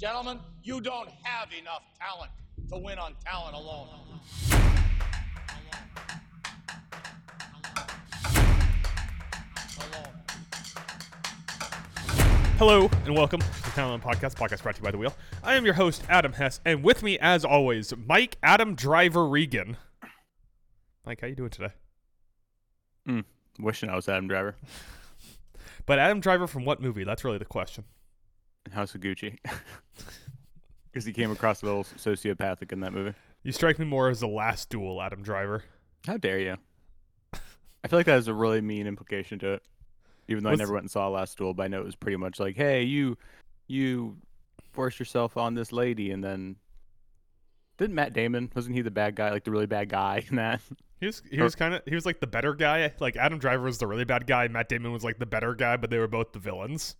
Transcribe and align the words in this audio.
Gentlemen, 0.00 0.38
you 0.62 0.80
don't 0.80 1.10
have 1.24 1.50
enough 1.52 1.82
talent 2.00 2.30
to 2.70 2.78
win 2.78 2.98
on 2.98 3.12
talent 3.22 3.54
alone. 3.54 3.86
Hello 12.56 12.88
and 13.04 13.14
welcome 13.14 13.40
to 13.40 13.62
the 13.62 13.70
Talent 13.74 14.02
Podcast, 14.02 14.36
podcast 14.36 14.62
brought 14.62 14.76
to 14.76 14.80
you 14.80 14.84
by 14.84 14.90
The 14.90 14.96
Wheel. 14.96 15.14
I 15.44 15.56
am 15.56 15.66
your 15.66 15.74
host, 15.74 16.02
Adam 16.08 16.32
Hess, 16.32 16.62
and 16.64 16.82
with 16.82 17.02
me, 17.02 17.18
as 17.18 17.44
always, 17.44 17.92
Mike 18.06 18.38
Adam 18.42 18.74
Driver 18.74 19.28
Regan. 19.28 19.76
Mike, 21.04 21.20
how 21.20 21.26
you 21.26 21.34
doing 21.34 21.50
today? 21.50 21.74
Mm, 23.06 23.24
Wishing 23.58 23.90
I 23.90 23.96
was 23.96 24.08
Adam 24.08 24.28
Driver. 24.28 24.56
But 25.86 25.98
Adam 25.98 26.20
Driver 26.20 26.46
from 26.46 26.64
what 26.64 26.80
movie? 26.80 27.04
That's 27.04 27.24
really 27.24 27.38
the 27.38 27.44
question. 27.44 27.84
House 28.72 28.94
of 28.94 29.00
Gucci. 29.00 29.38
Because 30.92 31.04
he 31.04 31.12
came 31.12 31.30
across 31.30 31.62
a 31.62 31.66
little 31.66 31.84
sociopathic 31.84 32.72
in 32.72 32.80
that 32.80 32.92
movie. 32.92 33.14
You 33.44 33.52
strike 33.52 33.78
me 33.78 33.84
more 33.84 34.08
as 34.08 34.18
the 34.18 34.26
last 34.26 34.70
duel, 34.70 35.00
Adam 35.00 35.22
Driver. 35.22 35.62
How 36.04 36.16
dare 36.16 36.40
you? 36.40 36.56
I 37.32 37.86
feel 37.88 38.00
like 38.00 38.06
that 38.06 38.14
has 38.14 38.26
a 38.26 38.34
really 38.34 38.60
mean 38.60 38.88
implication 38.88 39.38
to 39.38 39.52
it. 39.52 39.62
Even 40.26 40.42
though 40.42 40.50
What's- 40.50 40.58
I 40.60 40.64
never 40.64 40.72
went 40.72 40.82
and 40.82 40.90
saw 40.90 41.06
Last 41.06 41.38
Duel, 41.38 41.54
but 41.54 41.62
I 41.62 41.68
know 41.68 41.78
it 41.78 41.84
was 41.84 41.94
pretty 41.94 42.16
much 42.16 42.40
like, 42.40 42.56
hey, 42.56 42.82
you 42.82 43.16
you 43.68 44.16
forced 44.72 44.98
yourself 44.98 45.36
on 45.36 45.54
this 45.54 45.70
lady 45.70 46.10
and 46.10 46.24
then 46.24 46.56
didn't 47.78 47.94
Matt 47.94 48.12
Damon 48.12 48.50
wasn't 48.52 48.74
he 48.74 48.82
the 48.82 48.90
bad 48.90 49.14
guy, 49.14 49.30
like 49.30 49.44
the 49.44 49.52
really 49.52 49.66
bad 49.66 49.90
guy 49.90 50.24
in 50.28 50.34
that? 50.36 50.60
He 50.98 51.06
was 51.06 51.22
he 51.30 51.40
was 51.40 51.54
kind 51.54 51.72
of 51.74 51.82
he 51.86 51.94
was 51.94 52.04
like 52.04 52.18
the 52.18 52.26
better 52.26 52.52
guy. 52.54 52.92
Like 52.98 53.14
Adam 53.16 53.38
Driver 53.38 53.62
was 53.62 53.78
the 53.78 53.86
really 53.86 54.04
bad 54.04 54.26
guy. 54.26 54.48
Matt 54.48 54.68
Damon 54.68 54.90
was 54.92 55.04
like 55.04 55.20
the 55.20 55.24
better 55.26 55.54
guy, 55.54 55.76
but 55.76 55.88
they 55.88 55.98
were 55.98 56.08
both 56.08 56.32
the 56.32 56.40
villains. 56.40 56.96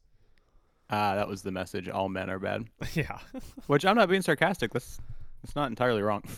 Ah, 0.91 1.15
that 1.15 1.29
was 1.29 1.43
the 1.43 1.53
message. 1.53 1.89
All 1.89 2.09
men 2.09 2.29
are 2.29 2.39
bad. 2.39 2.67
yeah. 2.95 3.19
Which 3.67 3.85
I'm 3.85 3.97
not 3.97 4.09
being 4.09 4.23
sarcastic. 4.23 4.73
That's 4.73 4.99
that's 5.43 5.57
not 5.57 5.69
entirely 5.69 6.03
wrong. 6.03 6.23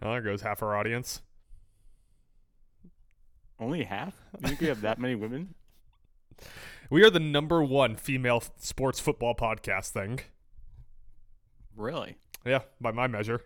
Well, 0.00 0.12
there 0.12 0.22
goes 0.22 0.42
half 0.42 0.62
our 0.62 0.76
audience. 0.76 1.22
Only 3.58 3.82
half? 3.82 4.14
You 4.40 4.46
think 4.46 4.60
we 4.60 4.68
have 4.68 4.82
that 4.82 5.00
many 5.00 5.16
women? 5.16 5.56
We 6.88 7.02
are 7.02 7.10
the 7.10 7.18
number 7.18 7.64
one 7.64 7.96
female 7.96 8.40
sports 8.58 9.00
football 9.00 9.34
podcast 9.34 9.90
thing. 9.90 10.20
Really? 11.76 12.14
Yeah, 12.46 12.60
by 12.80 12.92
my 12.92 13.08
measure. 13.08 13.40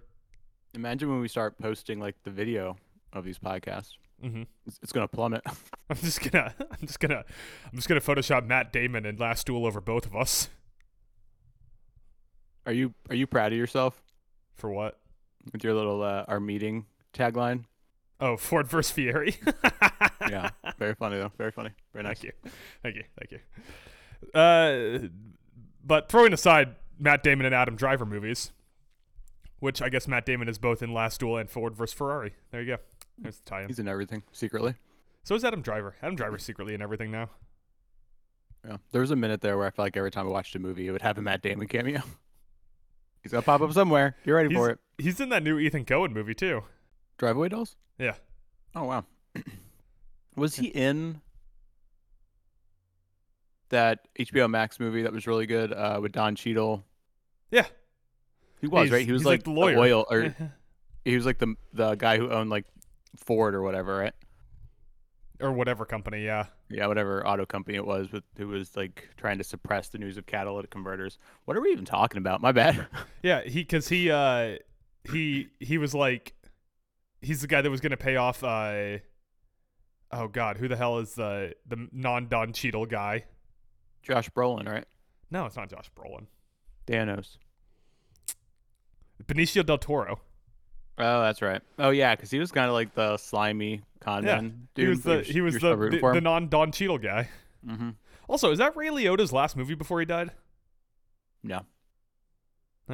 Imagine 0.74 1.08
when 1.08 1.20
we 1.20 1.28
start 1.28 1.58
posting 1.58 1.98
like 1.98 2.16
the 2.22 2.30
video 2.30 2.76
of 3.14 3.24
these 3.24 3.38
podcasts. 3.38 3.94
Hmm 4.22 4.42
It's, 4.66 4.78
it's 4.82 4.92
gonna 4.92 5.08
plummet. 5.08 5.42
I'm 5.90 5.96
just 5.96 6.20
gonna, 6.30 6.54
I'm 6.60 6.86
just 6.86 7.00
gonna, 7.00 7.24
I'm 7.70 7.76
just 7.76 7.88
gonna 7.88 8.00
Photoshop 8.00 8.46
Matt 8.46 8.72
Damon 8.72 9.04
and 9.04 9.18
Last 9.18 9.46
Duel 9.46 9.66
over 9.66 9.80
both 9.80 10.06
of 10.06 10.14
us. 10.16 10.48
Are 12.66 12.72
you 12.72 12.94
are 13.10 13.14
you 13.16 13.26
proud 13.26 13.52
of 13.52 13.58
yourself 13.58 14.02
For 14.54 14.70
what? 14.70 14.98
with 15.52 15.64
your 15.64 15.74
little 15.74 16.02
uh, 16.02 16.24
our 16.28 16.38
meeting 16.38 16.86
tagline? 17.12 17.64
Oh, 18.20 18.36
Ford 18.36 18.68
versus 18.68 18.92
Fieri. 18.92 19.36
Yeah, 20.30 20.50
very 20.78 20.94
funny 20.94 21.16
though. 21.18 21.32
Very 21.36 21.50
funny. 21.50 21.70
Very 21.92 22.04
nice. 22.04 22.20
Thank 22.20 22.32
you, 22.44 22.50
thank 22.82 22.94
you, 22.96 23.02
thank 23.18 23.32
you. 23.32 24.40
Uh, 24.40 25.08
but 25.84 26.08
throwing 26.08 26.32
aside 26.32 26.76
Matt 26.96 27.24
Damon 27.24 27.44
and 27.44 27.54
Adam 27.54 27.74
Driver 27.74 28.06
movies, 28.06 28.52
which 29.58 29.82
I 29.82 29.88
guess 29.88 30.06
Matt 30.06 30.24
Damon 30.24 30.48
is 30.48 30.58
both 30.58 30.80
in 30.80 30.94
Last 30.94 31.18
Duel 31.18 31.36
and 31.38 31.50
Ford 31.50 31.74
versus 31.76 31.92
Ferrari. 31.92 32.34
There 32.52 32.62
you 32.62 32.76
go. 32.76 32.82
There's 33.22 33.38
the 33.38 33.44
tie-in. 33.48 33.68
He's 33.68 33.78
in 33.78 33.88
everything 33.88 34.22
secretly. 34.32 34.74
So 35.24 35.34
is 35.34 35.44
Adam 35.44 35.62
Driver. 35.62 35.94
Adam 36.02 36.16
Driver's 36.16 36.42
secretly 36.42 36.74
in 36.74 36.82
everything 36.82 37.10
now. 37.10 37.30
Yeah. 38.66 38.76
There 38.92 39.00
was 39.00 39.10
a 39.10 39.16
minute 39.16 39.40
there 39.40 39.56
where 39.56 39.66
I 39.66 39.70
felt 39.70 39.86
like 39.86 39.96
every 39.96 40.10
time 40.10 40.26
I 40.26 40.30
watched 40.30 40.54
a 40.54 40.58
movie, 40.58 40.86
it 40.86 40.90
would 40.92 41.02
have 41.02 41.18
a 41.18 41.22
Matt 41.22 41.42
Damon 41.42 41.66
cameo. 41.68 42.00
He's 43.22 43.30
gonna 43.30 43.42
pop 43.42 43.60
up 43.60 43.72
somewhere. 43.72 44.16
You're 44.24 44.36
ready 44.36 44.48
He's, 44.48 44.58
for 44.58 44.70
it. 44.70 44.78
he's 44.98 45.20
in 45.20 45.28
that 45.28 45.44
new 45.44 45.56
Ethan 45.60 45.84
Coen 45.84 46.10
movie 46.12 46.34
too. 46.34 46.64
Drive-Away 47.18 47.50
Dolls. 47.50 47.76
Yeah. 47.98 48.14
Oh 48.74 48.84
wow. 48.84 49.04
was 50.36 50.56
he 50.56 50.66
in 50.66 51.20
that 53.68 54.00
HBO 54.18 54.50
Max 54.50 54.78
movie 54.80 55.02
that 55.02 55.12
was 55.12 55.26
really 55.26 55.46
good 55.46 55.72
uh, 55.72 55.98
with 56.02 56.10
Don 56.12 56.34
Cheadle? 56.34 56.84
Yeah. 57.52 57.66
He 58.60 58.66
was 58.66 58.84
He's- 58.88 58.92
right. 58.92 59.06
He 59.06 59.12
was 59.12 59.24
like, 59.24 59.38
like 59.40 59.44
the 59.44 59.50
lawyer. 59.52 59.78
oil, 59.78 60.04
or 60.10 60.34
he 61.04 61.14
was 61.16 61.26
like 61.26 61.38
the 61.38 61.54
the 61.72 61.94
guy 61.94 62.18
who 62.18 62.30
owned 62.30 62.50
like 62.50 62.64
Ford 63.16 63.54
or 63.54 63.62
whatever, 63.62 63.96
right? 63.96 64.14
or 65.42 65.52
whatever 65.52 65.84
company. 65.84 66.24
Yeah. 66.24 66.46
Yeah, 66.70 66.86
whatever 66.86 67.26
auto 67.26 67.44
company 67.44 67.76
it 67.76 67.84
was, 67.84 68.10
with 68.12 68.24
who 68.38 68.48
was 68.48 68.76
like 68.76 69.10
trying 69.16 69.38
to 69.38 69.44
suppress 69.44 69.88
the 69.88 69.98
news 69.98 70.16
of 70.16 70.24
catalytic 70.24 70.70
converters. 70.70 71.18
What 71.44 71.56
are 71.56 71.60
we 71.60 71.70
even 71.70 71.84
talking 71.84 72.18
about? 72.18 72.40
My 72.40 72.52
bad. 72.52 72.86
Yeah, 73.22 73.42
he 73.42 73.60
because 73.60 73.88
he 73.88 74.10
uh 74.10 74.56
he 75.04 75.48
he 75.60 75.78
was 75.78 75.94
like 75.94 76.34
he's 77.20 77.40
the 77.40 77.46
guy 77.46 77.60
that 77.60 77.70
was 77.70 77.80
gonna 77.80 77.96
pay 77.96 78.16
off 78.16 78.42
uh 78.42 78.98
oh 80.10 80.26
god 80.26 80.56
who 80.56 80.66
the 80.66 80.76
hell 80.76 80.98
is 80.98 81.14
the 81.14 81.54
the 81.66 81.88
non 81.92 82.26
Don 82.26 82.52
Cheadle 82.52 82.86
guy? 82.86 83.24
Josh 84.02 84.28
Brolin, 84.30 84.68
right? 84.68 84.86
No, 85.30 85.46
it's 85.46 85.56
not 85.56 85.70
Josh 85.70 85.88
Brolin. 85.96 86.26
Thanos. 86.86 87.36
Benicio 89.24 89.64
del 89.64 89.78
Toro. 89.78 90.20
Oh, 90.98 91.22
that's 91.22 91.40
right. 91.42 91.60
Oh 91.78 91.90
yeah, 91.90 92.14
because 92.14 92.30
he 92.30 92.38
was 92.38 92.52
kind 92.52 92.66
of 92.68 92.74
like 92.74 92.94
the 92.94 93.16
slimy 93.16 93.82
con 94.00 94.24
Yeah, 94.24 94.36
man 94.36 94.68
he 94.74 94.82
dude. 94.82 94.88
was 94.90 95.02
the 95.02 95.22
he 95.22 95.40
was 95.40 95.54
the 95.54 95.74
the, 95.76 96.10
the 96.12 96.20
non 96.20 96.48
Don 96.48 96.70
Cheadle 96.72 96.98
guy. 96.98 97.28
mm-hmm. 97.66 97.90
Also, 98.28 98.50
is 98.52 98.58
that 98.58 98.76
Ray 98.76 98.88
Liotta's 98.88 99.32
last 99.32 99.56
movie 99.56 99.74
before 99.74 100.00
he 100.00 100.06
died? 100.06 100.30
No, 101.42 101.56
All 101.56 101.64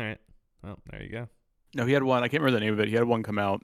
right. 0.02 0.18
Well, 0.62 0.78
there 0.90 1.02
you 1.02 1.10
go. 1.10 1.28
no, 1.74 1.84
he 1.86 1.92
had 1.92 2.02
one. 2.02 2.22
I 2.24 2.28
can't 2.28 2.42
remember 2.42 2.58
the 2.60 2.64
name 2.64 2.72
of 2.74 2.80
it. 2.80 2.88
He 2.88 2.94
had 2.94 3.04
one 3.04 3.22
come 3.22 3.38
out 3.38 3.62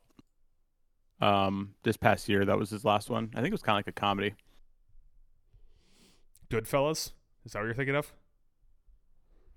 um 1.20 1.74
this 1.84 1.96
past 1.96 2.28
year. 2.28 2.44
That 2.44 2.58
was 2.58 2.70
his 2.70 2.84
last 2.84 3.08
one. 3.10 3.30
I 3.34 3.36
think 3.36 3.48
it 3.48 3.52
was 3.52 3.62
kind 3.62 3.76
of 3.76 3.78
like 3.78 3.88
a 3.88 3.92
comedy. 3.98 4.34
Goodfellas. 6.50 7.12
Is 7.44 7.52
that 7.52 7.58
what 7.60 7.64
you're 7.66 7.74
thinking 7.74 7.96
of? 7.96 8.12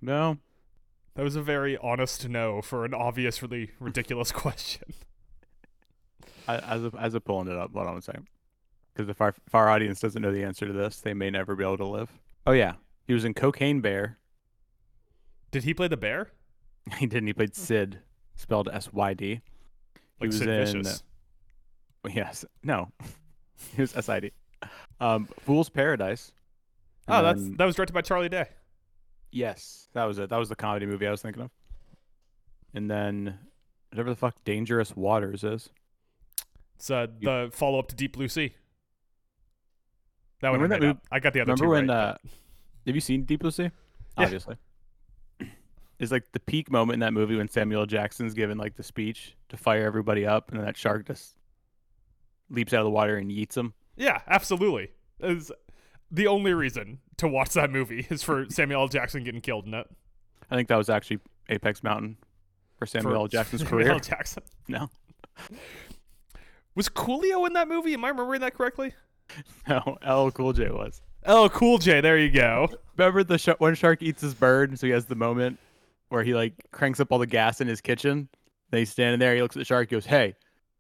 No, 0.02 0.38
That 1.18 1.24
was 1.24 1.36
a 1.36 1.42
very 1.42 1.76
honest 1.80 2.30
no 2.30 2.62
for 2.62 2.86
an 2.86 2.94
obviously 2.94 3.72
ridiculous 3.80 4.32
question. 4.44 4.94
I, 6.48 6.58
as 6.60 6.84
of 6.84 6.96
as 6.96 7.14
of 7.16 7.26
pulling 7.26 7.48
it 7.48 7.58
up. 7.58 7.74
Hold 7.74 7.88
on 7.88 7.98
a 7.98 8.02
second. 8.02 8.28
Because 8.94 9.10
if 9.10 9.20
our 9.20 9.34
if 9.48 9.56
our 9.56 9.68
audience 9.68 10.00
doesn't 10.00 10.22
know 10.22 10.32
the 10.32 10.44
answer 10.44 10.68
to 10.68 10.74
this, 10.74 11.02
they 11.02 11.14
may 11.16 11.30
never 11.32 11.56
be 11.56 11.64
able 11.64 11.78
to 11.78 11.86
live. 11.86 12.12
Oh 12.46 12.52
yeah, 12.52 12.74
he 13.08 13.14
was 13.14 13.26
in 13.26 13.34
Cocaine 13.34 13.82
Bear. 13.82 14.20
Did 15.52 15.64
he 15.64 15.74
play 15.74 15.88
the 15.88 15.98
bear? 15.98 16.30
He 17.00 17.06
didn't. 17.08 17.28
He 17.28 17.34
played 17.34 17.54
Sid, 17.56 18.00
spelled 18.36 18.70
S 18.72 18.94
Y 18.94 19.14
D. 19.14 19.26
He 19.28 19.42
Like 20.22 20.28
was 20.28 20.38
Sid 20.38 20.48
in. 20.48 20.84
Vicious. 20.84 21.04
Yes. 22.14 22.46
No. 22.64 22.90
he 23.76 23.82
was 23.82 23.94
S 23.98 24.08
I 24.08 24.20
D. 24.22 24.32
Um, 25.02 25.28
Fool's 25.42 25.68
Paradise. 25.68 26.32
Oh, 27.10 27.22
that's 27.24 27.42
that 27.58 27.66
was 27.66 27.76
directed 27.76 27.94
by 27.94 28.02
Charlie 28.02 28.30
Day. 28.30 28.46
Yes. 29.32 29.88
That 29.94 30.06
was 30.06 30.20
it. 30.20 30.30
That 30.30 30.38
was 30.38 30.50
the 30.50 30.56
comedy 30.56 30.86
movie 30.86 31.08
I 31.08 31.12
was 31.12 31.22
thinking 31.22 31.44
of. 31.44 31.52
And 32.74 32.90
then 32.90 33.38
whatever 33.92 34.10
the 34.10 34.16
fuck 34.16 34.36
Dangerous 34.44 34.96
Waters 34.96 35.44
is. 35.44 35.70
It's 36.76 36.92
uh, 36.92 37.08
You- 37.20 37.26
the 37.28 37.50
follow 37.52 37.80
up 37.80 37.88
to 37.90 37.96
Deep 37.96 38.14
Blue 38.14 38.28
Sea. 38.28 38.54
That 40.42 40.50
one 40.52 40.60
I, 40.60 40.64
Remember 40.64 40.76
that 40.76 40.82
made 40.82 40.94
mov- 40.96 40.98
up. 40.98 41.08
I 41.12 41.20
got 41.20 41.34
the 41.34 41.42
other 41.42 41.54
Remember 41.54 41.66
two 41.66 41.70
when? 41.72 41.88
right. 41.88 41.96
uh, 42.12 42.18
have 42.86 42.96
you 42.96 43.02
seen 43.02 43.24
Deep 43.24 43.40
Blue 43.42 43.52
Sea? 43.52 43.64
Yeah. 43.64 43.70
Obviously. 44.18 44.56
It's 46.00 46.12
like 46.12 46.32
the 46.32 46.40
peak 46.40 46.70
moment 46.72 46.94
in 46.96 47.00
that 47.00 47.14
movie 47.14 47.36
when 47.38 47.48
Samuel 47.48 47.82
L. 47.82 47.86
Jackson's 47.88 48.36
given 48.36 48.60
like 48.60 48.76
the 48.76 48.84
speech 48.84 49.36
to 49.50 49.58
fire 49.58 49.84
everybody 49.84 50.28
up, 50.28 50.50
and 50.52 50.60
then 50.60 50.66
that 50.68 50.78
shark 50.78 51.08
just 51.08 51.36
leaps 52.52 52.72
out 52.72 52.82
of 52.82 52.86
the 52.86 52.92
water 52.92 53.18
and 53.18 53.32
yeets 53.32 53.54
them. 53.54 53.74
but- 53.96 54.04
yeah, 54.06 54.22
absolutely. 54.28 54.90
Is 55.20 55.52
the 56.12 56.28
only 56.28 56.54
reason 56.54 57.00
to 57.18 57.28
watch 57.28 57.54
that 57.54 57.72
movie 57.72 58.06
is 58.10 58.24
for 58.24 58.46
Samuel 58.50 58.82
L. 58.82 58.88
Jackson 58.88 59.24
getting 59.24 59.42
killed 59.42 59.66
in 59.66 59.74
it. 59.74 59.88
I 60.50 60.56
think 60.56 60.70
that 60.70 60.78
was 60.78 60.90
actually 60.90 61.20
Apex 61.50 61.84
Mountain 61.84 62.18
for 62.78 62.86
Samuel 62.86 63.12
For 63.12 63.18
L. 63.18 63.28
Jackson's 63.28 63.62
Samuel 63.64 63.80
career. 63.84 63.92
L. 63.94 64.00
Jackson. 64.00 64.44
No, 64.70 64.90
Was 66.76 66.90
Coolio 66.90 67.48
in 67.48 67.54
that 67.54 67.68
movie? 67.68 67.94
Am 67.94 68.04
I 68.06 68.10
remembering 68.10 68.42
that 68.42 68.54
correctly? 68.54 68.94
no, 69.68 69.98
LL 70.08 70.30
Cool 70.32 70.54
J 70.54 70.70
was. 70.70 71.02
LL 71.28 71.48
Cool 71.50 71.78
J. 71.78 72.02
There 72.02 72.18
you 72.18 72.30
go. 72.30 72.70
Remember 72.98 73.24
the 73.24 73.38
sh- 73.38 73.50
one 73.60 73.76
shark 73.76 74.02
eats 74.02 74.22
his 74.22 74.34
bird, 74.34 74.78
so 74.78 74.88
he 74.88 74.94
has 74.94 75.06
the 75.06 75.16
moment 75.16 75.58
where 76.10 76.24
he 76.24 76.34
like 76.34 76.54
cranks 76.72 77.00
up 77.00 77.12
all 77.12 77.20
the 77.20 77.28
gas 77.28 77.62
in 77.62 77.68
his 77.68 77.82
kitchen. 77.82 78.28
Then 78.72 78.80
he's 78.80 78.90
standing 78.92 79.20
there. 79.20 79.36
He 79.36 79.42
looks 79.42 79.56
at 79.56 79.60
the 79.60 79.66
shark. 79.66 79.90
He 79.90 79.96
goes, 79.96 80.06
"Hey, 80.06 80.36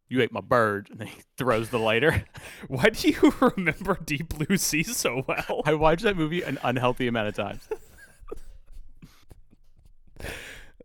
you 0.09 0.21
ate 0.21 0.31
my 0.31 0.41
bird," 0.41 0.89
and 0.89 0.99
then 0.99 1.07
he 1.07 1.21
throws 1.37 1.69
the 1.69 1.79
lighter. 1.79 2.25
Why 2.67 2.89
do 2.89 3.09
you 3.09 3.33
remember 3.57 3.97
Deep 4.03 4.29
Blue 4.29 4.57
Sea 4.57 4.83
so 4.83 5.23
well? 5.27 5.61
I 5.65 5.73
watched 5.73 6.03
that 6.03 6.17
movie 6.17 6.41
an 6.41 6.57
unhealthy 6.63 7.07
amount 7.07 7.27
of 7.29 7.35
times. 7.35 7.67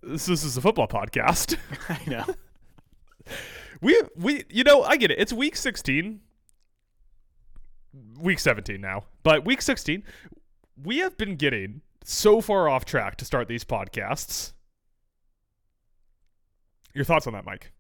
This, 0.03 0.27
this 0.27 0.45
is 0.45 0.57
a 0.57 0.61
football 0.61 0.89
podcast. 0.89 1.57
I 1.89 1.99
know. 2.11 2.25
We 3.81 4.01
we 4.17 4.45
you 4.49 4.65
know 4.65 4.83
I 4.83 4.97
get 4.97 5.11
it. 5.11 5.19
It's 5.19 5.33
week 5.33 5.57
sixteen, 5.57 6.21
week 8.19 8.39
seventeen 8.39 8.81
now, 8.81 9.05
but 9.23 9.45
week 9.45 9.63
sixteen, 9.63 10.05
we 10.83 10.99
have 10.99 11.17
been 11.17 11.37
getting 11.37 11.83
so 12.05 12.41
far 12.41 12.69
off 12.69 12.85
track 12.85 13.17
to 13.17 13.25
start 13.25 13.49
these 13.49 13.65
podcasts. 13.65 14.53
Your 16.95 17.05
thoughts 17.05 17.27
on 17.27 17.33
that, 17.33 17.45
Mike? 17.45 17.73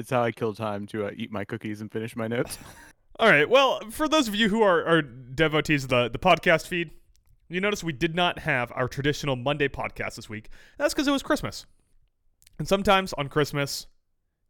It's 0.00 0.08
how 0.08 0.22
I 0.22 0.32
kill 0.32 0.54
time 0.54 0.86
to 0.86 1.04
uh, 1.04 1.10
eat 1.14 1.30
my 1.30 1.44
cookies 1.44 1.82
and 1.82 1.92
finish 1.92 2.16
my 2.16 2.26
notes. 2.26 2.56
All 3.18 3.28
right. 3.28 3.46
Well, 3.46 3.80
for 3.90 4.08
those 4.08 4.28
of 4.28 4.34
you 4.34 4.48
who 4.48 4.62
are, 4.62 4.82
are 4.86 5.02
devotees 5.02 5.84
of 5.84 5.90
the, 5.90 6.08
the 6.08 6.18
podcast 6.18 6.66
feed, 6.66 6.90
you 7.50 7.60
notice 7.60 7.84
we 7.84 7.92
did 7.92 8.14
not 8.14 8.38
have 8.38 8.72
our 8.74 8.88
traditional 8.88 9.36
Monday 9.36 9.68
podcast 9.68 10.14
this 10.14 10.26
week. 10.26 10.48
That's 10.78 10.94
because 10.94 11.06
it 11.06 11.10
was 11.10 11.22
Christmas. 11.22 11.66
And 12.58 12.66
sometimes 12.66 13.12
on 13.12 13.28
Christmas, 13.28 13.88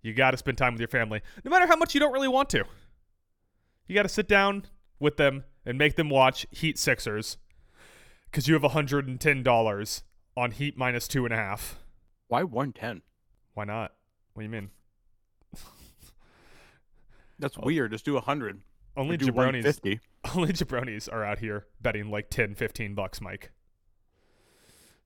you 0.02 0.14
got 0.14 0.30
to 0.30 0.36
spend 0.36 0.56
time 0.56 0.72
with 0.74 0.80
your 0.80 0.88
family, 0.88 1.20
no 1.44 1.50
matter 1.50 1.66
how 1.66 1.74
much 1.74 1.94
you 1.94 2.00
don't 2.00 2.12
really 2.12 2.28
want 2.28 2.48
to. 2.50 2.62
You 3.88 3.96
got 3.96 4.04
to 4.04 4.08
sit 4.08 4.28
down 4.28 4.66
with 5.00 5.16
them 5.16 5.42
and 5.66 5.76
make 5.76 5.96
them 5.96 6.08
watch 6.08 6.46
Heat 6.52 6.78
Sixers 6.78 7.38
because 8.26 8.46
you 8.46 8.54
have 8.54 8.62
$110 8.62 10.02
on 10.36 10.50
Heat 10.52 10.78
minus 10.78 11.08
two 11.08 11.24
and 11.24 11.34
a 11.34 11.36
half. 11.36 11.80
Why 12.28 12.44
110? 12.44 13.02
Why 13.54 13.64
not? 13.64 13.94
What 14.34 14.42
do 14.42 14.44
you 14.44 14.50
mean? 14.50 14.70
That's 17.40 17.58
weird. 17.58 17.90
Just 17.92 18.04
do 18.04 18.14
100. 18.14 18.60
Only 18.96 19.14
Or 19.14 19.18
do 19.18 19.26
jabronis. 19.26 19.34
150. 19.64 20.00
Only 20.34 20.52
jabronis 20.52 21.12
are 21.12 21.24
out 21.24 21.38
here 21.38 21.66
betting 21.80 22.10
like 22.10 22.28
10, 22.30 22.54
15 22.54 22.94
bucks, 22.94 23.20
Mike. 23.20 23.50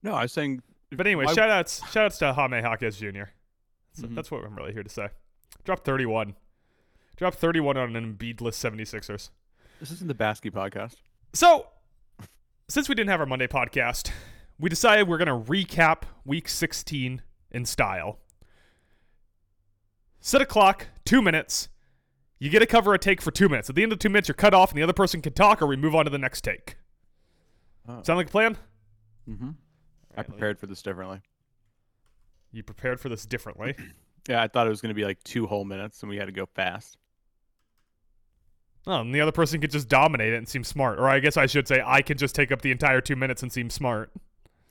No, 0.02 0.14
I 0.14 0.22
was 0.22 0.32
saying 0.32 0.62
But 0.90 1.06
anyway, 1.06 1.26
shout 1.34 1.50
outs 1.50 1.80
shout 1.90 2.06
outs 2.06 2.18
to 2.18 2.32
Jaime 2.32 2.58
Jaquez 2.60 2.98
Jr. 2.98 3.24
So 3.92 4.06
Mhm. 4.06 4.14
That's 4.14 4.30
what 4.30 4.44
I'm 4.44 4.54
really 4.56 4.72
here 4.72 4.82
to 4.82 4.88
say. 4.90 5.08
Drop 5.64 5.84
31. 5.84 6.34
Drop 7.16 7.34
31 7.34 7.76
on 7.76 7.94
an 7.96 8.16
Embiidless 8.16 8.54
76ers. 8.54 9.30
this 9.80 9.90
isn't 9.92 10.08
the 10.08 10.14
Basky 10.14 10.50
podcast. 10.50 10.96
So, 11.32 11.68
since 12.68 12.88
we 12.88 12.94
didn't 12.94 13.10
have 13.10 13.20
our 13.20 13.26
Monday 13.26 13.46
podcast, 13.46 14.10
we 14.58 14.68
decided 14.68 15.08
we're 15.08 15.18
going 15.18 15.28
to 15.44 15.50
recap 15.50 16.02
week 16.24 16.48
16 16.48 17.22
in 17.50 17.64
style. 17.64 18.18
Set 20.20 20.40
a 20.40 20.46
clock, 20.46 20.88
two 21.04 21.20
minutes. 21.22 21.68
You 22.38 22.50
get 22.50 22.60
to 22.60 22.66
cover 22.66 22.94
a 22.94 22.98
take 22.98 23.22
for 23.22 23.30
two 23.30 23.48
minutes. 23.48 23.70
At 23.70 23.76
the 23.76 23.82
end 23.82 23.92
of 23.92 23.98
two 23.98 24.08
minutes, 24.08 24.28
you're 24.28 24.34
cut 24.34 24.54
off 24.54 24.70
and 24.70 24.78
the 24.78 24.82
other 24.82 24.92
person 24.92 25.22
can 25.22 25.32
talk, 25.32 25.62
or 25.62 25.66
we 25.66 25.76
move 25.76 25.94
on 25.94 26.04
to 26.04 26.10
the 26.10 26.18
next 26.18 26.42
take. 26.42 26.76
Oh. 27.88 28.02
Sound 28.02 28.16
like 28.16 28.26
a 28.28 28.30
plan? 28.30 28.56
Mm-hmm. 29.28 29.50
I 30.12 30.12
Alright, 30.12 30.28
prepared 30.28 30.58
for 30.58 30.66
this 30.66 30.82
differently. 30.82 31.20
You 32.52 32.62
prepared 32.62 33.00
for 33.00 33.08
this 33.08 33.26
differently. 33.26 33.74
Yeah, 34.26 34.42
I 34.42 34.48
thought 34.48 34.66
it 34.66 34.70
was 34.70 34.80
going 34.80 34.88
to 34.88 34.94
be 34.94 35.04
like 35.04 35.22
two 35.22 35.46
whole 35.46 35.66
minutes 35.66 36.02
and 36.02 36.08
we 36.08 36.16
had 36.16 36.24
to 36.24 36.32
go 36.32 36.46
fast. 36.54 36.96
Oh, 38.86 39.00
and 39.00 39.14
the 39.14 39.20
other 39.20 39.32
person 39.32 39.60
could 39.60 39.70
just 39.70 39.88
dominate 39.88 40.32
it 40.32 40.36
and 40.36 40.48
seem 40.48 40.64
smart. 40.64 40.98
Or 40.98 41.08
I 41.08 41.18
guess 41.18 41.36
I 41.36 41.44
should 41.44 41.68
say 41.68 41.82
I 41.84 42.02
can 42.02 42.16
just 42.16 42.34
take 42.34 42.52
up 42.52 42.62
the 42.62 42.70
entire 42.70 43.02
two 43.02 43.16
minutes 43.16 43.42
and 43.42 43.52
seem 43.52 43.68
smart. 43.68 44.10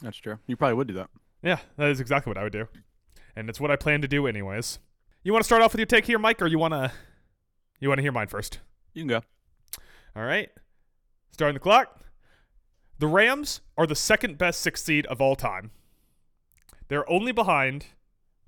That's 0.02 0.18
true. 0.18 0.40
You 0.48 0.56
probably 0.56 0.76
would 0.76 0.88
do 0.88 0.96
that. 0.96 1.10
Yeah, 1.42 1.60
that 1.78 1.90
is 1.90 2.00
exactly 2.00 2.32
what 2.32 2.38
I 2.38 2.44
would 2.44 2.54
do. 2.54 2.68
And 3.36 3.50
it's 3.50 3.60
what 3.60 3.72
I 3.72 3.76
plan 3.76 4.02
to 4.02 4.08
do 4.08 4.26
anyways. 4.26 4.80
You 5.24 5.34
want 5.34 5.44
to 5.44 5.46
start 5.46 5.62
off 5.62 5.74
with 5.74 5.80
your 5.80 5.86
take 5.86 6.06
here, 6.06 6.20
Mike, 6.20 6.42
or 6.42 6.48
you 6.48 6.60
want 6.60 6.74
to 6.74 6.92
you 7.80 7.90
want 7.90 8.00
to 8.00 8.04
hear 8.04 8.12
mine 8.12 8.28
first? 8.28 8.60
You 8.94 9.02
can 9.02 9.10
go. 9.10 9.22
All 10.16 10.24
right. 10.24 10.50
Starting 11.32 11.56
the 11.56 11.60
clock. 11.60 12.02
The 13.00 13.08
Rams 13.08 13.62
are 13.78 13.88
the 13.88 13.96
second 13.96 14.38
best 14.38 14.62
sixth 14.62 14.86
seed 14.86 15.06
of 15.08 15.22
all 15.22 15.36
time. 15.36 15.72
They're 16.88 17.10
only 17.10 17.32
behind 17.32 17.88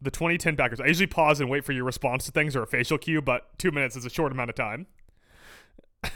the 0.01 0.12
2010 0.12 0.56
Packers. 0.56 0.80
I 0.80 0.86
usually 0.86 1.07
pause 1.07 1.39
and 1.39 1.50
wait 1.50 1.63
for 1.63 1.72
your 1.72 1.83
response 1.83 2.25
to 2.25 2.31
things 2.31 2.56
or 2.56 2.63
a 2.63 2.68
facial 2.68 2.98
cue, 2.98 3.22
but 3.22 3.57
two 3.57 3.72
minutes 3.72 3.95
is 3.95 4.06
a 4.06 4.10
short 4.10 4.31
amount 4.31 4.50
of 4.50 4.56
time. 4.56 4.88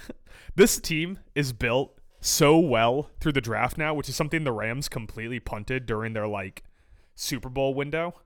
this 0.55 0.79
team 0.79 1.19
is 1.35 1.53
built 1.53 1.99
so 2.21 2.59
well 2.59 3.09
through 3.19 3.31
the 3.31 3.41
draft 3.41 3.77
now, 3.77 3.93
which 3.93 4.09
is 4.09 4.15
something 4.15 4.43
the 4.43 4.51
Rams 4.51 4.89
completely 4.89 5.39
punted 5.39 5.85
during 5.85 6.13
their 6.13 6.27
like 6.27 6.63
Super 7.15 7.49
Bowl 7.49 7.73
window. 7.73 8.21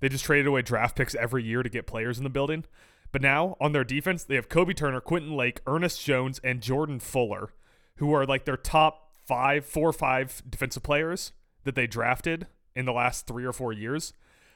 They 0.00 0.08
just 0.08 0.24
traded 0.24 0.46
away 0.46 0.62
draft 0.62 0.96
picks 0.96 1.14
every 1.14 1.44
year 1.44 1.62
to 1.62 1.68
get 1.68 1.86
players 1.86 2.18
in 2.18 2.24
the 2.24 2.30
building. 2.30 2.64
But 3.10 3.22
now 3.22 3.56
on 3.60 3.72
their 3.72 3.84
defense, 3.84 4.24
they 4.24 4.34
have 4.34 4.48
Kobie 4.48 4.76
Turner, 4.76 5.00
Quentin 5.00 5.36
Lake, 5.36 5.60
Ernest 5.66 6.04
Jones, 6.04 6.40
and 6.44 6.60
Jordan 6.60 7.00
Fuller, 7.00 7.52
who 7.96 8.12
are 8.12 8.26
like 8.26 8.44
their 8.44 8.56
top 8.56 9.14
five, 9.26 9.64
four 9.64 9.88
or 9.88 9.92
five 9.94 10.42
defensive 10.48 10.82
players 10.82 11.32
that 11.64 11.74
they 11.74 11.86
drafted 11.86 12.46
in 12.74 12.84
the 12.84 12.92
last 12.92 13.26
three 13.26 13.44
or 13.44 13.52
four 13.52 13.72
years. 13.72 14.12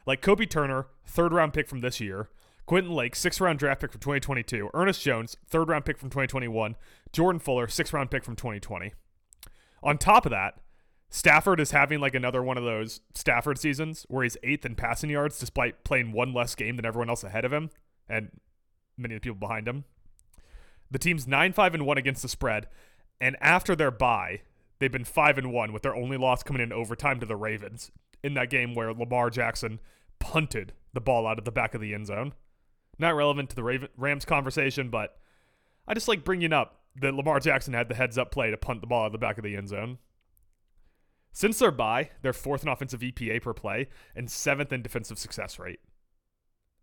Like 0.07 0.23
Kobie 0.23 0.49
Turner, 0.49 0.87
third 1.07 1.33
round 1.33 1.53
pick 1.53 1.69
from 1.69 1.81
this 1.81 2.01
year. 2.01 2.29
Quentin 2.67 2.93
Lake, 2.93 3.17
sixth 3.17 3.41
round 3.41 3.59
draft 3.59 3.81
pick 3.81 3.93
from 3.93 4.01
2022. 4.01 4.71
Ernest 4.75 5.03
Jones, 5.03 5.37
third 5.49 5.69
round 5.69 5.85
pick 5.85 5.99
from 5.99 6.11
2021. 6.11 6.77
Jordan 7.13 7.41
Fuller, 7.41 7.69
sixth 7.69 7.93
round 7.93 8.11
pick 8.11 8.25
from 8.25 8.37
2020. 8.37 8.93
On 9.83 9.99
top 9.99 10.27
of 10.27 10.31
that, 10.31 10.59
Stafford 11.11 11.61
is 11.61 11.73
having 11.73 12.01
like 12.01 12.15
another 12.15 12.43
one 12.43 12.57
of 12.57 12.65
those 12.65 13.01
Stafford 13.15 13.59
seasons 13.59 14.07
where 14.09 14.23
he's 14.23 14.37
eighth 14.43 14.65
in 14.65 14.75
passing 14.75 15.11
yards 15.11 15.39
despite 15.39 15.85
playing 15.85 16.13
one 16.13 16.33
less 16.33 16.55
game 16.55 16.77
than 16.77 16.87
everyone 16.87 17.11
else 17.11 17.25
ahead 17.25 17.45
of 17.45 17.53
him 17.53 17.71
and 18.13 18.31
many 18.97 19.15
of 19.15 19.23
the 19.23 19.25
people 19.25 19.39
behind 19.39 19.67
him. 19.67 19.85
The 20.91 20.99
team's 20.99 21.27
9 21.27 21.53
5 21.53 21.75
and 21.75 21.87
1 21.87 21.99
against 21.99 22.23
the 22.23 22.29
spread, 22.29 22.69
and 23.21 23.37
after 23.41 23.75
their 23.75 23.91
bye, 23.91 24.43
they've 24.79 24.93
been 24.93 25.05
5 25.05 25.39
and 25.39 25.53
1 25.53 25.73
with 25.73 25.83
their 25.83 25.97
only 25.97 26.19
loss 26.19 26.43
coming 26.43 26.63
in 26.63 26.73
overtime 26.73 27.19
to 27.21 27.27
the 27.27 27.37
Ravens 27.37 27.91
in 28.23 28.35
that 28.35 28.51
game 28.51 28.75
where 28.75 28.93
Lamar 28.93 29.31
Jackson 29.31 29.81
punted 30.21 30.75
the 30.93 31.01
ball 31.01 31.27
out 31.27 31.39
of 31.39 31.45
the 31.45 31.51
back 31.51 31.75
of 31.75 31.81
the 31.81 31.95
end 31.95 32.07
zone. 32.07 32.35
Not 32.99 33.17
relevant 33.17 33.49
to 33.51 33.57
the 33.57 33.65
Raven- 33.65 33.89
Rams 33.97 34.27
conversation, 34.27 34.91
but 34.91 35.17
I 35.89 35.95
just 35.95 36.09
like 36.09 36.25
bringing 36.25 36.53
up 36.53 36.83
that 37.01 37.15
Lamar 37.15 37.41
Jackson 37.41 37.73
had 37.73 37.89
the 37.89 37.95
heads 37.95 38.19
up 38.19 38.31
play 38.31 38.51
to 38.51 38.57
punt 38.59 38.83
the 38.83 38.87
ball 38.87 39.05
out 39.05 39.07
of 39.07 39.13
the 39.13 39.19
back 39.19 39.39
of 39.39 39.45
the 39.45 39.57
end 39.57 39.71
zone. 39.71 39.99
Since 41.33 41.59
their 41.59 41.71
bye, 41.71 42.11
they're 42.21 42.35
fourth 42.35 42.63
in 42.63 42.69
offensive 42.69 43.01
EPA 43.01 43.41
per 43.41 43.55
play 43.55 43.89
and 44.15 44.31
seventh 44.31 44.73
in 44.73 44.83
defensive 44.83 45.19
success 45.19 45.59
rate. 45.59 45.81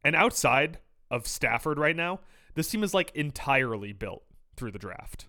And 0.04 0.16
outside 0.16 0.80
of 1.12 1.28
Stafford 1.28 1.80
right 1.80 1.96
now, 1.96 2.20
this 2.56 2.70
team 2.70 2.84
is 2.84 2.94
like 2.94 3.12
entirely 3.16 3.94
built 3.94 4.24
through 4.56 4.72
the 4.72 4.80
draft. 4.80 5.28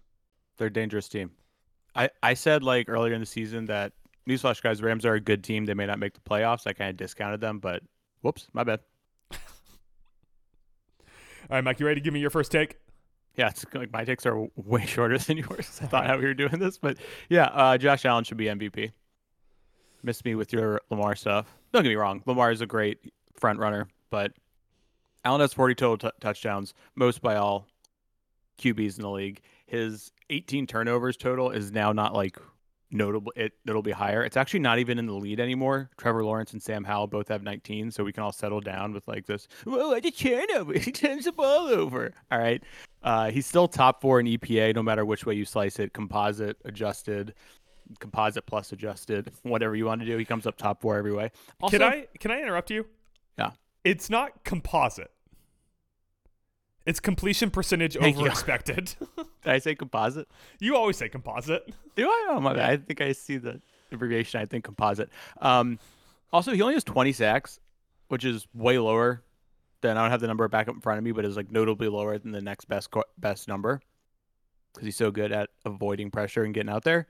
They're 0.57 0.69
a 0.69 0.73
dangerous 0.73 1.09
team. 1.09 1.31
I, 1.95 2.11
I 2.23 2.35
said 2.35 2.63
like 2.63 2.89
earlier 2.89 3.15
in 3.15 3.21
the 3.21 3.27
season 3.27 3.67
that 3.67 3.93
newsflash 4.29 4.63
guys, 4.63 4.83
Rams 4.83 5.05
are 5.05 5.15
a 5.15 5.21
good 5.21 5.43
team. 5.43 5.65
They 5.65 5.75
may 5.75 5.87
not 5.87 5.99
make 5.99 6.15
the 6.15 6.21
playoffs. 6.21 6.67
I 6.67 6.73
kind 6.73 6.91
of 6.91 6.97
discounted 6.97 7.41
them, 7.41 7.59
but 7.59 7.83
whoops, 8.23 8.49
my 8.53 8.65
bad. 8.65 8.81
All 11.51 11.57
right, 11.57 11.65
Mike, 11.65 11.81
you 11.81 11.87
ready 11.87 12.01
to 12.01 12.05
give 12.05 12.15
me 12.15 12.21
your 12.21 12.31
first 12.31 12.53
take? 12.53 12.79
Yeah, 13.37 13.49
it's 13.49 13.65
like 13.75 13.93
my 13.93 14.05
takes 14.05 14.27
are 14.27 14.47
way 14.57 14.87
shorter 14.87 15.19
than 15.19 15.39
yours. 15.39 15.81
I 15.83 15.87
thought 15.87 16.07
how 16.07 16.17
we 16.17 16.25
were 16.25 16.35
doing 16.35 16.59
this, 16.59 16.79
but 16.79 16.99
yeah, 17.29 17.47
uh, 17.47 17.79
Josh 17.79 18.05
Allen 18.05 18.25
should 18.25 18.37
be 18.37 18.47
MVP. 18.47 18.93
Missed 20.03 20.25
me 20.25 20.35
with 20.35 20.53
your 20.53 20.81
Lamar 20.91 21.17
stuff. 21.17 21.47
Don't 21.73 21.83
get 21.83 21.89
me 21.89 21.97
wrong, 21.97 22.23
Lamar 22.27 22.51
is 22.51 22.61
a 22.61 22.67
great 22.67 22.99
front 23.35 23.59
runner, 23.59 23.89
but 24.11 24.33
Allen 25.25 25.41
has 25.41 25.53
40 25.53 25.75
total 25.75 26.11
t- 26.11 26.17
touchdowns, 26.21 26.75
most 26.95 27.21
by 27.23 27.37
all 27.37 27.67
QBs 28.59 28.97
in 28.97 29.03
the 29.03 29.11
league. 29.11 29.41
His 29.67 30.13
18 30.31 30.67
turnovers 30.67 31.17
total 31.17 31.51
is 31.51 31.73
now 31.73 31.93
not 31.93 32.15
like 32.15 32.39
notable. 32.91 33.33
It 33.37 33.53
it'll 33.67 33.83
be 33.83 33.93
higher. 33.93 34.25
It's 34.25 34.37
actually 34.37 34.61
not 34.61 34.79
even 34.79 34.99
in 34.99 35.07
the 35.07 35.15
lead 35.15 35.41
anymore. 35.41 35.91
Trevor 35.97 36.25
Lawrence 36.25 36.53
and 36.53 36.63
Sam 36.63 36.85
Howell 36.85 37.07
both 37.07 37.29
have 37.29 37.43
19, 37.43 37.91
so 37.91 38.05
we 38.05 38.13
can 38.13 38.23
all 38.23 38.33
settle 38.33 38.61
down 38.61 38.93
with 38.93 39.07
like 39.07 39.27
this. 39.27 39.47
Well, 39.65 39.95
I 39.95 40.01
just 40.01 40.19
turnover. 40.19 40.73
He 40.79 40.93
turns 40.93 41.25
the 41.25 41.33
ball 41.33 41.69
over. 41.69 42.13
All 42.31 42.39
right. 42.39 42.63
Uh, 43.03 43.31
he's 43.31 43.47
still 43.47 43.69
top 43.69 44.01
four 44.01 44.21
in 44.21 44.27
EPA, 44.27 44.75
no 44.75 44.83
matter 44.83 45.05
which 45.05 45.25
way 45.25 45.35
you 45.35 45.45
slice 45.45 45.79
it. 45.79 45.93
Composite, 45.93 46.57
adjusted, 46.65 47.35
composite 47.99 48.47
plus 48.47 48.73
adjusted, 48.73 49.33
whatever 49.43 49.75
you 49.75 49.87
want 49.87 50.01
to 50.01 50.07
do. 50.07 50.17
He 50.19 50.25
comes 50.25 50.47
up 50.47 50.57
top 50.57 50.81
four 50.81 50.97
every 50.97 51.13
way. 51.13 51.31
Also, 51.61 51.79
can 51.79 51.87
I 51.87 52.07
can 52.19 52.31
I 52.31 52.41
interrupt 52.41 52.71
you? 52.71 52.87
Yeah. 53.39 53.51
It's 53.85 54.11
not 54.11 54.45
composite. 54.45 55.11
It's 56.87 57.01
completion 57.01 57.51
percentage 57.51 57.97
Thank 57.97 58.17
over 58.17 58.27
you. 58.27 58.31
expected. 58.31 58.95
Did 59.17 59.27
I 59.53 59.59
say 59.59 59.75
composite? 59.75 60.29
you 60.59 60.77
always 60.77 60.97
say 60.97 61.09
composite. 61.09 61.73
Do 61.95 62.07
I? 62.07 62.29
Oh 62.31 62.41
my 62.41 62.55
bad. 62.55 62.71
I 62.71 62.77
think 62.79 63.01
I 63.01 63.13
see 63.13 63.37
the 63.37 63.61
abbreviation. 63.93 64.41
I 64.41 64.47
think 64.47 64.65
composite. 64.65 65.11
Um, 65.41 65.79
also, 66.33 66.53
he 66.53 66.63
only 66.63 66.75
has 66.75 66.85
20 66.85 67.13
sacks, 67.13 67.61
which 68.09 68.25
is 68.25 68.47
way 68.55 68.79
lower 68.79 69.23
than 69.83 69.97
I 69.97 70.03
don't 70.03 70.11
have 70.11 70.21
the 70.21 70.27
number 70.27 70.47
back 70.49 70.69
up 70.69 70.75
in 70.75 70.81
front 70.81 70.99
of 70.99 71.05
me, 71.05 71.13
but 71.13 71.25
is 71.25 71.37
like 71.37 71.51
notably 71.51 71.89
lower 71.89 72.19
than 72.19 72.33
the 72.33 72.41
next 72.43 72.67
best 72.67 72.89
best 73.19 73.49
number 73.49 73.81
because 74.73 74.87
he's 74.87 74.97
so 74.97 75.11
good 75.11 75.33
at 75.33 75.51
avoiding 75.65 76.11
pressure 76.11 76.45
and 76.45 76.55
getting 76.55 76.71
out 76.71 76.85
there. 76.85 77.07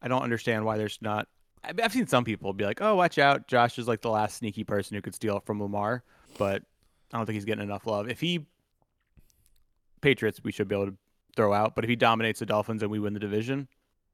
I 0.00 0.08
don't 0.08 0.22
understand 0.22 0.64
why 0.64 0.78
there's 0.78 0.98
not. 1.00 1.28
I- 1.64 1.72
I've 1.82 1.92
seen 1.92 2.06
some 2.06 2.24
people 2.24 2.52
be 2.52 2.64
like, 2.64 2.80
"Oh, 2.80 2.94
watch 2.96 3.18
out! 3.18 3.46
Josh 3.48 3.78
is 3.78 3.86
like 3.88 4.00
the 4.00 4.10
last 4.10 4.36
sneaky 4.38 4.64
person 4.64 4.94
who 4.94 5.00
could 5.02 5.14
steal 5.14 5.40
from 5.40 5.60
Lamar," 5.62 6.02
but 6.38 6.62
I 7.12 7.16
don't 7.18 7.26
think 7.26 7.34
he's 7.34 7.44
getting 7.44 7.64
enough 7.64 7.86
love. 7.86 8.08
If 8.08 8.20
he 8.20 8.46
Patriots, 10.00 10.40
we 10.42 10.50
should 10.52 10.66
be 10.68 10.74
able 10.74 10.86
to 10.86 10.96
throw 11.36 11.52
out, 11.52 11.74
but 11.74 11.84
if 11.84 11.88
he 11.88 11.96
dominates 11.96 12.40
the 12.40 12.46
Dolphins 12.46 12.82
and 12.82 12.90
we 12.90 12.98
win 12.98 13.14
the 13.14 13.20
division, 13.20 13.68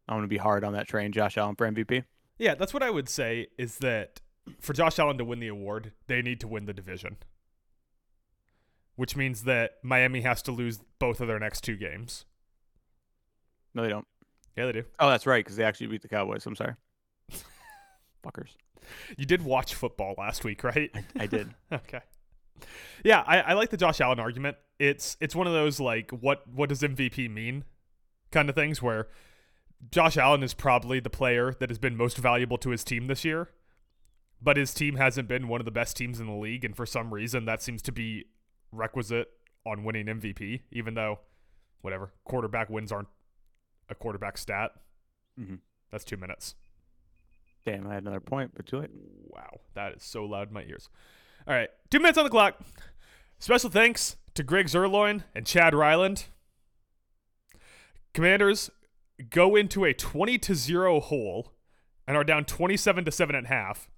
I'm 0.07 0.17
going 0.17 0.23
to 0.23 0.29
be 0.29 0.37
hard 0.37 0.63
on 0.65 0.75
that 0.75 0.87
train, 0.87 1.13
Josh 1.13 1.37
Allen 1.39 1.57
for 1.57 1.67
MVP. 1.67 2.05
Yeah, 2.39 2.55
that's 2.55 2.75
what 2.75 2.83
I 2.83 2.91
would 2.91 3.09
say 3.09 3.47
is 3.57 3.79
that 3.79 4.21
for 4.61 4.73
Josh 4.75 4.99
Allen 4.99 5.17
to 5.19 5.25
win 5.25 5.41
the 5.41 5.49
award, 5.49 5.93
they 6.07 6.21
need 6.23 6.41
to 6.41 6.49
win 6.49 6.67
the 6.67 6.75
division. 6.75 7.17
Which 8.97 9.17
means 9.17 9.45
that 9.45 9.79
Miami 9.83 10.21
has 10.23 10.43
to 10.43 10.53
lose 10.53 10.79
both 10.99 11.21
of 11.21 11.29
their 11.29 11.39
next 11.39 11.63
two 11.63 11.77
games. 11.77 12.25
No, 13.75 13.83
they 13.83 13.89
don't. 13.89 14.07
Yeah, 14.57 14.67
they 14.67 14.73
do. 14.73 14.85
Oh, 14.99 15.09
that's 15.09 15.27
right, 15.27 15.45
because 15.45 15.57
they 15.57 15.65
actually 15.65 15.87
beat 15.87 16.03
the 16.03 16.09
Cowboys. 16.09 16.45
I'm 16.47 16.57
sorry. 16.57 16.75
Fuckers. 18.25 18.51
You 19.17 19.27
did 19.27 19.43
watch 19.43 19.75
football 19.75 20.15
last 20.19 20.45
week, 20.45 20.65
right? 20.65 20.91
I 21.19 21.27
did. 21.27 21.55
okay. 21.73 22.01
Yeah, 23.05 23.23
I, 23.27 23.41
I 23.41 23.53
like 23.53 23.71
the 23.71 23.77
Josh 23.77 24.01
Allen 24.01 24.19
argument. 24.19 24.57
It's 24.79 25.17
it's 25.21 25.35
one 25.35 25.47
of 25.47 25.53
those 25.53 25.81
like 25.81 26.11
what 26.11 26.47
what 26.49 26.69
does 26.69 26.83
MVP 26.83 27.31
mean 27.31 27.65
kind 28.31 28.49
of 28.49 28.55
things 28.55 28.83
where 28.83 29.09
Josh 29.91 30.17
Allen 30.17 30.43
is 30.43 30.55
probably 30.55 31.01
the 31.01 31.11
player 31.11 31.55
that 31.61 31.71
has 31.71 31.79
been 31.79 31.97
most 31.97 32.17
valuable 32.17 32.59
to 32.59 32.71
his 32.71 32.85
team 32.85 33.07
this 33.07 33.25
year, 33.25 33.51
but 34.43 34.57
his 34.57 34.75
team 34.75 34.97
hasn't 34.97 35.29
been 35.29 35.49
one 35.49 35.61
of 35.61 35.65
the 35.65 35.71
best 35.71 35.97
teams 35.97 36.21
in 36.21 36.27
the 36.27 36.33
league, 36.35 36.65
and 36.65 36.77
for 36.77 36.87
some 36.87 37.15
reason 37.15 37.45
that 37.45 37.63
seems 37.63 37.83
to 37.83 37.93
be 37.93 38.25
requisite 38.73 39.29
on 39.65 39.85
winning 39.85 40.07
MVP, 40.07 40.63
even 40.73 40.95
though 40.95 41.21
whatever 41.81 42.13
quarterback 42.25 42.69
wins 42.69 42.91
aren't 42.91 43.09
a 43.89 43.95
quarterback 43.95 44.37
stat. 44.37 44.73
Mm-hmm. 45.39 45.57
That's 45.91 46.05
two 46.05 46.17
minutes. 46.17 46.55
Damn, 47.65 47.87
I 47.87 47.95
had 47.95 48.03
another 48.03 48.21
point, 48.21 48.53
but 48.55 48.67
too 48.67 48.79
late. 48.79 48.91
Wow, 49.27 49.61
that 49.75 49.95
is 49.95 50.03
so 50.03 50.25
loud 50.25 50.49
in 50.49 50.55
my 50.55 50.63
ears. 50.63 50.89
All 51.47 51.55
right, 51.55 51.69
two 51.91 51.99
minutes 51.99 52.19
on 52.19 52.25
the 52.25 52.31
clock. 52.31 52.61
Special 53.39 53.71
thanks 53.71 54.17
to 54.35 54.43
Greg 54.43 54.67
Zuerlein 54.67 55.25
and 55.35 55.47
Chad 55.47 55.75
Ryland. 55.75 56.27
Commanders 58.15 58.71
go 59.31 59.57
into 59.57 59.85
a 59.85 59.93
20 59.93 60.39
to 60.39 60.55
0 60.55 61.01
hole 61.01 61.53
and 62.07 62.17
are 62.17 62.25
down 62.25 62.45
27 62.45 63.05
to 63.05 63.11
7 63.11 63.37
at 63.37 63.47
half. 63.47 63.89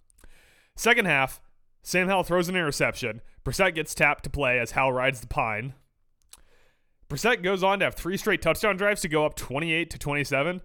Second 0.77 1.07
half, 1.07 1.41
Sam 1.83 2.09
Howell 2.09 2.25
throws 2.25 2.49
an 2.49 2.57
interception. 2.57 3.21
Brissett 3.45 3.75
gets 3.75 3.95
tapped 3.95 4.25
to 4.25 4.31
play 4.31 4.59
as 4.59 4.73
Howell 4.73 4.93
rides 4.93 5.21
the 5.21 5.27
pine. 5.27 5.75
Brissett 7.09 7.43
goes 7.43 7.63
on 7.63 7.79
to 7.81 7.87
have 7.87 7.95
three 7.95 8.17
straight 8.17 8.43
touchdown 8.43 8.77
drives 8.77 9.01
to 9.03 9.09
go 9.09 9.27
up 9.27 9.35
28 9.35 9.91
to 9.91 9.99
27. 9.99 10.61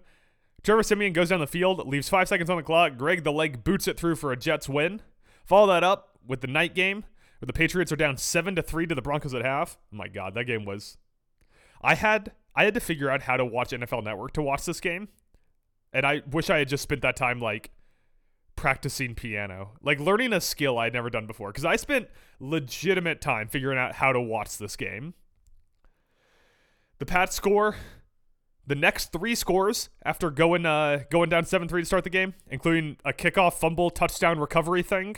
Trevor 0.66 0.82
Siemian 0.82 1.12
goes 1.12 1.28
down 1.28 1.38
the 1.38 1.46
field, 1.46 1.86
leaves 1.86 2.08
five 2.08 2.26
seconds 2.26 2.50
on 2.50 2.56
the 2.56 2.62
clock. 2.64 2.96
Greg 2.98 3.22
the 3.22 3.30
leg 3.30 3.62
boots 3.62 3.86
it 3.86 3.96
through 3.96 4.16
for 4.16 4.32
a 4.32 4.36
Jets 4.36 4.68
win. 4.68 5.00
Follow 5.44 5.68
that 5.68 5.84
up 5.84 6.18
with 6.26 6.40
the 6.40 6.48
night 6.48 6.74
game 6.74 7.04
where 7.38 7.46
the 7.46 7.52
Patriots 7.52 7.92
are 7.92 7.96
down 7.96 8.16
seven 8.16 8.56
to 8.56 8.62
three 8.62 8.84
to 8.84 8.94
the 8.96 9.00
Broncos 9.00 9.32
at 9.32 9.44
half. 9.44 9.78
Oh 9.92 9.96
my 9.96 10.08
God, 10.08 10.34
that 10.34 10.42
game 10.42 10.64
was. 10.64 10.98
I 11.82 11.94
had 11.94 12.32
I 12.56 12.64
had 12.64 12.74
to 12.74 12.80
figure 12.80 13.08
out 13.08 13.22
how 13.22 13.36
to 13.36 13.44
watch 13.44 13.70
NFL 13.70 14.02
Network 14.02 14.32
to 14.32 14.42
watch 14.42 14.64
this 14.64 14.80
game, 14.80 15.06
and 15.92 16.04
I 16.04 16.22
wish 16.28 16.50
I 16.50 16.58
had 16.58 16.68
just 16.68 16.82
spent 16.82 17.00
that 17.02 17.14
time 17.14 17.38
like 17.38 17.70
practicing 18.56 19.14
piano, 19.14 19.70
like 19.82 20.00
learning 20.00 20.32
a 20.32 20.40
skill 20.40 20.80
I'd 20.80 20.94
never 20.94 21.10
done 21.10 21.28
before. 21.28 21.50
Because 21.50 21.64
I 21.64 21.76
spent 21.76 22.08
legitimate 22.40 23.20
time 23.20 23.46
figuring 23.46 23.78
out 23.78 23.92
how 23.94 24.10
to 24.10 24.20
watch 24.20 24.58
this 24.58 24.74
game. 24.74 25.14
The 26.98 27.06
Pats 27.06 27.36
score 27.36 27.76
the 28.66 28.74
next 28.74 29.12
three 29.12 29.34
scores 29.34 29.88
after 30.04 30.30
going 30.30 30.66
uh, 30.66 31.04
going 31.10 31.28
down 31.28 31.44
seven 31.44 31.68
three 31.68 31.82
to 31.82 31.86
start 31.86 32.04
the 32.04 32.10
game, 32.10 32.34
including 32.48 32.96
a 33.04 33.12
kickoff 33.12 33.54
fumble 33.54 33.90
touchdown 33.90 34.38
recovery 34.38 34.82
thing. 34.82 35.16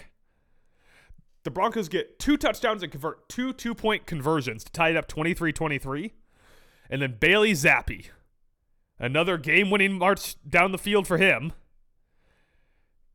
The 1.44 1.50
Broncos 1.50 1.88
get 1.88 2.18
two 2.18 2.36
touchdowns 2.36 2.82
and 2.82 2.92
convert 2.92 3.28
two 3.28 3.52
two 3.52 3.74
point 3.74 4.06
conversions 4.06 4.64
to 4.64 4.72
tie 4.72 4.90
it 4.90 4.96
up 4.96 5.08
23 5.08 5.52
23. 5.52 6.12
And 6.90 7.02
then 7.02 7.16
Bailey 7.20 7.52
Zappe, 7.52 8.06
another 8.98 9.36
game 9.36 9.70
winning 9.70 9.98
march 9.98 10.36
down 10.48 10.72
the 10.72 10.78
field 10.78 11.06
for 11.06 11.18
him, 11.18 11.52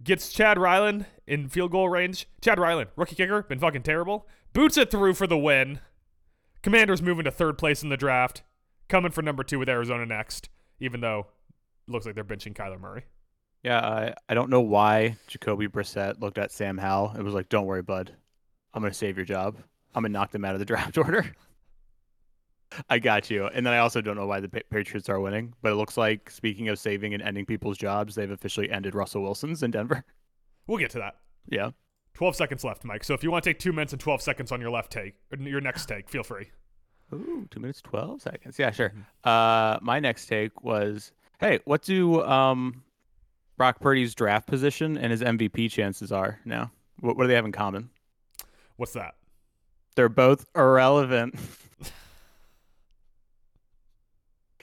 gets 0.04 0.32
Chad 0.32 0.58
Ryland 0.58 1.06
in 1.26 1.50
field 1.50 1.72
goal 1.72 1.90
range. 1.90 2.28
Chad 2.42 2.60
Ryland, 2.60 2.90
rookie 2.96 3.16
kicker, 3.16 3.44
been 3.44 3.60
fucking 3.60 3.84
terrible. 3.84 4.28
Boots 4.54 4.78
it 4.78 4.92
through 4.92 5.16
for 5.16 5.28
the 5.28 5.38
win. 5.38 5.80
Commanders 6.62 7.02
moving 7.02 7.26
to 7.26 7.32
third 7.32 7.58
place 7.58 7.84
in 7.84 7.90
the 7.90 7.98
draft, 7.98 8.44
coming 8.88 9.12
for 9.12 9.22
number 9.22 9.44
two 9.44 9.60
with 9.60 9.70
Arizona 9.70 10.06
next, 10.06 10.50
even 10.80 11.02
though 11.02 11.28
it 11.88 11.92
looks 11.92 12.06
like 12.06 12.16
they're 12.16 12.24
benching 12.24 12.54
Kyler 12.54 12.80
Murray. 12.80 13.06
Yeah, 13.64 13.80
I, 13.80 14.14
I 14.28 14.34
don't 14.34 14.50
know 14.50 14.62
why 14.62 15.16
Jacoby 15.28 15.68
Brissett 15.68 16.20
looked 16.20 16.38
at 16.38 16.52
Sam 16.52 16.78
Howell. 16.78 17.16
It 17.18 17.24
was 17.24 17.34
like, 17.34 17.50
don't 17.50 17.66
worry, 17.66 17.82
bud. 17.82 18.14
I'm 18.74 18.82
going 18.82 18.92
to 18.92 18.98
save 18.98 19.18
your 19.18 19.26
job. 19.26 19.58
I'm 19.96 20.04
going 20.04 20.12
to 20.12 20.20
knock 20.20 20.32
them 20.32 20.44
out 20.44 20.54
of 20.54 20.60
the 20.60 20.66
draft 20.74 20.98
order. 20.98 21.34
I 22.90 23.00
got 23.00 23.30
you. 23.30 23.46
And 23.48 23.66
then 23.66 23.74
I 23.74 23.78
also 23.78 24.02
don't 24.02 24.18
know 24.18 24.26
why 24.26 24.40
the 24.40 24.50
Patriots 24.50 25.08
are 25.08 25.20
winning, 25.20 25.54
but 25.62 25.72
it 25.72 25.76
looks 25.76 25.96
like 25.96 26.30
speaking 26.30 26.70
of 26.70 26.80
saving 26.80 27.14
and 27.14 27.22
ending 27.22 27.46
people's 27.46 27.78
jobs, 27.78 28.16
they've 28.16 28.32
officially 28.32 28.70
ended 28.72 28.96
Russell 28.96 29.22
Wilson's 29.22 29.64
in 29.64 29.72
Denver. 29.72 30.04
We'll 30.68 30.80
get 30.80 30.92
to 30.92 31.00
that. 31.00 31.16
Yeah. 31.48 31.72
12 32.16 32.36
seconds 32.36 32.64
left, 32.64 32.84
Mike. 32.84 33.04
So 33.04 33.14
if 33.14 33.24
you 33.24 33.32
want 33.32 33.44
to 33.44 33.50
take 33.50 33.60
2 33.60 33.72
minutes 33.72 33.94
and 33.94 34.00
12 34.00 34.22
seconds 34.22 34.52
on 34.52 34.62
your 34.62 34.70
left 34.72 34.92
take, 34.92 35.16
your 35.40 35.62
next 35.62 35.88
take, 35.88 36.10
feel 36.10 36.24
free. 36.24 36.50
Ooh, 37.14 37.48
2 37.52 37.60
minutes 37.60 37.82
12 37.82 38.22
seconds. 38.22 38.60
Yeah, 38.60 38.72
sure. 38.72 38.90
Mm-hmm. 38.90 39.30
Uh 39.30 39.80
my 39.82 40.00
next 40.00 40.28
take 40.28 40.64
was, 40.64 41.12
"Hey, 41.40 41.60
what 41.66 41.82
do 41.82 42.24
um 42.24 42.84
Brock 43.58 43.80
Purdy's 43.80 44.16
draft 44.16 44.48
position 44.48 44.98
and 44.98 45.12
his 45.12 45.22
MVP 45.22 45.70
chances 45.72 46.12
are 46.12 46.40
now? 46.46 46.72
What, 47.00 47.18
what 47.18 47.24
do 47.24 47.28
they 47.28 47.36
have 47.36 47.46
in 47.46 47.52
common?" 47.52 47.90
What's 48.78 48.94
that? 48.94 49.16
They're 49.96 50.10
both 50.10 50.46
irrelevant. 50.56 51.36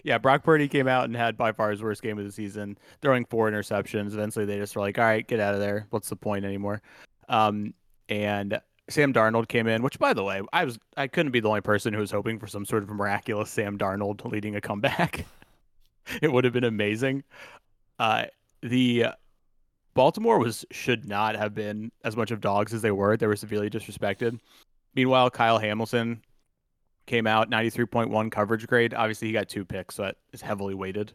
yeah, 0.05 0.19
Brock 0.19 0.43
Purdy 0.43 0.69
came 0.69 0.89
out 0.89 1.05
and 1.05 1.17
had 1.17 1.37
by 1.37 1.53
far 1.53 1.71
his 1.71 1.83
worst 1.83 2.03
game 2.03 2.19
of 2.19 2.25
the 2.25 2.33
season, 2.33 2.77
throwing 3.01 3.25
four 3.25 3.51
interceptions. 3.51 4.13
Eventually, 4.13 4.45
they 4.45 4.59
just 4.59 4.75
were 4.75 4.83
like, 4.83 4.99
"All 4.99 5.05
right, 5.05 5.27
get 5.27 5.41
out 5.41 5.55
of 5.55 5.61
there. 5.61 5.87
What's 5.91 6.09
the 6.09 6.17
point 6.17 6.45
anymore?" 6.45 6.83
Um, 7.29 7.75
and 8.09 8.61
Sam 8.91 9.13
Darnold 9.13 9.49
came 9.49 9.67
in, 9.67 9.83
which, 9.83 9.99
by 9.99 10.13
the 10.13 10.25
way, 10.25 10.43
I 10.53 10.65
was 10.65 10.79
I 10.97 11.07
couldn't 11.07 11.33
be 11.33 11.41
the 11.41 11.49
only 11.49 11.61
person 11.61 11.93
who 11.93 12.01
was 12.01 12.11
hoping 12.11 12.39
for 12.39 12.47
some 12.47 12.65
sort 12.65 12.83
of 12.83 12.89
miraculous 12.89 13.51
Sam 13.51 13.79
Darnold 13.79 14.25
leading 14.31 14.57
a 14.57 14.61
comeback. 14.61 15.27
it 16.23 16.33
would 16.33 16.45
have 16.45 16.53
been 16.53 16.65
amazing. 16.65 17.25
Uh, 17.99 18.25
the 18.63 19.07
Baltimore 19.95 20.39
was 20.39 20.65
should 20.71 21.07
not 21.07 21.37
have 21.37 21.55
been 21.55 21.91
as 22.05 22.17
much 22.17 22.31
of 22.31 22.41
dogs 22.41 22.73
as 22.73 22.83
they 22.83 22.91
were. 22.91 23.17
They 23.17 23.27
were 23.27 23.37
severely 23.37 23.71
disrespected. 23.71 24.39
Meanwhile, 24.95 25.31
Kyle 25.31 25.59
Hamilton 25.59 26.23
came 27.07 27.27
out 27.27 27.51
93.1 27.51 28.31
coverage 28.31 28.67
grade. 28.67 28.95
Obviously, 28.95 29.29
he 29.29 29.33
got 29.33 29.49
two 29.49 29.65
picks, 29.65 29.97
so 29.97 30.03
that 30.03 30.17
is 30.33 30.41
heavily 30.41 30.75
weighted 30.75 31.13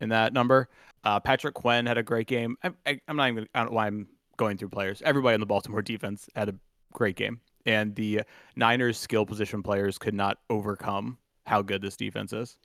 in 0.00 0.08
that 0.10 0.32
number. 0.32 0.68
Uh, 1.04 1.20
Patrick 1.20 1.54
Queen 1.54 1.86
had 1.86 1.98
a 1.98 2.02
great 2.02 2.26
game. 2.26 2.56
I, 2.62 3.00
am 3.08 3.16
not 3.16 3.28
even. 3.28 3.48
I 3.54 3.60
don't 3.60 3.70
know 3.70 3.76
why 3.76 3.86
I'm 3.86 4.08
going 4.36 4.56
through 4.56 4.70
players. 4.70 5.02
Everybody 5.04 5.34
in 5.34 5.40
the 5.40 5.46
Baltimore 5.46 5.82
defense 5.82 6.28
had 6.34 6.48
a 6.48 6.54
great 6.94 7.16
game, 7.16 7.40
and 7.66 7.94
the 7.94 8.22
Niners' 8.56 8.98
skill 8.98 9.26
position 9.26 9.62
players 9.62 9.98
could 9.98 10.14
not 10.14 10.38
overcome 10.48 11.18
how 11.44 11.60
good 11.60 11.82
this 11.82 11.96
defense 11.96 12.32
is. 12.32 12.56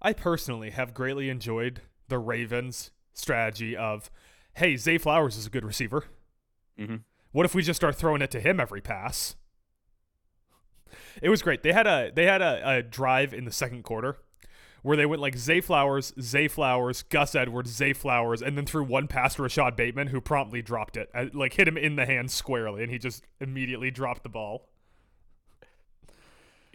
I 0.00 0.14
personally 0.14 0.70
have 0.70 0.94
greatly 0.94 1.28
enjoyed 1.28 1.82
the 2.08 2.18
Ravens' 2.18 2.90
strategy 3.12 3.76
of, 3.76 4.10
"Hey, 4.54 4.76
Zay 4.76 4.96
Flowers 4.96 5.36
is 5.36 5.46
a 5.46 5.50
good 5.50 5.64
receiver. 5.64 6.04
Mm-hmm. 6.78 6.96
What 7.32 7.44
if 7.44 7.54
we 7.54 7.62
just 7.62 7.78
start 7.78 7.96
throwing 7.96 8.22
it 8.22 8.30
to 8.30 8.40
him 8.40 8.58
every 8.58 8.80
pass?" 8.80 9.36
It 11.20 11.28
was 11.28 11.42
great. 11.42 11.62
They 11.62 11.72
had 11.72 11.86
a 11.86 12.10
they 12.14 12.26
had 12.26 12.40
a, 12.40 12.76
a 12.78 12.82
drive 12.82 13.34
in 13.34 13.44
the 13.44 13.52
second 13.52 13.82
quarter 13.82 14.18
where 14.84 14.98
they 14.98 15.06
went 15.06 15.22
like 15.22 15.34
Zay 15.34 15.62
Flowers, 15.62 16.12
Zay 16.20 16.46
Flowers, 16.46 17.02
Gus 17.04 17.34
Edwards, 17.34 17.70
Zay 17.70 17.94
Flowers, 17.94 18.42
and 18.42 18.54
then 18.54 18.66
threw 18.66 18.84
one 18.84 19.08
pass 19.08 19.36
to 19.36 19.42
Rashod 19.42 19.76
Bateman, 19.76 20.08
who 20.08 20.20
promptly 20.20 20.60
dropped 20.60 20.98
it, 20.98 21.08
uh, 21.14 21.24
like 21.32 21.54
hit 21.54 21.66
him 21.66 21.78
in 21.78 21.96
the 21.96 22.04
hand 22.04 22.30
squarely, 22.30 22.82
and 22.82 22.92
he 22.92 22.98
just 22.98 23.24
immediately 23.40 23.90
dropped 23.90 24.24
the 24.24 24.28
ball. 24.28 24.68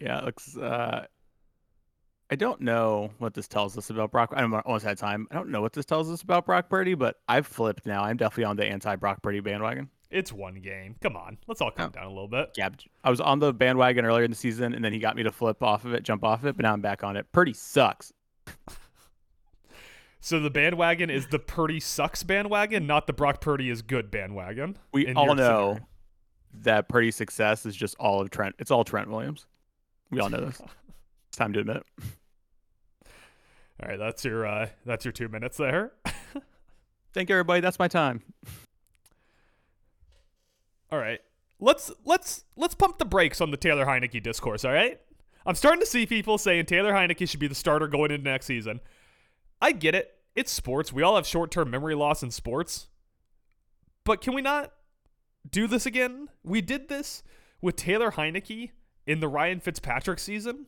Yeah, 0.00 0.18
it 0.18 0.24
looks. 0.24 0.56
Uh, 0.56 1.06
I 2.28 2.34
don't 2.34 2.60
know 2.62 3.12
what 3.18 3.32
this 3.32 3.46
tells 3.46 3.78
us 3.78 3.90
about 3.90 4.10
Brock. 4.10 4.32
I 4.34 4.42
almost 4.42 4.84
had 4.84 4.98
time. 4.98 5.28
I 5.30 5.36
don't 5.36 5.50
know 5.50 5.60
what 5.60 5.72
this 5.72 5.84
tells 5.84 6.10
us 6.10 6.22
about 6.22 6.46
Brock 6.46 6.68
Purdy, 6.68 6.94
but 6.94 7.20
I've 7.28 7.46
flipped 7.46 7.86
now. 7.86 8.02
I'm 8.02 8.16
definitely 8.16 8.44
on 8.44 8.56
the 8.56 8.66
anti 8.66 8.96
Brock 8.96 9.22
Purdy 9.22 9.38
bandwagon. 9.38 9.88
It's 10.10 10.32
one 10.32 10.56
game. 10.56 10.96
Come 11.00 11.16
on, 11.16 11.38
let's 11.46 11.60
all 11.60 11.70
calm 11.70 11.90
oh. 11.94 11.98
down 11.98 12.06
a 12.06 12.10
little 12.10 12.28
bit. 12.28 12.50
Yeah, 12.56 12.70
I 13.04 13.10
was 13.10 13.20
on 13.20 13.38
the 13.38 13.52
bandwagon 13.52 14.04
earlier 14.04 14.24
in 14.24 14.30
the 14.30 14.36
season, 14.36 14.74
and 14.74 14.84
then 14.84 14.92
he 14.92 14.98
got 14.98 15.14
me 15.14 15.22
to 15.22 15.30
flip 15.30 15.62
off 15.62 15.84
of 15.84 15.94
it, 15.94 16.02
jump 16.02 16.24
off 16.24 16.40
of 16.40 16.46
it, 16.46 16.56
but 16.56 16.64
now 16.64 16.72
I'm 16.72 16.80
back 16.80 17.04
on 17.04 17.16
it. 17.16 17.30
Purdy 17.30 17.52
sucks. 17.52 18.12
so 20.20 20.40
the 20.40 20.50
bandwagon 20.50 21.10
is 21.10 21.28
the 21.28 21.38
Purdy 21.38 21.78
sucks 21.78 22.24
bandwagon, 22.24 22.86
not 22.86 23.06
the 23.06 23.12
Brock 23.12 23.40
Purdy 23.40 23.70
is 23.70 23.82
good 23.82 24.10
bandwagon. 24.10 24.76
We 24.92 25.12
all 25.14 25.34
know 25.34 25.74
scenario. 25.74 25.88
that 26.62 26.88
Purdy's 26.88 27.14
success 27.14 27.64
is 27.64 27.76
just 27.76 27.94
all 28.00 28.20
of 28.20 28.30
Trent. 28.30 28.56
It's 28.58 28.72
all 28.72 28.82
Trent 28.82 29.08
Williams. 29.10 29.46
We 30.10 30.18
all 30.18 30.28
know 30.28 30.44
this. 30.44 30.60
it's 31.28 31.36
time 31.36 31.52
to 31.52 31.60
admit 31.60 31.76
it. 31.76 32.06
All 33.80 33.88
right, 33.88 33.98
that's 33.98 34.24
your 34.24 34.44
uh, 34.44 34.68
that's 34.84 35.04
your 35.04 35.12
two 35.12 35.28
minutes 35.28 35.56
there. 35.56 35.92
Thank 37.14 37.28
you, 37.28 37.36
everybody. 37.36 37.60
That's 37.60 37.78
my 37.78 37.88
time. 37.88 38.22
All 40.92 40.98
right. 40.98 41.20
Let's 41.60 41.92
let's 42.04 42.44
let's 42.56 42.74
pump 42.74 42.98
the 42.98 43.04
brakes 43.04 43.40
on 43.40 43.50
the 43.50 43.56
Taylor 43.56 43.84
Heinicke 43.84 44.22
discourse, 44.22 44.64
all 44.64 44.72
right? 44.72 45.00
I'm 45.46 45.54
starting 45.54 45.80
to 45.80 45.86
see 45.86 46.06
people 46.06 46.38
saying 46.38 46.66
Taylor 46.66 46.92
Heinicke 46.92 47.28
should 47.28 47.40
be 47.40 47.46
the 47.46 47.54
starter 47.54 47.86
going 47.86 48.10
into 48.10 48.24
next 48.24 48.46
season. 48.46 48.80
I 49.60 49.72
get 49.72 49.94
it. 49.94 50.14
It's 50.34 50.52
sports. 50.52 50.92
We 50.92 51.02
all 51.02 51.16
have 51.16 51.26
short-term 51.26 51.70
memory 51.70 51.94
loss 51.94 52.22
in 52.22 52.30
sports. 52.30 52.88
But 54.04 54.20
can 54.20 54.34
we 54.34 54.42
not 54.42 54.72
do 55.50 55.66
this 55.66 55.86
again? 55.86 56.28
We 56.42 56.60
did 56.60 56.88
this 56.88 57.22
with 57.60 57.76
Taylor 57.76 58.12
Heinicke 58.12 58.70
in 59.06 59.20
the 59.20 59.28
Ryan 59.28 59.60
Fitzpatrick 59.60 60.18
season 60.18 60.66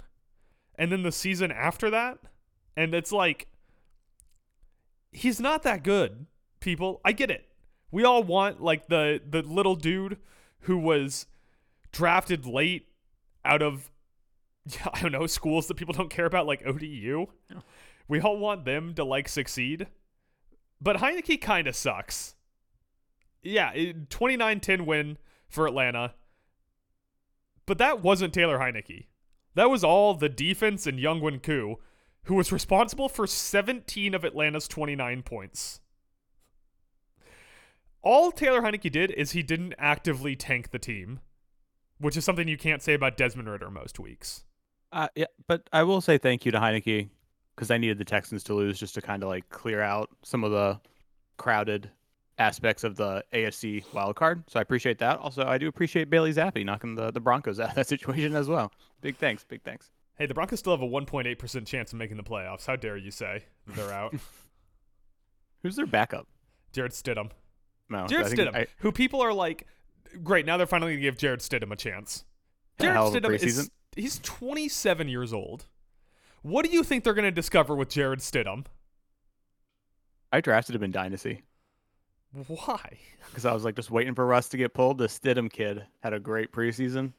and 0.76 0.91
then 0.91 1.02
the 1.02 1.12
season 1.12 1.52
after 1.52 1.91
that. 1.91 2.19
And 2.76 2.95
it's 2.95 3.12
like 3.12 3.49
he's 5.12 5.41
not 5.41 5.62
that 5.62 5.85
good, 5.85 6.26
people. 6.61 7.00
I 7.05 7.12
get 7.12 7.31
it 7.31 7.47
We 7.92 8.04
all 8.04 8.25
want 8.25 8.61
like 8.61 8.88
the 8.88 9.20
the 9.25 9.42
little 9.42 9.76
dude 9.76 10.18
who 10.61 10.78
was 10.78 11.26
drafted 11.92 12.46
late 12.46 12.88
out 13.44 13.62
of 13.62 13.92
I 14.92 15.00
don't 15.00 15.12
know, 15.12 15.26
schools 15.26 15.68
that 15.68 15.76
people 15.76 15.94
don't 15.94 16.11
care 16.11 16.26
about 16.26 16.46
like 16.46 16.66
ODU. 16.66 17.26
We 18.08 18.20
all 18.20 18.38
want 18.38 18.64
them 18.64 18.94
to 18.94 19.04
like 19.04 19.28
succeed. 19.28 19.87
But 20.80 20.96
Heinicke 20.96 21.40
kind 21.40 21.68
of 21.68 21.76
sucks. 21.76 22.34
Yeah, 23.42 23.72
29-10 23.72 24.84
win 24.84 25.18
for 25.49 25.66
Atlanta. 25.66 26.14
But 27.66 27.78
that 27.78 28.02
wasn't 28.02 28.34
Taylor 28.34 28.58
Heinicke. 28.58 29.06
That 29.54 29.70
was 29.70 29.84
all 29.84 30.14
the 30.14 30.28
defense 30.28 30.87
and 30.87 30.99
Younghoe 30.99 31.42
Koo, 31.42 31.76
who 32.25 32.34
was 32.34 32.52
responsible 32.52 33.08
for 33.08 33.26
17 33.26 34.14
of 34.14 34.25
Atlanta's 34.25 34.66
29 34.66 35.22
points. 35.22 35.80
All 38.02 38.32
Taylor 38.32 38.62
Heinicke 38.62 38.90
did 38.90 39.11
is 39.12 39.32
he 39.32 39.42
didn't 39.42 39.75
actively 39.78 40.35
tank 40.35 40.71
the 40.71 40.78
team, 40.78 41.21
which 41.99 42.16
is 42.16 42.25
something 42.25 42.49
you 42.49 42.59
can't 42.59 42.82
say 42.82 42.94
about 42.94 43.16
Desmond 43.16 43.49
Ridder 43.49 43.71
most 43.71 44.00
weeks. 44.00 44.44
Uh, 44.92 45.09
yeah, 45.14 45.26
but 45.47 45.68
I 45.73 45.85
will 45.85 46.00
say 46.00 46.18
thank 46.18 46.44
you 46.44 46.52
to 46.52 46.59
Heinicke 46.59 47.09
because 47.54 47.71
I 47.71 47.78
needed 47.78 47.99
the 47.99 48.04
Texans 48.04 48.42
to 48.44 48.54
lose 48.54 48.78
just 48.78 48.94
to 48.94 49.02
kind 49.02 49.23
of 49.23 49.28
like 49.28 49.49
clear 49.49 49.80
out 49.80 50.11
some 50.23 50.42
of 50.44 50.50
the 50.50 50.80
crowded 51.37 51.90
aspects 52.38 52.82
of 52.82 52.97
the 52.97 53.25
AFC 53.32 53.85
wild 53.92 54.16
card. 54.16 54.42
So 54.49 54.59
I 54.59 54.62
appreciate 54.62 54.99
that. 54.99 55.18
Also, 55.18 55.47
I 55.47 55.59
do 55.59 55.68
appreciate 55.68 56.11
Bailey 56.11 56.32
Zappe 56.32 56.64
knocking 56.64 56.94
the, 56.94 57.11
the 57.11 57.21
Broncos 57.21 57.61
out 57.61 57.71
of 57.71 57.75
that 57.76 57.87
situation 57.88 58.35
as 58.35 58.49
well. 58.49 58.73
Big 59.00 59.16
thanks. 59.16 59.44
Big 59.44 59.62
thanks. 59.62 59.90
Hey, 60.18 60.26
the 60.26 60.35
Broncos 60.35 60.59
still 60.59 60.73
have 60.73 60.82
a 60.82 60.87
1.8% 60.87 61.66
chance 61.66 61.92
of 61.92 61.99
making 61.99 62.16
the 62.16 62.23
playoffs. 62.23 62.66
How 62.66 62.76
dare 62.76 62.97
you 62.97 63.11
say 63.11 63.44
they're 63.66 63.92
out? 63.92 64.14
Who's 65.62 65.76
their 65.76 65.87
backup? 65.87 66.26
Jarrett 66.73 66.92
Stidham. 66.92 67.30
No, 67.92 68.06
Jarrett 68.06 68.26
I 68.26 68.28
think 68.30 68.40
Stidham, 68.40 68.56
I- 68.56 68.66
who 68.78 68.90
people 68.92 69.20
are 69.22 69.32
like, 69.32 69.66
great, 70.22 70.46
now 70.46 70.56
they're 70.56 70.66
finally 70.66 70.96
to 70.96 71.00
give 71.00 71.16
Jarrett 71.16 71.40
Stidham 71.40 71.70
a 71.72 71.76
chance. 71.76 72.25
Jarrett 72.80 72.96
a 72.96 72.99
hell 72.99 73.08
of 73.08 73.14
a 73.14 73.20
Stidham 73.20 73.34
is 73.34 73.70
he's 73.94 74.18
27 74.20 75.08
years 75.08 75.32
old. 75.32 75.66
What 76.42 76.64
do 76.64 76.72
you 76.72 76.82
think 76.82 77.04
they're 77.04 77.14
to 77.25 77.30
discover 77.30 77.76
with 77.76 77.88
Jarrett 77.90 78.20
Stidham? 78.20 78.64
I 80.32 80.40
drafted 80.40 80.75
him 80.75 80.82
in 80.82 80.90
Dynasty 80.90 81.42
Why? 82.46 82.99
because 83.28 83.44
I 83.44 83.52
was 83.52 83.64
like 83.64 83.76
just 83.76 83.90
waiting 83.90 84.14
for 84.14 84.26
Russ 84.26 84.49
to 84.50 84.56
get 84.56 84.72
pulled. 84.75 84.99
The 84.99 85.06
Stidham 85.06 85.50
kid 85.52 85.84
had 86.02 86.14
a 86.14 86.18
great 86.20 86.50
preseason, 86.52 87.12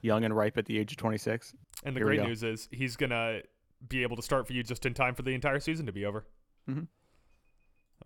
young 0.00 0.24
and 0.24 0.34
ripe 0.36 0.56
at 0.56 0.66
the 0.66 0.78
age 0.78 0.92
of 0.92 0.98
26. 0.98 1.54
And 1.84 1.96
the 1.96 2.00
Here 2.00 2.06
great 2.06 2.20
news 2.28 2.42
is 2.44 2.68
he's 2.70 2.96
to 3.10 3.42
be 3.88 4.02
able 4.04 4.14
to 4.16 4.22
start 4.22 4.46
for 4.46 4.52
you 4.52 4.62
just 4.62 4.86
in 4.86 4.94
time 4.94 5.14
for 5.16 5.22
the 5.22 5.34
entire 5.34 5.58
season 5.58 5.86
to 5.86 5.92
be 5.92 6.06
over. 6.06 6.24
Mhm. 6.68 6.86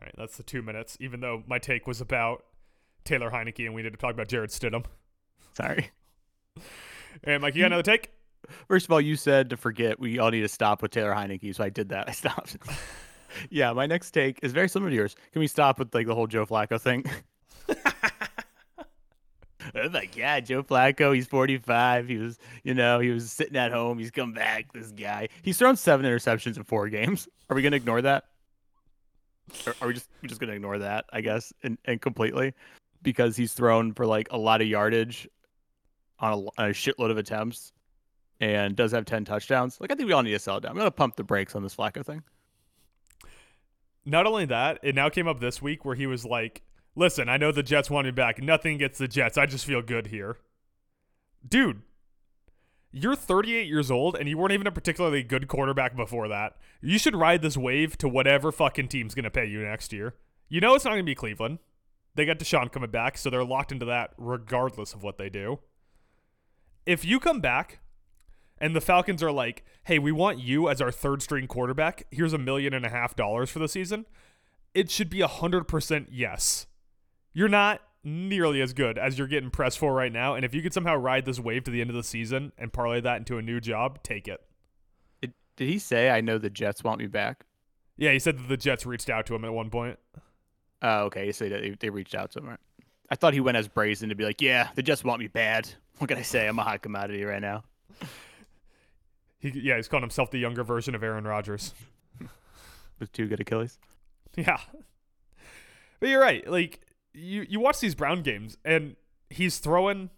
All 0.01 0.05
right, 0.05 0.15
that's 0.19 0.37
the 0.37 0.43
two 0.43 0.61
minutes, 0.63 0.97
even 1.01 1.21
though 1.21 1.43
my 1.47 1.59
take 1.59 1.87
was 1.87 2.01
about 2.01 2.45
Taylor 3.05 3.31
Heinicke 3.31 3.65
and 3.65 3.75
we 3.75 3.83
need 3.83 3.93
to 3.93 3.97
talk 3.97 4.13
about 4.13 4.29
Jarrett 4.29 4.51
Stidham. 4.51 4.85
Sorry. 5.55 5.91
And 7.25 7.41
Mike, 7.41 7.55
you 7.55 7.63
got 7.63 7.69
another 7.69 7.83
take? 7.83 8.11
First 8.69 8.85
of 8.85 8.93
all, 8.93 9.01
you 9.01 9.17
said 9.17 9.49
to 9.49 9.57
forget 9.57 9.99
we 9.99 10.19
all 10.19 10.31
need 10.31 10.43
to 10.43 10.49
stop 10.49 10.83
with 10.83 10.91
Taylor 10.91 11.15
Heinicke, 11.15 11.55
so 11.55 11.65
I 11.65 11.71
did 11.71 11.89
that. 11.89 12.09
I 12.11 12.13
stopped. 12.13 12.59
yeah, 13.51 13.73
my 13.73 13.87
next 13.87 14.11
take 14.11 14.39
is 14.43 14.53
very 14.53 14.69
similar 14.69 14.91
to 14.91 14.97
yours. 14.97 15.17
Can 15.33 15.41
we 15.41 15.47
stop 15.47 15.79
with 15.79 15.95
like 15.95 16.07
the 16.07 16.15
whole 16.15 16.27
Joe 16.27 16.45
Flacco 16.45 16.79
thing? 16.79 17.07
oh 19.75 19.89
my 19.91 20.05
god, 20.15 20.45
Joe 20.45 20.63
Flacco, 20.63 21.15
he's 21.15 21.27
45. 21.27 22.07
He 22.07 22.19
was, 22.19 22.39
you 22.65 22.75
know, 22.75 23.01
he 23.01 23.09
was 23.11 23.33
sitting 23.33 23.57
at 23.57 23.73
home. 23.73 23.99
He's 23.99 24.11
come 24.11 24.33
back. 24.33 24.73
This 24.73 24.93
guy. 24.93 25.31
He's 25.43 25.59
thrown 25.59 25.77
seven 25.77 26.05
interceptions 26.05 26.59
in 26.59 26.65
four 26.65 26.89
games. 26.91 27.29
Are 27.49 27.57
we 27.57 27.63
gonna 27.63 27.77
ignore 27.77 28.03
that? 28.03 28.25
Or 29.67 29.75
are 29.81 29.89
we 29.89 29.95
just 29.95 30.09
we 30.23 30.29
just 30.29 30.41
gonna 30.41 30.53
ignore 30.53 30.79
that? 30.79 31.07
I 31.13 31.21
guess 31.21 31.53
and, 31.63 31.79
and 31.85 32.01
completely 32.01 32.53
because 33.03 33.37
he's 33.37 33.53
thrown 33.53 33.93
for 33.93 34.07
like 34.07 34.29
a 34.31 34.39
lot 34.39 34.61
of 34.61 34.67
yardage 34.67 35.29
on 36.19 36.33
a, 36.59 36.65
a 36.65 36.71
shitload 36.71 37.11
of 37.11 37.19
attempts 37.19 37.73
and 38.41 38.77
does 38.77 38.93
have 38.93 39.05
10 39.05 39.25
touchdowns. 39.25 39.81
Like, 39.81 39.91
I 39.91 39.95
think 39.95 40.07
we 40.07 40.13
all 40.13 40.23
need 40.23 40.33
to 40.33 40.39
sell 40.39 40.61
down. 40.61 40.73
I'm 40.73 40.85
to 40.85 40.91
pump 40.91 41.17
the 41.17 41.25
brakes 41.25 41.55
on 41.55 41.63
this 41.63 41.75
Flacco 41.75 42.05
thing. 42.05 42.23
Not 44.05 44.27
only 44.27 44.45
that, 44.47 44.79
it 44.83 44.95
now 44.95 45.09
came 45.09 45.27
up 45.27 45.41
this 45.41 45.61
week 45.61 45.85
where 45.85 45.97
he 45.97 46.07
was 46.07 46.25
like, 46.25 46.63
"Listen, 46.95 47.29
I 47.29 47.39
know 47.39 47.51
the 47.51 47.63
Jets 47.63 47.91
want 47.91 48.07
me 48.07 48.13
back. 48.13 48.41
Nothing 48.41 48.79
gets 48.79 48.99
the 48.99 49.09
Jets. 49.09 49.37
I 49.37 49.47
just 49.47 49.65
feel 49.65 49.83
good 49.83 50.07
here." 50.07 50.37
Dude, 51.49 51.83
you're 52.97 53.15
38 53.17 53.67
years 53.67 53.91
old 53.91 54.17
and 54.17 54.29
you 54.29 54.39
weren't 54.39 54.53
even 54.53 54.67
a 54.67 54.73
particularly 54.73 55.23
good 55.23 55.49
quarterback 55.49 55.95
before 55.95 56.29
that. 56.29 56.57
You 56.81 56.99
should 56.99 57.15
ride 57.15 57.43
this 57.43 57.57
wave 57.57 57.99
to 57.99 58.09
whatever 58.09 58.51
fucking 58.51 58.89
team's 58.89 59.15
going 59.15 59.25
to 59.25 59.31
pay 59.31 59.47
you 59.47 59.63
next 59.63 59.93
year. 59.93 60.15
You 60.49 60.61
know 60.61 60.75
it's 60.75 60.85
not 60.85 60.93
going 60.93 61.03
to 61.03 61.11
be 61.11 61.15
Cleveland. 61.15 61.59
They 62.15 62.25
got 62.25 62.39
Deshaun 62.39 62.73
coming 62.73 62.91
back, 62.91 63.19
so 63.19 63.29
they're 63.29 63.45
locked 63.45 63.73
into 63.73 63.85
that 63.87 64.13
regardless 64.17 64.95
of 64.95 65.03
what 65.03 65.19
they 65.19 65.29
do. 65.29 65.59
If 66.87 67.05
you 67.05 67.21
come 67.21 67.41
back 67.41 67.81
and 68.59 68.75
the 68.75 68.81
Falcons 68.81 69.23
are 69.23 69.33
like, 69.33 69.65
hey, 69.85 69.99
we 69.99 70.13
want 70.13 70.39
you 70.39 70.69
as 70.69 70.81
our 70.81 70.91
third 70.91 71.23
string 71.23 71.47
quarterback. 71.47 72.07
Here's 72.11 72.33
a 72.33 72.39
million 72.39 72.73
and 72.73 72.87
a 72.87 72.91
half 72.91 73.15
dollars 73.15 73.51
for 73.51 73.59
the 73.59 73.69
season. 73.69 74.07
It 74.75 74.91
should 74.91 75.11
be 75.11 75.21
a 75.21 75.29
100% 75.29 76.07
yes. 76.11 76.67
You're 77.33 77.49
not 77.49 77.83
nearly 78.07 78.63
as 78.63 78.73
good 78.73 78.99
as 78.99 79.19
you're 79.19 79.27
getting 79.27 79.51
pressed 79.51 79.79
for 79.79 79.93
right 79.93 80.13
now. 80.13 80.35
And 80.35 80.45
if 80.45 80.55
you 80.55 80.63
could 80.63 80.73
somehow 80.73 80.95
ride 80.95 81.25
this 81.25 81.41
wave 81.41 81.65
to 81.65 81.73
the 81.73 81.81
end 81.81 81.91
of 81.91 81.97
the 81.97 82.05
season 82.05 82.53
and 82.57 82.73
parlay 82.73 83.01
that 83.01 83.19
into 83.19 83.37
a 83.37 83.43
new 83.43 83.61
job, 83.61 84.01
take 84.05 84.29
it. 84.29 84.41
Did, 85.21 85.35
did 85.57 85.69
he 85.69 85.79
say, 85.81 86.09
I 86.09 86.21
know 86.21 86.39
the 86.39 86.49
Jets 86.49 86.85
want 86.85 87.01
me 87.01 87.09
back? 87.09 87.45
Yeah, 87.97 88.13
he 88.13 88.21
said 88.21 88.39
that 88.39 88.49
the 88.49 88.57
Jets 88.57 88.87
reached 88.87 89.11
out 89.11 89.27
to 89.27 89.35
him 89.35 89.45
at 89.45 89.53
one 89.53 89.71
point. 89.71 89.99
Oh, 90.83 91.05
okay. 91.07 91.33
So 91.33 91.49
they, 91.49 91.77
they 91.81 91.91
reached 91.91 92.15
out 92.15 92.31
to 92.33 92.39
him. 92.39 92.49
Right? 92.49 92.61
I 93.11 93.17
thought 93.17 93.35
he 93.35 93.41
went 93.41 93.57
as 93.57 93.67
brazen 93.67 94.09
to 94.11 94.15
be 94.15 94.25
like, 94.25 94.41
yeah, 94.41 94.69
the 94.77 94.83
Jets 94.83 95.03
want 95.03 95.19
me 95.19 95.27
bad. 95.27 95.69
What 95.99 96.07
can 96.07 96.19
I 96.19 96.23
say? 96.23 96.47
I'm 96.47 96.59
a 96.61 96.63
hot 96.63 96.83
commodity 96.83 97.25
right 97.25 97.43
now. 97.43 97.65
He, 99.39 99.51
yeah, 99.51 99.77
he's 99.77 99.89
calling 99.89 100.03
himself 100.03 100.31
the 100.31 100.39
younger 100.39 100.63
version 100.63 100.95
of 100.95 101.03
Aaron 101.03 101.25
Rodgers. 101.25 101.75
With 103.01 103.11
two 103.13 103.27
good 103.27 103.41
Achilles. 103.41 103.79
Yeah. 104.37 104.61
But 105.99 106.09
you're 106.11 106.21
right. 106.21 106.49
Like 106.49 106.86
you 107.17 107.47
you 107.49 107.61
watch 107.61 107.81
these 107.81 107.95
Brown 107.95 108.23
games 108.23 108.57
and 108.65 108.97
he's 109.31 109.59
throwing 109.59 110.11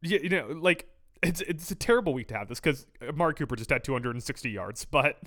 you, 0.00 0.20
you 0.22 0.28
know, 0.28 0.48
like 0.48 0.88
it's 1.22 1.40
it's 1.42 1.70
a 1.70 1.74
terrible 1.74 2.14
week 2.14 2.28
to 2.28 2.34
have 2.36 2.48
this 2.48 2.60
cuz 2.60 2.86
Mark 3.14 3.38
Cooper 3.38 3.56
just 3.56 3.70
had 3.70 3.82
260 3.82 4.50
yards, 4.50 4.84
but 4.90 5.22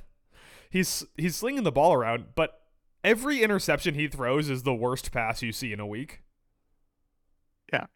he's 0.70 1.06
he's 1.16 1.36
slinging 1.36 1.64
the 1.64 1.72
ball 1.72 1.94
around, 1.94 2.28
but 2.36 2.62
every 3.04 3.42
interception 3.42 3.96
he 3.96 4.08
throws 4.08 4.50
is 4.50 4.64
the 4.64 4.74
worst 4.74 5.12
pass 5.12 5.42
you 5.42 5.52
see 5.52 5.74
in 5.74 5.80
a 5.80 5.88
week. 5.88 6.22
Yeah. 7.72 7.88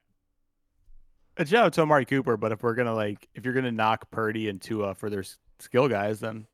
A 1.38 1.45
shout 1.45 1.65
out 1.67 1.74
to 1.74 1.82
Amari 1.82 2.06
Cooper, 2.06 2.36
but 2.38 2.52
if 2.52 2.62
we're 2.62 2.76
gonna 2.76 2.93
like, 2.93 3.30
if 3.36 3.45
you're 3.45 3.54
gonna 3.54 3.71
knock 3.71 4.12
Purdy 4.12 4.50
and 4.50 4.62
Tua 4.62 4.95
for 4.95 5.10
their 5.10 5.24
skill 5.60 5.88
guys, 5.88 6.19
then 6.19 6.47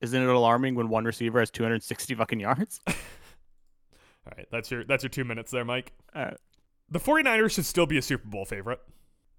isn't 0.00 0.22
it 0.22 0.28
alarming 0.28 0.74
when 0.74 0.88
one 0.88 1.04
receiver 1.04 1.40
has 1.40 1.50
260 1.50 2.14
fucking 2.14 2.40
yards? 2.40 2.80
All 4.26 4.32
right, 4.36 4.46
that's 4.50 4.70
your 4.70 4.84
that's 4.84 5.02
your 5.02 5.10
2 5.10 5.24
minutes 5.24 5.50
there, 5.50 5.64
Mike. 5.64 5.92
Uh, 6.14 6.32
The 6.90 6.98
49ers 7.00 7.52
should 7.52 7.66
still 7.66 7.86
be 7.86 7.98
a 7.98 8.02
Super 8.02 8.26
Bowl 8.28 8.44
favorite. 8.44 8.80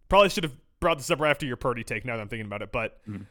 Probably 0.10 0.30
should 0.30 0.43
have 0.43 0.56
brought 0.80 0.98
this 0.98 1.10
up 1.10 1.19
right 1.19 1.30
after 1.32 1.45
your 1.45 1.58
Purdy 1.58 1.84
take 1.84 2.06
now 2.06 2.15
that 2.15 2.21
I'm 2.21 2.28
thinking 2.28 2.45
about 2.45 2.62
it, 2.62 2.71
but 2.71 3.04
Mhm. 3.08 3.26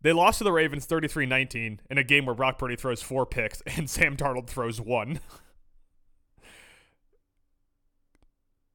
they 0.00 0.12
lost 0.12 0.38
to 0.38 0.44
the 0.44 0.52
Ravens 0.52 0.86
33-19 0.86 1.80
in 1.90 1.98
a 1.98 2.02
game 2.04 2.26
where 2.26 2.34
Brock 2.34 2.58
Purdy 2.58 2.74
throws 2.76 3.02
four 3.02 3.24
picks 3.26 3.60
and 3.66 3.88
Sam 3.88 4.16
Darnold 4.16 4.46
throws 4.48 4.80
one. 4.80 5.20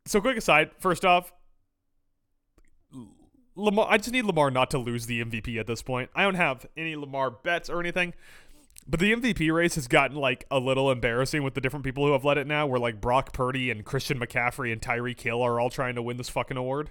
so 0.05 0.21
quick 0.21 0.37
aside, 0.37 0.71
first 0.79 1.05
off, 1.05 1.31
Lamar 3.55 3.87
I 3.89 3.97
just 3.97 4.11
need 4.11 4.25
Lamar 4.25 4.49
not 4.49 4.71
to 4.71 4.77
lose 4.77 5.05
the 5.07 5.21
MVP 5.21 5.59
at 5.59 5.67
this 5.67 5.81
point. 5.81 6.09
I 6.15 6.23
don't 6.23 6.35
have 6.35 6.65
any 6.77 6.95
Lamar 6.95 7.29
bets 7.31 7.69
or 7.69 7.79
anything. 7.81 8.13
But 8.87 8.99
the 8.99 9.13
MVP 9.13 9.53
race 9.53 9.75
has 9.75 9.87
gotten 9.87 10.17
like 10.17 10.45
a 10.49 10.59
little 10.59 10.91
embarrassing 10.91 11.43
with 11.43 11.53
the 11.53 11.61
different 11.61 11.85
people 11.85 12.05
who 12.05 12.13
have 12.13 12.25
led 12.25 12.37
it 12.37 12.47
now, 12.47 12.65
where 12.65 12.79
like 12.79 12.99
Brock 12.99 13.31
Purdy 13.31 13.69
and 13.69 13.85
Christian 13.85 14.19
McCaffrey 14.19 14.71
and 14.71 14.81
Tyreek 14.81 15.19
Hill 15.19 15.41
are 15.41 15.59
all 15.59 15.69
trying 15.69 15.95
to 15.95 16.01
win 16.01 16.17
this 16.17 16.29
fucking 16.29 16.57
award. 16.57 16.89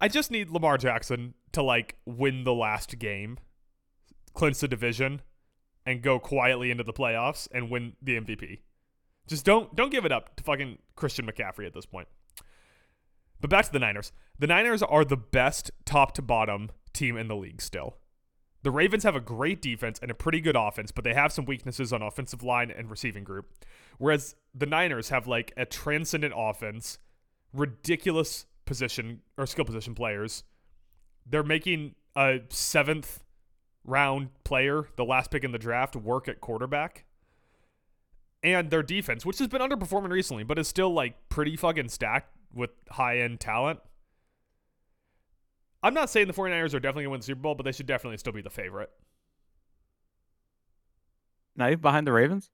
I 0.00 0.08
just 0.08 0.30
need 0.30 0.50
Lamar 0.50 0.78
Jackson 0.78 1.34
to 1.52 1.62
like 1.62 1.96
win 2.04 2.44
the 2.44 2.54
last 2.54 2.98
game, 2.98 3.38
clinch 4.34 4.60
the 4.60 4.68
division, 4.68 5.22
and 5.84 6.02
go 6.02 6.18
quietly 6.18 6.70
into 6.70 6.84
the 6.84 6.92
playoffs 6.92 7.48
and 7.52 7.70
win 7.70 7.94
the 8.02 8.20
MVP. 8.20 8.60
Just 9.26 9.44
don't 9.44 9.74
don't 9.74 9.90
give 9.90 10.04
it 10.04 10.12
up 10.12 10.36
to 10.36 10.44
fucking 10.44 10.78
Christian 10.94 11.26
McCaffrey 11.26 11.66
at 11.66 11.74
this 11.74 11.86
point. 11.86 12.08
But 13.40 13.50
back 13.50 13.64
to 13.66 13.72
the 13.72 13.78
Niners. 13.78 14.12
The 14.38 14.46
Niners 14.46 14.82
are 14.82 15.04
the 15.04 15.16
best 15.16 15.70
top 15.84 16.12
to 16.14 16.22
bottom 16.22 16.70
team 16.92 17.16
in 17.16 17.28
the 17.28 17.36
league 17.36 17.62
still. 17.62 17.96
The 18.62 18.70
Ravens 18.70 19.04
have 19.04 19.14
a 19.14 19.20
great 19.20 19.62
defense 19.62 19.98
and 20.02 20.10
a 20.10 20.14
pretty 20.14 20.40
good 20.40 20.56
offense, 20.56 20.90
but 20.90 21.04
they 21.04 21.14
have 21.14 21.32
some 21.32 21.44
weaknesses 21.44 21.92
on 21.92 22.02
offensive 22.02 22.42
line 22.42 22.70
and 22.70 22.90
receiving 22.90 23.22
group. 23.24 23.52
Whereas 23.98 24.34
the 24.54 24.66
Niners 24.66 25.10
have 25.10 25.26
like 25.26 25.52
a 25.56 25.64
transcendent 25.64 26.34
offense, 26.36 26.98
ridiculous 27.52 28.46
position 28.64 29.20
or 29.36 29.46
skill 29.46 29.64
position 29.64 29.94
players. 29.94 30.42
They're 31.24 31.42
making 31.44 31.94
a 32.16 32.40
seventh 32.50 33.22
round 33.84 34.30
player, 34.44 34.88
the 34.96 35.04
last 35.04 35.30
pick 35.30 35.44
in 35.44 35.52
the 35.52 35.58
draft, 35.58 35.94
work 35.96 36.28
at 36.28 36.40
quarterback. 36.40 37.04
and 38.42 38.70
their 38.70 38.82
defense, 38.82 39.26
which 39.26 39.38
has 39.38 39.48
been 39.48 39.60
underperforming 39.60 40.10
recently, 40.10 40.44
but 40.44 40.58
is 40.58 40.68
still 40.68 40.92
like 40.92 41.28
pretty 41.28 41.56
fucking 41.56 41.88
stacked 41.88 42.32
with 42.52 42.70
high 42.90 43.18
end 43.18 43.40
talent. 43.40 43.80
I'm 45.82 45.94
not 45.94 46.10
saying 46.10 46.26
the 46.26 46.32
49ers 46.32 46.74
are 46.74 46.80
definitely 46.80 47.04
going 47.04 47.04
to 47.04 47.10
win 47.10 47.20
the 47.20 47.26
Super 47.26 47.40
Bowl, 47.40 47.54
but 47.54 47.64
they 47.64 47.72
should 47.72 47.86
definitely 47.86 48.16
still 48.18 48.32
be 48.32 48.42
the 48.42 48.50
favorite. 48.50 48.90
Not 51.56 51.70
even 51.70 51.80
behind 51.80 52.06
the 52.06 52.12
Ravens. 52.12 52.50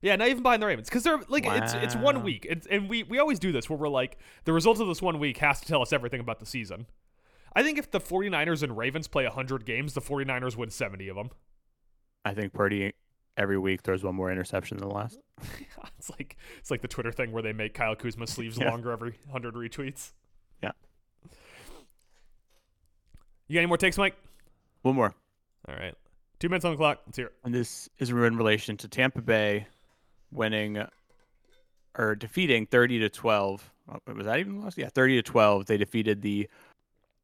Yeah, 0.00 0.16
not 0.16 0.28
even 0.28 0.42
behind 0.42 0.60
the 0.62 0.66
Ravens 0.66 0.88
because 0.88 1.04
they're 1.04 1.20
like 1.28 1.46
it's 1.46 1.74
it's 1.74 1.94
one 1.94 2.24
week, 2.24 2.44
it's, 2.50 2.66
and 2.66 2.90
we 2.90 3.04
we 3.04 3.20
always 3.20 3.38
do 3.38 3.52
this 3.52 3.70
where 3.70 3.78
we're 3.78 3.88
like 3.88 4.18
the 4.44 4.52
results 4.52 4.80
of 4.80 4.88
this 4.88 5.00
one 5.00 5.20
week 5.20 5.38
has 5.38 5.60
to 5.60 5.66
tell 5.68 5.80
us 5.80 5.92
everything 5.92 6.18
about 6.20 6.40
the 6.40 6.46
season. 6.46 6.86
I 7.54 7.62
think 7.62 7.78
if 7.78 7.90
the 7.90 8.00
49ers 8.00 8.62
and 8.64 8.76
Ravens 8.76 9.06
play 9.06 9.24
100 9.24 9.64
games, 9.64 9.94
the 9.94 10.00
49ers 10.00 10.56
win 10.56 10.70
70 10.70 11.08
of 11.08 11.16
them. 11.16 11.30
I 12.24 12.34
think 12.34 12.52
Purdy 12.52 12.94
every 13.36 13.58
week 13.58 13.82
throws 13.82 14.02
one 14.02 14.14
more 14.16 14.32
interception 14.32 14.78
than 14.78 14.88
the 14.88 14.94
last. 14.94 15.20
it's 15.98 16.10
like 16.10 16.36
it's 16.58 16.70
like 16.70 16.80
the 16.82 16.88
Twitter 16.88 17.12
thing 17.12 17.30
where 17.30 17.42
they 17.42 17.52
make 17.52 17.72
Kyle 17.74 17.94
Kuzma 17.94 18.26
sleeves 18.26 18.58
Yeah. 18.58 18.70
longer 18.70 18.90
every 18.90 19.12
100 19.26 19.54
retweets. 19.54 20.12
Yeah. 20.60 20.72
You 23.52 23.56
got 23.56 23.64
any 23.64 23.68
more 23.68 23.76
takes, 23.76 23.98
Mike? 23.98 24.16
One 24.80 24.94
more. 24.94 25.14
All 25.68 25.74
right. 25.74 25.94
Two 26.38 26.48
minutes 26.48 26.64
on 26.64 26.70
the 26.70 26.78
clock. 26.78 27.02
Let's 27.04 27.18
hear 27.18 27.26
it. 27.26 27.34
And 27.44 27.52
this 27.54 27.86
is 27.98 28.08
in 28.08 28.16
relation 28.16 28.78
to 28.78 28.88
Tampa 28.88 29.20
Bay 29.20 29.66
winning 30.30 30.82
or 31.98 32.14
defeating 32.14 32.64
30 32.64 33.00
to 33.00 33.10
12. 33.10 33.70
Oh, 33.90 33.98
Was 34.14 34.24
that 34.24 34.38
even 34.38 34.62
lost? 34.62 34.78
Yeah, 34.78 34.88
30 34.88 35.16
to 35.16 35.22
12. 35.22 35.66
They 35.66 35.76
defeated 35.76 36.22
the 36.22 36.48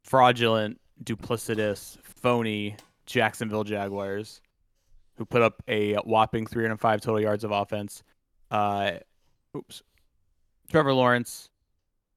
fraudulent, 0.04 0.78
duplicitous, 1.02 1.96
phony 2.02 2.76
Jacksonville 3.06 3.64
Jaguars, 3.64 4.42
who 5.16 5.24
put 5.24 5.40
up 5.40 5.62
a 5.66 5.94
whopping 5.94 6.46
305 6.46 7.00
total 7.00 7.22
yards 7.22 7.42
of 7.42 7.52
offense. 7.52 8.02
Uh, 8.50 8.90
oops. 9.56 9.82
Trevor 10.70 10.92
Lawrence. 10.92 11.48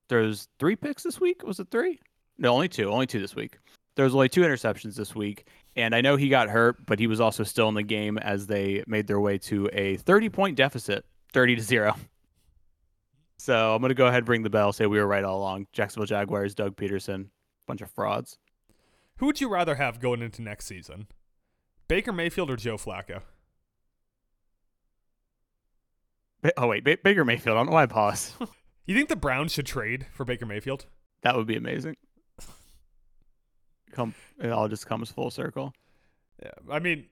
There's 0.10 0.50
three 0.60 0.76
picks 0.76 1.04
this 1.04 1.22
week. 1.22 1.44
Was 1.44 1.62
it 1.62 1.70
three? 1.72 2.02
No, 2.38 2.54
only 2.54 2.68
two. 2.68 2.92
Only 2.92 3.08
two 3.08 3.22
this 3.22 3.38
week. 3.38 3.58
There 3.96 4.06
was 4.06 4.14
only 4.16 4.30
two 4.30 4.42
interceptions 4.42 4.96
this 4.96 5.14
week. 5.16 5.46
And 5.76 5.96
I 5.96 6.02
know 6.02 6.16
he 6.18 6.28
got 6.30 6.50
hurt, 6.50 6.86
but 6.86 7.00
he 7.00 7.08
was 7.08 7.22
also 7.22 7.44
still 7.44 7.70
in 7.70 7.76
the 7.76 7.84
game 7.84 8.18
as 8.18 8.48
they 8.48 8.84
made 8.88 9.08
their 9.08 9.20
way 9.22 9.38
to 9.40 9.70
a 9.72 9.96
30 9.98 10.30
point 10.30 10.58
deficit, 10.58 11.06
30 11.34 11.56
to 11.58 11.62
0. 11.62 11.96
So 13.38 13.74
I'm 13.74 13.82
going 13.82 13.90
to 13.90 13.96
go 13.96 14.06
ahead 14.08 14.20
and 14.20 14.30
ring 14.30 14.44
the 14.44 14.50
bell, 14.50 14.74
say 14.74 14.86
we 14.86 15.00
were 15.00 15.08
right 15.08 15.24
all 15.24 15.40
along. 15.40 15.68
Jacksonville 15.72 16.06
Jaguars, 16.08 16.54
Doug 16.56 16.76
Pederson, 16.76 17.28
bunch 17.68 17.82
of 17.82 17.90
frauds. 17.90 18.38
Who 19.18 19.26
would 19.28 19.40
you 19.42 19.50
rather 19.50 19.76
have 19.76 20.00
going 20.00 20.22
into 20.22 20.42
next 20.42 20.66
season? 20.66 21.08
Baker 21.88 22.12
Mayfield 22.14 22.50
or 22.52 22.56
Joe 22.58 22.78
Flacco? 22.78 23.22
Ba- 26.42 26.54
Oh, 26.58 26.68
wait, 26.68 26.84
ba- 26.84 26.98
Baker 27.04 27.24
Mayfield. 27.26 27.56
I 27.56 27.60
don't 27.60 27.68
know 27.68 27.74
why 27.74 27.84
I 27.84 27.88
paused. 27.88 28.34
You 28.88 28.96
think 28.96 29.10
the 29.10 29.16
Browns 29.16 29.54
should 29.54 29.68
trade 29.68 30.08
for 30.12 30.26
Baker 30.26 30.46
Mayfield? 30.48 30.88
that 31.22 31.38
would 31.38 31.46
be 31.46 31.56
amazing. 31.56 31.96
Come, 33.92 34.14
it 34.40 34.52
all 34.52 34.68
just 34.68 34.86
comes 34.86 35.12
full 35.12 35.32
circle. 35.32 35.74
Yeah, 36.42 36.52
I 36.70 36.80
mean, 36.80 37.06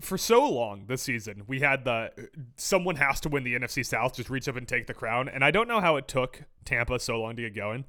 for 0.00 0.18
so 0.18 0.48
long 0.48 0.86
this 0.86 1.02
season, 1.02 1.44
we 1.46 1.60
had 1.60 1.84
the 1.84 2.10
someone 2.56 2.96
has 2.96 3.20
to 3.20 3.28
win 3.28 3.44
the 3.44 3.54
NFC 3.54 3.86
South, 3.86 4.14
just 4.16 4.28
reach 4.28 4.48
up 4.48 4.56
and 4.56 4.66
take 4.66 4.86
the 4.86 4.94
crown. 4.94 5.28
And 5.28 5.44
I 5.44 5.50
don't 5.50 5.68
know 5.68 5.80
how 5.80 5.96
it 5.96 6.08
took 6.08 6.42
Tampa 6.64 6.98
so 6.98 7.20
long 7.20 7.36
to 7.36 7.42
get 7.42 7.54
going, 7.54 7.84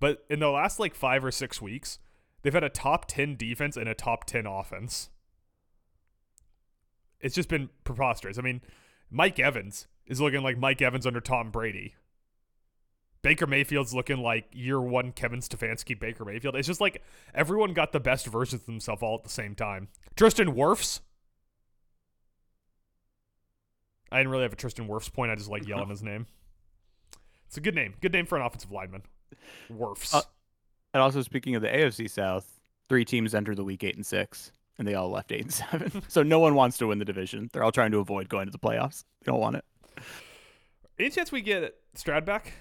but 0.00 0.24
in 0.28 0.40
the 0.40 0.50
last 0.50 0.78
like 0.78 0.94
five 0.94 1.24
or 1.24 1.30
six 1.30 1.62
weeks, 1.62 1.98
they've 2.42 2.52
had 2.52 2.64
a 2.64 2.68
top 2.68 3.06
10 3.06 3.36
defense 3.36 3.76
and 3.76 3.88
a 3.88 3.94
top 3.94 4.24
10 4.24 4.46
offense. 4.46 5.10
It's 7.20 7.34
just 7.34 7.48
been 7.48 7.70
preposterous. 7.84 8.38
I 8.38 8.42
mean, 8.42 8.60
Mike 9.10 9.38
Evans 9.38 9.86
is 10.06 10.20
looking 10.20 10.42
like 10.42 10.58
Mike 10.58 10.82
Evans 10.82 11.06
under 11.06 11.20
Tom 11.20 11.50
Brady. 11.50 11.94
Baker 13.24 13.46
Mayfield's 13.46 13.94
looking 13.94 14.18
like 14.18 14.44
year 14.52 14.78
one 14.78 15.10
Kevin 15.10 15.40
Stefanski 15.40 15.98
Baker 15.98 16.26
Mayfield. 16.26 16.54
It's 16.56 16.68
just 16.68 16.80
like 16.82 17.02
everyone 17.34 17.72
got 17.72 17.90
the 17.92 17.98
best 17.98 18.26
versions 18.26 18.60
of 18.60 18.66
themselves 18.66 19.02
all 19.02 19.14
at 19.14 19.24
the 19.24 19.30
same 19.30 19.54
time. 19.54 19.88
Tristan 20.14 20.54
Wirfs. 20.54 21.00
I 24.12 24.18
didn't 24.18 24.30
really 24.30 24.42
have 24.42 24.52
a 24.52 24.56
Tristan 24.56 24.86
Wirfs 24.88 25.10
point. 25.10 25.32
I 25.32 25.36
just 25.36 25.48
like 25.48 25.66
yelling 25.66 25.88
his 25.88 26.02
name. 26.02 26.26
It's 27.46 27.56
a 27.56 27.62
good 27.62 27.74
name. 27.74 27.94
Good 28.02 28.12
name 28.12 28.26
for 28.26 28.36
an 28.36 28.44
offensive 28.44 28.70
lineman. 28.70 29.02
Wirfs. 29.72 30.14
Uh, 30.14 30.20
And 30.92 31.02
also, 31.02 31.22
speaking 31.22 31.54
of 31.54 31.62
the 31.62 31.68
AFC 31.68 32.10
South, 32.10 32.60
three 32.90 33.06
teams 33.06 33.34
entered 33.34 33.56
the 33.56 33.64
week 33.64 33.82
eight 33.84 33.96
and 33.96 34.04
six, 34.04 34.52
and 34.78 34.86
they 34.86 34.94
all 34.94 35.08
left 35.08 35.32
eight 35.32 35.42
and 35.44 35.52
seven. 35.52 36.02
so 36.08 36.22
no 36.22 36.40
one 36.40 36.54
wants 36.54 36.76
to 36.76 36.88
win 36.88 36.98
the 36.98 37.06
division. 37.06 37.48
They're 37.54 37.64
all 37.64 37.72
trying 37.72 37.92
to 37.92 37.98
avoid 38.00 38.28
going 38.28 38.44
to 38.44 38.52
the 38.52 38.58
playoffs. 38.58 39.02
They 39.24 39.32
don't 39.32 39.40
want 39.40 39.56
it. 39.56 39.64
Any 40.98 41.08
chance 41.08 41.32
we 41.32 41.40
get 41.40 41.74
Stroud 41.94 42.26
back? 42.26 42.52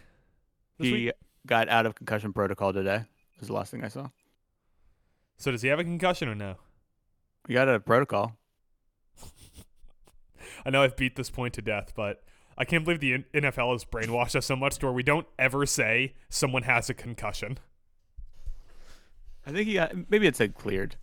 He 0.79 0.91
week? 0.91 1.11
got 1.45 1.69
out 1.69 1.85
of 1.85 1.95
concussion 1.95 2.33
protocol 2.33 2.73
today. 2.73 3.03
Was 3.39 3.47
the 3.47 3.53
last 3.53 3.71
thing 3.71 3.83
I 3.83 3.87
saw. 3.89 4.09
So 5.37 5.51
does 5.51 5.61
he 5.61 5.67
have 5.69 5.79
a 5.79 5.83
concussion 5.83 6.27
or 6.29 6.35
no? 6.35 6.55
We 7.47 7.53
got 7.55 7.67
a 7.67 7.79
protocol. 7.79 8.37
I 10.65 10.69
know 10.69 10.81
I've 10.83 10.95
beat 10.95 11.15
this 11.15 11.29
point 11.29 11.53
to 11.55 11.61
death, 11.61 11.93
but 11.95 12.23
I 12.57 12.65
can't 12.65 12.85
believe 12.85 12.99
the 12.99 13.23
NFL 13.33 13.71
has 13.73 13.83
brainwashed 13.85 14.35
us 14.35 14.45
so 14.45 14.55
much 14.55 14.77
to 14.77 14.85
where 14.85 14.93
we 14.93 15.03
don't 15.03 15.27
ever 15.37 15.65
say 15.65 16.13
someone 16.29 16.63
has 16.63 16.89
a 16.89 16.93
concussion. 16.93 17.57
I 19.45 19.51
think 19.51 19.67
he 19.67 19.73
got 19.73 19.91
maybe 20.09 20.27
it 20.27 20.35
said 20.35 20.55
cleared. 20.55 20.95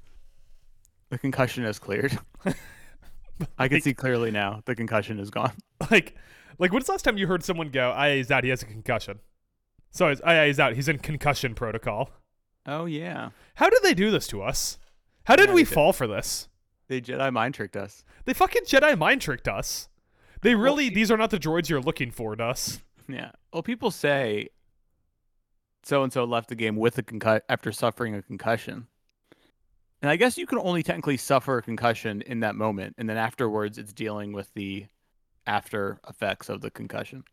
The 1.11 1.19
concussion 1.19 1.65
is 1.65 1.79
cleared. 1.79 2.19
I 3.59 3.69
can 3.69 3.77
Like- 3.77 3.83
see 3.83 3.95
clearly 3.95 4.31
now. 4.31 4.63
The 4.65 4.75
concussion 4.75 5.19
is 5.19 5.31
gone. 5.31 5.53
Like, 5.91 6.15
like 6.59 6.73
when's 6.73 6.85
the 6.87 6.93
last 6.93 7.05
time 7.07 7.17
you 7.17 7.27
heard 7.27 7.43
someone 7.43 7.71
go, 7.71 7.93
"Ah, 7.97 8.09
he's 8.09 8.31
out. 8.31 8.45
He 8.45 8.51
has 8.51 8.63
a 8.63 8.67
concussion." 8.67 9.19
So 9.91 10.09
he's, 10.09 10.21
ah, 10.25 10.31
yeah, 10.31 10.47
he's 10.47 10.61
out. 10.61 10.75
He's 10.75 10.89
in 10.89 10.99
concussion 10.99 11.55
protocol. 11.55 12.11
Oh 12.67 12.85
yeah, 12.85 13.31
How 13.55 13.71
did 13.71 13.83
they 13.83 13.95
do 13.95 14.11
this 14.11 14.27
to 14.29 14.43
us? 14.43 14.79
How 15.25 15.35
did 15.37 15.49
Yeah, 15.49 15.55
we 15.55 15.65
did. 15.65 15.73
fall 15.73 15.93
for 15.93 16.07
this? 16.07 16.49
they 16.89 17.01
Jedi 17.01 17.33
mind 17.33 17.55
tricked 17.55 17.77
us. 17.77 18.05
They 18.25 18.35
fucking 18.35 18.65
Jedi 18.65 18.99
mind 18.99 19.21
tricked 19.23 19.49
us. 19.49 19.89
They 20.43 20.55
Well, 20.55 20.65
really, 20.65 20.89
these 20.91 21.11
are 21.11 21.17
not 21.17 21.31
the 21.31 21.39
droids 21.39 21.69
you're 21.69 21.81
looking 21.81 22.11
for, 22.11 22.41
us. 22.41 22.81
Yeah. 23.09 23.31
Well, 23.53 23.63
people 23.63 23.91
say 23.91 24.49
so 25.83 26.03
and 26.03 26.13
so 26.13 26.25
left 26.25 26.49
the 26.49 26.55
game 26.55 26.77
with 26.77 26.99
a 26.99 27.03
concussion 27.03 27.43
after 27.49 27.73
suffering 27.73 28.15
a 28.15 28.23
concussion. 28.23 28.87
And 30.03 30.11
I 30.11 30.17
guess 30.17 30.37
you 30.39 30.47
can 30.47 30.59
only 30.59 30.83
technically 30.83 31.17
suffer 31.17 31.59
a 31.59 31.63
concussion 31.63 32.23
in 32.23 32.41
that 32.41 32.55
moment, 32.55 32.95
and 32.99 33.09
then 33.09 33.17
afterwards, 33.19 33.79
it's 33.79 33.93
dealing 33.93 34.33
with 34.33 34.53
the 34.55 34.87
after 35.47 36.01
effects 36.09 36.49
of 36.49 36.61
the 36.61 36.71
concussion. 36.71 37.25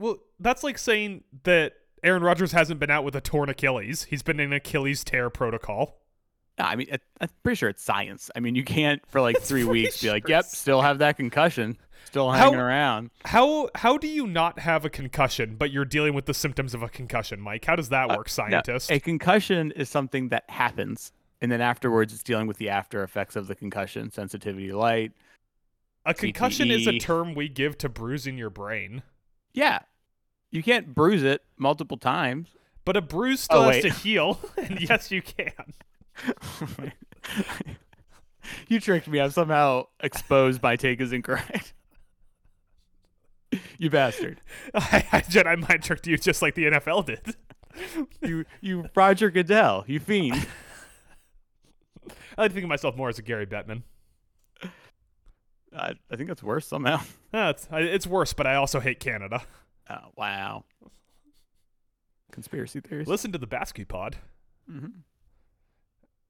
Well, 0.00 0.16
that's 0.40 0.64
like 0.64 0.78
saying 0.78 1.22
that 1.44 1.74
Aaron 2.02 2.22
Rodgers 2.24 2.52
hasn't 2.52 2.80
been 2.80 2.90
out 2.90 3.04
with 3.04 3.14
a 3.14 3.20
torn 3.20 3.48
Achilles. 3.50 4.04
He's 4.04 4.22
been 4.22 4.40
in 4.40 4.52
Achilles 4.52 5.04
tear 5.04 5.30
protocol. 5.30 5.98
No, 6.58 6.64
I 6.64 6.74
mean, 6.76 6.88
I'm 7.20 7.28
pretty 7.42 7.56
sure 7.56 7.68
it's 7.68 7.82
science. 7.82 8.30
I 8.34 8.40
mean, 8.40 8.54
you 8.54 8.64
can't 8.64 9.00
for 9.08 9.20
like 9.20 9.36
It's 9.38 9.48
three 9.48 9.64
weeks 9.64 10.02
be 10.02 10.10
like, 10.10 10.26
"Yep, 10.28 10.44
still 10.46 10.80
have 10.82 10.98
that 10.98 11.16
concussion, 11.16 11.76
still 12.06 12.30
How- 12.30 12.38
hanging 12.46 12.58
around." 12.60 13.10
How 13.26 13.68
how 13.74 13.96
do 13.98 14.08
you 14.08 14.26
not 14.26 14.58
have 14.58 14.84
a 14.84 14.90
concussion, 14.90 15.56
but 15.56 15.70
you're 15.70 15.84
dealing 15.84 16.12
with 16.14 16.26
the 16.26 16.34
symptoms 16.34 16.74
of 16.74 16.82
a 16.82 16.88
concussion, 16.88 17.40
Mike? 17.40 17.64
How 17.66 17.76
does 17.76 17.90
that 17.90 18.10
Uh, 18.10 18.16
work, 18.16 18.26
No, 18.26 18.30
scientist? 18.30 18.90
a 18.90 18.98
concussion 19.00 19.70
is 19.72 19.88
something 19.88 20.28
that 20.30 20.48
happens, 20.50 21.12
and 21.40 21.52
then 21.52 21.60
afterwards, 21.60 22.12
it's 22.12 22.22
dealing 22.22 22.46
with 22.46 22.56
the 22.58 22.68
after 22.70 23.02
effects 23.02 23.36
of 23.36 23.46
the 23.46 23.54
concussion, 23.54 24.10
sensitivity 24.10 24.68
to 24.68 24.76
light. 24.78 25.12
A 26.06 26.14
concussion 26.14 26.70
is 26.70 26.86
a 26.86 26.98
term 26.98 27.34
we 27.34 27.48
give 27.50 27.76
to 27.78 27.88
bruising 27.90 28.36
your 28.38 28.50
brain, 28.50 29.02
Yeah, 29.52 29.80
you 30.50 30.62
can't 30.62 30.94
bruise 30.94 31.22
it 31.22 31.42
multiple 31.56 31.96
times. 31.96 32.48
but 32.84 32.96
a 32.96 33.00
bruise 33.00 33.40
still 33.40 33.62
Oh, 33.62 33.70
has 33.70 33.82
to 33.82 33.90
heal, 33.90 34.38
and 34.56 34.80
yes, 34.80 35.10
you 35.10 35.22
can. 35.22 35.52
you 38.68 38.80
tricked 38.80 39.08
me. 39.08 39.20
I'm 39.20 39.30
somehow 39.30 39.84
exposed 40.00 40.62
my 40.62 40.76
take 40.76 41.00
is 41.00 41.12
incorrect. 41.12 41.74
you 43.78 43.90
bastard. 43.90 44.40
I, 44.74 45.06
I 45.12 45.20
Jedi 45.22 45.68
mind 45.68 45.82
tricked 45.82 46.06
you 46.06 46.16
just 46.16 46.42
like 46.42 46.54
the 46.54 46.64
NFL 46.66 47.06
did. 47.06 47.36
You 48.20 48.44
you 48.60 48.86
Roger 48.94 49.30
Goodell. 49.30 49.84
You 49.86 50.00
fiend. 50.00 50.46
I 52.36 52.42
like 52.42 52.50
to 52.50 52.54
think 52.54 52.64
of 52.64 52.68
myself 52.68 52.96
more 52.96 53.08
as 53.08 53.18
a 53.18 53.22
Gary 53.22 53.46
Bettman. 53.46 53.82
I, 55.76 55.92
I 56.10 56.16
think 56.16 56.28
that's 56.28 56.42
worse 56.42 56.66
somehow. 56.66 57.00
Ah, 57.32 57.50
it's, 57.50 57.68
it's 57.70 58.06
worse, 58.06 58.32
but 58.32 58.46
I 58.46 58.56
also 58.56 58.80
hate 58.80 58.98
Canada. 58.98 59.42
Oh, 59.90 60.12
wow. 60.16 60.64
Conspiracy 62.32 62.80
theories. 62.80 63.08
Listen 63.08 63.32
to 63.32 63.38
the 63.38 63.46
Basket 63.46 63.88
Pod. 63.88 64.16
hmm 64.68 64.86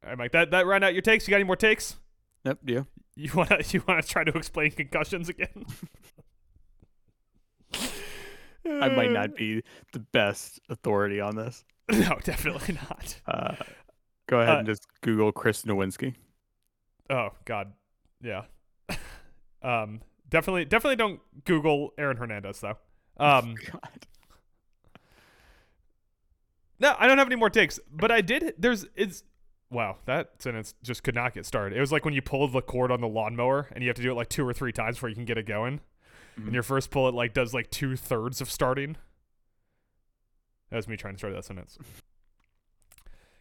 All 0.02 0.08
right, 0.10 0.18
Mike. 0.18 0.32
That 0.32 0.50
that 0.52 0.66
round 0.66 0.82
out 0.84 0.94
your 0.94 1.02
takes. 1.02 1.26
You 1.28 1.32
got 1.32 1.36
any 1.36 1.44
more 1.44 1.56
takes? 1.56 1.96
Yep. 2.44 2.58
Do 2.64 2.72
you? 2.72 2.86
You 3.16 3.30
wanna 3.34 3.58
you 3.68 3.82
wanna 3.86 4.02
try 4.02 4.24
to 4.24 4.32
explain 4.36 4.70
concussions 4.70 5.28
again? 5.28 5.66
I 8.66 8.88
might 8.88 9.10
not 9.10 9.36
be 9.36 9.62
the 9.92 9.98
best 9.98 10.60
authority 10.68 11.20
on 11.20 11.36
this. 11.36 11.64
No, 11.90 12.18
definitely 12.22 12.74
not. 12.88 13.20
Uh, 13.26 13.54
go 14.26 14.40
ahead 14.40 14.54
Uh, 14.54 14.58
and 14.58 14.66
just 14.66 14.86
Google 15.02 15.32
Chris 15.32 15.62
Nowinski. 15.64 16.14
Oh 17.10 17.30
God, 17.44 17.72
yeah. 18.22 18.42
um, 19.62 20.00
Definitely, 20.28 20.64
definitely 20.64 20.94
don't 20.94 21.18
Google 21.44 21.92
Aaron 21.98 22.16
Hernandez 22.16 22.60
though. 22.60 22.78
Um, 23.20 23.54
God. 23.72 24.06
no, 26.78 26.94
I 26.98 27.06
don't 27.06 27.18
have 27.18 27.26
any 27.28 27.37
more 27.37 27.50
takes, 27.50 27.78
but 27.92 28.11
I 28.11 28.20
did. 28.20 28.54
There's 28.59 28.87
it's 28.96 29.22
wow 29.70 29.98
that 30.06 30.30
sentence 30.42 30.74
just 30.83 31.02
could 31.04 31.14
not 31.14 31.35
get 31.35 31.46
started. 31.46 31.76
It 31.76 31.80
was 31.80 31.92
like 31.92 32.04
when 32.04 32.14
you 32.14 32.22
pull 32.22 32.46
the 32.48 32.62
cord 32.62 32.90
on 32.90 33.00
the 33.00 33.09
lawnmower 33.09 33.68
and 33.72 33.83
you 33.85 33.88
have 33.88 33.96
to 33.96 34.02
do 34.02 34.11
it 34.11 34.14
like 34.14 34.28
two 34.28 34.46
or 34.48 34.52
three 34.52 34.72
times 34.72 34.96
before 34.96 35.09
you 35.11 35.14
can 35.14 35.24
get 35.24 35.38
it 35.38 35.46
going. 35.46 35.80
And 36.37 36.54
your 36.54 36.62
first 36.62 36.90
pull 36.90 37.06
it 37.06 37.14
like 37.14 37.35
does 37.35 37.52
like 37.52 37.70
two 37.70 37.96
thirds 37.96 38.40
of 38.40 38.50
starting. 38.50 38.96
That 40.70 40.76
was 40.76 40.88
me 40.88 40.96
trying 40.96 41.14
to 41.14 41.18
start 41.18 41.35
that 41.35 41.44
sentence. 41.44 41.76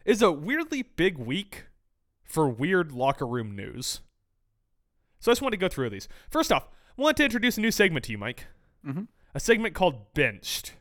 Is 0.04 0.22
a 0.22 0.32
weirdly 0.34 0.82
big 0.82 1.18
week 1.18 1.66
for 2.26 2.50
weird 2.50 2.92
locker 2.92 3.26
room 3.26 3.56
news. 3.56 4.02
So 5.22 5.32
I 5.32 5.34
just 5.34 5.42
want 5.42 5.54
to 5.54 5.58
go 5.58 5.70
through 5.70 5.92
these. 5.92 6.10
First 6.30 6.52
off, 6.52 6.68
I 6.98 7.02
want 7.02 7.16
to 7.18 7.24
introduce 7.24 7.58
a 7.58 7.62
new 7.62 7.72
segment 7.72 8.04
to 8.06 8.12
you, 8.12 8.18
Mike. 8.18 8.48
Mhm. 8.86 9.08
A 9.36 9.40
segment 9.40 9.76
called 9.76 10.14
Benched. 10.14 10.74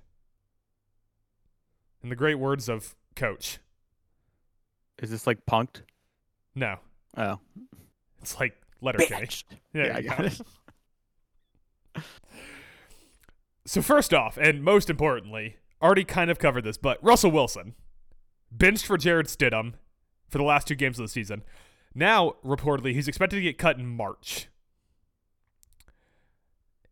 In 2.02 2.08
the 2.08 2.16
great 2.16 2.36
words 2.38 2.68
of 2.68 2.94
Coach. 3.14 3.58
Is 5.02 5.10
this 5.10 5.26
like 5.26 5.44
punked? 5.46 5.82
No, 6.54 6.78
Oh, 7.16 7.38
it's 8.20 8.38
like 8.38 8.54
letter 8.80 8.98
K. 8.98 9.08
Benched. 9.10 9.46
There 9.72 9.86
Yeah, 9.86 9.96
I 9.96 10.02
got 10.02 10.24
it. 10.24 10.40
So 13.66 13.82
first 13.82 14.14
off, 14.14 14.38
and 14.38 14.64
most 14.64 14.88
importantly, 14.88 15.56
already 15.82 16.02
kind 16.02 16.30
of 16.30 16.38
covered 16.38 16.64
this, 16.64 16.78
but 16.78 16.96
Russell 17.04 17.30
Wilson 17.30 17.74
benched 18.50 18.86
for 18.86 18.96
Jarrett 18.96 19.26
Stidham 19.26 19.74
for 20.26 20.38
the 20.38 20.44
last 20.44 20.66
two 20.66 20.74
games 20.74 20.98
of 20.98 21.04
the 21.04 21.08
season. 21.10 21.42
Now, 21.94 22.36
reportedly, 22.42 22.94
he's 22.94 23.08
expected 23.08 23.36
to 23.36 23.42
get 23.42 23.58
cut 23.58 23.76
in 23.76 23.86
March. 23.86 24.48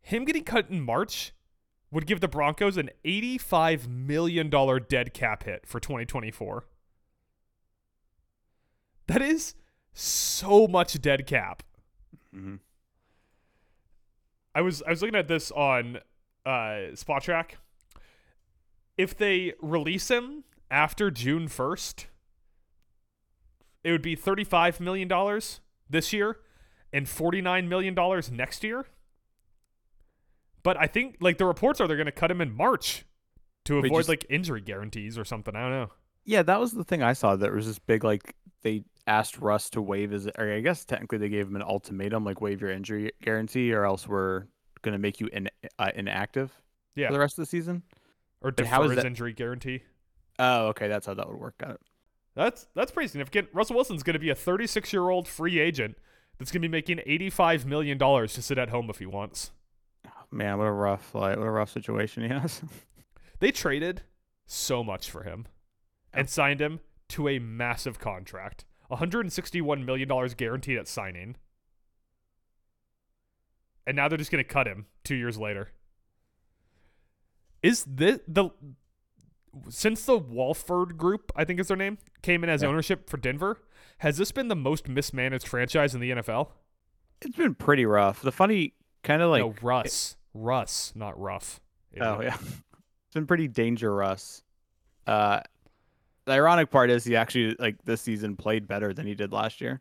Him 0.03 0.27
getting 0.27 0.45
cut 0.45 0.69
in 0.69 0.83
March 0.83 1.33
would 1.91 2.07
give 2.07 2.21
the 2.21 2.29
Broncos 2.29 2.77
an 2.77 2.91
$85 3.05 3.89
million 3.89 4.51
dead 4.89 5.15
cap 5.15 5.45
hit 5.45 5.67
for 5.67 5.81
2024. 5.81 6.65
That 9.07 9.23
is 9.23 9.55
so 9.93 10.67
much 10.67 11.01
dead 11.01 11.27
cap. 11.27 11.63
Mhm. 12.35 12.59
I 14.55 14.61
was 14.63 14.83
I 14.83 14.91
was 14.91 15.01
looking 15.03 15.15
at 15.17 15.29
this 15.29 15.51
on 15.53 15.99
uh, 16.45 16.93
Spotrac. 16.95 17.53
If 18.97 19.17
they 19.17 19.53
release 19.61 20.11
him 20.11 20.45
after 20.71 21.11
June 21.11 21.47
first, 21.49 22.07
it 23.85 23.93
would 23.93 24.03
be 24.03 24.17
thirty-five 24.17 24.81
million 24.81 25.09
dollars 25.09 25.61
this 25.89 26.13
year 26.13 26.39
and 26.93 27.09
forty-nine 27.09 27.69
million 27.69 27.95
dollars 27.95 28.31
next 28.31 28.65
year. 28.65 28.87
But 30.67 30.77
I 30.81 30.89
think 30.89 31.19
like 31.21 31.39
the 31.39 31.45
reports 31.47 31.81
are 31.81 31.87
they're 31.87 31.97
going 31.97 32.07
to 32.07 32.13
cut 32.13 32.29
him 32.29 32.41
in 32.41 32.53
March 32.53 33.05
to 33.67 33.79
avoid 33.79 34.01
just- 34.01 34.09
like 34.09 34.27
injury 34.29 34.61
guarantees 34.61 35.17
or 35.17 35.25
something. 35.25 35.55
I 35.55 35.61
don't 35.61 35.71
know. 35.71 35.93
Yeah, 36.25 36.43
that 36.43 36.59
was 36.59 36.73
the 36.73 36.83
thing 36.83 37.05
I 37.05 37.13
saw. 37.13 37.37
That 37.37 37.53
was 37.53 37.67
this 37.69 37.79
big 37.79 38.03
like 38.03 38.35
they 38.63 38.83
asked 39.07 39.39
Russ 39.39 39.71
to 39.71 39.81
waive 39.81 40.11
his, 40.11 40.27
or 40.27 40.53
I 40.53 40.59
guess 40.63 40.85
technically 40.85 41.19
they 41.19 41.29
gave 41.29 41.47
him 41.47 41.55
an 41.55 41.63
ultimatum, 41.63 42.25
like 42.25 42.41
waive 42.41 42.61
your 42.61 42.73
injury 42.73 43.13
guarantee, 43.23 43.73
or 43.73 43.85
else 43.85 44.09
we're 44.09 44.47
gonna 44.83 44.99
make 44.99 45.21
you 45.21 45.29
in, 45.33 45.49
uh, 45.79 45.93
inactive 45.95 46.51
Yeah. 46.97 47.07
for 47.07 47.13
the 47.13 47.21
rest 47.21 47.39
of 47.39 47.43
the 47.43 47.47
season. 47.47 47.85
Or 48.41 48.51
But 48.51 48.67
how 48.67 48.79
defer 48.79 48.85
is 48.87 48.91
his 48.97 49.03
that- 49.05 49.07
injury 49.07 49.35
guarantee. 49.35 49.85
Oh, 50.41 50.67
okay, 50.71 50.89
that's 50.89 51.07
how 51.07 51.15
that 51.15 51.29
would 51.29 51.39
work. 51.39 51.57
Got 51.59 51.71
it. 51.77 51.81
That's 52.35 52.67
that's 52.75 52.91
pretty 52.91 53.07
significant. 53.07 53.51
Russell 53.53 53.77
Wilson's 53.77 54.03
going 54.03 54.15
to 54.15 54.19
be 54.21 54.31
a 54.31 54.35
36 54.35 54.93
year 54.93 55.11
old 55.11 55.29
free 55.29 55.61
agent 55.61 55.97
that's 56.39 56.51
going 56.51 56.61
to 56.63 56.69
be 56.69 56.73
making 56.73 57.03
85 57.07 57.67
million 57.67 57.99
dollars 57.99 58.35
to 58.35 58.43
sit 58.43 58.59
at 58.59 58.71
home 58.71 58.91
if 58.91 58.99
he 58.99 59.07
wants. 59.07 59.53
Man, 60.31 60.59
what 60.59 60.67
a 60.67 60.73
rough, 60.73 61.15
like, 61.15 61.37
what 61.39 61.47
a 61.47 61.51
rough 61.51 61.71
situation 61.71 62.23
he 62.25 62.29
has. 62.29 62.63
They 63.39 63.53
traded 63.53 64.01
so 64.47 64.83
much 64.83 65.11
for 65.11 65.23
him 65.25 65.47
and 66.11 66.31
signed 66.31 66.59
him 66.61 66.81
to 67.11 67.29
a 67.29 67.39
massive 67.39 67.99
contract, 67.99 68.65
161 68.89 69.85
million 69.85 70.09
dollars 70.09 70.33
guaranteed 70.33 70.79
at 70.79 70.89
signing. 70.89 71.37
And 73.87 73.95
now 73.95 74.09
they're 74.09 74.17
just 74.17 74.31
going 74.31 74.43
to 74.43 74.49
cut 74.49 74.67
him 74.67 74.87
two 75.05 75.15
years 75.17 75.37
later. 75.39 75.69
Is 77.63 77.85
this 77.87 78.21
the 78.27 78.51
since 79.69 80.05
the 80.07 80.17
Walton 80.19 80.97
Group, 80.97 81.33
I 81.37 81.45
think 81.45 81.61
is 81.61 81.69
their 81.69 81.77
name, 81.77 81.99
came 82.23 82.43
in 82.43 82.51
as 82.51 82.63
Yeah. 82.63 82.69
ownership 82.69 83.09
for 83.09 83.17
Denver? 83.19 83.61
Has 83.99 84.17
this 84.19 84.33
been 84.33 84.49
the 84.49 84.57
most 84.57 84.89
mismanaged 84.89 85.47
franchise 85.49 85.95
in 85.95 86.01
the 86.01 86.11
NFL? 86.11 86.53
it's 87.23 87.37
been 87.37 87.55
pretty 87.55 87.87
rough. 87.87 88.21
The 88.23 88.33
funny 88.33 88.75
kind 89.03 89.23
of 89.23 89.31
like, 89.31 89.41
no, 89.41 89.55
Russ. 89.63 90.16
Russ, 90.43 90.93
not 90.95 91.19
rough. 91.19 91.61
oh 92.01 92.21
yeah, 92.21 92.37
it's 92.41 93.15
been 93.15 93.27
pretty 93.27 93.49
dangerous. 93.49 94.43
Uh, 95.07 95.41
the 96.25 96.33
ironic 96.33 96.71
part 96.71 96.91
is 96.91 97.05
he 97.05 97.17
actually 97.17 97.57
like 97.59 97.77
this 97.85 98.01
season 98.01 98.37
played 98.37 98.67
better 98.67 98.93
than 98.93 99.07
he 99.07 99.15
did 99.15 99.33
last 99.33 99.61
year. 99.61 99.81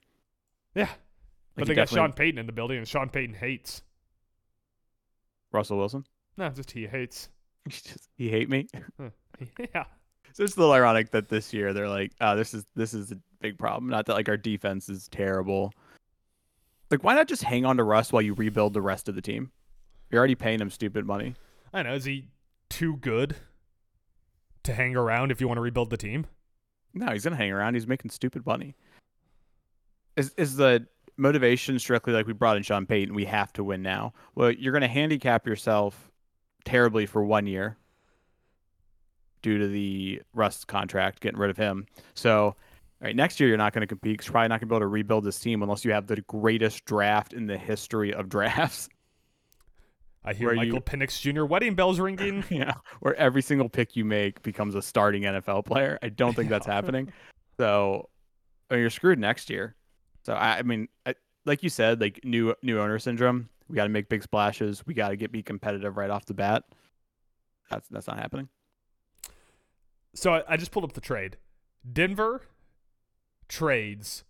Yeah. 0.76 0.90
but 1.56 1.68
they 1.68 1.74
he 1.74 1.76
got 1.76 1.90
Sean 1.90 2.14
Payton 2.14 2.38
in 2.38 2.46
the 2.46 2.52
building, 2.52 2.78
and 2.78 2.88
Sean 2.88 3.10
Payton 3.10 3.36
hates. 3.36 3.82
Russell 5.52 5.78
Wilson. 5.78 6.06
No, 6.38 6.50
just 6.50 6.72
he 6.72 6.88
hates. 6.88 7.30
He 7.68 7.72
just 7.72 8.10
he 8.16 8.30
hate 8.30 8.48
me. 8.48 8.68
yeah. 9.58 9.86
So 10.34 10.44
it's 10.44 10.56
a 10.56 10.60
little 10.60 10.76
ironic 10.76 11.10
that 11.12 11.30
this 11.30 11.52
year 11.52 11.74
they're 11.74 11.90
like, 11.90 12.12
oh, 12.22 12.36
this 12.36 12.54
is 12.54 12.64
this 12.76 12.94
is 12.94 13.12
a 13.12 13.18
big 13.42 13.58
problem. 13.58 13.90
Not 13.90 14.06
that 14.06 14.14
like 14.14 14.30
our 14.30 14.38
defense 14.38 14.88
is 14.88 15.08
terrible. 15.08 15.74
Like, 16.92 17.04
why 17.04 17.16
not 17.16 17.28
just 17.28 17.42
hang 17.42 17.66
on 17.66 17.78
to 17.78 17.84
Russ 17.84 18.14
while 18.14 18.22
you 18.22 18.36
rebuild 18.36 18.74
the 18.74 18.84
rest 18.84 19.10
of 19.10 19.16
the 19.16 19.22
team? 19.22 19.50
You're 20.10 20.20
already 20.20 20.36
paying 20.36 20.62
him 20.62 20.70
stupid 20.70 21.06
money. 21.06 21.36
I 21.74 21.84
know. 21.84 21.94
Is 21.94 22.06
he 22.06 22.28
too 22.70 22.98
good 22.98 23.36
to 24.64 24.74
hang 24.74 24.96
around 24.96 25.32
if 25.32 25.42
you 25.42 25.48
want 25.48 25.58
to 25.58 25.62
rebuild 25.62 25.90
the 25.90 25.98
team? 25.98 26.26
No, 26.94 27.12
he's 27.12 27.24
gonna 27.24 27.36
hang 27.36 27.52
around. 27.52 27.74
He's 27.74 27.88
making 27.88 28.12
stupid 28.12 28.46
money. 28.46 28.76
Is 30.16 30.34
is 30.38 30.56
the 30.56 30.88
motivation 31.18 31.78
strictly 31.80 32.14
like 32.14 32.28
we 32.28 32.34
brought 32.34 32.58
in 32.58 32.64
Sean 32.64 32.86
Payton? 32.86 33.14
We 33.14 33.26
have 33.26 33.52
to 33.54 33.64
win 33.64 33.82
now. 33.82 34.14
Well, 34.36 34.52
you're 34.52 34.74
gonna 34.74 34.88
handicap 34.88 35.46
yourself 35.46 36.12
terribly 36.64 37.06
for 37.06 37.24
one 37.24 37.48
year 37.48 37.78
due 39.42 39.58
to 39.60 39.68
the 39.68 40.22
Russ 40.34 40.66
contract, 40.66 41.20
getting 41.20 41.40
rid 41.40 41.52
of 41.52 41.58
him. 41.58 41.86
So, 42.16 42.46
all 42.46 42.56
right, 43.02 43.16
next 43.16 43.40
year 43.40 43.48
you're 43.50 43.60
not 43.60 43.74
going 43.74 43.82
to 43.82 43.88
compete. 43.88 44.18
'cause 44.18 44.26
you're 44.26 44.32
probably 44.32 44.48
not 44.48 44.60
going 44.60 44.68
to 44.70 44.74
be 44.74 44.76
able 44.76 44.80
to 44.80 44.88
rebuild 44.88 45.24
this 45.24 45.40
team 45.40 45.62
unless 45.62 45.86
you 45.86 45.92
have 45.92 46.08
the 46.08 46.22
greatest 46.22 46.84
draft 46.86 47.32
in 47.34 47.46
the 47.46 47.56
history 47.58 48.12
of 48.12 48.28
drafts. 48.30 48.90
I 50.26 50.34
hear 50.34 50.48
Where 50.48 50.56
Michael 50.56 50.76
you- 50.76 50.82
Penix 50.82 51.22
Jr. 51.22 51.46
wedding 51.46 51.76
bells 51.76 52.00
ringing. 52.00 52.44
yeah, 52.50 52.74
where 53.00 53.16
every 53.16 53.42
single 53.42 53.70
pick 53.70 53.96
you 53.96 54.04
make 54.04 54.42
becomes 54.42 54.74
a 54.76 54.82
starting 54.82 55.24
NFL 55.24 55.66
player. 55.66 56.00
I 56.02 56.10
don't 56.10 56.36
think 56.36 56.50
that's 56.50 56.66
happening. 56.76 57.14
So, 57.58 58.10
I 58.70 58.74
mean, 58.76 58.82
you're 58.82 58.90
screwed 58.90 59.20
next 59.20 59.50
year. 59.50 59.76
So, 60.24 60.34
I, 60.34 60.58
I 60.58 60.62
mean, 60.64 60.88
I, 61.06 61.14
like 61.46 61.62
you 61.62 61.70
said, 61.70 62.02
like 62.02 62.20
new 62.24 62.56
new 62.64 62.80
owner 62.80 62.98
syndrome. 63.00 63.50
We 63.68 63.76
got 63.76 63.84
to 63.84 63.90
make 63.90 64.10
big 64.10 64.24
splashes. 64.24 64.86
We 64.86 64.94
got 64.94 65.10
to 65.10 65.16
get 65.16 65.32
be 65.32 65.44
competitive 65.44 65.96
right 65.98 66.10
off 66.10 66.26
the 66.26 66.34
bat. 66.34 66.64
That's 67.70 67.88
that's 67.90 68.08
not 68.08 68.18
happening. 68.20 68.50
so 70.16 70.34
I, 70.36 70.44
I 70.50 70.58
just 70.58 70.72
pulled 70.72 70.86
up 70.86 70.94
the 70.94 71.02
trade. 71.02 71.38
Denver 71.92 72.42
trades 73.48 74.24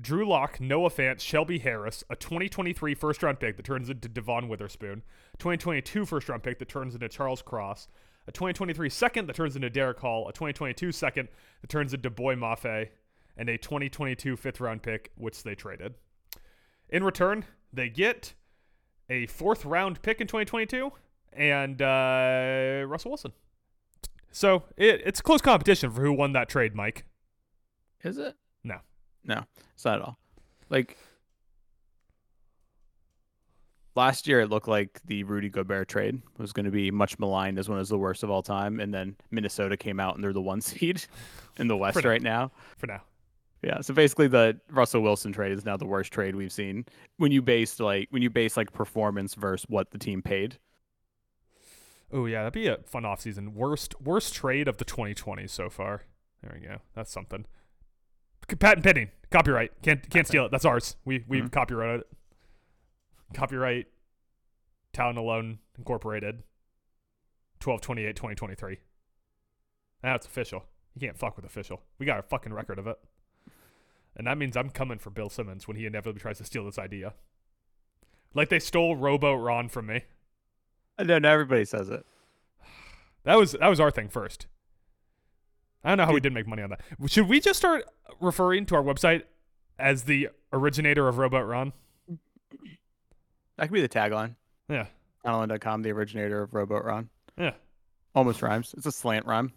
Drew 0.00 0.26
Lock, 0.26 0.60
Noah 0.60 0.90
Fant, 0.90 1.20
Shelby 1.20 1.58
Harris, 1.58 2.02
a 2.08 2.16
2023 2.16 2.94
first 2.94 3.22
round 3.22 3.38
pick 3.38 3.56
that 3.56 3.64
turns 3.64 3.90
into 3.90 4.08
Devon 4.08 4.48
Witherspoon, 4.48 5.02
2022 5.38 6.06
first 6.06 6.28
round 6.28 6.42
pick 6.42 6.58
that 6.58 6.68
turns 6.68 6.94
into 6.94 7.08
Charles 7.08 7.42
Cross, 7.42 7.88
a 8.26 8.32
2023 8.32 8.88
second 8.88 9.26
that 9.26 9.36
turns 9.36 9.56
into 9.56 9.68
Derick 9.68 9.98
Hall, 9.98 10.28
a 10.28 10.32
2022 10.32 10.92
second 10.92 11.28
that 11.60 11.68
turns 11.68 11.92
into 11.92 12.08
Boye 12.08 12.34
Mafe, 12.36 12.88
and 13.36 13.48
a 13.48 13.58
2022 13.58 14.36
fifth 14.36 14.60
round 14.60 14.82
pick, 14.82 15.10
which 15.16 15.42
they 15.42 15.54
traded. 15.54 15.94
In 16.88 17.04
return, 17.04 17.44
they 17.72 17.88
get 17.88 18.34
a 19.08 19.26
fourth 19.26 19.64
round 19.64 20.02
pick 20.02 20.20
in 20.20 20.26
2022 20.26 20.92
and 21.32 21.82
uh, 21.82 22.84
Russell 22.86 23.10
Wilson. 23.10 23.32
So 24.32 24.64
it, 24.76 25.02
it's 25.04 25.20
close 25.20 25.40
competition 25.40 25.90
for 25.90 26.02
who 26.02 26.12
won 26.12 26.32
that 26.32 26.48
trade, 26.48 26.74
Mike. 26.74 27.04
Is 28.02 28.18
it? 28.18 28.36
No. 29.24 29.44
It's 29.74 29.84
not 29.84 29.96
at 29.96 30.02
all. 30.02 30.18
Like 30.68 30.96
last 33.96 34.26
year, 34.26 34.40
it 34.40 34.48
looked 34.48 34.68
like 34.68 35.00
the 35.04 35.24
Rudy 35.24 35.48
Gobert 35.48 35.88
trade 35.88 36.22
was 36.38 36.52
going 36.52 36.64
to 36.64 36.70
be 36.70 36.90
much 36.90 37.18
maligned 37.18 37.58
as 37.58 37.68
one 37.68 37.78
of 37.78 37.88
the 37.88 37.98
worst 37.98 38.22
of 38.22 38.30
all 38.30 38.42
time, 38.42 38.80
and 38.80 38.92
then 38.92 39.16
Minnesota 39.30 39.76
came 39.76 40.00
out 40.00 40.14
and 40.14 40.24
they're 40.24 40.32
the 40.32 40.40
one 40.40 40.60
seed 40.60 41.02
in 41.58 41.68
the 41.68 41.76
West 41.76 42.04
right 42.04 42.22
now. 42.22 42.52
For 42.78 42.86
now. 42.86 43.02
Yeah, 43.62 43.82
so 43.82 43.92
basically 43.92 44.26
the 44.26 44.58
Russell 44.70 45.02
Wilson 45.02 45.32
trade 45.32 45.52
is 45.52 45.66
now 45.66 45.76
the 45.76 45.86
worst 45.86 46.12
trade 46.12 46.34
we've 46.34 46.52
seen 46.52 46.86
when 47.18 47.30
you 47.30 47.42
base 47.42 47.78
like 47.78 48.08
when 48.10 48.22
you 48.22 48.30
base 48.30 48.56
like 48.56 48.72
performance 48.72 49.34
versus 49.34 49.66
what 49.68 49.90
the 49.90 49.98
team 49.98 50.22
paid. 50.22 50.58
Oh 52.10 52.24
yeah, 52.24 52.38
that'd 52.38 52.54
be 52.54 52.68
a 52.68 52.78
fun 52.86 53.02
offseason. 53.02 53.52
Worst 53.52 54.00
worst 54.00 54.34
trade 54.34 54.66
of 54.66 54.78
the 54.78 54.86
2020 54.86 55.46
so 55.46 55.68
far. 55.68 56.04
There 56.42 56.58
we 56.58 56.66
go. 56.66 56.78
That's 56.94 57.12
something. 57.12 57.44
Patent 58.58 58.84
pending. 58.84 59.10
Copyright. 59.30 59.70
Can't 59.82 60.08
can't 60.10 60.26
steal 60.26 60.44
it. 60.46 60.50
That's 60.50 60.64
ours. 60.64 60.96
We 61.04 61.24
we've 61.28 61.44
Mhm. 61.44 61.52
copyrighted 61.52 62.00
it. 62.00 62.08
Copyright 63.34 63.86
Talent 64.92 65.18
Alone 65.18 65.60
Incorporated, 65.78 66.42
1228 67.60 68.16
2023. 68.16 68.78
Now 70.02 70.14
it's 70.16 70.26
official. 70.26 70.66
You 70.94 71.00
can't 71.06 71.16
fuck 71.16 71.36
with 71.36 71.44
official. 71.44 71.82
We 71.98 72.06
got 72.06 72.18
a 72.18 72.22
fucking 72.22 72.52
record 72.52 72.78
of 72.78 72.86
it. 72.86 72.98
And 74.16 74.26
that 74.26 74.36
means 74.36 74.56
I'm 74.56 74.70
coming 74.70 74.98
for 74.98 75.10
Bill 75.10 75.30
Simmons 75.30 75.68
when 75.68 75.76
he 75.76 75.86
inevitably 75.86 76.20
tries 76.20 76.38
to 76.38 76.44
steal 76.44 76.64
this 76.64 76.78
idea. 76.78 77.14
Like 78.34 78.48
they 78.48 78.58
stole 78.58 78.96
Robo 78.96 79.34
Ron 79.34 79.68
from 79.68 79.86
me. 79.86 80.02
I 80.98 81.04
know 81.04 81.18
now 81.18 81.32
everybody 81.32 81.64
says 81.64 81.88
it. 81.88 82.04
That 83.24 83.36
was 83.36 83.52
that 83.52 83.68
was 83.68 83.78
our 83.80 83.90
thing 83.90 84.08
first. 84.08 84.46
I 85.84 85.88
don't 85.90 85.98
know 85.98 86.06
how 86.06 86.12
we 86.12 86.20
didn't 86.20 86.34
make 86.34 86.46
money 86.46 86.62
on 86.62 86.70
that. 86.70 86.80
Should 87.06 87.28
we 87.28 87.40
just 87.40 87.58
start 87.58 87.84
referring 88.20 88.66
to 88.66 88.74
our 88.76 88.82
website 88.82 89.22
as 89.78 90.04
the 90.04 90.28
originator 90.52 91.08
of 91.08 91.18
Rowboat 91.18 91.46
Ron? 91.46 91.72
That 93.56 93.68
could 93.68 93.72
be 93.72 93.80
the 93.80 93.88
tagline. 93.88 94.36
Yeah. 94.68 94.86
Alan.com, 95.24 95.82
the 95.82 95.90
originator 95.92 96.42
of 96.42 96.54
Rowboat 96.54 96.84
Ron. 96.84 97.08
Yeah. 97.38 97.52
Almost 98.14 98.42
rhymes. 98.42 98.74
It's 98.76 98.86
a 98.86 98.92
slant 98.92 99.26
rhyme. 99.26 99.52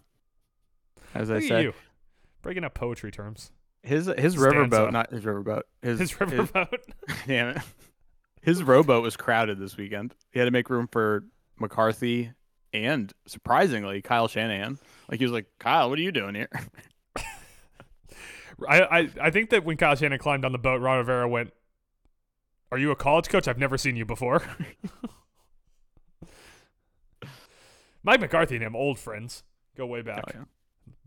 As 1.14 1.30
I 1.30 1.34
Look 1.34 1.42
at 1.44 1.48
said. 1.48 1.62
you. 1.64 1.72
Breaking 2.42 2.64
up 2.64 2.74
poetry 2.74 3.10
terms. 3.10 3.50
His 3.82 4.06
his 4.16 4.36
riverboat, 4.36 4.92
not 4.92 5.10
his 5.10 5.24
riverboat. 5.24 5.62
His, 5.82 5.98
His 6.00 6.12
riverboat. 6.14 6.68
damn 7.26 7.56
it. 7.56 7.62
His 8.40 8.62
rowboat 8.62 9.02
was 9.02 9.16
crowded 9.16 9.58
this 9.58 9.76
weekend. 9.76 10.14
He 10.32 10.38
had 10.38 10.46
to 10.46 10.50
make 10.50 10.70
room 10.70 10.88
for 10.90 11.24
McCarthy 11.58 12.32
and 12.72 13.12
surprisingly 13.26 14.00
Kyle 14.02 14.26
Shanahan. 14.28 14.78
Like 15.10 15.20
he 15.20 15.24
was 15.24 15.32
like, 15.32 15.46
Kyle, 15.58 15.90
what 15.90 15.98
are 15.98 16.02
you 16.02 16.12
doing 16.12 16.34
here? 16.34 16.48
I, 18.68 18.80
I 18.82 19.08
I 19.20 19.30
think 19.30 19.50
that 19.50 19.64
when 19.64 19.76
Kyle 19.76 19.94
Shanahan 19.96 20.18
climbed 20.18 20.44
on 20.44 20.52
the 20.52 20.58
boat, 20.58 20.80
Ron 20.80 20.98
Rivera 20.98 21.28
went, 21.28 21.52
"Are 22.70 22.78
you 22.78 22.90
a 22.92 22.96
college 22.96 23.28
coach? 23.28 23.48
I've 23.48 23.58
never 23.58 23.76
seen 23.76 23.96
you 23.96 24.04
before." 24.04 24.42
Mike 28.04 28.20
McCarthy 28.20 28.56
and 28.56 28.64
him, 28.64 28.76
old 28.76 28.98
friends, 28.98 29.42
go 29.76 29.86
way 29.86 30.02
back. 30.02 30.24
Oh, 30.28 30.32
yeah. 30.34 30.44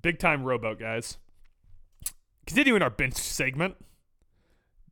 Big 0.02 0.20
time 0.20 0.44
rowboat 0.44 0.80
guys. 0.80 1.18
Continuing 2.46 2.82
our 2.82 2.90
bench 2.90 3.14
segment, 3.14 3.76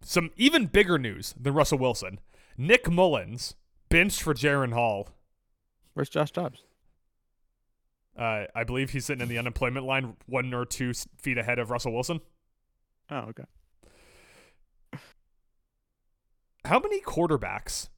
some 0.02 0.30
even 0.38 0.68
bigger 0.68 1.00
news 1.00 1.34
than 1.40 1.54
Russell 1.54 1.80
Wilson. 1.80 2.20
Nick 2.58 2.90
Mullens 2.90 3.56
benched 3.90 4.22
for 4.22 4.34
Jaren 4.34 4.74
Hall. 4.74 5.10
Where's 5.94 6.10
Josh 6.10 6.32
Dobbs? 6.32 6.64
Uh, 8.18 8.46
I 8.56 8.64
believe 8.64 8.92
he's 8.92 9.06
sitting 9.06 9.22
in 9.22 9.28
the 9.28 9.38
unemployment 9.38 9.86
line, 9.86 10.16
one 10.26 10.54
or 10.54 10.66
two 10.66 10.94
feet 11.18 11.38
ahead 11.38 11.60
of 11.60 11.70
Russell 11.70 11.94
Wilson. 11.94 12.22
Oh, 13.10 13.18
okay. 13.30 13.44
How 16.64 16.80
many 16.80 17.02
quarterbacks 17.02 17.90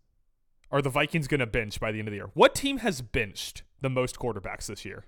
are 0.71 0.81
the 0.81 0.89
Vikings 0.89 1.27
going 1.27 1.39
to 1.39 1.45
bench 1.45 1.79
by 1.79 1.91
the 1.91 1.99
end 1.99 2.07
of 2.07 2.11
the 2.11 2.17
year? 2.17 2.29
What 2.33 2.53
team 2.55 2.79
has 2.79 3.01
benched 3.01 3.63
the 3.81 3.89
most 3.89 4.17
quarterbacks 4.17 4.65
this 4.65 4.83
year? 4.83 5.05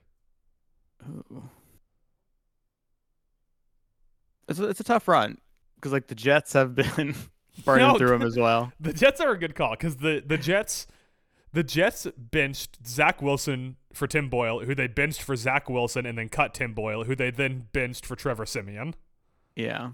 It's 4.47 4.59
a, 4.59 4.67
it's 4.69 4.79
a 4.79 4.83
tough 4.83 5.07
run 5.07 5.37
because 5.75 5.91
like 5.91 6.07
the 6.07 6.15
Jets 6.15 6.53
have 6.53 6.75
been 6.75 7.15
burning 7.65 7.87
No, 7.87 7.97
through 7.97 8.09
them 8.09 8.21
as 8.21 8.37
well. 8.37 8.71
The 8.79 8.93
Jets 8.93 9.19
are 9.19 9.31
a 9.31 9.37
good 9.37 9.55
call 9.55 9.71
because 9.71 9.97
the, 9.97 10.23
the 10.25 10.37
Jets 10.37 10.87
the 11.53 11.63
Jets 11.63 12.05
benched 12.17 12.85
Zach 12.85 13.21
Wilson 13.21 13.75
for 13.93 14.05
Tim 14.07 14.29
Boyle, 14.29 14.59
who 14.61 14.75
they 14.75 14.87
benched 14.87 15.21
for 15.21 15.35
Zach 15.35 15.69
Wilson 15.69 16.05
and 16.05 16.17
then 16.17 16.29
cut 16.29 16.53
Tim 16.53 16.73
Boyle, 16.73 17.05
who 17.05 17.15
they 17.15 17.31
then 17.31 17.67
benched 17.73 18.05
for 18.05 18.15
Trevor 18.15 18.45
Siemian. 18.45 18.93
Yeah. 19.55 19.91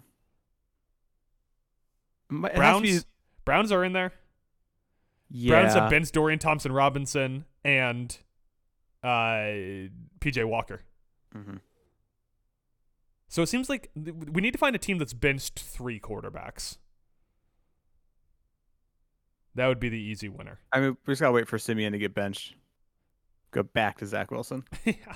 It 2.32 2.42
be- 2.42 2.50
Browns 2.56 3.06
Browns 3.46 3.72
are 3.72 3.84
in 3.84 3.94
there. 3.94 4.12
yeah. 5.30 5.52
Browns 5.62 5.74
have 5.76 5.90
benched 5.90 6.14
Dorian 6.14 6.40
Thompson 6.40 6.72
Robinson 6.72 7.46
and 7.64 8.18
uh, 9.04 9.88
PJ 10.20 10.44
Walker. 10.48 10.82
Mhm. 11.36 11.60
So 13.28 13.42
it 13.44 13.48
seems 13.48 13.70
like 13.70 13.92
we 13.96 14.42
need 14.42 14.52
to 14.52 14.58
find 14.58 14.76
a 14.76 14.80
team 14.80 14.98
that's 14.98 15.14
benched 15.14 15.60
three 15.60 16.00
quarterbacks. 16.00 16.78
That 19.56 19.68
would 19.68 19.80
be 19.80 19.90
the 19.90 19.98
easy 20.00 20.30
winner. 20.30 20.60
I 20.72 20.80
mean, 20.82 20.98
we 21.06 21.12
just 21.14 21.22
gotta 21.22 21.32
wait 21.32 21.48
for 21.48 21.58
Siemian 21.58 21.94
to 21.94 21.98
get 21.98 22.14
benched. 22.14 22.56
Go 23.52 23.64
back 23.64 23.98
to 24.00 24.06
Zach 24.06 24.32
Wilson. 24.32 24.64
Yeah. 24.86 25.16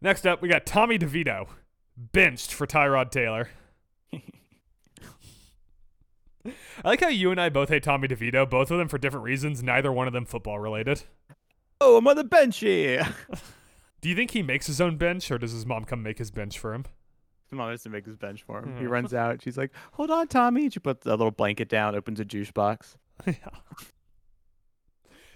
Next 0.00 0.26
up, 0.26 0.42
we 0.42 0.48
got 0.48 0.66
Tommy 0.66 0.98
DeVito 0.98 1.48
benched 1.96 2.52
for 2.52 2.66
Tyrod 2.66 3.10
Taylor. 3.10 3.48
I 4.12 4.12
like 6.84 7.00
how 7.00 7.08
you 7.08 7.30
and 7.30 7.40
I 7.40 7.48
both 7.48 7.70
hate 7.70 7.82
Tommy 7.82 8.06
DeVito, 8.06 8.48
both 8.48 8.70
of 8.70 8.78
them 8.78 8.88
for 8.88 8.98
different 8.98 9.24
reasons, 9.24 9.62
neither 9.62 9.90
one 9.90 10.06
of 10.06 10.12
them 10.12 10.26
football 10.26 10.58
related. 10.58 11.02
oh, 11.80 11.96
I'm 11.96 12.06
on 12.06 12.16
the 12.16 12.24
bench 12.24 12.58
here. 12.58 13.14
Do 14.00 14.08
you 14.08 14.14
think 14.14 14.32
he 14.32 14.42
makes 14.42 14.66
his 14.66 14.80
own 14.80 14.96
bench, 14.96 15.30
or 15.30 15.38
does 15.38 15.52
his 15.52 15.66
mom 15.66 15.84
come 15.84 16.02
make 16.02 16.18
his 16.18 16.30
bench 16.30 16.58
for 16.58 16.74
him? 16.74 16.84
Come 17.50 17.60
on, 17.60 17.76
to 17.76 17.88
make 17.88 18.04
his 18.06 18.16
bench 18.16 18.42
for 18.42 18.58
him. 18.60 18.76
He 18.76 18.84
Mhm. 18.84 18.90
runs 18.90 19.14
out. 19.14 19.40
She's 19.42 19.56
like, 19.56 19.70
"Hold 19.92 20.10
on, 20.10 20.26
Tommy." 20.28 20.68
She 20.68 20.80
puts 20.80 21.06
a 21.06 21.10
little 21.10 21.30
blanket 21.30 21.68
down, 21.68 21.94
opens 21.94 22.18
a 22.20 22.24
juice 22.24 22.50
box. 22.50 22.96
yeah. 23.26 23.34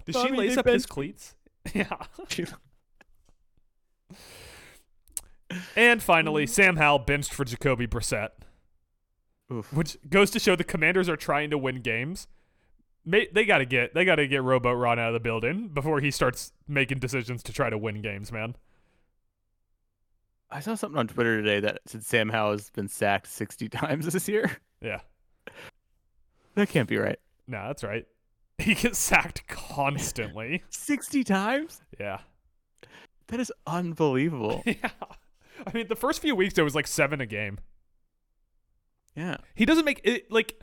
Does 0.05 0.15
Tommy, 0.15 0.29
she 0.31 0.35
lace 0.35 0.57
up 0.57 0.65
his 0.67 0.85
cleats? 0.85 1.35
Yeah. 1.73 1.95
She- 2.27 2.45
And 5.75 6.01
finally, 6.01 6.47
Sam 6.47 6.77
Howell 6.77 6.99
benched 6.99 7.33
for 7.33 7.43
Jacoby 7.43 7.85
Brissett, 7.87 8.29
Oof. 9.51 9.71
which 9.73 9.97
goes 10.09 10.31
to 10.31 10.39
show 10.39 10.55
the 10.55 10.63
Commanders 10.63 11.09
are 11.09 11.17
trying 11.17 11.49
to 11.49 11.57
win 11.57 11.81
games. 11.81 12.27
May, 13.03 13.27
they 13.33 13.45
gotta 13.45 13.65
get 13.65 13.93
they 13.93 14.05
gotta 14.05 14.27
get 14.27 14.43
Rowboat 14.43 14.77
Ron 14.77 14.97
out 14.99 15.09
of 15.09 15.13
the 15.13 15.19
building 15.19 15.67
before 15.69 15.99
he 15.99 16.09
starts 16.11 16.53
making 16.67 16.99
decisions 16.99 17.43
to 17.43 17.51
try 17.53 17.69
to 17.69 17.77
win 17.77 18.01
games, 18.01 18.31
man. 18.31 18.55
I 20.51 20.59
saw 20.59 20.75
something 20.75 20.99
on 20.99 21.07
Twitter 21.07 21.37
today 21.41 21.59
that 21.61 21.79
said 21.85 22.03
Sam 22.03 22.29
Howell 22.29 22.51
has 22.53 22.69
been 22.69 22.87
sacked 22.89 23.27
60 23.27 23.69
times 23.69 24.11
this 24.11 24.27
year. 24.27 24.57
Yeah. 24.81 24.99
That 26.55 26.69
can't 26.69 26.89
be 26.89 26.97
right. 26.97 27.19
No, 27.47 27.67
that's 27.67 27.83
right. 27.83 28.05
He 28.61 28.75
gets 28.75 28.99
sacked 28.99 29.47
constantly. 29.47 30.61
60 30.69 31.23
times? 31.23 31.81
yeah. 31.99 32.19
That 33.27 33.39
is 33.39 33.51
unbelievable. 33.65 34.61
Yeah. 34.65 34.89
I 35.65 35.71
mean, 35.73 35.87
the 35.87 35.95
first 35.95 36.21
few 36.21 36.35
weeks 36.35 36.57
it 36.57 36.61
was 36.63 36.75
like 36.75 36.85
seven 36.85 37.21
a 37.21 37.25
game. 37.25 37.57
yeah. 39.15 39.37
He 39.55 39.65
doesn't 39.65 39.85
make 39.85 40.01
it 40.03 40.31
like. 40.31 40.59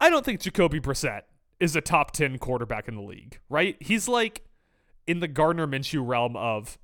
I 0.00 0.10
don't 0.10 0.24
think 0.24 0.40
Jacoby 0.40 0.80
Brissett 0.80 1.22
is 1.60 1.76
a 1.76 1.80
top 1.80 2.10
ten 2.10 2.36
quarterback 2.38 2.88
in 2.88 2.94
the 2.96 3.02
league, 3.02 3.38
right? 3.48 3.76
He's 3.80 4.08
like 4.08 4.42
in 5.06 5.20
the 5.20 5.28
Gardner 5.28 5.66
Minshew 5.66 6.06
realm 6.06 6.36
of 6.36 6.78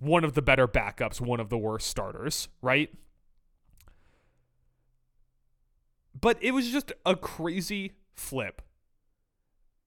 one 0.00 0.24
of 0.24 0.32
the 0.34 0.42
better 0.42 0.66
backups, 0.66 1.20
one 1.20 1.38
of 1.38 1.50
the 1.50 1.58
worst 1.58 1.86
starters, 1.86 2.48
right? 2.60 2.90
But 6.18 6.38
it 6.42 6.50
was 6.50 6.70
just 6.70 6.92
a 7.06 7.14
crazy 7.14 7.92
flip 8.14 8.62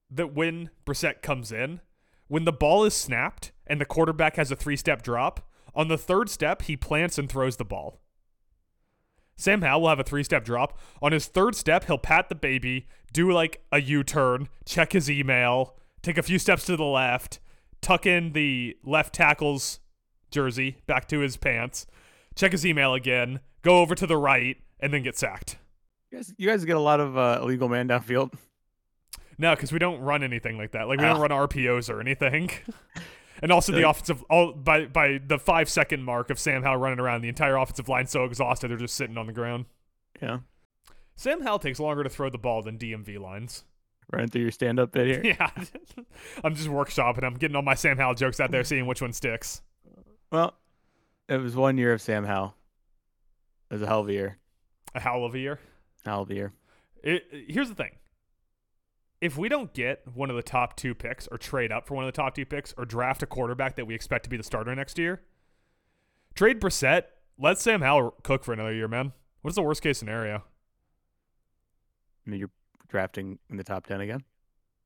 that 0.09 0.33
when 0.33 0.69
Brissett 0.85 1.21
comes 1.21 1.51
in, 1.51 1.81
when 2.27 2.45
the 2.45 2.53
ball 2.53 2.85
is 2.85 2.93
snapped 2.93 3.51
and 3.67 3.81
the 3.81 3.85
quarterback 3.85 4.37
has 4.37 4.51
a 4.51 4.55
three 4.55 4.77
step 4.77 5.01
drop, 5.01 5.49
on 5.75 5.87
the 5.87 5.97
third 5.97 6.29
step, 6.29 6.63
he 6.63 6.77
plants 6.77 7.17
and 7.17 7.27
throws 7.27 7.57
the 7.57 7.65
ball. 7.65 7.99
Sam 9.35 9.63
Howell 9.63 9.81
will 9.81 9.89
have 9.89 9.99
a 9.99 10.03
three 10.03 10.23
step 10.23 10.45
drop. 10.45 10.77
On 11.01 11.11
his 11.11 11.25
third 11.25 11.55
step, 11.55 11.85
he'll 11.85 11.97
pat 11.97 12.29
the 12.29 12.35
baby, 12.35 12.87
do 13.11 13.31
like 13.31 13.63
a 13.71 13.81
U 13.81 14.03
turn, 14.03 14.47
check 14.65 14.93
his 14.93 15.09
email, 15.09 15.75
take 16.03 16.19
a 16.19 16.23
few 16.23 16.37
steps 16.37 16.65
to 16.65 16.77
the 16.77 16.83
left, 16.83 17.39
tuck 17.81 18.05
in 18.05 18.33
the 18.33 18.77
left 18.83 19.13
tackle's 19.15 19.79
jersey 20.33 20.77
back 20.87 21.07
to 21.07 21.19
his 21.19 21.37
pants, 21.37 21.85
check 22.35 22.51
his 22.51 22.65
email 22.65 22.93
again, 22.93 23.39
go 23.61 23.79
over 23.79 23.95
to 23.95 24.05
the 24.05 24.17
right, 24.17 24.57
and 24.79 24.93
then 24.93 25.03
get 25.03 25.17
sacked. 25.17 25.57
You 26.11 26.17
guys, 26.17 26.33
you 26.37 26.47
guys 26.49 26.65
get 26.65 26.75
a 26.75 26.79
lot 26.81 26.99
of 26.99 27.17
uh, 27.17 27.39
illegal 27.41 27.69
man 27.69 27.87
downfield. 27.87 28.33
No, 29.37 29.55
because 29.55 29.71
we 29.71 29.79
don't 29.79 29.99
run 30.01 30.23
anything 30.23 30.57
like 30.57 30.71
that. 30.73 30.87
Like 30.87 30.99
we 30.99 31.05
Ah. 31.05 31.13
don't 31.13 31.21
run 31.21 31.31
RPOs 31.31 31.89
or 31.89 31.99
anything. 32.01 32.51
and 33.41 33.51
also 33.51 33.71
the 33.71 33.87
offensive 33.89 34.23
all 34.29 34.53
by 34.53 34.85
by 34.85 35.19
the 35.25 35.39
five 35.39 35.69
second 35.69 36.03
mark 36.03 36.29
of 36.29 36.37
Sam 36.37 36.61
Howell 36.63 36.77
running 36.77 36.99
around, 36.99 37.21
the 37.21 37.29
entire 37.29 37.55
offensive 37.55 37.89
line 37.89 38.05
so 38.07 38.25
exhausted 38.25 38.69
they're 38.69 38.77
just 38.77 38.93
sitting 38.95 39.17
on 39.17 39.25
the 39.27 39.33
ground. 39.33 39.65
Yeah. 40.21 40.39
Sam 41.15 41.41
Howell 41.41 41.59
takes 41.59 41.79
longer 41.79 42.03
to 42.03 42.09
throw 42.09 42.29
the 42.29 42.37
ball 42.37 42.61
than 42.61 42.77
DMV 42.77 43.19
lines. 43.19 43.63
Running 44.11 44.29
through 44.29 44.41
your 44.43 44.51
stand 44.51 44.79
up 44.79 44.91
bit 44.91 45.07
here. 45.23 45.35
Yeah. 45.39 45.49
I'm 46.43 46.53
just 46.55 46.67
workshopping. 46.69 47.23
I'm 47.23 47.33
getting 47.35 47.55
all 47.55 47.61
my 47.63 47.73
Sam 47.75 47.97
Howell 47.97 48.15
jokes 48.15 48.39
out 48.39 48.51
there, 48.51 48.63
seeing 48.63 48.85
which 48.85 49.01
one 49.01 49.13
sticks. 49.13 49.61
Well, 50.33 50.55
it 51.29 51.37
was 51.37 51.55
one 51.55 51.77
year 51.77 51.93
of 51.93 52.01
Sam 52.01 52.25
Howell. 52.25 52.55
It 53.69 53.75
was 53.75 53.83
a 53.83 53.85
hell 53.85 53.99
of 53.99 54.09
a 54.09 54.13
year. 54.13 54.39
A 54.95 54.99
hell 54.99 55.25
of 55.25 55.35
a 55.35 55.39
year. 55.39 55.59
Hell 56.03 56.23
of 56.23 56.31
a 56.31 56.33
year. 56.33 56.53
It, 57.03 57.23
here's 57.47 57.69
the 57.69 57.75
thing. 57.75 57.91
If 59.21 59.37
we 59.37 59.47
don't 59.47 59.71
get 59.75 60.01
one 60.11 60.31
of 60.31 60.35
the 60.35 60.41
top 60.41 60.75
two 60.75 60.95
picks 60.95 61.27
or 61.27 61.37
trade 61.37 61.71
up 61.71 61.87
for 61.87 61.93
one 61.93 62.03
of 62.03 62.07
the 62.07 62.19
top 62.19 62.33
two 62.33 62.45
picks 62.45 62.73
or 62.79 62.83
draft 62.83 63.21
a 63.21 63.27
quarterback 63.27 63.75
that 63.75 63.85
we 63.85 63.93
expect 63.93 64.23
to 64.23 64.29
be 64.31 64.35
the 64.35 64.43
starter 64.43 64.73
next 64.73 64.97
year, 64.97 65.21
trade 66.33 66.59
Brissett, 66.59 67.03
let 67.37 67.59
Sam 67.59 67.81
Howell 67.81 68.15
cook 68.23 68.43
for 68.43 68.53
another 68.53 68.73
year, 68.73 68.87
man. 68.87 69.13
What's 69.43 69.55
the 69.55 69.61
worst 69.61 69.83
case 69.83 69.99
scenario? 69.99 70.37
I 72.25 72.29
mean, 72.29 72.39
you're 72.39 72.49
drafting 72.87 73.37
in 73.51 73.57
the 73.57 73.63
top 73.63 73.85
ten 73.85 74.01
again. 74.01 74.23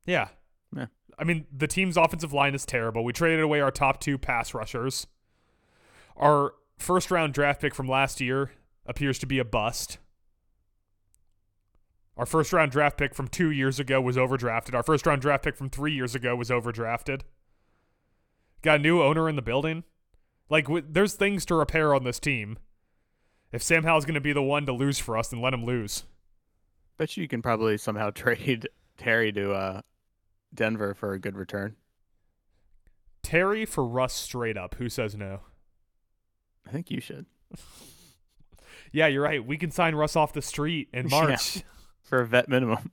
Yeah. 0.05 0.27
Yeah. 0.75 0.87
I 1.17 1.23
mean, 1.23 1.45
the 1.55 1.67
team's 1.67 1.95
offensive 1.95 2.33
line 2.33 2.53
is 2.53 2.65
terrible. 2.65 3.05
We 3.05 3.13
traded 3.13 3.39
away 3.39 3.61
our 3.61 3.71
top 3.71 4.01
two 4.01 4.17
pass 4.17 4.53
rushers. 4.53 5.07
Our 6.17 6.53
first 6.77 7.11
round 7.11 7.33
draft 7.33 7.61
pick 7.61 7.75
from 7.75 7.87
last 7.87 8.19
year 8.19 8.51
appears 8.85 9.19
to 9.19 9.25
be 9.25 9.39
a 9.39 9.45
bust. 9.45 9.99
Our 12.17 12.25
first 12.25 12.51
round 12.51 12.71
draft 12.71 12.97
pick 12.97 13.13
from 13.13 13.27
two 13.27 13.51
years 13.51 13.79
ago 13.79 14.01
was 14.01 14.17
overdrafted. 14.17 14.73
Our 14.73 14.83
first 14.83 15.05
round 15.05 15.21
draft 15.21 15.43
pick 15.43 15.55
from 15.55 15.69
three 15.69 15.93
years 15.93 16.15
ago 16.15 16.35
was 16.35 16.49
overdrafted. 16.49 17.21
Got 18.63 18.79
a 18.79 18.83
new 18.83 19.03
owner 19.03 19.29
in 19.29 19.35
the 19.35 19.41
building. 19.43 19.83
Like, 20.49 20.65
w- 20.65 20.85
there's 20.87 21.13
things 21.13 21.45
to 21.45 21.55
repair 21.55 21.93
on 21.93 22.03
this 22.03 22.19
team. 22.19 22.57
If 23.51 23.61
Sam 23.61 23.83
Howell's 23.83 24.05
going 24.05 24.15
to 24.15 24.21
be 24.21 24.33
the 24.33 24.41
one 24.41 24.65
to 24.65 24.73
lose 24.73 24.97
for 24.97 25.15
us, 25.15 25.27
then 25.27 25.41
let 25.41 25.53
him 25.53 25.63
lose. 25.63 26.03
Bet 26.97 27.15
you 27.17 27.27
can 27.27 27.43
probably 27.43 27.77
somehow 27.77 28.09
trade 28.15 28.67
Terry 28.97 29.31
to 29.33 29.51
uh, 29.51 29.81
Denver 30.53 30.95
for 30.95 31.13
a 31.13 31.19
good 31.19 31.37
return. 31.37 31.75
Terry 33.21 33.65
for 33.65 33.85
Russ 33.85 34.13
straight 34.13 34.57
up. 34.57 34.75
Who 34.75 34.89
says 34.89 35.15
no? 35.15 35.41
I 36.67 36.71
think 36.71 36.91
you 36.91 36.99
should 36.99 37.25
Yeah, 38.91 39.07
you're 39.07 39.23
right. 39.23 39.45
We 39.45 39.57
can 39.57 39.71
sign 39.71 39.95
Russ 39.95 40.15
off 40.15 40.33
the 40.33 40.41
street 40.41 40.89
in 40.93 41.07
Yeah. 41.09 41.21
March. 41.21 41.63
for 42.03 42.19
a 42.21 42.25
vet 42.27 42.49
minimum. 42.49 42.91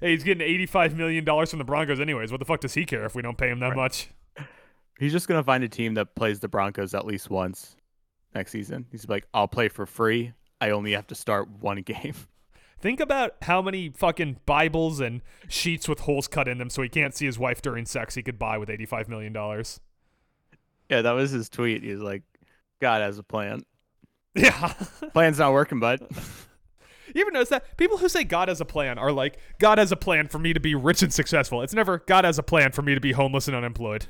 Hey, 0.00 0.12
he's 0.12 0.22
getting 0.24 0.46
$85 0.66 0.94
million 0.94 1.24
from 1.46 1.58
the 1.58 1.64
Broncos, 1.64 2.00
anyways. 2.00 2.30
What 2.30 2.38
the 2.38 2.44
fuck 2.46 2.60
does 2.60 2.74
he 2.74 2.84
care 2.84 3.04
if 3.04 3.14
we 3.14 3.22
don't 3.22 3.36
pay 3.36 3.48
him 3.48 3.58
that 3.60 3.68
Right. 3.68 3.76
much? 3.76 4.08
He's 4.98 5.12
just 5.12 5.28
gonna 5.28 5.44
find 5.44 5.62
a 5.64 5.68
team 5.68 5.94
that 5.94 6.14
plays 6.14 6.40
the 6.40 6.48
Broncos 6.48 6.92
at 6.94 7.06
least 7.06 7.30
once 7.30 7.76
next 8.34 8.50
season. 8.52 8.86
He's 8.90 9.08
like, 9.08 9.26
I'll 9.32 9.46
play 9.48 9.68
for 9.68 9.86
free. 9.86 10.32
I 10.60 10.70
only 10.70 10.92
have 10.92 11.06
to 11.08 11.14
start 11.14 11.48
one 11.60 11.82
game. 11.82 12.14
Think 12.80 13.00
about 13.00 13.32
how 13.42 13.60
many 13.62 13.88
fucking 13.90 14.38
Bibles 14.46 15.00
and 15.00 15.20
sheets 15.48 15.88
with 15.88 16.00
holes 16.00 16.28
cut 16.28 16.46
in 16.48 16.58
them 16.58 16.70
so 16.70 16.82
he 16.82 16.88
can't 16.88 17.14
see 17.14 17.26
his 17.26 17.38
wife 17.38 17.60
during 17.62 17.86
sex 17.86 18.14
he 18.14 18.22
could 18.22 18.38
buy 18.38 18.56
with 18.58 18.68
$85 18.68 19.08
million. 19.08 19.32
Yeah, 20.88 21.02
that 21.02 21.12
was 21.12 21.30
his 21.30 21.48
tweet. 21.48 21.82
He 21.82 21.90
was 21.90 22.00
like, 22.00 22.22
God 22.80 23.02
has 23.02 23.18
a 23.18 23.22
plan. 23.22 23.62
Yeah. 24.34 24.72
Plan's 25.12 25.38
not 25.38 25.52
working, 25.52 25.80
bud. 25.80 26.00
you 27.14 27.20
ever 27.20 27.30
notice 27.30 27.48
that? 27.50 27.76
People 27.76 27.98
who 27.98 28.08
say 28.08 28.24
God 28.24 28.48
has 28.48 28.60
a 28.60 28.64
plan 28.64 28.98
are 28.98 29.12
like, 29.12 29.38
God 29.58 29.78
has 29.78 29.92
a 29.92 29.96
plan 29.96 30.28
for 30.28 30.38
me 30.38 30.52
to 30.52 30.60
be 30.60 30.74
rich 30.74 31.02
and 31.02 31.12
successful. 31.12 31.62
It's 31.62 31.74
never, 31.74 31.98
God 32.06 32.24
has 32.24 32.38
a 32.38 32.42
plan 32.42 32.72
for 32.72 32.82
me 32.82 32.94
to 32.94 33.00
be 33.00 33.12
homeless 33.12 33.48
and 33.48 33.56
unemployed. 33.56 34.06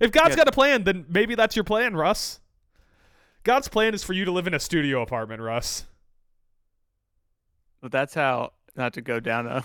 If 0.00 0.12
God's 0.12 0.30
Yeah. 0.30 0.36
got 0.36 0.48
a 0.48 0.52
plan, 0.52 0.84
then 0.84 1.06
maybe 1.08 1.34
that's 1.34 1.56
your 1.56 1.64
plan, 1.64 1.96
Russ. 1.96 2.40
God's 3.44 3.68
plan 3.68 3.94
is 3.94 4.02
for 4.02 4.12
you 4.12 4.24
to 4.24 4.32
live 4.32 4.46
in 4.46 4.54
a 4.54 4.60
studio 4.60 5.02
apartment, 5.02 5.40
Russ. 5.40 5.84
But 7.80 7.92
that's 7.92 8.14
how 8.14 8.52
not 8.76 8.94
to 8.94 9.02
go 9.02 9.20
down 9.20 9.46
a 9.46 9.64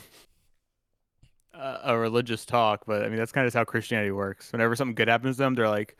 a, 1.59 1.97
religious 1.97 2.45
talk, 2.45 2.85
but 2.85 3.03
I 3.03 3.09
mean 3.09 3.17
that's 3.17 3.31
kind 3.31 3.47
of 3.47 3.53
how 3.53 3.63
Christianity 3.63 4.11
works. 4.11 4.51
Whenever 4.51 4.75
something 4.75 4.95
good 4.95 5.07
happens 5.07 5.37
to 5.37 5.43
them, 5.43 5.55
they're 5.55 5.69
like, 5.69 5.97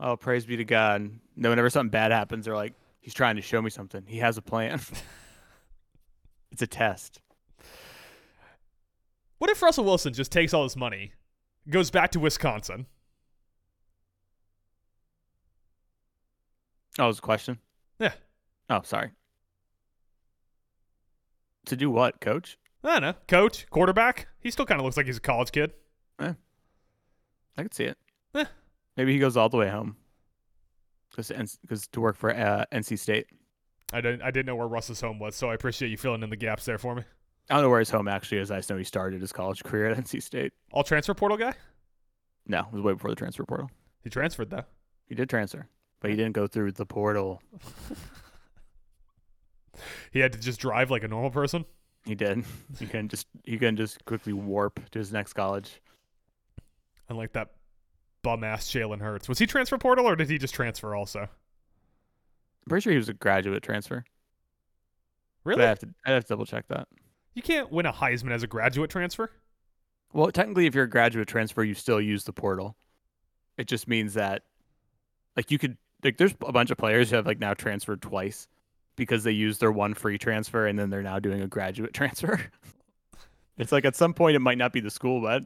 "Oh, 0.00 0.16
praise 0.16 0.46
be 0.46 0.56
to 0.56 0.64
God." 0.64 1.00
And 1.00 1.20
then 1.36 1.50
whenever 1.50 1.70
something 1.70 1.90
bad 1.90 2.12
happens, 2.12 2.44
they're 2.44 2.56
like, 2.56 2.74
"He's 3.00 3.14
trying 3.14 3.36
to 3.36 3.42
show 3.42 3.62
me 3.62 3.70
something. 3.70 4.04
He 4.06 4.18
has 4.18 4.36
a 4.36 4.42
plan." 4.42 4.80
it's 6.52 6.62
a 6.62 6.66
test. 6.66 7.20
What 9.38 9.50
if 9.50 9.62
Russell 9.62 9.84
Wilson 9.84 10.12
just 10.12 10.32
takes 10.32 10.52
all 10.52 10.64
his 10.64 10.76
money, 10.76 11.12
goes 11.70 11.90
back 11.90 12.10
to 12.12 12.20
Wisconsin? 12.20 12.86
Oh, 16.98 17.06
was 17.06 17.18
a 17.18 17.22
question. 17.22 17.58
Yeah. 18.00 18.12
Oh, 18.68 18.82
sorry. 18.82 19.10
To 21.66 21.76
do 21.76 21.90
what, 21.90 22.20
coach? 22.20 22.58
I 22.84 22.92
don't 22.92 23.02
know. 23.02 23.14
Coach, 23.26 23.66
quarterback. 23.70 24.28
He 24.40 24.50
still 24.50 24.66
kind 24.66 24.80
of 24.80 24.84
looks 24.84 24.96
like 24.96 25.06
he's 25.06 25.16
a 25.16 25.20
college 25.20 25.52
kid. 25.52 25.72
I 27.58 27.62
could 27.62 27.74
see 27.74 27.84
it. 27.84 27.98
Eh. 28.36 28.44
Maybe 28.96 29.12
he 29.12 29.18
goes 29.18 29.36
all 29.36 29.48
the 29.48 29.56
way 29.56 29.68
home. 29.68 29.96
Because 31.10 31.88
to 31.88 32.00
work 32.00 32.16
for 32.16 32.30
uh, 32.30 32.64
NC 32.72 32.98
State. 33.00 33.26
I 33.92 34.00
didn't. 34.00 34.22
I 34.22 34.30
didn't 34.30 34.46
know 34.46 34.54
where 34.54 34.68
Russ's 34.68 35.00
home 35.00 35.18
was, 35.18 35.34
so 35.34 35.50
I 35.50 35.54
appreciate 35.54 35.88
you 35.88 35.96
filling 35.96 36.22
in 36.22 36.30
the 36.30 36.36
gaps 36.36 36.64
there 36.64 36.78
for 36.78 36.94
me. 36.94 37.02
I 37.50 37.54
don't 37.54 37.64
know 37.64 37.70
where 37.70 37.80
his 37.80 37.90
home 37.90 38.06
actually 38.06 38.38
is. 38.38 38.52
I 38.52 38.58
just 38.58 38.70
know 38.70 38.76
he 38.76 38.84
started 38.84 39.20
his 39.20 39.32
college 39.32 39.64
career 39.64 39.86
at 39.86 39.96
NC 40.04 40.22
State. 40.22 40.52
All 40.72 40.84
transfer 40.84 41.14
portal 41.14 41.36
guy. 41.36 41.54
No, 42.46 42.60
it 42.60 42.72
was 42.72 42.82
way 42.82 42.92
before 42.92 43.10
the 43.10 43.16
transfer 43.16 43.44
portal. 43.44 43.70
He 44.04 44.10
transferred 44.10 44.50
though. 44.50 44.64
He 45.06 45.16
did 45.16 45.28
transfer, 45.28 45.66
but 46.00 46.10
he 46.10 46.16
didn't 46.16 46.34
go 46.34 46.46
through 46.46 46.72
the 46.72 46.86
portal. 46.86 47.42
He 50.12 50.20
had 50.20 50.32
to 50.32 50.38
just 50.38 50.60
drive 50.60 50.90
like 50.90 51.04
a 51.04 51.08
normal 51.08 51.30
person. 51.30 51.64
He 52.08 52.14
did. 52.14 52.42
He 52.78 52.86
couldn't 52.86 53.10
just 53.10 53.26
he 53.44 53.58
couldn't 53.58 53.76
just 53.76 54.02
quickly 54.06 54.32
warp 54.32 54.80
to 54.92 54.98
his 54.98 55.12
next 55.12 55.34
college. 55.34 55.82
Unlike 57.10 57.34
that 57.34 57.50
bum 58.22 58.42
ass 58.44 58.70
Jalen 58.72 59.02
Hurts. 59.02 59.28
Was 59.28 59.38
he 59.38 59.46
transfer 59.46 59.76
portal 59.76 60.06
or 60.08 60.16
did 60.16 60.30
he 60.30 60.38
just 60.38 60.54
transfer 60.54 60.94
also? 60.94 61.20
I'm 61.20 61.28
pretty 62.66 62.82
sure 62.82 62.92
he 62.92 62.98
was 62.98 63.10
a 63.10 63.12
graduate 63.12 63.62
transfer. 63.62 64.06
But 65.44 65.50
Really? 65.50 65.64
I 65.64 65.68
have 65.68 65.78
to 65.80 65.88
I 66.06 66.12
have 66.12 66.24
to 66.24 66.28
double 66.30 66.46
check 66.46 66.66
that. 66.68 66.88
You 67.34 67.42
can't 67.42 67.70
win 67.70 67.84
a 67.84 67.92
Heisman 67.92 68.32
as 68.32 68.42
a 68.42 68.46
graduate 68.46 68.90
transfer. 68.90 69.30
Well, 70.14 70.32
technically, 70.32 70.64
if 70.64 70.74
you're 70.74 70.84
a 70.84 70.90
graduate 70.90 71.28
transfer, 71.28 71.62
you 71.62 71.74
still 71.74 72.00
use 72.00 72.24
the 72.24 72.32
portal. 72.32 72.74
It 73.58 73.68
just 73.68 73.86
means 73.86 74.14
that, 74.14 74.44
like, 75.36 75.50
you 75.50 75.58
could 75.58 75.76
like, 76.02 76.16
there's 76.16 76.34
a 76.40 76.52
bunch 76.52 76.70
of 76.70 76.78
players 76.78 77.10
who 77.10 77.16
have 77.16 77.26
like 77.26 77.38
now 77.38 77.52
transferred 77.52 78.00
twice 78.00 78.48
because 78.98 79.24
they 79.24 79.30
used 79.32 79.60
their 79.60 79.72
one 79.72 79.94
free 79.94 80.18
transfer 80.18 80.66
and 80.66 80.78
then 80.78 80.90
they're 80.90 81.02
now 81.02 81.18
doing 81.18 81.40
a 81.40 81.46
graduate 81.46 81.94
transfer. 81.94 82.38
it's 83.56 83.72
like 83.72 83.86
at 83.86 83.96
some 83.96 84.12
point 84.12 84.36
it 84.36 84.40
might 84.40 84.58
not 84.58 84.72
be 84.72 84.80
the 84.80 84.90
school, 84.90 85.22
but 85.22 85.44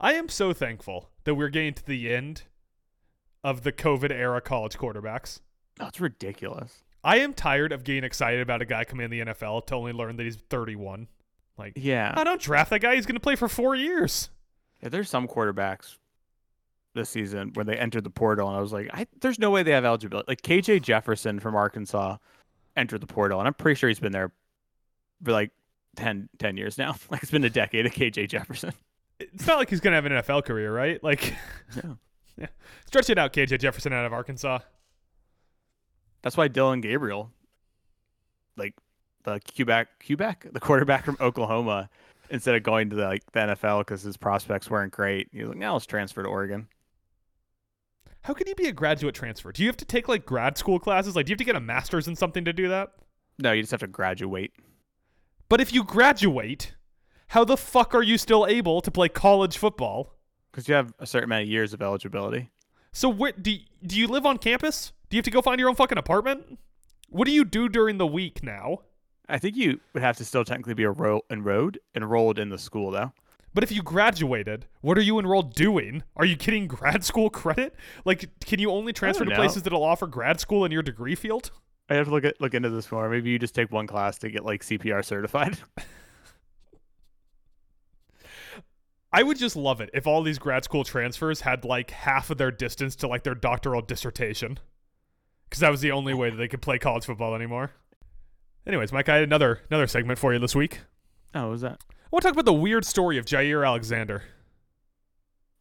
I 0.00 0.14
am 0.14 0.28
so 0.28 0.52
thankful 0.52 1.10
that 1.24 1.34
we're 1.36 1.48
getting 1.50 1.74
to 1.74 1.86
the 1.86 2.12
end 2.12 2.42
of 3.44 3.62
the 3.62 3.72
COVID 3.72 4.10
era 4.10 4.40
college 4.40 4.76
quarterbacks. 4.76 5.40
that's 5.78 6.00
ridiculous. 6.00 6.82
I 7.02 7.18
am 7.20 7.32
tired 7.32 7.72
of 7.72 7.84
getting 7.84 8.04
excited 8.04 8.40
about 8.40 8.60
a 8.60 8.66
guy 8.66 8.84
coming 8.84 9.04
in 9.04 9.10
the 9.10 9.32
NFL 9.32 9.66
to 9.68 9.74
only 9.74 9.92
learn 9.92 10.16
that 10.16 10.24
he's 10.24 10.36
31. 10.36 11.08
Like, 11.56 11.72
Yeah, 11.76 12.12
I 12.14 12.24
don't 12.24 12.40
draft 12.40 12.68
that 12.70 12.80
guy. 12.80 12.94
He's 12.96 13.06
going 13.06 13.14
to 13.16 13.20
play 13.20 13.36
for 13.36 13.48
four 13.48 13.74
years. 13.74 14.28
yeah. 14.82 14.90
There's 14.90 15.08
some 15.08 15.26
quarterbacks 15.26 15.96
this 16.94 17.08
season 17.08 17.52
where 17.54 17.64
they 17.64 17.76
entered 17.76 18.04
the 18.04 18.10
portal, 18.10 18.48
and 18.48 18.56
I 18.56 18.60
was 18.60 18.72
like, 18.72 18.90
I, 18.92 19.06
there's 19.20 19.38
no 19.38 19.50
way 19.50 19.62
they 19.62 19.70
have 19.70 19.84
eligibility. 19.84 20.26
Like 20.28 20.42
KJ 20.42 20.82
Jefferson 20.82 21.40
from 21.40 21.54
Arkansas 21.54 22.16
entered 22.76 23.00
the 23.00 23.06
portal, 23.06 23.38
and 23.38 23.46
I'm 23.46 23.54
pretty 23.54 23.78
sure 23.78 23.88
he's 23.88 24.00
been 24.00 24.12
there 24.12 24.32
for 25.22 25.32
like 25.32 25.50
10, 25.96 26.28
10 26.38 26.56
years 26.56 26.78
now. 26.78 26.94
Like 27.10 27.22
it's 27.22 27.30
been 27.32 27.44
a 27.44 27.50
decade 27.50 27.86
of 27.86 27.92
KJ 27.92 28.28
Jefferson. 28.28 28.72
It's 29.22 29.46
not 29.46 29.58
like 29.58 29.68
he's 29.68 29.80
going 29.80 29.92
to 29.92 29.96
have 29.96 30.06
an 30.06 30.12
NFL 30.12 30.46
career, 30.46 30.74
right? 30.74 31.02
Like, 31.04 31.34
No. 31.84 31.98
yeah. 32.38 32.46
Stretch 32.86 33.10
it 33.10 33.18
out, 33.18 33.34
KJ 33.34 33.60
Jefferson 33.60 33.92
out 33.92 34.06
of 34.06 34.14
Arkansas. 34.14 34.60
That's 36.22 36.38
why 36.38 36.48
Dillon 36.48 36.80
Gabriel, 36.80 37.30
like 38.56 38.72
the 39.24 39.38
Quebec, 39.54 39.88
Quebec, 40.06 40.46
the 40.52 40.58
quarterback 40.60 41.04
from 41.04 41.18
Oklahoma, 41.20 41.90
instead 42.30 42.54
of 42.54 42.62
going 42.62 42.88
to 42.88 42.96
the, 42.96 43.04
like 43.04 43.30
the 43.32 43.40
NFL 43.40 43.80
because 43.80 44.00
his 44.00 44.16
prospects 44.16 44.70
weren't 44.70 44.92
great, 44.92 45.28
he 45.32 45.40
was 45.40 45.50
like, 45.50 45.58
"Now 45.58 45.74
let's 45.74 45.84
transfer 45.84 46.22
to 46.22 46.28
Oregon." 46.28 46.66
How 48.22 48.34
can 48.34 48.46
you 48.46 48.54
be 48.54 48.66
a 48.66 48.72
graduate 48.72 49.14
transfer? 49.14 49.50
Do 49.52 49.62
you 49.62 49.68
have 49.68 49.76
to 49.78 49.84
take 49.84 50.08
like 50.08 50.26
grad 50.26 50.58
school 50.58 50.78
classes? 50.78 51.16
Like, 51.16 51.26
do 51.26 51.30
you 51.30 51.34
have 51.34 51.38
to 51.38 51.44
get 51.44 51.56
a 51.56 51.60
master's 51.60 52.06
in 52.06 52.16
something 52.16 52.44
to 52.44 52.52
do 52.52 52.68
that? 52.68 52.90
No, 53.38 53.52
you 53.52 53.62
just 53.62 53.70
have 53.70 53.80
to 53.80 53.86
graduate. 53.86 54.52
But 55.48 55.60
if 55.60 55.72
you 55.72 55.82
graduate, 55.82 56.74
how 57.28 57.44
the 57.44 57.56
fuck 57.56 57.94
are 57.94 58.02
you 58.02 58.18
still 58.18 58.46
able 58.46 58.80
to 58.82 58.90
play 58.90 59.08
college 59.08 59.56
football? 59.56 60.14
Because 60.50 60.68
you 60.68 60.74
have 60.74 60.92
a 60.98 61.06
certain 61.06 61.28
amount 61.28 61.44
of 61.44 61.48
years 61.48 61.72
of 61.72 61.80
eligibility. 61.80 62.50
So 62.92 63.08
where 63.08 63.32
do 63.32 63.56
do 63.86 63.96
you 63.96 64.06
live 64.08 64.26
on 64.26 64.36
campus? 64.36 64.92
Do 65.08 65.16
you 65.16 65.18
have 65.18 65.24
to 65.24 65.30
go 65.30 65.40
find 65.40 65.58
your 65.58 65.68
own 65.68 65.76
fucking 65.76 65.98
apartment? 65.98 66.58
What 67.08 67.24
do 67.24 67.32
you 67.32 67.44
do 67.44 67.68
during 67.68 67.98
the 67.98 68.06
week 68.06 68.42
now? 68.42 68.80
I 69.28 69.38
think 69.38 69.56
you 69.56 69.80
would 69.94 70.02
have 70.02 70.16
to 70.18 70.24
still 70.24 70.44
technically 70.44 70.74
be 70.74 70.84
enrolled 70.84 71.78
enrolled 71.94 72.38
in 72.38 72.48
the 72.50 72.58
school 72.58 72.90
though. 72.90 73.12
But 73.52 73.64
if 73.64 73.72
you 73.72 73.82
graduated, 73.82 74.66
what 74.80 74.96
are 74.96 75.02
you 75.02 75.18
enrolled 75.18 75.54
doing? 75.54 76.04
Are 76.16 76.24
you 76.24 76.36
getting 76.36 76.68
grad 76.68 77.04
school 77.04 77.30
credit? 77.30 77.74
Like, 78.04 78.30
can 78.44 78.60
you 78.60 78.70
only 78.70 78.92
transfer 78.92 79.24
to 79.24 79.30
don't 79.30 79.36
places 79.38 79.62
that'll 79.64 79.82
offer 79.82 80.06
grad 80.06 80.38
school 80.38 80.64
in 80.64 80.70
your 80.70 80.82
degree 80.82 81.16
field? 81.16 81.50
I 81.88 81.94
have 81.94 82.06
to 82.06 82.12
look 82.12 82.24
at 82.24 82.40
look 82.40 82.54
into 82.54 82.70
this 82.70 82.92
more. 82.92 83.08
Maybe 83.08 83.30
you 83.30 83.38
just 83.38 83.54
take 83.54 83.72
one 83.72 83.88
class 83.88 84.18
to 84.18 84.30
get 84.30 84.44
like 84.44 84.62
CPR 84.62 85.04
certified. 85.04 85.58
I 89.12 89.24
would 89.24 89.38
just 89.38 89.56
love 89.56 89.80
it 89.80 89.90
if 89.92 90.06
all 90.06 90.22
these 90.22 90.38
grad 90.38 90.62
school 90.62 90.84
transfers 90.84 91.40
had 91.40 91.64
like 91.64 91.90
half 91.90 92.30
of 92.30 92.38
their 92.38 92.52
distance 92.52 92.94
to 92.96 93.08
like 93.08 93.24
their 93.24 93.34
doctoral 93.34 93.82
dissertation. 93.82 94.60
Because 95.48 95.58
that 95.60 95.70
was 95.70 95.80
the 95.80 95.90
only 95.90 96.14
way 96.14 96.30
that 96.30 96.36
they 96.36 96.46
could 96.46 96.62
play 96.62 96.78
college 96.78 97.06
football 97.06 97.34
anymore. 97.34 97.72
Anyways, 98.64 98.92
Mike, 98.92 99.08
I 99.08 99.16
had 99.16 99.24
another 99.24 99.62
another 99.68 99.88
segment 99.88 100.20
for 100.20 100.32
you 100.32 100.38
this 100.38 100.54
week. 100.54 100.82
oh, 101.34 101.42
what 101.42 101.50
was 101.50 101.62
that? 101.62 101.80
I 102.12 102.16
want 102.16 102.22
to 102.22 102.28
talk 102.28 102.32
about 102.32 102.44
the 102.44 102.52
weird 102.52 102.84
story 102.84 103.18
of 103.18 103.24
Jaire 103.24 103.64
Alexander. 103.64 104.24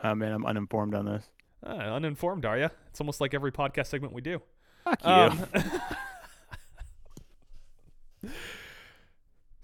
Oh 0.04 0.16
man, 0.16 0.32
I'm 0.32 0.46
uninformed 0.46 0.96
on 0.96 1.06
this. 1.06 1.24
Uh, 1.66 1.72
uninformed, 1.72 2.46
are 2.46 2.58
you? 2.58 2.70
It's 2.90 3.00
almost 3.00 3.22
like 3.22 3.34
every 3.34 3.52
podcast 3.52 3.88
segment 3.88 4.14
we 4.14 4.22
do. 4.22 4.42
Fuck 4.84 5.04
you. 5.04 5.10
Um, 5.10 5.46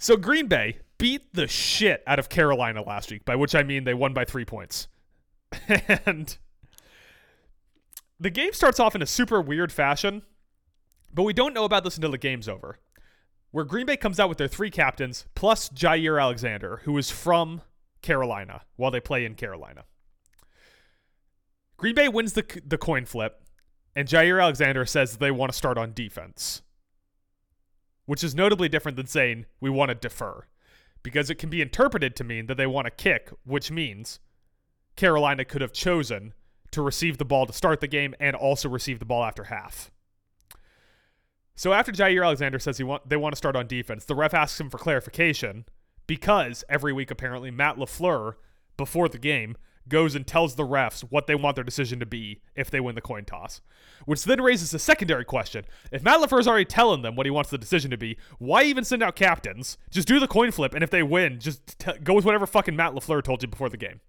So 0.05 0.17
Green 0.17 0.45
Bay 0.45 0.77
beat 0.99 1.33
the 1.33 1.47
shit 1.47 2.03
out 2.05 2.19
of 2.19 2.29
Carolina 2.29 2.83
last 2.83 3.09
week, 3.09 3.25
by 3.25 3.35
which 3.35 3.55
I 3.55 3.63
mean 3.63 3.85
they 3.85 3.95
won 3.95 4.13
by 4.13 4.23
three 4.23 4.45
points. 4.45 4.87
and 6.05 6.37
the 8.19 8.29
game 8.29 8.53
starts 8.53 8.79
off 8.79 8.93
in 8.93 9.01
a 9.01 9.07
super 9.07 9.41
weird 9.41 9.71
fashion, 9.71 10.21
but 11.11 11.23
we 11.23 11.33
don't 11.33 11.55
know 11.55 11.63
about 11.63 11.83
this 11.83 11.95
until 11.95 12.11
the 12.11 12.19
game's 12.19 12.47
over. 12.47 12.77
Where 13.55 13.63
Green 13.63 13.85
Bay 13.85 13.95
comes 13.95 14.19
out 14.19 14.27
with 14.27 14.37
their 14.37 14.49
three 14.49 14.69
captains 14.69 15.27
plus 15.33 15.69
Jaire 15.69 16.21
Alexander, 16.21 16.81
who 16.83 16.97
is 16.97 17.09
from 17.09 17.61
Carolina 18.01 18.63
while 18.75 18.91
they 18.91 18.99
play 18.99 19.23
in 19.23 19.35
Carolina. 19.35 19.85
Green 21.77 21.95
Bay 21.95 22.09
wins 22.09 22.33
the 22.33 22.43
the 22.65 22.77
coin 22.77 23.05
flip, 23.05 23.41
and 23.95 24.09
Jaire 24.09 24.43
Alexander 24.43 24.85
says 24.85 25.15
they 25.15 25.31
want 25.31 25.53
to 25.53 25.57
start 25.57 25.77
on 25.77 25.93
defense, 25.93 26.63
which 28.05 28.25
is 28.25 28.35
notably 28.35 28.67
different 28.67 28.97
than 28.97 29.07
saying 29.07 29.45
we 29.61 29.69
want 29.69 29.87
to 29.87 29.95
defer, 29.95 30.47
because 31.01 31.29
it 31.29 31.35
can 31.35 31.49
be 31.49 31.61
interpreted 31.61 32.13
to 32.17 32.25
mean 32.25 32.47
that 32.47 32.57
they 32.57 32.67
want 32.67 32.87
to 32.87 32.91
kick, 32.91 33.31
which 33.45 33.71
means 33.71 34.19
Carolina 34.97 35.45
could 35.45 35.61
have 35.61 35.71
chosen 35.71 36.33
to 36.71 36.81
receive 36.81 37.19
the 37.19 37.23
ball 37.23 37.45
to 37.45 37.53
start 37.53 37.79
the 37.79 37.87
game 37.87 38.15
and 38.19 38.35
also 38.35 38.67
receive 38.67 38.99
the 38.99 39.05
ball 39.05 39.23
after 39.23 39.45
half. 39.45 39.91
So 41.55 41.73
after 41.73 41.91
Jaire 41.91 42.25
Alexander 42.25 42.59
says 42.59 42.77
he 42.77 42.83
want 42.83 43.07
they 43.07 43.17
want 43.17 43.33
to 43.33 43.37
start 43.37 43.55
on 43.55 43.67
defense, 43.67 44.05
the 44.05 44.15
ref 44.15 44.33
asks 44.33 44.59
him 44.59 44.69
for 44.69 44.77
clarification 44.77 45.65
because 46.07 46.63
every 46.69 46.93
week 46.93 47.11
apparently 47.11 47.51
Matt 47.51 47.77
LaFleur 47.77 48.33
before 48.77 49.07
the 49.07 49.17
game 49.17 49.55
goes 49.87 50.15
and 50.15 50.25
tells 50.25 50.55
the 50.55 50.65
refs 50.65 51.01
what 51.01 51.27
they 51.27 51.35
want 51.35 51.55
their 51.55 51.63
decision 51.63 51.99
to 51.99 52.05
be 52.05 52.41
if 52.55 52.71
they 52.71 52.79
win 52.79 52.95
the 52.95 53.01
coin 53.01 53.23
toss. 53.23 53.61
Which 54.05 54.23
then 54.23 54.41
raises 54.41 54.73
a 54.73 54.79
secondary 54.79 55.25
question. 55.25 55.65
If 55.91 56.03
Matt 56.03 56.19
LaFleur's 56.19 56.47
already 56.47 56.65
telling 56.65 57.03
them 57.03 57.15
what 57.15 57.25
he 57.25 57.31
wants 57.31 57.51
the 57.51 57.57
decision 57.57 57.91
to 57.91 57.97
be, 57.97 58.17
why 58.39 58.63
even 58.63 58.83
send 58.83 59.03
out 59.03 59.15
captains? 59.15 59.77
Just 59.91 60.07
do 60.07 60.19
the 60.19 60.27
coin 60.27 60.51
flip, 60.51 60.73
and 60.73 60.83
if 60.83 60.89
they 60.89 61.03
win, 61.03 61.39
just 61.39 61.79
t- 61.79 61.91
go 62.03 62.15
with 62.15 62.25
whatever 62.25 62.47
fucking 62.47 62.75
Matt 62.75 62.93
LaFleur 62.93 63.23
told 63.23 63.43
you 63.43 63.47
before 63.47 63.69
the 63.69 63.77
game. 63.77 64.01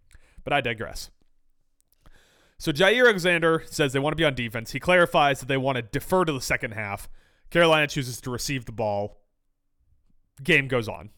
But 0.45 0.53
I 0.53 0.61
digress. 0.61 1.11
So 2.59 2.73
Jaire 2.73 3.05
Alexander 3.05 3.63
says 3.67 3.93
they 3.93 3.99
want 3.99 4.13
to 4.13 4.21
be 4.21 4.25
on 4.25 4.35
defense. 4.35 4.73
He 4.73 4.81
clarifies 4.81 5.41
that 5.41 5.47
they 5.47 5.59
want 5.59 5.77
to 5.77 5.83
defer 5.83 6.25
to 6.25 6.33
the 6.33 6.41
second 6.41 6.73
half. 6.73 7.09
Carolina 7.51 7.87
chooses 7.87 8.21
to 8.21 8.31
receive 8.31 8.65
the 8.65 8.73
ball. 8.73 9.21
Game 10.43 10.69
goes 10.69 10.89
on. 10.89 11.11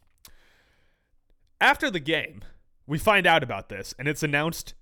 After 1.60 1.90
the 1.90 2.00
game, 2.00 2.42
we 2.86 2.98
find 2.98 3.26
out 3.26 3.42
about 3.42 3.68
this, 3.68 3.94
and 3.98 4.06
it's 4.06 4.22
announced 4.22 4.74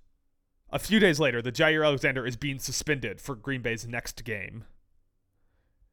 a 0.69 0.79
few 0.79 0.99
days 0.99 1.19
later 1.19 1.41
that 1.41 1.55
Jaire 1.55 1.85
Alexander 1.85 2.25
is 2.25 2.35
being 2.35 2.59
suspended 2.59 3.19
for 3.19 3.35
Green 3.35 3.61
Bay's 3.61 3.87
next 3.87 4.23
game. 4.23 4.65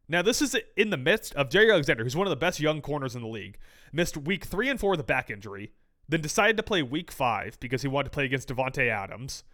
Now, 0.09 0.21
this 0.21 0.43
is 0.43 0.57
in 0.77 0.91
the 0.91 0.97
midst 0.99 1.35
of 1.35 1.49
Jaire 1.49 1.73
Alexander, 1.73 2.05
who's 2.05 2.17
one 2.17 2.27
of 2.27 2.31
the 2.31 2.37
best 2.37 2.61
young 2.61 2.83
corners 2.83 3.17
in 3.17 3.23
the 3.23 3.29
league, 3.29 3.59
missed 3.93 4.17
week 4.17 4.45
three 4.45 4.69
and 4.69 4.79
four 4.79 4.91
with 4.91 5.01
a 5.01 5.05
back 5.05 5.31
injury, 5.31 5.73
then 6.09 6.21
decided 6.21 6.57
to 6.59 6.63
play 6.63 6.83
week 6.83 7.11
five 7.11 7.59
because 7.61 7.83
he 7.83 7.89
wanted 7.89 8.05
to 8.05 8.11
play 8.11 8.27
against 8.27 8.49
Davante 8.49 8.91
Adams, 8.91 9.45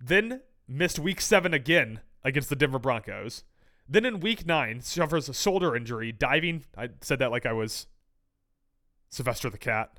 then 0.00 0.42
missed 0.68 0.98
week 1.00 1.20
seven 1.20 1.52
again 1.52 2.00
against 2.22 2.48
the 2.48 2.56
Denver 2.56 2.78
Broncos. 2.78 3.42
Then 3.88 4.04
in 4.04 4.20
week 4.20 4.46
nine, 4.46 4.80
suffers 4.80 5.28
a 5.28 5.34
shoulder 5.34 5.74
injury 5.74 6.12
diving. 6.12 6.64
I 6.76 6.90
said 7.00 7.18
that 7.20 7.30
like 7.30 7.46
I 7.46 7.52
was 7.52 7.86
Sylvester 9.08 9.48
the 9.48 9.58
Cat. 9.58 9.98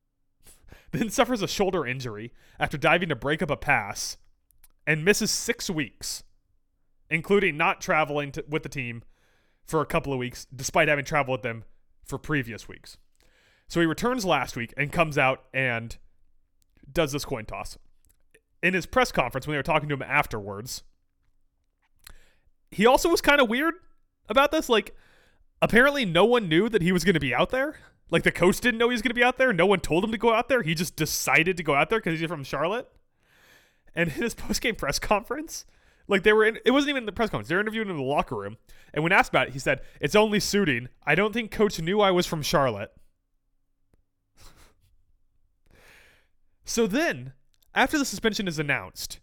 then 0.92 1.10
suffers 1.10 1.42
a 1.42 1.48
shoulder 1.48 1.86
injury 1.86 2.32
after 2.58 2.78
diving 2.78 3.08
to 3.08 3.16
break 3.16 3.42
up 3.42 3.50
a 3.50 3.56
pass 3.56 4.16
and 4.86 5.04
misses 5.04 5.30
six 5.30 5.68
weeks, 5.68 6.22
including 7.10 7.56
not 7.56 7.80
traveling 7.80 8.30
to, 8.32 8.44
with 8.48 8.62
the 8.62 8.68
team 8.68 9.02
for 9.66 9.80
a 9.80 9.86
couple 9.86 10.12
of 10.12 10.18
weeks, 10.18 10.46
despite 10.54 10.88
having 10.88 11.04
traveled 11.04 11.38
with 11.38 11.42
them 11.42 11.64
for 12.04 12.18
previous 12.18 12.68
weeks. 12.68 12.98
So 13.66 13.80
he 13.80 13.86
returns 13.86 14.24
last 14.24 14.56
week 14.56 14.74
and 14.76 14.92
comes 14.92 15.16
out 15.18 15.44
and 15.52 15.96
does 16.92 17.12
this 17.12 17.24
coin 17.24 17.46
toss 17.46 17.78
in 18.62 18.74
his 18.74 18.86
press 18.86 19.10
conference 19.10 19.46
when 19.46 19.54
they 19.54 19.58
were 19.58 19.62
talking 19.62 19.88
to 19.88 19.94
him 19.94 20.02
afterwards, 20.02 20.84
he 22.74 22.86
also 22.86 23.08
was 23.08 23.20
kind 23.20 23.40
of 23.40 23.48
weird 23.48 23.74
about 24.28 24.50
this. 24.50 24.68
Like, 24.68 24.96
apparently, 25.62 26.04
no 26.04 26.24
one 26.24 26.48
knew 26.48 26.68
that 26.68 26.82
he 26.82 26.92
was 26.92 27.04
going 27.04 27.14
to 27.14 27.20
be 27.20 27.34
out 27.34 27.50
there. 27.50 27.76
Like, 28.10 28.24
the 28.24 28.32
coach 28.32 28.60
didn't 28.60 28.78
know 28.78 28.88
he 28.88 28.94
was 28.94 29.02
going 29.02 29.10
to 29.10 29.14
be 29.14 29.24
out 29.24 29.38
there. 29.38 29.52
No 29.52 29.66
one 29.66 29.80
told 29.80 30.04
him 30.04 30.10
to 30.10 30.18
go 30.18 30.32
out 30.32 30.48
there. 30.48 30.62
He 30.62 30.74
just 30.74 30.96
decided 30.96 31.56
to 31.56 31.62
go 31.62 31.74
out 31.74 31.88
there 31.88 32.00
because 32.00 32.18
he's 32.18 32.28
from 32.28 32.44
Charlotte. 32.44 32.90
And 33.94 34.10
in 34.10 34.14
his 34.16 34.34
post 34.34 34.60
game 34.60 34.74
press 34.74 34.98
conference, 34.98 35.64
like 36.08 36.24
they 36.24 36.32
were 36.32 36.44
in, 36.44 36.58
it 36.64 36.72
wasn't 36.72 36.90
even 36.90 37.06
the 37.06 37.12
press 37.12 37.30
conference. 37.30 37.48
They 37.48 37.54
were 37.54 37.60
interviewing 37.60 37.88
in 37.88 37.96
the 37.96 38.02
locker 38.02 38.36
room. 38.36 38.56
And 38.92 39.02
when 39.02 39.12
asked 39.12 39.30
about 39.30 39.48
it, 39.48 39.52
he 39.52 39.58
said, 39.58 39.80
It's 40.00 40.16
only 40.16 40.40
suiting. 40.40 40.88
I 41.06 41.14
don't 41.14 41.32
think 41.32 41.50
coach 41.50 41.80
knew 41.80 42.00
I 42.00 42.10
was 42.10 42.26
from 42.26 42.42
Charlotte. 42.42 42.92
so 46.64 46.86
then 46.86 47.32
after 47.74 47.98
the 47.98 48.04
suspension 48.04 48.48
is 48.48 48.58
announced, 48.58 49.20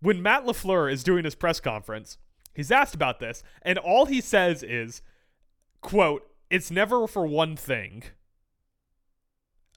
when 0.00 0.22
Matt 0.22 0.44
LaFleur 0.44 0.90
is 0.90 1.04
doing 1.04 1.24
his 1.24 1.34
press 1.34 1.60
conference, 1.60 2.18
he's 2.54 2.70
asked 2.70 2.94
about 2.94 3.20
this, 3.20 3.42
and 3.62 3.78
all 3.78 4.06
he 4.06 4.20
says 4.20 4.62
is, 4.62 5.02
quote, 5.80 6.28
it's 6.50 6.70
never 6.70 7.06
for 7.06 7.26
one 7.26 7.56
thing. 7.56 8.04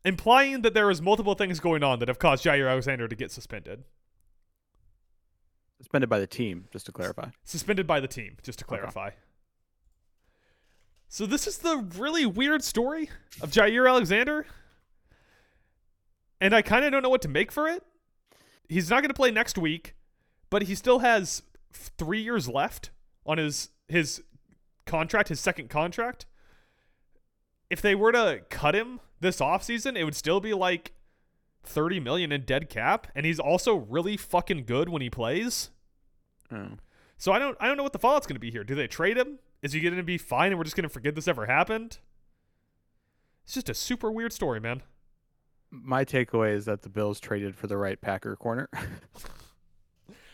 Implying 0.03 0.61
that 0.61 0.73
there 0.73 0.91
is 0.91 1.01
multiple 1.01 1.33
things 1.33 1.59
going 1.59 1.83
on 1.83 1.99
that 1.99 2.07
have 2.07 2.19
caused 2.19 2.45
Jaire 2.45 2.69
Alexander 2.69 3.07
to 3.07 3.15
get 3.15 3.31
suspended. 3.31 3.83
Suspended 5.79 6.09
by 6.09 6.19
the 6.19 6.27
team, 6.27 6.65
just 6.71 6.85
to 6.85 6.91
clarify. 6.91 7.29
Suspended 7.43 7.87
by 7.87 7.99
the 7.99 8.07
team, 8.07 8.37
just 8.43 8.59
to 8.59 8.65
clarify. 8.65 9.07
Okay. 9.07 9.15
So 11.07 11.25
this 11.25 11.47
is 11.47 11.59
the 11.59 11.77
really 11.97 12.25
weird 12.25 12.63
story 12.63 13.09
of 13.41 13.51
Jaire 13.51 13.89
Alexander 13.89 14.45
and 16.41 16.53
I 16.53 16.61
kind 16.61 16.85
of 16.85 16.91
don't 16.91 17.01
know 17.01 17.09
what 17.09 17.21
to 17.23 17.27
make 17.27 17.51
for 17.51 17.67
it. 17.67 17.83
He's 18.67 18.89
not 18.89 19.01
going 19.01 19.09
to 19.09 19.15
play 19.15 19.31
next 19.31 19.57
week, 19.57 19.95
but 20.49 20.63
he 20.63 20.75
still 20.75 20.99
has 20.99 21.43
three 21.75 22.21
years 22.21 22.47
left 22.47 22.91
on 23.25 23.37
his 23.37 23.69
his 23.87 24.23
contract, 24.85 25.29
his 25.29 25.39
second 25.39 25.69
contract. 25.69 26.25
If 27.69 27.81
they 27.81 27.95
were 27.95 28.11
to 28.11 28.41
cut 28.49 28.75
him 28.75 28.99
this 29.19 29.39
offseason, 29.39 29.97
it 29.97 30.03
would 30.03 30.15
still 30.15 30.39
be 30.39 30.53
like 30.53 30.93
30 31.63 31.99
million 31.99 32.31
in 32.31 32.41
dead 32.41 32.69
cap, 32.69 33.07
and 33.15 33.25
he's 33.25 33.39
also 33.39 33.75
really 33.75 34.17
fucking 34.17 34.65
good 34.65 34.89
when 34.89 35.01
he 35.01 35.09
plays. 35.09 35.71
Oh. 36.51 36.69
So 37.17 37.31
I 37.31 37.39
don't 37.39 37.57
I 37.59 37.67
don't 37.67 37.77
know 37.77 37.83
what 37.83 37.93
the 37.93 37.99
fallout's 37.99 38.27
going 38.27 38.35
to 38.35 38.39
be 38.39 38.51
here. 38.51 38.63
Do 38.63 38.75
they 38.75 38.87
trade 38.87 39.17
him? 39.17 39.39
Is 39.61 39.73
he 39.73 39.79
going 39.79 39.95
to 39.95 40.03
be 40.03 40.17
fine 40.17 40.51
and 40.51 40.57
we're 40.57 40.65
just 40.65 40.75
going 40.75 40.83
to 40.83 40.89
forget 40.89 41.15
this 41.15 41.27
ever 41.27 41.47
happened? 41.47 41.97
It's 43.43 43.53
just 43.53 43.69
a 43.69 43.73
super 43.73 44.11
weird 44.11 44.33
story, 44.33 44.59
man 44.59 44.83
my 45.83 46.05
takeaway 46.05 46.53
is 46.53 46.65
that 46.65 46.81
the 46.81 46.89
Bills 46.89 47.19
traded 47.19 47.55
for 47.55 47.67
the 47.67 47.77
right 47.77 47.99
Packer 47.99 48.35
corner. 48.35 48.69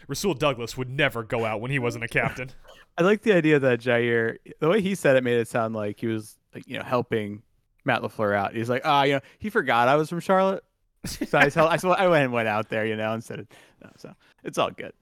Rasul 0.07 0.33
Douglas 0.33 0.77
would 0.77 0.89
never 0.89 1.23
go 1.23 1.45
out 1.45 1.61
when 1.61 1.71
he 1.71 1.79
wasn't 1.79 2.03
a 2.03 2.07
captain. 2.07 2.49
I 2.97 3.03
like 3.03 3.21
the 3.21 3.33
idea 3.33 3.59
that 3.59 3.79
Jaire, 3.79 4.37
the 4.59 4.69
way 4.69 4.81
he 4.81 4.95
said 4.95 5.15
it, 5.15 5.23
made 5.23 5.37
it 5.37 5.47
sound 5.47 5.75
like 5.75 5.99
he 5.99 6.07
was 6.07 6.37
like 6.53 6.67
you 6.67 6.77
know 6.77 6.83
helping 6.83 7.41
Matt 7.85 8.01
LaFleur 8.01 8.35
out. 8.35 8.53
He's 8.53 8.69
like, 8.69 8.81
ah, 8.85 9.01
oh, 9.01 9.03
you 9.03 9.13
know, 9.13 9.21
he 9.39 9.49
forgot 9.49 9.87
I 9.87 9.95
was 9.95 10.09
from 10.09 10.19
Charlotte, 10.19 10.63
so 11.05 11.37
I, 11.37 11.49
tell, 11.49 11.67
I, 11.67 11.77
I 11.97 12.07
went 12.07 12.25
and 12.25 12.33
went 12.33 12.47
out 12.47 12.69
there, 12.69 12.85
you 12.85 12.95
know, 12.95 13.13
instead 13.13 13.39
of 13.39 13.47
no, 13.83 13.89
so 13.97 14.13
it's 14.43 14.57
all 14.57 14.71
good. 14.71 14.93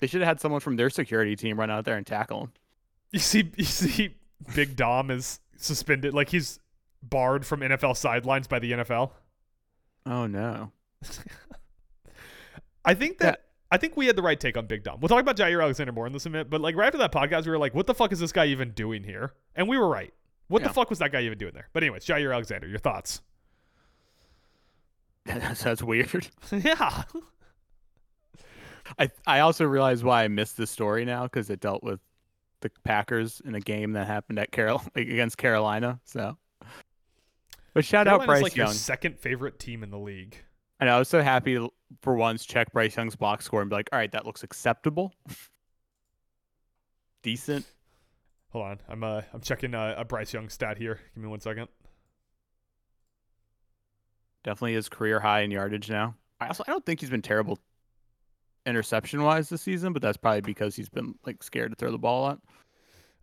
They 0.00 0.06
should 0.06 0.20
have 0.20 0.28
had 0.28 0.40
someone 0.40 0.60
from 0.60 0.76
their 0.76 0.90
security 0.90 1.34
team 1.36 1.58
run 1.58 1.70
out 1.70 1.84
there 1.84 1.96
and 1.96 2.06
tackle 2.06 2.42
him. 2.42 2.52
You 3.10 3.20
see, 3.20 3.50
you 3.56 3.64
see, 3.64 4.16
Big 4.54 4.76
Dom 4.76 5.10
is 5.10 5.40
suspended. 5.56 6.14
Like 6.14 6.28
he's 6.28 6.58
barred 7.02 7.46
from 7.46 7.60
NFL 7.60 7.96
sidelines 7.96 8.46
by 8.46 8.58
the 8.58 8.72
NFL? 8.72 9.10
Oh 10.06 10.26
no. 10.26 10.72
I 12.84 12.94
think 12.94 13.18
that 13.18 13.40
yeah. 13.40 13.50
I 13.70 13.78
think 13.78 13.96
we 13.96 14.06
had 14.06 14.16
the 14.16 14.22
right 14.22 14.38
take 14.38 14.56
on 14.56 14.66
Big 14.66 14.82
Dom. 14.82 15.00
We'll 15.00 15.08
talk 15.08 15.20
about 15.20 15.36
Jaire 15.36 15.62
Alexander 15.62 15.92
more 15.92 16.06
in 16.06 16.12
this 16.12 16.24
minute, 16.26 16.50
but 16.50 16.60
like 16.60 16.76
right 16.76 16.86
after 16.86 16.98
that 16.98 17.12
podcast, 17.12 17.44
we 17.44 17.50
were 17.50 17.58
like, 17.58 17.74
"What 17.74 17.86
the 17.86 17.94
fuck 17.94 18.12
is 18.12 18.20
this 18.20 18.32
guy 18.32 18.46
even 18.46 18.70
doing 18.70 19.02
here?" 19.02 19.32
And 19.56 19.68
we 19.68 19.78
were 19.78 19.88
right. 19.88 20.12
What 20.48 20.62
yeah. 20.62 20.68
the 20.68 20.74
fuck 20.74 20.90
was 20.90 20.98
that 20.98 21.10
guy 21.10 21.22
even 21.22 21.38
doing 21.38 21.54
there? 21.54 21.68
But 21.72 21.82
anyways, 21.82 22.04
Jaire 22.04 22.32
Alexander, 22.32 22.68
your 22.68 22.78
thoughts? 22.78 23.20
That 25.26 25.56
sounds 25.56 25.82
weird. 25.82 26.28
yeah. 26.52 27.04
I 28.98 29.10
I 29.26 29.40
also 29.40 29.64
realize 29.64 30.04
why 30.04 30.24
I 30.24 30.28
missed 30.28 30.58
this 30.58 30.70
story 30.70 31.06
now 31.06 31.22
because 31.22 31.48
it 31.48 31.60
dealt 31.60 31.82
with 31.82 31.98
the 32.60 32.70
Packers 32.84 33.40
in 33.42 33.54
a 33.54 33.60
game 33.60 33.92
that 33.92 34.06
happened 34.06 34.38
at 34.38 34.52
Carol 34.52 34.82
against 34.94 35.38
Carolina. 35.38 35.98
So 36.04 36.36
but 37.72 37.86
shout 37.86 38.06
Carolina's 38.06 38.22
out 38.22 38.26
Bryce 38.26 38.42
like 38.42 38.56
Young. 38.56 38.66
Your 38.68 38.74
second 38.74 39.18
favorite 39.18 39.58
team 39.58 39.82
in 39.82 39.90
the 39.90 39.98
league. 39.98 40.36
And 40.84 40.90
I 40.90 40.98
was 40.98 41.08
so 41.08 41.22
happy 41.22 41.54
to, 41.54 41.72
for 42.02 42.14
once 42.14 42.44
check 42.44 42.70
Bryce 42.74 42.94
Young's 42.94 43.16
box 43.16 43.46
score 43.46 43.62
and 43.62 43.70
be 43.70 43.76
like, 43.76 43.88
all 43.90 43.98
right, 43.98 44.12
that 44.12 44.26
looks 44.26 44.42
acceptable, 44.42 45.14
decent. 47.22 47.64
Hold 48.50 48.66
on, 48.66 48.80
I'm 48.86 49.02
uh 49.02 49.22
I'm 49.32 49.40
checking 49.40 49.74
uh, 49.74 49.94
a 49.96 50.04
Bryce 50.04 50.34
Young 50.34 50.50
stat 50.50 50.76
here. 50.76 51.00
Give 51.14 51.24
me 51.24 51.30
one 51.30 51.40
second. 51.40 51.68
Definitely 54.42 54.74
his 54.74 54.90
career 54.90 55.20
high 55.20 55.40
in 55.40 55.50
yardage 55.50 55.88
now. 55.88 56.16
I 56.38 56.48
also 56.48 56.64
I 56.68 56.70
don't 56.70 56.84
think 56.84 57.00
he's 57.00 57.08
been 57.08 57.22
terrible 57.22 57.58
interception 58.66 59.22
wise 59.22 59.48
this 59.48 59.62
season, 59.62 59.94
but 59.94 60.02
that's 60.02 60.18
probably 60.18 60.42
because 60.42 60.76
he's 60.76 60.90
been 60.90 61.14
like 61.24 61.42
scared 61.42 61.70
to 61.72 61.76
throw 61.76 61.92
the 61.92 61.98
ball 61.98 62.20
a 62.20 62.24
lot. 62.24 62.40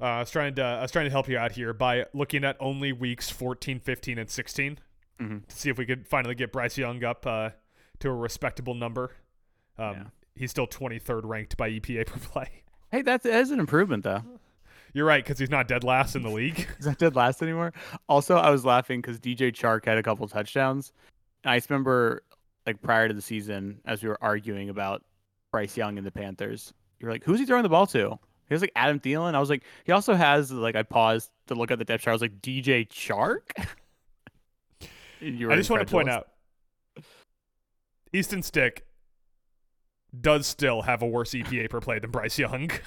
Uh, 0.02 0.06
I 0.06 0.20
was 0.22 0.32
trying 0.32 0.56
to 0.56 0.64
I 0.64 0.82
was 0.82 0.90
trying 0.90 1.06
to 1.06 1.12
help 1.12 1.30
you 1.30 1.38
out 1.38 1.52
here 1.52 1.74
by 1.74 2.08
looking 2.12 2.44
at 2.44 2.58
only 2.60 2.92
weeks 2.92 3.30
14, 3.30 3.80
15, 3.80 4.18
and 4.18 4.32
16 4.32 4.80
Mhm. 5.22 5.48
to 5.48 5.56
see 5.56 5.70
if 5.70 5.78
we 5.78 5.86
could 5.86 6.08
finally 6.08 6.36
get 6.36 6.52
Bryce 6.52 6.78
Young 6.78 7.04
up 7.04 7.26
uh, 7.28 7.52
to 8.00 8.10
a 8.10 8.14
respectable 8.14 8.74
number. 8.74 9.12
Um, 9.78 9.94
Yeah. 9.96 10.04
He's 10.36 10.50
still 10.52 10.66
23rd 10.68 11.26
ranked 11.26 11.58
by 11.58 11.70
EPA 11.70 12.06
per 12.08 12.18
play. 12.20 12.64
Hey, 12.92 13.02
that's 13.04 13.24
that 13.26 13.40
is 13.42 13.52
an 13.52 13.60
improvement 13.60 14.04
though. 14.04 14.24
You're 14.94 15.06
right 15.06 15.24
because 15.24 15.40
he's 15.40 15.50
not 15.50 15.68
dead 15.68 15.84
last 15.84 16.16
in 16.16 16.24
the 16.24 16.30
league. 16.30 16.68
Is 16.80 16.86
that 16.86 16.98
dead 16.98 17.16
last 17.16 17.42
anymore? 17.42 17.72
Also, 18.10 18.36
I 18.36 18.50
was 18.50 18.66
laughing 18.66 19.00
because 19.02 19.20
DJ 19.20 19.52
Chark 19.54 19.86
had 19.86 19.98
a 19.98 20.04
couple 20.04 20.28
touchdowns. 20.28 20.92
And 21.46 21.52
I 21.52 21.58
just 21.58 21.70
remember, 21.70 22.24
like 22.68 22.82
prior 22.82 23.08
to 23.08 23.14
the 23.14 23.22
season, 23.22 23.80
as 23.86 24.04
we 24.04 24.10
were 24.10 24.18
arguing 24.22 24.68
about 24.70 25.04
Bryce 25.52 25.78
Young 25.78 25.98
and 25.98 26.06
the 26.06 26.12
Panthers, 26.12 26.74
you 27.00 27.06
were 27.08 27.14
like, 27.14 27.24
"Who's 27.24 27.40
he 27.40 27.46
throwing 27.46 27.64
the 27.64 27.70
ball 27.70 27.88
to?" 27.88 28.20
He 28.50 28.54
was 28.54 28.60
like 28.62 28.74
Adam 28.76 29.00
Thielen. 29.00 29.34
I 29.34 29.40
was 29.40 29.50
like, 29.50 29.64
he 29.86 29.94
also 29.94 30.14
has 30.14 30.52
like 30.52 30.76
I 30.76 30.84
paused 30.84 31.32
to 31.48 31.56
look 31.56 31.72
at 31.72 31.80
the 31.80 31.86
depth 31.86 32.04
chart. 32.04 32.12
I 32.12 32.16
was 32.16 32.22
like, 32.22 32.42
DJ 32.42 32.86
Chark. 32.90 33.52
And 35.22 35.40
you 35.40 35.48
were 35.48 35.54
I 35.54 35.56
just 35.56 35.70
want 35.70 35.88
to 35.88 35.92
point 35.92 36.10
out 36.10 36.28
Easton 38.14 38.44
Stick 38.44 38.86
does 40.20 40.46
still 40.48 40.82
have 40.82 41.02
a 41.02 41.08
worse 41.08 41.32
EPA 41.32 41.70
per 41.70 41.80
play 41.80 42.00
than 42.00 42.12
Bryce 42.12 42.38
Young. 42.38 42.70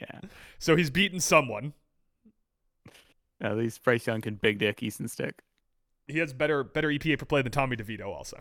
Yeah, 0.00 0.22
So 0.58 0.74
he's 0.74 0.90
beaten 0.90 1.20
someone. 1.20 1.72
at 3.40 3.56
least 3.56 3.82
Bryce 3.84 4.08
Young 4.08 4.20
can 4.22 4.34
big 4.34 4.58
dick 4.58 4.82
Easton 4.82 5.06
Stick. 5.06 5.40
He 6.08 6.18
has 6.18 6.32
better 6.32 6.64
better 6.64 6.88
EPA 6.88 7.16
per 7.20 7.24
play 7.26 7.42
than 7.42 7.52
Tommy 7.52 7.76
DeVito 7.76 8.06
also. 8.06 8.40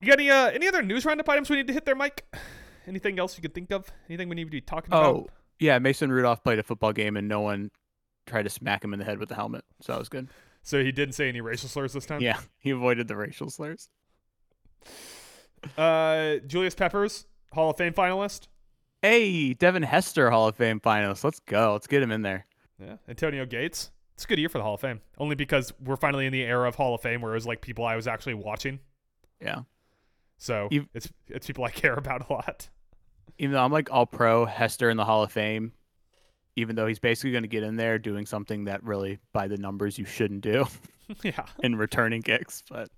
You 0.00 0.08
got 0.08 0.18
any 0.18 0.28
uh, 0.30 0.46
any 0.50 0.66
other 0.66 0.82
news 0.82 1.04
roundup 1.04 1.28
items 1.28 1.48
we 1.50 1.56
need 1.56 1.66
to 1.68 1.72
hit 1.72 1.84
there, 1.84 1.94
Mike? 1.94 2.24
Anything 2.86 3.18
else 3.18 3.36
you 3.36 3.42
could 3.42 3.54
think 3.54 3.70
of? 3.72 3.90
Anything 4.08 4.28
we 4.28 4.34
need 4.34 4.44
to 4.44 4.50
be 4.50 4.60
talking 4.60 4.92
Oh, 4.92 4.98
about? 4.98 5.14
Oh, 5.14 5.26
yeah, 5.60 5.78
Mason 5.78 6.10
Rudolph 6.10 6.42
played 6.42 6.58
a 6.58 6.62
football 6.64 6.92
game 6.92 7.16
and 7.16 7.28
no 7.28 7.40
one 7.40 7.70
tried 8.28 8.44
to 8.44 8.50
smack 8.50 8.84
him 8.84 8.92
in 8.92 8.98
the 8.98 9.04
head 9.04 9.18
with 9.18 9.28
the 9.28 9.34
helmet, 9.34 9.64
so 9.80 9.92
that 9.92 9.98
was 9.98 10.08
good. 10.08 10.28
So 10.62 10.82
he 10.84 10.92
didn't 10.92 11.14
say 11.14 11.28
any 11.28 11.40
racial 11.40 11.68
slurs 11.68 11.92
this 11.92 12.06
time. 12.06 12.20
Yeah, 12.20 12.38
he 12.58 12.70
avoided 12.70 13.08
the 13.08 13.16
racial 13.16 13.50
slurs. 13.50 13.88
Uh, 15.76 16.36
Julius 16.46 16.74
Peppers, 16.74 17.26
Hall 17.52 17.70
of 17.70 17.76
Fame 17.76 17.92
finalist. 17.92 18.48
Hey, 19.02 19.54
Devin 19.54 19.82
Hester, 19.82 20.30
Hall 20.30 20.48
of 20.48 20.56
Fame 20.56 20.80
finalist. 20.80 21.24
Let's 21.24 21.40
go. 21.40 21.72
Let's 21.72 21.86
get 21.86 22.02
him 22.02 22.10
in 22.12 22.22
there. 22.22 22.46
Yeah, 22.80 22.96
Antonio 23.08 23.44
Gates. 23.46 23.90
It's 24.14 24.24
a 24.24 24.28
good 24.28 24.38
year 24.38 24.48
for 24.48 24.58
the 24.58 24.64
Hall 24.64 24.74
of 24.74 24.80
Fame, 24.80 25.00
only 25.18 25.36
because 25.36 25.72
we're 25.80 25.96
finally 25.96 26.26
in 26.26 26.32
the 26.32 26.42
era 26.42 26.66
of 26.68 26.74
Hall 26.74 26.94
of 26.94 27.00
Fame 27.00 27.20
where 27.20 27.32
it 27.32 27.36
was 27.36 27.46
like 27.46 27.60
people 27.60 27.84
I 27.84 27.94
was 27.96 28.08
actually 28.08 28.34
watching. 28.34 28.80
Yeah. 29.40 29.60
So 30.38 30.68
You've- 30.70 30.88
it's 30.94 31.08
it's 31.28 31.46
people 31.46 31.64
I 31.64 31.70
care 31.72 31.94
about 31.94 32.28
a 32.28 32.32
lot. 32.32 32.68
Even 33.38 33.52
though 33.52 33.64
I'm 33.64 33.70
like 33.72 33.92
all 33.92 34.06
pro 34.06 34.44
Hester 34.46 34.90
in 34.90 34.96
the 34.96 35.04
Hall 35.04 35.22
of 35.22 35.30
Fame, 35.30 35.72
even 36.58 36.76
though 36.76 36.86
he's 36.86 36.98
basically 36.98 37.30
going 37.32 37.42
to 37.44 37.48
get 37.48 37.62
in 37.62 37.76
there 37.76 37.98
doing 37.98 38.26
something 38.26 38.64
that 38.64 38.82
really, 38.84 39.18
by 39.32 39.48
the 39.48 39.56
numbers, 39.56 39.98
you 39.98 40.04
shouldn't 40.04 40.40
do 40.42 40.66
yeah, 41.22 41.46
in 41.62 41.76
returning 41.76 42.22
kicks. 42.22 42.62
But 42.70 42.88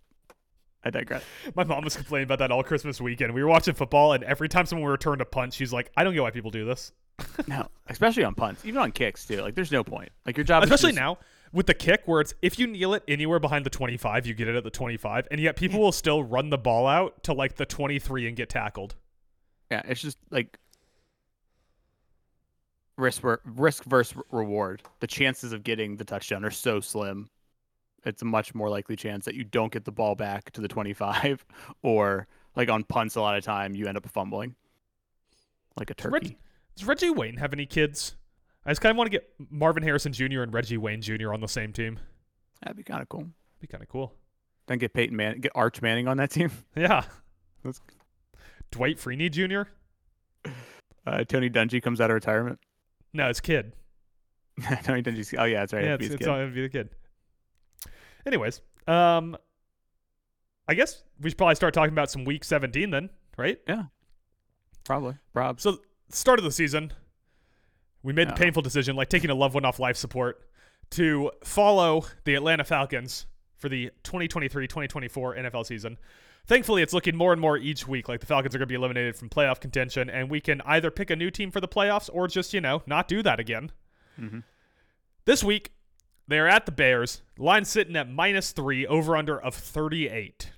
I 0.85 0.91
digress. 0.91 1.23
my 1.55 1.65
mom 1.65 1.85
was 1.85 1.95
complaining 1.97 2.25
about 2.25 2.39
that 2.39 2.51
all 2.51 2.63
Christmas 2.63 3.01
weekend. 3.01 3.35
We 3.35 3.43
were 3.43 3.49
watching 3.49 3.75
football, 3.75 4.13
and 4.15 4.25
every 4.25 4.49
time 4.49 4.67
someone 4.67 4.91
returned 4.91 5.21
a 5.21 5.27
punt, 5.27 5.53
she's 5.53 5.73
like, 5.73 5.91
"I 5.97 6.05
don't 6.05 6.15
get 6.15 6.23
why 6.23 6.31
people 6.31 6.51
do 6.51 6.65
this." 6.65 6.93
No, 7.47 7.69
especially 7.89 8.25
on 8.25 8.35
punts, 8.35 8.65
even 8.65 8.81
on 8.81 8.93
kicks 8.93 9.27
too. 9.27 9.43
Like, 9.43 9.55
there's 9.55 9.71
no 9.73 9.85
point. 9.85 10.09
Like 10.25 10.37
your 10.39 10.45
job, 10.45 10.63
Especially 10.63 10.91
is 10.91 10.97
just- 10.97 11.03
now 11.05 11.19
with 11.53 11.67
the 11.67 11.75
kick, 11.75 12.03
where 12.07 12.21
it's 12.23 12.33
if 12.43 12.59
you 12.59 12.67
kneel 12.67 12.95
it 12.95 13.03
anywhere 13.09 13.39
behind 13.41 13.67
the 13.67 13.71
25, 13.71 14.27
you 14.27 14.33
get 14.35 14.49
it 14.49 14.55
at 14.57 14.65
the 14.65 14.71
25, 14.71 15.29
and 15.31 15.41
yet 15.41 15.57
people 15.57 15.81
will 15.81 15.93
still 15.93 16.23
run 16.23 16.49
the 16.49 16.57
ball 16.59 16.87
out 16.87 17.23
to 17.25 17.33
like 17.35 17.57
the 17.57 17.67
23 17.67 18.27
and 18.29 18.37
get 18.37 18.49
tackled. 18.49 18.95
Yeah, 19.71 19.83
it's 19.85 20.01
just 20.01 20.17
like 20.31 20.59
risk 23.01 23.23
risk 23.45 23.85
versus 23.85 24.17
reward. 24.31 24.83
The 25.01 25.07
chances 25.07 25.53
of 25.53 25.63
getting 25.65 25.97
the 25.97 26.05
touchdown 26.05 26.45
are 26.45 26.51
so 26.51 26.81
slim. 26.81 27.29
It's 28.05 28.23
a 28.23 28.25
much 28.25 28.55
more 28.55 28.69
likely 28.71 28.97
chance 28.97 29.25
that 29.27 29.35
you 29.35 29.45
don't 29.45 29.73
get 29.73 29.85
the 29.85 29.93
ball 29.93 30.15
back 30.15 30.51
to 30.53 30.61
the 30.61 30.69
25 30.69 31.45
or 31.83 32.27
like 32.57 32.71
on 32.71 32.85
punts 32.85 33.17
a 33.17 33.21
lot 33.21 33.37
of 33.37 33.45
time 33.45 33.75
you 33.75 33.87
end 33.87 33.97
up 33.97 34.09
fumbling 34.09 34.55
like 35.77 35.91
a 35.91 35.95
Reg- 36.09 36.23
turkey. 36.25 36.39
Does 36.77 36.87
Reggie 36.87 37.11
Wayne 37.11 37.37
have 37.37 37.53
any 37.53 37.67
kids? 37.67 38.17
I 38.65 38.71
just 38.71 38.81
kind 38.81 38.91
of 38.91 38.97
want 38.97 39.11
to 39.11 39.19
get 39.19 39.29
Marvin 39.51 39.83
Harrison 39.83 40.13
Jr. 40.13 40.43
and 40.43 40.53
Reggie 40.53 40.77
Wayne 40.79 41.01
Jr. 41.03 41.33
on 41.33 41.41
the 41.41 41.49
same 41.49 41.73
team. 41.73 41.99
That'd 42.63 42.77
be 42.77 42.83
kind 42.83 43.01
of 43.03 43.09
cool. 43.09 43.27
Be 43.61 43.67
kind 43.67 43.83
of 43.83 43.89
cool. 43.89 44.13
Then 44.67 44.79
get 44.79 44.93
Peyton 44.95 45.17
Man 45.17 45.41
get 45.41 45.53
Arch 45.55 45.81
Manning 45.83 46.09
on 46.09 46.17
that 46.19 46.31
team. 46.31 46.51
Yeah. 46.77 47.05
That's- 47.63 47.81
Dwight 48.71 48.99
Freeney 48.99 49.31
Jr. 49.31 49.71
Uh, 51.07 51.25
Tony 51.25 51.51
Dungy 51.51 51.83
comes 51.83 52.01
out 52.01 52.11
of 52.11 52.15
retirement. 52.15 52.59
No, 53.13 53.29
it's 53.29 53.41
kid. 53.41 53.73
Tony 54.85 55.03
Dungy's 55.03 55.35
Oh 55.37 55.45
yeah, 55.45 55.61
that's 55.61 55.73
right. 55.73 55.85
yeah, 55.85 55.95
it's, 55.95 56.07
it's 56.07 56.25
kid. 56.25 56.55
be 56.55 56.63
the 56.63 56.69
kid. 56.69 56.91
Anyways, 58.27 58.61
um, 58.87 59.37
I 60.69 60.75
guess 60.75 61.03
we 61.21 61.31
should 61.31 61.39
probably 61.39 61.55
start 61.55 61.73
talking 61.75 61.93
about 61.93 62.11
some 62.11 62.25
Week 62.25 62.45
17 62.45 62.91
then, 62.91 63.11
right? 63.37 63.59
Yeah, 63.67 63.85
probably. 64.85 65.15
Rob. 65.35 65.61
So, 65.61 65.79
start 66.11 66.39
of 66.39 66.45
the 66.45 66.53
season, 66.53 66.93
we 68.03 68.13
made 68.13 68.29
Yeah. 68.29 68.35
the 68.35 68.41
painful 68.41 68.63
decision, 68.63 68.97
like 68.97 69.09
taking 69.09 69.31
a 69.31 69.35
loved 69.35 69.55
one 69.55 69.65
off 69.65 69.79
life 69.79 69.97
support, 69.97 70.47
to 70.91 71.31
follow 71.45 72.05
the 72.25 72.35
Atlanta 72.35 72.65
Falcons 72.65 73.27
for 73.57 73.69
the 73.69 73.91
2023-2024 74.05 75.37
NFL 75.39 75.65
season. 75.67 75.99
Thankfully, 76.47 76.83
it's 76.83 76.93
looking 76.93 77.17
more 77.17 77.33
and 77.33 77.41
more 77.41 77.57
each 77.57 77.87
week 77.87 78.09
like 78.09 78.21
the 78.21 78.27
Falcons 78.27 78.55
are 78.55 78.59
going 78.59 78.67
to 78.67 78.73
be 78.73 78.75
eliminated 78.75 79.17
from 79.17 79.29
playoff 79.29 79.61
contention, 79.61 80.11
and 80.11 80.29
we 80.29 80.41
can 80.41 80.61
either 80.63 80.91
pick 80.91 81.11
a 81.11 81.17
new 81.17 81.31
team 81.31 81.51
for 81.51 81.61
the 81.61 81.69
playoffs 81.69 82.11
or 82.13 82.27
just, 82.27 82.53
you 82.53 82.61
know, 82.61 82.83
not 82.87 83.07
do 83.07 83.23
that 83.23 83.39
again. 83.39 83.71
Mhm. 84.19 84.43
This 85.27 85.45
week, 85.45 85.73
they 86.27 86.39
are 86.39 86.49
at 86.49 86.67
the 86.67 86.73
Bears. 86.73 87.23
Line 87.39 87.65
sitting 87.65 87.97
at 87.97 88.09
minus 88.09 88.53
three, 88.53 88.87
over 88.87 89.17
under 89.17 89.41
of 89.41 89.55
38. 89.55 90.51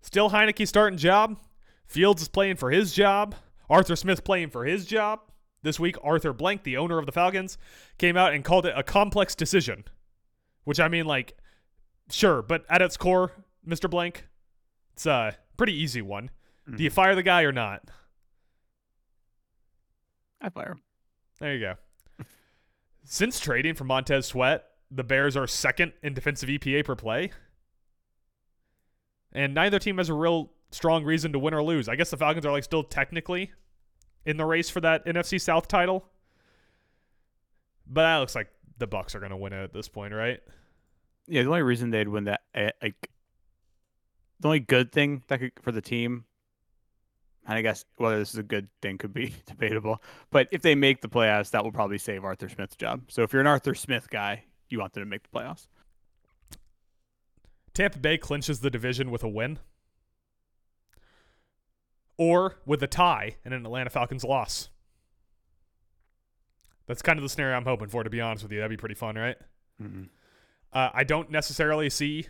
Still 0.00 0.30
Heinicke 0.30 0.66
starting 0.66 0.98
job. 0.98 1.38
Fields 1.86 2.22
is 2.22 2.28
playing 2.28 2.56
for 2.56 2.70
his 2.70 2.94
job. 2.94 3.34
Arthur 3.68 3.96
Smith 3.96 4.24
playing 4.24 4.50
for 4.50 4.64
his 4.64 4.86
job. 4.86 5.20
This 5.62 5.80
week, 5.80 5.96
Arthur 6.02 6.32
Blank, 6.32 6.62
the 6.62 6.76
owner 6.76 6.98
of 6.98 7.06
the 7.06 7.12
Falcons, 7.12 7.58
came 7.98 8.16
out 8.16 8.32
and 8.32 8.44
called 8.44 8.64
it 8.64 8.74
a 8.76 8.82
complex 8.82 9.34
decision. 9.34 9.84
Which 10.64 10.78
I 10.78 10.88
mean, 10.88 11.04
like, 11.06 11.36
sure, 12.10 12.42
but 12.42 12.64
at 12.70 12.80
its 12.80 12.96
core, 12.96 13.32
Mr. 13.66 13.90
Blank, 13.90 14.27
it's 14.98 15.06
a 15.06 15.36
pretty 15.56 15.74
easy 15.74 16.02
one. 16.02 16.28
Do 16.74 16.82
you 16.82 16.90
fire 16.90 17.14
the 17.14 17.22
guy 17.22 17.42
or 17.42 17.52
not? 17.52 17.82
I 20.40 20.48
fire 20.48 20.72
him. 20.72 20.82
There 21.38 21.54
you 21.54 21.60
go. 21.60 21.74
Since 23.04 23.38
trading 23.38 23.74
for 23.74 23.84
Montez 23.84 24.26
Sweat, 24.26 24.64
the 24.90 25.04
Bears 25.04 25.36
are 25.36 25.46
second 25.46 25.92
in 26.02 26.14
defensive 26.14 26.48
EPA 26.48 26.84
per 26.84 26.96
play. 26.96 27.30
And 29.30 29.54
neither 29.54 29.78
team 29.78 29.98
has 29.98 30.08
a 30.08 30.14
real 30.14 30.50
strong 30.72 31.04
reason 31.04 31.32
to 31.32 31.38
win 31.38 31.54
or 31.54 31.62
lose. 31.62 31.88
I 31.88 31.94
guess 31.94 32.10
the 32.10 32.16
Falcons 32.16 32.44
are 32.44 32.50
like 32.50 32.64
still 32.64 32.82
technically 32.82 33.52
in 34.26 34.36
the 34.36 34.44
race 34.44 34.68
for 34.68 34.80
that 34.80 35.06
NFC 35.06 35.40
South 35.40 35.68
title. 35.68 36.08
But 37.86 38.02
that 38.02 38.16
looks 38.16 38.34
like 38.34 38.48
the 38.78 38.88
Bucks 38.88 39.14
are 39.14 39.20
going 39.20 39.30
to 39.30 39.36
win 39.36 39.52
it 39.52 39.62
at 39.62 39.72
this 39.72 39.86
point, 39.86 40.12
right? 40.12 40.40
Yeah, 41.28 41.42
the 41.42 41.50
only 41.50 41.62
reason 41.62 41.90
they'd 41.90 42.08
win 42.08 42.24
that, 42.24 42.40
eh, 42.52 42.70
like, 42.82 43.10
the 44.40 44.48
only 44.48 44.60
good 44.60 44.92
thing 44.92 45.22
that 45.28 45.40
could 45.40 45.52
for 45.60 45.72
the 45.72 45.80
team, 45.80 46.24
and 47.46 47.58
I 47.58 47.62
guess 47.62 47.84
whether 47.96 48.18
this 48.18 48.30
is 48.30 48.38
a 48.38 48.42
good 48.42 48.68
thing 48.82 48.98
could 48.98 49.12
be 49.12 49.34
debatable, 49.46 50.02
but 50.30 50.48
if 50.52 50.62
they 50.62 50.74
make 50.74 51.00
the 51.00 51.08
playoffs, 51.08 51.50
that 51.50 51.64
will 51.64 51.72
probably 51.72 51.98
save 51.98 52.24
Arthur 52.24 52.48
Smith's 52.48 52.76
job. 52.76 53.02
So 53.08 53.22
if 53.22 53.32
you're 53.32 53.40
an 53.40 53.46
Arthur 53.46 53.74
Smith 53.74 54.08
guy, 54.10 54.44
you 54.68 54.78
want 54.78 54.92
them 54.92 55.02
to 55.02 55.08
make 55.08 55.22
the 55.22 55.38
playoffs. 55.38 55.66
Tampa 57.74 57.98
Bay 57.98 58.18
clinches 58.18 58.60
the 58.60 58.70
division 58.70 59.10
with 59.10 59.22
a 59.22 59.28
win. 59.28 59.58
Or 62.16 62.56
with 62.66 62.82
a 62.82 62.88
tie 62.88 63.36
and 63.44 63.54
an 63.54 63.64
Atlanta 63.64 63.90
Falcons 63.90 64.24
loss. 64.24 64.70
That's 66.88 67.02
kind 67.02 67.18
of 67.18 67.22
the 67.22 67.28
scenario 67.28 67.56
I'm 67.56 67.64
hoping 67.64 67.88
for, 67.88 68.02
to 68.02 68.10
be 68.10 68.20
honest 68.20 68.42
with 68.42 68.50
you. 68.50 68.58
That'd 68.58 68.70
be 68.70 68.76
pretty 68.76 68.96
fun, 68.96 69.14
right? 69.14 69.36
Mm-hmm. 69.80 70.04
Uh, 70.72 70.88
I 70.92 71.04
don't 71.04 71.30
necessarily 71.30 71.88
see 71.88 72.26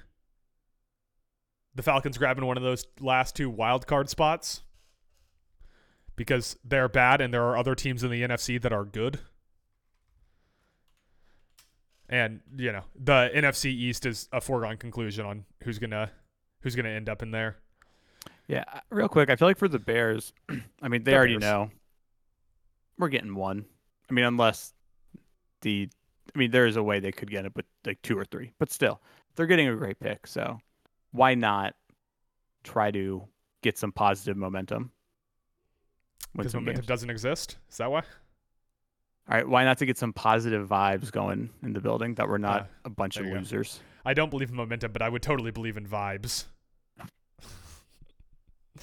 the 1.78 1.82
Falcons 1.84 2.18
grabbing 2.18 2.44
one 2.44 2.56
of 2.56 2.62
those 2.64 2.84
last 2.98 3.36
two 3.36 3.48
wild 3.48 3.86
card 3.86 4.10
spots 4.10 4.62
because 6.16 6.58
they're 6.64 6.88
bad 6.88 7.20
and 7.20 7.32
there 7.32 7.44
are 7.44 7.56
other 7.56 7.76
teams 7.76 8.02
in 8.02 8.10
the 8.10 8.20
NFC 8.20 8.60
that 8.60 8.72
are 8.72 8.84
good. 8.84 9.20
And, 12.08 12.40
you 12.56 12.72
know, 12.72 12.82
the 13.00 13.30
NFC 13.32 13.66
East 13.66 14.06
is 14.06 14.28
a 14.32 14.40
foregone 14.40 14.76
conclusion 14.76 15.24
on 15.24 15.44
who's 15.62 15.78
going 15.78 15.92
to 15.92 16.10
who's 16.62 16.74
going 16.74 16.84
to 16.84 16.90
end 16.90 17.08
up 17.08 17.22
in 17.22 17.30
there. 17.30 17.58
Yeah, 18.48 18.64
uh, 18.74 18.80
real 18.90 19.08
quick, 19.08 19.30
I 19.30 19.36
feel 19.36 19.46
like 19.46 19.58
for 19.58 19.68
the 19.68 19.78
Bears, 19.78 20.32
I 20.82 20.88
mean, 20.88 21.04
they 21.04 21.12
The 21.12 21.16
already 21.16 21.34
Bears. 21.34 21.42
know 21.42 21.70
we're 22.98 23.08
getting 23.08 23.36
one. 23.36 23.66
I 24.10 24.14
mean, 24.14 24.24
unless 24.24 24.72
the, 25.60 25.88
I 26.34 26.38
mean, 26.38 26.50
there 26.50 26.66
is 26.66 26.74
a 26.74 26.82
way 26.82 26.98
they 26.98 27.12
could 27.12 27.30
get 27.30 27.44
it, 27.44 27.54
but 27.54 27.66
like 27.86 28.02
two 28.02 28.18
or 28.18 28.24
three. 28.24 28.50
But 28.58 28.72
still, 28.72 29.00
they're 29.36 29.46
getting 29.46 29.68
a 29.68 29.76
great 29.76 30.00
pick. 30.00 30.26
So 30.26 30.58
why 31.12 31.34
not 31.34 31.74
try 32.64 32.90
to 32.90 33.26
get 33.62 33.78
some 33.78 33.92
positive 33.92 34.36
momentum? 34.36 34.92
Because 36.36 36.54
momentum 36.54 36.80
games. 36.82 36.86
doesn't 36.86 37.10
exist. 37.10 37.56
Is 37.70 37.78
that 37.78 37.90
why? 37.90 38.00
All 38.00 39.36
right, 39.36 39.48
why 39.48 39.64
not 39.64 39.78
to 39.78 39.86
get 39.86 39.98
some 39.98 40.12
positive 40.12 40.68
vibes 40.68 41.10
going 41.10 41.50
in 41.62 41.72
the 41.72 41.80
building 41.80 42.14
that 42.14 42.28
we're 42.28 42.38
not 42.38 42.62
Ah, 42.62 42.86
a 42.86 42.90
bunch 42.90 43.16
of 43.18 43.26
you 43.26 43.32
go. 43.32 43.38
losers. 43.38 43.80
I 44.04 44.14
don't 44.14 44.30
believe 44.30 44.50
in 44.50 44.56
momentum, 44.56 44.92
but 44.92 45.02
I 45.02 45.08
would 45.08 45.22
totally 45.22 45.50
believe 45.50 45.76
in 45.76 45.86
vibes. 45.86 46.44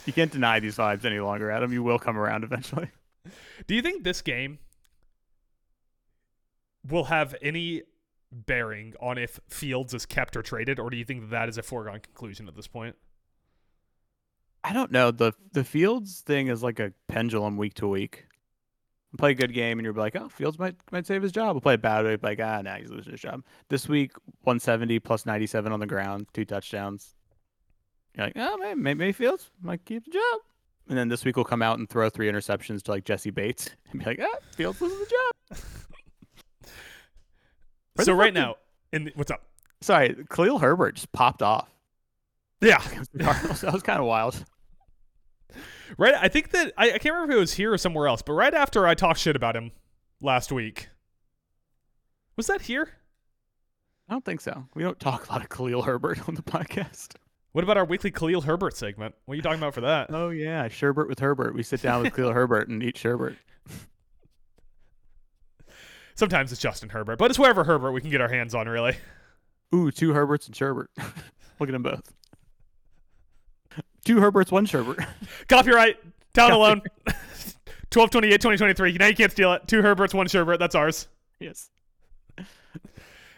You 0.06 0.14
can't 0.14 0.32
deny 0.32 0.60
these 0.60 0.76
vibes 0.76 1.06
any 1.06 1.20
longer, 1.20 1.50
Adam. 1.50 1.72
You 1.72 1.82
will 1.82 1.98
come 2.00 2.18
around 2.18 2.44
eventually. 2.44 2.90
Do 3.68 3.74
you 3.76 3.82
think 3.82 4.04
this 4.04 4.22
game 4.22 4.60
will 6.88 7.06
have 7.06 7.34
any 7.42 7.84
bearing 8.32 8.94
on 9.00 9.18
if 9.18 9.40
Fields 9.48 9.94
is 9.94 10.06
kept 10.06 10.36
or 10.36 10.42
traded, 10.42 10.80
or 10.80 10.90
do 10.90 10.98
you 10.98 11.06
think 11.06 11.22
that, 11.22 11.30
that 11.32 11.50
is 11.50 11.58
a 11.58 11.64
foregone 11.64 12.00
conclusion 12.00 12.48
at 12.48 12.56
this 12.56 12.68
point? 12.68 12.96
I 14.64 14.74
don't 14.74 14.92
know. 14.92 15.12
The 15.12 15.34
the 15.52 15.64
Fields 15.64 16.22
thing 16.22 16.48
is 16.48 16.64
like 16.64 16.80
a 16.80 16.92
pendulum 17.08 17.56
week 17.56 17.76
to 17.76 17.88
week. 17.88 18.26
You 19.12 19.18
play 19.18 19.32
a 19.32 19.36
good 19.36 19.54
game 19.54 19.78
and 19.78 19.86
you're 19.86 19.94
like, 19.94 20.16
oh, 20.16 20.28
Fields 20.28 20.58
might 20.58 20.76
might 20.92 21.06
save 21.06 21.22
his 21.22 21.32
job. 21.32 21.56
We'll 21.56 21.62
play 21.62 21.76
a 21.76 21.78
bad 21.78 22.06
week, 22.06 22.24
like, 22.24 22.40
ah, 22.42 22.62
nah, 22.64 22.78
he's 22.78 22.90
losing 22.90 23.12
his 23.12 23.22
job. 23.22 23.44
This 23.70 23.88
week, 23.88 24.14
170 24.42 25.00
plus 25.00 25.26
97 25.26 25.72
on 25.72 25.80
the 25.80 25.86
ground, 25.86 26.28
two 26.34 26.46
touchdowns. 26.46 27.14
You're 28.18 28.28
like, 28.28 28.34
oh, 28.38 28.58
maybe, 28.58 28.96
maybe 28.96 29.12
Fields 29.12 29.52
might 29.62 29.86
keep 29.86 30.06
the 30.06 30.12
job. 30.12 30.42
And 30.90 30.98
then 30.98 31.10
this 31.10 31.26
week 31.26 31.36
we'll 31.36 31.46
come 31.46 31.62
out 31.62 31.80
and 31.80 31.90
throw 31.90 32.10
three 32.10 32.30
interceptions 32.30 32.82
to 32.84 32.92
like 32.92 33.06
Jessie 33.06 33.32
Bates 33.32 33.70
and 33.92 34.00
be 34.00 34.06
like, 34.06 34.20
ah, 34.22 34.38
Fields 34.56 34.82
loses 34.82 35.00
the 35.00 35.06
job. 35.06 35.60
Where 37.96 38.06
so 38.06 38.14
right 38.14 38.34
did- 38.34 38.40
now, 38.40 38.56
in 38.92 39.06
the, 39.06 39.12
what's 39.16 39.32
up? 39.32 39.44
Sorry, 39.82 40.16
Khalil 40.30 40.60
Herbert 40.60 40.96
just 40.96 41.12
popped 41.12 41.42
off. 41.42 41.70
Yeah, 42.62 42.82
against 42.88 43.12
the 43.14 43.24
Cardinals. 43.24 43.62
that 43.62 43.74
was 43.74 43.84
kind 43.84 44.00
of 44.00 44.06
wild. 44.06 44.44
right. 45.98 46.16
I 46.16 46.28
think 46.30 46.52
that 46.52 46.74
I, 46.78 46.88
I 46.94 46.98
can't 46.98 47.14
remember 47.14 47.34
if 47.34 47.38
it 47.38 47.40
was 47.40 47.54
here 47.54 47.74
or 47.74 47.78
somewhere 47.78 48.08
else, 48.08 48.22
but 48.22 48.34
right 48.34 48.54
after 48.54 48.88
I 48.88 48.96
talked 48.96 49.20
shit 49.20 49.36
about 49.36 49.56
him 49.56 49.72
last 50.22 50.52
week, 50.52 50.90
was 52.38 52.48
that 52.48 52.62
here? 52.64 52.90
I 54.10 54.14
don't 54.14 54.24
think 54.26 54.42
so. 54.42 54.66
We 54.76 54.84
don't 54.84 55.00
talk 55.00 55.28
a 55.28 55.32
lot 55.32 55.42
of 55.42 55.50
Khalil 55.50 55.82
Herbert 55.84 56.28
on 56.28 56.36
the 56.36 56.42
podcast. 56.44 57.16
What 57.52 57.64
about 57.64 57.78
our 57.78 57.86
weekly 57.86 58.12
Khalil 58.12 58.42
Herbert 58.42 58.76
segment? 58.76 59.16
What 59.26 59.34
are 59.34 59.36
you 59.36 59.42
talking 59.42 59.60
about 59.60 59.74
for 59.74 59.82
that? 59.82 60.08
Oh 60.12 60.30
yeah, 60.30 60.68
sherbet 60.68 61.08
with 61.08 61.20
Herbert. 61.20 61.54
We 61.56 61.64
sit 61.64 61.82
down 61.82 62.04
with 62.04 62.14
Khalil 62.16 62.34
Herbert 62.34 62.68
and 62.70 62.82
eat 62.84 62.98
sherbet. 62.98 63.36
Sometimes 66.16 66.52
it's 66.52 66.62
Justin 66.62 66.90
Herbert, 66.90 67.18
but 67.18 67.30
it's 67.30 67.38
wherever 67.38 67.64
Herbert 67.64 67.92
we 67.92 68.02
can 68.02 68.10
get 68.10 68.22
our 68.22 68.30
hands 68.30 68.56
on, 68.56 68.68
really. 68.68 68.96
Ooh, 69.74 69.92
two 69.92 70.14
Herberts 70.14 70.48
and 70.48 70.56
Sherbert. 70.56 70.88
Look 71.60 71.70
at 71.70 71.74
them 71.74 71.84
both. 71.84 72.14
Two 74.06 74.18
Herberts, 74.18 74.52
one 74.52 74.66
Sherbert. 74.66 75.06
Copyright, 75.50 75.98
Talent 76.34 76.54
Alone, 76.54 76.82
12 77.90 78.10
28 78.12 78.32
2023. 78.32 78.94
Now 78.94 79.08
you 79.08 79.16
can't 79.16 79.32
steal 79.32 79.52
it. 79.54 79.68
Two 79.68 79.82
Herberts, 79.82 80.14
one 80.14 80.28
Sherbert. 80.28 80.60
That's 80.60 80.76
ours. 80.76 81.08
yes. 81.40 81.70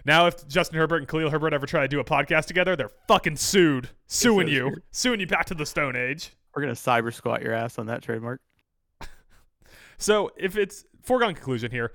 Now, 0.05 0.27
if 0.27 0.47
Justin 0.47 0.77
Herbert 0.77 0.97
and 0.97 1.07
Khalil 1.07 1.29
Herbert 1.29 1.53
ever 1.53 1.65
try 1.65 1.81
to 1.81 1.87
do 1.89 1.99
a 1.99 2.03
podcast 2.03 2.45
together, 2.45 2.77
they're 2.77 2.91
fucking 3.09 3.35
sued. 3.35 3.89
Suing 4.07 4.47
so 4.47 4.51
you. 4.53 4.61
true. 4.69 4.81
Suing 4.91 5.19
you 5.19 5.27
back 5.27 5.45
to 5.47 5.53
the 5.53 5.65
Stone 5.65 5.97
Age. 5.97 6.31
We're 6.55 6.61
gonna 6.61 6.73
cyber 6.73 7.13
squat 7.13 7.41
your 7.41 7.53
ass 7.53 7.77
on 7.77 7.87
that 7.87 8.03
trademark. 8.03 8.39
So, 9.97 10.31
if 10.37 10.55
it's 10.57 10.85
foregone 11.01 11.33
conclusion 11.33 11.71
here, 11.71 11.91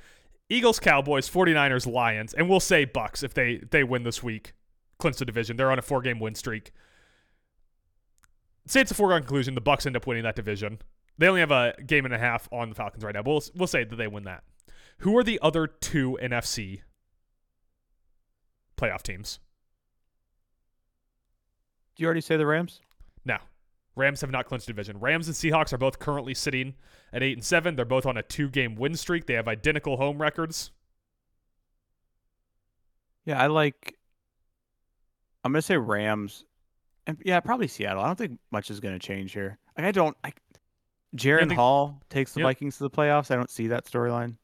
Eagles, 0.52 0.78
Cowboys, 0.78 1.30
49ers, 1.30 1.90
Lions, 1.90 2.34
and 2.34 2.46
we'll 2.46 2.60
say 2.60 2.84
Bucks 2.84 3.22
if 3.22 3.32
they 3.32 3.62
they 3.70 3.82
win 3.82 4.02
this 4.02 4.22
week, 4.22 4.52
clinch 4.98 5.16
the 5.16 5.24
division. 5.24 5.56
They're 5.56 5.72
on 5.72 5.78
a 5.78 5.82
four 5.82 6.02
game 6.02 6.20
win 6.20 6.34
streak. 6.34 6.72
Say 8.66 8.82
it's 8.82 8.90
a 8.90 8.94
foregone 8.94 9.22
conclusion. 9.22 9.54
The 9.54 9.62
Bucks 9.62 9.86
end 9.86 9.96
up 9.96 10.06
winning 10.06 10.24
that 10.24 10.36
division. 10.36 10.80
They 11.16 11.26
only 11.26 11.40
have 11.40 11.50
a 11.50 11.74
game 11.86 12.04
and 12.04 12.12
a 12.12 12.18
half 12.18 12.48
on 12.52 12.68
the 12.68 12.74
Falcons 12.74 13.02
right 13.02 13.14
now. 13.14 13.22
But 13.22 13.30
we'll 13.30 13.42
we'll 13.54 13.66
say 13.66 13.84
that 13.84 13.96
they 13.96 14.06
win 14.06 14.24
that. 14.24 14.44
Who 14.98 15.16
are 15.16 15.24
the 15.24 15.40
other 15.40 15.66
two 15.66 16.18
NFC 16.22 16.82
playoff 18.76 19.02
teams? 19.02 19.40
Did 21.96 22.02
you 22.02 22.06
already 22.06 22.20
say 22.20 22.36
the 22.36 22.46
Rams? 22.46 22.80
No. 23.24 23.38
Rams 23.96 24.20
have 24.20 24.30
not 24.30 24.46
clinched 24.46 24.66
division. 24.66 25.00
Rams 25.00 25.28
and 25.28 25.34
Seahawks 25.34 25.72
are 25.72 25.78
both 25.78 25.98
currently 25.98 26.34
sitting 26.34 26.74
at 27.12 27.22
eight 27.22 27.36
and 27.36 27.44
seven. 27.44 27.76
They're 27.76 27.84
both 27.84 28.06
on 28.06 28.16
a 28.16 28.22
two 28.22 28.48
game 28.48 28.74
win 28.76 28.94
streak. 28.96 29.26
They 29.26 29.34
have 29.34 29.48
identical 29.48 29.96
home 29.96 30.20
records. 30.20 30.70
Yeah, 33.24 33.40
I 33.40 33.46
like. 33.46 33.96
I'm 35.44 35.52
gonna 35.52 35.62
say 35.62 35.76
Rams, 35.76 36.44
and 37.06 37.18
yeah, 37.24 37.40
probably 37.40 37.68
Seattle. 37.68 38.02
I 38.02 38.06
don't 38.06 38.16
think 38.18 38.38
much 38.50 38.70
is 38.70 38.80
gonna 38.80 38.98
change 38.98 39.32
here. 39.32 39.58
Like, 39.76 39.86
I 39.86 39.92
don't. 39.92 40.16
I, 40.24 40.32
Jaren 41.16 41.40
think- 41.48 41.52
Hall 41.54 42.00
takes 42.10 42.32
the 42.32 42.40
Yep. 42.40 42.46
Vikings 42.46 42.76
to 42.78 42.84
the 42.84 42.90
playoffs. 42.90 43.30
I 43.30 43.36
don't 43.36 43.50
see 43.50 43.68
that 43.68 43.84
storyline. 43.84 44.36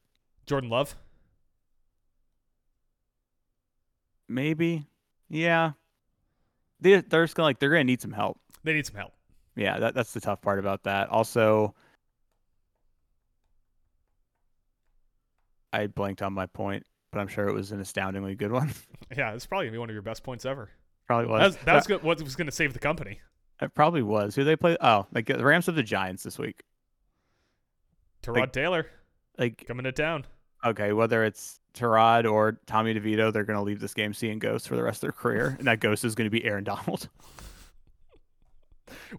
Jordan 0.45 0.69
Love. 0.69 0.95
Maybe, 4.27 4.85
yeah. 5.29 5.71
They 6.81 7.01
they're 7.01 7.23
just 7.23 7.35
gonna 7.35 7.47
like 7.47 7.59
they're 7.59 7.69
gonna 7.71 7.83
need 7.83 8.01
some 8.01 8.11
help. 8.11 8.39
They 8.63 8.73
need 8.73 8.85
some 8.85 8.95
help. 8.95 9.13
Yeah, 9.55 9.79
that 9.79 9.95
that's 9.95 10.13
the 10.13 10.21
tough 10.21 10.41
part 10.41 10.59
about 10.59 10.83
that. 10.83 11.09
Also, 11.09 11.73
I 15.73 15.87
blanked 15.87 16.21
on 16.21 16.33
my 16.33 16.45
point, 16.47 16.85
but 17.11 17.19
I'm 17.19 17.27
sure 17.27 17.47
it 17.47 17.53
was 17.53 17.71
an 17.71 17.79
astoundingly 17.79 18.35
good 18.35 18.51
one. 18.51 18.71
Yeah, 19.17 19.33
it's 19.33 19.47
probably 19.47 19.65
gonna 19.65 19.71
be 19.73 19.79
one 19.79 19.89
of 19.89 19.93
your 19.93 20.03
best 20.03 20.23
points 20.23 20.45
ever. 20.45 20.69
probably 21.07 21.25
That 21.39 21.43
was. 21.45 21.57
that 21.65 21.73
was 21.73 21.87
what 22.03 22.21
was 22.21 22.35
gonna 22.35 22.51
save 22.51 22.73
the 22.73 22.79
company. 22.79 23.19
It 23.61 23.73
probably 23.73 24.03
was. 24.03 24.35
Who 24.35 24.43
they 24.43 24.55
play? 24.55 24.77
Oh, 24.79 25.07
like 25.11 25.25
the 25.25 25.43
Rams 25.43 25.65
have 25.65 25.75
the 25.75 25.83
Giants 25.83 26.21
this 26.23 26.37
week. 26.37 26.63
Tyrod 28.21 28.37
Like- 28.39 28.53
Taylor 28.53 28.85
Like 29.37 29.65
coming 29.67 29.85
to 29.85 29.91
town. 29.91 30.25
okay, 30.63 30.93
whether 30.93 31.23
it's 31.23 31.59
Tyrod 31.73 32.31
or 32.31 32.59
Tommy 32.67 32.93
DeVito, 32.93 33.33
they're 33.33 33.43
going 33.45 33.57
to 33.57 33.63
leave 33.63 33.79
this 33.79 33.93
game 33.93 34.13
seeing 34.13 34.39
ghosts 34.39 34.67
for 34.67 34.75
the 34.75 34.83
rest 34.83 34.97
of 34.97 35.01
their 35.01 35.11
career, 35.11 35.55
and 35.59 35.67
that 35.67 35.79
ghost 35.79 36.03
is 36.05 36.15
going 36.15 36.25
to 36.25 36.31
be 36.31 36.43
Aaron 36.45 36.63
Donald. 36.63 37.09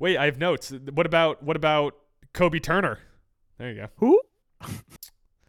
Wait, 0.00 0.16
I 0.16 0.24
have 0.26 0.38
notes. 0.38 0.72
What 0.92 1.06
about 1.06 1.42
what 1.42 1.56
about 1.56 1.94
Kobie 2.34 2.62
Turner? 2.62 2.98
There 3.58 3.70
you 3.70 3.76
go. 3.76 3.86
Who? 3.96 4.20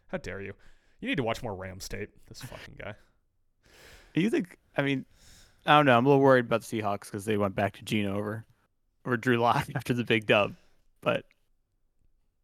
How 0.08 0.18
dare 0.18 0.40
you? 0.40 0.54
You 1.02 1.08
need 1.08 1.16
to 1.16 1.22
watch 1.22 1.42
more 1.42 1.54
Rams 1.54 1.88
tape. 1.88 2.08
This 2.28 2.40
fucking 2.40 2.76
guy. 2.78 2.94
You 4.14 4.30
think? 4.30 4.56
I 4.76 4.82
mean, 4.82 5.04
I 5.66 5.76
don't 5.76 5.84
know. 5.86 5.98
I'm 5.98 6.06
a 6.06 6.08
little 6.08 6.22
worried 6.22 6.46
about 6.46 6.62
the 6.62 6.80
Seahawks 6.80 7.06
because 7.06 7.24
they 7.24 7.36
went 7.36 7.54
back 7.54 7.74
to 7.74 7.82
Geno 7.82 8.16
over, 8.16 8.46
over 9.04 9.16
Drew 9.16 9.36
Lock 9.36 9.66
after 9.74 9.92
the 9.94 10.04
big 10.04 10.26
dub, 10.26 10.54
but 11.00 11.24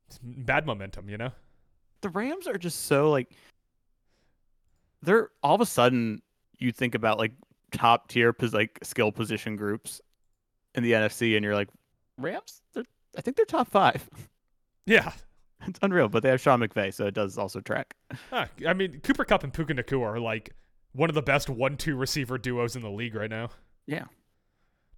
It's 0.08 0.18
bad 0.22 0.66
momentum, 0.66 1.08
you 1.08 1.16
know. 1.18 1.30
the 2.02 2.08
Rams 2.10 2.46
are 2.46 2.58
just 2.58 2.86
so 2.86 3.10
like 3.10 3.30
they're 5.02 5.30
all 5.42 5.54
of 5.54 5.60
a 5.60 5.66
sudden 5.66 6.20
you 6.58 6.72
think 6.72 6.94
about 6.94 7.18
like 7.18 7.32
top 7.70 8.08
tier 8.08 8.34
like 8.52 8.78
skill 8.82 9.12
position 9.12 9.54
groups 9.56 10.00
in 10.74 10.82
the 10.82 10.92
NFC 10.92 11.36
and 11.36 11.44
you're 11.44 11.54
like 11.54 11.68
Rams 12.16 12.62
they're, 12.72 12.84
I 13.16 13.20
think 13.20 13.36
they're 13.36 13.46
top 13.46 13.68
5 13.68 14.08
Yeah. 14.86 15.12
it's 15.66 15.78
unreal 15.82 16.08
but 16.08 16.22
they 16.22 16.28
have 16.30 16.40
Sean 16.40 16.60
McVay 16.60 16.92
so 16.92 17.06
it 17.06 17.14
does 17.14 17.36
also 17.38 17.60
track 17.60 17.94
Ah, 18.32 18.48
I 18.66 18.72
mean, 18.74 19.00
Cooper 19.00 19.24
Kupp 19.24 19.44
and 19.44 19.52
Puka 19.52 19.74
Nacua 19.74 20.02
are 20.14 20.20
like 20.20 20.54
one 20.92 21.08
of 21.10 21.14
the 21.14 21.22
best 21.22 21.48
one-two 21.48 21.96
receiver 21.96 22.38
duos 22.38 22.74
in 22.76 22.82
the 22.82 22.90
league 22.90 23.14
right 23.14 23.30
now. 23.30 23.50
yeah 23.86 24.04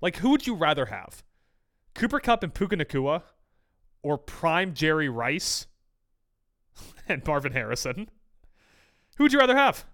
Like, 0.00 0.16
who 0.16 0.30
would 0.30 0.46
you 0.46 0.54
rather 0.54 0.86
have? 0.86 1.22
Cooper 1.94 2.20
Kupp 2.20 2.42
and 2.42 2.54
Puka 2.54 2.76
Nacua 2.76 3.22
or 4.02 4.16
prime 4.16 4.72
Jerry 4.74 5.08
Rice 5.08 5.66
and 7.08 7.26
Marvin 7.26 7.52
Harrison? 7.52 8.08
Who 9.16 9.24
would 9.24 9.32
you 9.32 9.38
rather 9.38 9.56
have? 9.56 9.84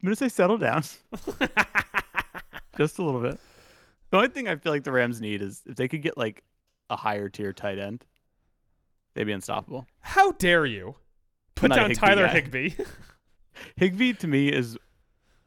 I'm 0.00 0.06
going 0.06 0.14
to 0.14 0.18
say 0.18 0.28
settle 0.28 0.58
down 0.58 0.84
just 2.76 2.98
a 2.98 3.02
little 3.02 3.20
bit 3.20 3.38
the 4.10 4.16
only 4.16 4.28
thing 4.28 4.48
I 4.48 4.56
feel 4.56 4.72
like 4.72 4.84
the 4.84 4.92
Rams 4.92 5.20
need 5.20 5.42
is 5.42 5.62
if 5.66 5.76
they 5.76 5.88
could 5.88 6.02
get 6.02 6.16
like 6.16 6.44
a 6.88 6.96
higher 6.96 7.28
tier 7.28 7.52
tight 7.52 7.78
end 7.78 8.04
they'd 9.18 9.24
be 9.24 9.32
unstoppable 9.32 9.86
How 10.00 10.30
dare 10.32 10.64
you 10.64 10.94
put 11.56 11.72
down 11.72 11.90
Higbee 11.90 11.94
Tyler 11.94 12.26
guy. 12.26 12.32
Higbee? 12.34 12.70
Higbee 13.76 14.12
to 14.14 14.26
me 14.28 14.48
is 14.48 14.78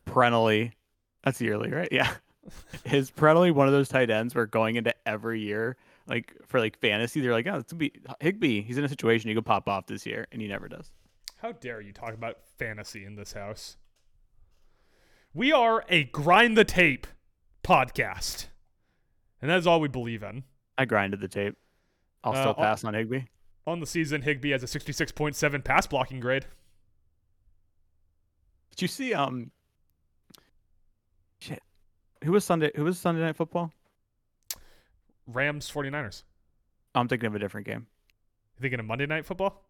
perennially 0.05 0.73
that's 1.23 1.39
yearly, 1.39 1.71
right? 1.71 1.87
Yeah. 1.91 2.11
Is 2.85 3.11
perennially 3.11 3.51
one 3.51 3.67
of 3.67 3.73
those 3.73 3.87
tight 3.87 4.09
ends 4.09 4.33
where 4.33 4.47
going 4.47 4.75
into 4.75 4.91
every 5.07 5.39
year, 5.39 5.77
like 6.07 6.33
for 6.47 6.59
like 6.59 6.79
fantasy, 6.79 7.21
they're 7.21 7.31
like, 7.31 7.45
oh, 7.45 7.57
it's 7.57 7.71
gonna 7.71 7.77
be 7.77 7.93
Higbee. 8.19 8.63
He's 8.63 8.79
in 8.79 8.83
a 8.83 8.89
situation 8.89 9.29
he 9.29 9.35
could 9.35 9.45
pop 9.45 9.69
off 9.69 9.85
this 9.85 10.03
year, 10.07 10.25
and 10.31 10.41
he 10.41 10.47
never 10.47 10.67
does. 10.67 10.91
How 11.37 11.51
dare 11.51 11.79
you 11.79 11.93
talk 11.93 12.15
about 12.15 12.37
fantasy 12.57 13.05
in 13.05 13.15
this 13.15 13.33
house? 13.33 13.77
We 15.33 15.51
are 15.51 15.85
a 15.87 16.05
grind 16.05 16.57
the 16.57 16.65
tape 16.65 17.05
podcast. 17.63 18.47
And 19.41 19.49
that 19.51 19.59
is 19.59 19.67
all 19.67 19.79
we 19.79 19.87
believe 19.87 20.23
in. 20.23 20.43
I 20.79 20.85
grinded 20.85 21.19
the 21.21 21.27
tape. 21.27 21.55
I'll 22.23 22.33
Uh, 22.33 22.35
still 22.35 22.47
I'll- 22.49 22.55
pass 22.55 22.83
on 22.83 22.95
Higbee. 22.95 23.21
On 23.67 23.79
the 23.79 23.85
season, 23.85 24.23
Higbee 24.23 24.51
has 24.51 24.63
a 24.63 24.65
66.7 24.65 25.63
pass 25.63 25.85
blocking 25.87 26.19
grade. 26.19 26.45
Did 28.71 28.81
you 28.81 28.87
see 28.87 29.13
um 29.13 29.51
shit. 31.39 31.61
Who 32.23 32.31
was 32.31 32.43
Sunday 32.45 32.71
who 32.75 32.83
was 32.85 32.97
Sunday 32.97 33.21
night 33.21 33.35
football? 33.35 33.71
Rams 35.27 35.69
49ers. 35.71 36.23
I'm 36.95 37.07
thinking 37.07 37.27
of 37.27 37.35
a 37.35 37.39
different 37.39 37.67
game. 37.67 37.87
You 38.57 38.61
thinking 38.61 38.79
of 38.79 38.85
Monday 38.85 39.05
Night 39.05 39.25
Football? 39.25 39.63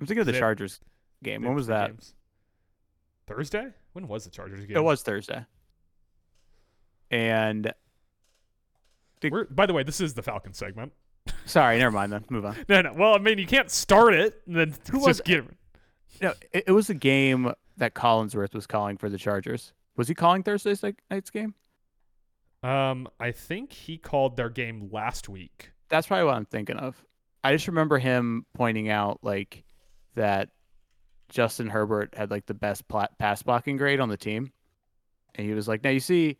I'm 0.00 0.06
thinking 0.06 0.20
of 0.20 0.26
the 0.26 0.32
They- 0.32 0.38
Chargers 0.40 0.80
game. 1.22 1.42
When 1.42 1.54
was 1.54 1.68
that? 1.68 1.90
games. 1.90 2.14
Thursday? 3.26 3.68
When 3.92 4.08
was 4.08 4.24
the 4.24 4.30
Chargers 4.30 4.64
game? 4.66 4.76
It 4.76 4.80
was 4.82 5.02
Thursday. 5.02 5.44
And 7.10 7.72
We're, 9.22 9.44
by 9.44 9.66
the 9.66 9.72
way, 9.74 9.82
this 9.84 10.00
is 10.00 10.14
the 10.14 10.22
Falcon 10.22 10.52
segment. 10.54 10.92
Sorry, 11.46 11.78
never 11.78 11.90
mind 11.92 12.12
then. 12.12 12.24
Move 12.28 12.44
on. 12.44 12.56
No, 12.68 12.82
no. 12.82 12.92
Well, 12.92 13.14
I 13.14 13.18
mean, 13.18 13.38
you 13.38 13.46
can't 13.46 13.70
start 13.70 14.14
it 14.14 14.42
and 14.46 14.54
then 14.56 14.74
Who 14.90 14.98
just 14.98 15.06
was- 15.06 15.20
give. 15.22 15.48
No, 16.20 16.34
it, 16.52 16.64
it 16.68 16.72
was 16.72 16.88
a 16.90 16.94
game 16.94 17.52
that 17.78 17.94
Collinsworth 17.94 18.54
was 18.54 18.66
calling 18.66 18.96
for 18.96 19.08
the 19.10 19.18
Chargers. 19.18 19.72
Was 19.96 20.08
he 20.08 20.14
calling 20.14 20.42
Thursday's 20.42 20.82
night's 21.10 21.30
game? 21.30 21.54
Um, 22.62 23.08
I 23.20 23.32
think 23.32 23.72
he 23.72 23.98
called 23.98 24.36
their 24.36 24.48
game 24.48 24.88
last 24.92 25.28
week. 25.28 25.70
That's 25.88 26.06
probably 26.06 26.24
what 26.24 26.34
I'm 26.34 26.46
thinking 26.46 26.76
of. 26.78 27.02
I 27.44 27.52
just 27.52 27.68
remember 27.68 27.98
him 27.98 28.44
pointing 28.54 28.88
out 28.88 29.20
like 29.22 29.62
that 30.14 30.48
Justin 31.28 31.68
Herbert 31.68 32.14
had 32.16 32.30
like 32.30 32.46
the 32.46 32.54
best 32.54 32.88
pla- 32.88 33.08
pass 33.18 33.42
blocking 33.42 33.76
grade 33.76 34.00
on 34.00 34.08
the 34.08 34.16
team, 34.16 34.52
and 35.34 35.46
he 35.46 35.52
was 35.52 35.68
like, 35.68 35.84
"Now 35.84 35.90
you 35.90 36.00
see, 36.00 36.38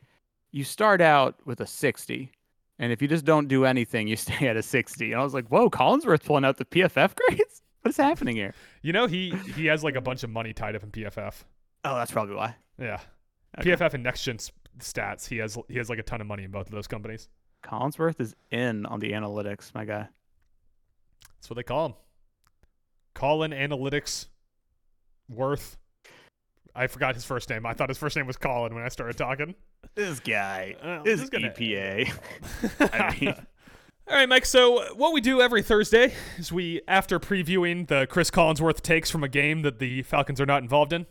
you 0.50 0.64
start 0.64 1.00
out 1.00 1.36
with 1.44 1.61
a 1.61 1.66
60, 1.66 2.30
and 2.78 2.92
if 2.92 3.00
you 3.02 3.08
just 3.08 3.24
don't 3.24 3.48
do 3.48 3.64
anything, 3.64 4.08
you 4.08 4.16
stay 4.26 4.48
at 4.48 4.56
a 4.56 4.62
60." 4.62 5.12
And 5.12 5.20
I 5.20 5.24
was 5.24 5.34
like, 5.34 5.48
"Whoa, 5.48 5.70
Collinsworth 5.70 6.24
pulling 6.24 6.44
out 6.44 6.56
the 6.58 6.64
PFF 6.64 7.14
grades? 7.14 7.62
What 7.82 7.90
is 7.90 7.96
happening 7.98 8.34
here?" 8.34 8.52
You 8.82 8.92
know, 8.92 9.06
he 9.06 9.30
he 9.54 9.66
has 9.66 9.84
like 9.84 9.94
a 9.94 10.00
bunch 10.00 10.24
of 10.24 10.30
money 10.30 10.52
tied 10.52 10.74
up 10.74 10.82
in 10.82 10.90
PFF. 10.90 11.44
Oh, 11.84 11.94
that's 11.94 12.10
probably 12.10 12.34
why. 12.34 12.56
Yeah, 12.80 12.98
Okay. 13.58 13.70
PFF 13.70 13.94
and 13.94 14.02
Next 14.02 14.24
Gen 14.24 14.38
stats. 14.80 15.28
He 15.28 15.36
has 15.38 15.56
he 15.68 15.78
has 15.78 15.88
like 15.88 16.00
a 16.00 16.02
ton 16.02 16.20
of 16.20 16.26
money 16.26 16.42
in 16.44 16.50
both 16.50 16.66
of 16.66 16.72
those 16.72 16.88
companies. 16.88 17.28
Collinsworth 17.62 18.20
is 18.20 18.34
in 18.50 18.86
on 18.86 18.98
the 19.00 19.12
analytics, 19.12 19.72
my 19.74 19.84
guy. 19.84 20.08
That's 21.36 21.48
what 21.48 21.54
they 21.56 21.62
call 21.62 21.86
him. 21.86 21.94
Colin 23.14 23.52
Analytics 23.52 24.26
Worth. 25.28 25.76
I 26.74 26.86
forgot 26.88 27.14
his 27.14 27.24
first 27.24 27.48
name. 27.48 27.64
I 27.66 27.72
thought 27.72 27.88
his 27.88 27.98
first 27.98 28.16
name 28.16 28.26
was 28.26 28.36
Colin 28.36 28.74
when 28.74 28.84
I 28.84 28.88
started 28.88 29.16
talking. 29.16 29.54
This 29.97 30.20
guy 30.20 30.76
is 31.05 31.20
this 31.22 31.30
gonna- 31.30 31.49
EPA. 31.51 32.12
I 32.92 33.16
mean- 33.20 33.34
All 34.09 34.14
right, 34.14 34.28
Mike. 34.28 34.47
So 34.47 34.94
what 34.94 35.12
we 35.12 35.20
do 35.20 35.40
every 35.40 35.62
Thursday 35.62 36.14
is 36.38 36.53
we, 36.53 36.80
after 36.86 37.18
previewing 37.18 37.88
the 37.88 38.07
Chris 38.09 38.30
Collinsworth 38.30 38.80
takes 38.82 39.11
from 39.11 39.24
a 39.24 39.28
game 39.28 39.62
that 39.62 39.78
the 39.80 40.03
Falcons 40.03 40.40
are 40.40 40.47
not 40.47 40.62
involved 40.62 40.92
in, 40.92 41.07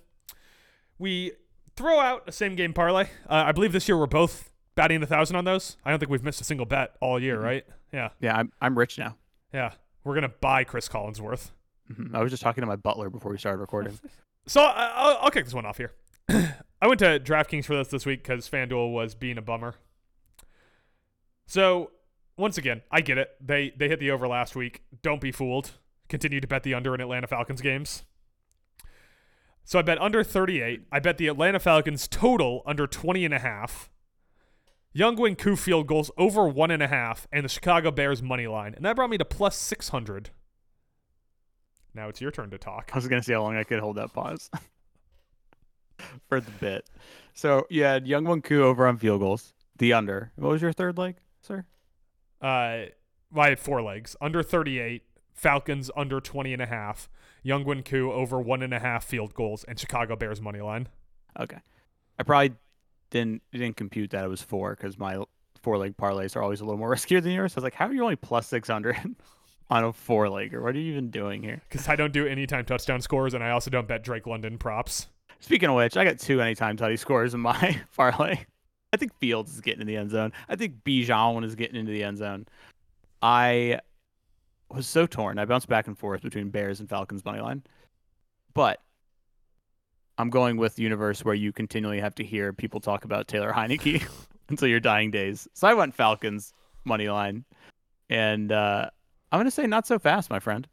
we 0.98 1.34
throw 1.76 2.00
out 2.00 2.24
a 2.28 2.32
same 2.32 2.56
game 2.56 2.72
parlay. 2.74 3.04
Uh, 3.30 3.44
I 3.48 3.52
believe 3.52 3.74
this 3.74 3.88
year 3.90 3.98
we're 3.98 4.06
both 4.06 4.50
batting 4.76 5.04
a 5.04 5.06
thousand 5.06 5.36
on 5.36 5.44
those. 5.44 5.76
I 5.84 5.90
don't 5.90 6.00
think 6.00 6.10
we've 6.10 6.24
missed 6.24 6.40
a 6.40 6.46
single 6.46 6.66
bet 6.66 6.96
all 7.02 7.20
year, 7.22 7.38
right? 7.40 7.66
Yeah, 7.92 8.10
yeah, 8.22 8.38
I'm 8.38 8.52
I'm 8.62 8.78
rich 8.78 8.98
now. 8.98 9.18
yeah. 9.54 9.72
We're 10.06 10.14
gonna 10.16 10.30
buy 10.30 10.64
Chris 10.64 10.88
Collinsworth. 10.88 11.50
Mhm. 11.92 12.14
I 12.16 12.22
was 12.22 12.32
just 12.32 12.44
talking 12.44 12.62
to 12.62 12.68
my 12.68 12.76
butler 12.76 13.10
before 13.10 13.32
we 13.32 13.38
started 13.38 13.60
recording. 13.60 13.98
So 14.48 14.62
I- 14.62 14.92
I'll, 14.96 15.18
I'll 15.24 15.32
kick 15.32 15.44
this 15.46 15.56
one 15.56 15.66
off 15.66 15.78
here. 15.78 15.92
I 16.82 16.88
went 16.88 17.00
to 17.00 17.20
DraftKings 17.20 17.66
for 17.66 17.76
this 17.76 17.88
this 17.88 18.06
week 18.06 18.24
because 18.24 18.50
FanDuel 18.50 18.92
was 18.92 19.16
being 19.16 19.38
a 19.38 19.42
bummer. 19.42 19.76
So 21.46 21.92
once 22.38 22.58
again, 22.58 22.82
I 22.92 23.02
get 23.02 23.18
it. 23.18 23.30
They 23.42 23.74
they 23.78 23.88
hit 23.88 24.00
the 24.00 24.12
over 24.12 24.28
last 24.28 24.56
week. 24.56 24.84
Don't 25.02 25.22
be 25.22 25.32
fooled. 25.32 25.72
Continue 26.10 26.42
to 26.42 26.48
bet 26.48 26.64
the 26.64 26.74
under 26.74 26.94
in 26.94 27.02
Atlanta 27.02 27.28
Falcons 27.28 27.62
games. 27.62 28.04
So 29.64 29.80
I 29.80 29.82
bet 29.82 30.00
under 30.00 30.24
38. 30.24 30.84
I 30.92 31.00
bet 31.00 31.18
the 31.18 31.28
Atlanta 31.28 31.60
Falcons 31.60 32.08
total 32.08 32.62
under 32.68 32.86
20 32.86 33.26
and 33.26 33.34
a 33.34 33.40
half. 33.40 33.90
Younghoe 34.96 35.38
Koo 35.38 35.56
field 35.56 35.88
goals 35.88 36.12
over 36.18 36.48
one 36.48 36.72
and 36.72 36.82
a 36.82 36.88
half, 36.88 37.28
and 37.32 37.44
the 37.44 37.50
Chicago 37.50 37.92
Bears 37.92 38.22
money 38.22 38.48
line, 38.48 38.74
and 38.76 38.86
that 38.86 38.96
brought 38.96 39.10
me 39.10 39.18
to 39.18 39.26
plus 39.26 39.58
600. 39.58 40.30
Now 41.94 42.08
it's 42.08 42.22
your 42.22 42.32
turn 42.32 42.50
to 42.52 42.58
talk. 42.58 42.92
I 42.94 42.98
was 42.98 43.08
gonna 43.08 43.24
see 43.24 43.34
how 43.34 43.42
long 43.42 43.58
I 43.58 43.64
could 43.64 43.80
hold 43.80 43.98
that 43.98 44.14
pause 44.14 44.50
for 46.30 46.40
the 46.40 46.52
bit. 46.52 46.90
So 47.34 47.68
you 47.70 47.84
had 47.84 48.08
Young 48.08 48.42
Koo 48.42 48.64
over 48.64 48.88
on 48.88 48.98
field 48.98 49.22
goals, 49.22 49.54
the 49.78 49.94
under. 49.94 50.32
What 50.36 50.50
was 50.50 50.62
your 50.62 50.74
third 50.74 50.98
leg, 50.98 51.18
sir? 51.42 51.66
Uh, 52.42 52.92
well, 53.32 53.46
I 53.46 53.50
had 53.50 53.60
four 53.60 53.82
legs. 53.82 54.16
Under 54.22 54.42
38, 54.42 55.04
Falcons 55.34 55.92
under 55.96 56.22
20 56.22 56.54
and 56.54 56.62
a 56.62 56.66
half, 56.66 57.10
Young 57.44 57.66
Younghoe 57.66 57.86
Koo 57.86 58.12
over 58.12 58.40
one 58.40 58.64
and 58.64 58.74
a 58.74 58.80
half 58.80 59.04
field 59.04 59.34
goals, 59.34 59.64
and 59.66 59.78
Chicago 59.78 60.16
Bears 60.16 60.42
money 60.42 60.62
line. 60.62 60.88
Okay, 61.40 61.60
I 62.18 62.24
probably 62.24 62.54
didn't 63.10 63.44
didn't 63.52 63.76
compute 63.76 64.12
that 64.12 64.24
it 64.24 64.30
was 64.30 64.42
four 64.42 64.76
because 64.76 64.98
my 64.98 65.24
four 65.62 65.78
leg 65.78 65.98
parlays 65.98 66.36
are 66.36 66.42
always 66.42 66.62
a 66.62 66.66
little 66.66 66.80
more 66.80 66.92
riskier 66.96 67.22
than 67.22 67.34
yours. 67.34 67.54
So 67.54 67.58
I 67.58 67.60
was 67.60 67.64
like, 67.66 67.74
how 67.76 67.88
are 67.88 67.94
you 67.94 68.02
only 68.02 68.16
plus 68.16 68.48
six 68.48 68.70
hundred 68.70 68.98
on 69.70 69.84
a 69.84 69.92
four 69.94 70.28
legger? 70.28 70.64
What 70.64 70.76
are 70.76 70.80
you 70.80 70.92
even 70.92 71.12
doing 71.12 71.44
here? 71.44 71.62
Because 71.70 71.88
I 71.88 71.96
don't 71.96 72.14
do 72.14 72.26
anytime 72.26 72.66
touchdown 72.66 73.02
scores, 73.02 73.34
and 73.34 73.44
I 73.44 73.50
also 73.52 73.70
don't 73.70 73.88
bet 73.88 74.04
Drake 74.04 74.26
London 74.26 74.58
props. 74.58 75.08
Speaking 75.46 75.70
of 75.70 75.76
which, 75.76 75.96
I 75.96 76.04
got 76.04 76.18
two 76.18 76.42
anytime 76.42 76.76
tutty 76.76 76.98
scores 77.00 77.36
in 77.36 77.40
my 77.40 77.80
parlay. 77.96 78.36
I 78.92 78.98
think 78.98 79.14
Fields 79.20 79.54
is 79.54 79.62
getting 79.62 79.82
in 79.82 79.86
the 79.86 79.96
end 79.96 80.10
zone. 80.10 80.34
I 80.50 80.56
think 80.56 80.84
Bijan 80.84 81.46
is 81.46 81.54
getting 81.54 81.76
into 81.76 81.92
the 81.92 82.04
end 82.04 82.18
zone. 82.18 82.48
I 83.22 83.80
was 84.72 84.88
so 84.88 85.06
torn. 85.06 85.38
I 85.38 85.46
bounced 85.46 85.68
back 85.68 85.86
and 85.86 85.96
forth 85.96 86.24
between 86.24 86.50
Bears 86.50 86.80
and 86.80 86.90
Falcons 86.90 87.24
money 87.24 87.42
line. 87.42 87.62
But 88.56 88.80
I'm 90.18 90.32
going 90.32 90.58
with 90.58 90.78
the 90.78 90.82
universe 90.82 91.24
where 91.24 91.36
you 91.36 91.54
continually 91.54 92.00
have 92.00 92.16
to 92.16 92.24
hear 92.24 92.52
people 92.52 92.80
talk 92.80 93.06
about 93.06 93.28
Taylor 93.28 93.54
Heinicke 93.54 94.04
until 94.50 94.68
your 94.68 94.80
dying 94.80 95.12
days. 95.12 95.48
So 95.54 95.68
I 95.68 95.76
went 95.76 95.94
Falcons 95.94 96.54
money 96.86 97.08
line. 97.08 97.46
And 98.10 98.52
uh, 98.52 98.90
I'm 99.32 99.38
going 99.38 99.46
to 99.46 99.52
say 99.52 99.68
not 99.68 99.86
so 99.86 100.00
fast, 100.00 100.32
my 100.32 100.40
friend. 100.40 100.68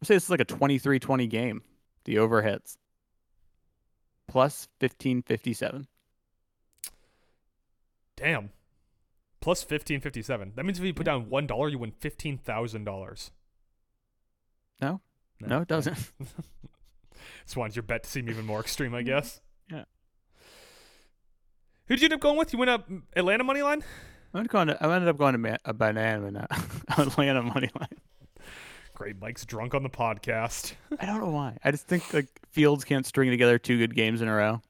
I'm 0.00 0.06
say 0.06 0.14
this 0.14 0.24
is 0.24 0.30
like 0.30 0.40
a 0.40 0.44
23-20 0.44 1.28
game. 1.28 1.62
The 2.04 2.18
over 2.18 2.40
hits 2.40 2.76
plus 4.30 4.68
1557. 4.78 5.88
Damn. 8.16 8.50
Plus 9.40 9.62
1557. 9.62 10.52
That 10.54 10.64
means 10.64 10.78
if 10.78 10.84
you 10.84 10.94
put 10.94 11.06
down 11.06 11.26
$1, 11.26 11.70
you 11.70 11.78
win 11.78 11.92
$15,000. 11.92 13.30
No. 14.80 15.00
No, 15.40 15.60
it 15.62 15.68
doesn't. 15.68 16.12
This 17.46 17.56
one's 17.56 17.76
your 17.76 17.82
bet 17.82 18.04
to 18.04 18.08
seem 18.08 18.30
even 18.30 18.46
more 18.46 18.60
extreme, 18.60 18.94
I 18.94 19.02
guess. 19.02 19.40
Yeah. 19.70 19.84
Who 21.86 21.94
did 21.94 22.02
you 22.02 22.06
end 22.06 22.14
up 22.14 22.20
going 22.20 22.36
with? 22.36 22.52
You 22.52 22.58
went 22.58 22.70
up 22.70 22.90
Atlanta 23.14 23.44
money 23.44 23.62
line? 23.62 23.84
I 24.34 24.38
ended, 24.38 24.50
going 24.50 24.66
to, 24.66 24.84
I 24.84 24.92
ended 24.92 25.08
up 25.08 25.16
going 25.16 25.40
to 25.40 25.58
a 25.64 25.72
banana 25.72 26.48
Atlanta 26.98 27.42
money 27.42 27.70
line. 27.78 27.99
Great, 29.00 29.18
Mike's 29.18 29.46
drunk 29.46 29.74
on 29.74 29.82
the 29.82 29.88
podcast. 29.88 30.74
I 31.00 31.06
don't 31.06 31.20
know 31.20 31.30
why. 31.30 31.56
I 31.64 31.70
just 31.70 31.86
think 31.86 32.12
like 32.12 32.26
Fields 32.50 32.84
can't 32.84 33.06
string 33.06 33.30
together 33.30 33.58
two 33.58 33.78
good 33.78 33.94
games 33.94 34.20
in 34.20 34.28
a 34.28 34.34
row. 34.34 34.60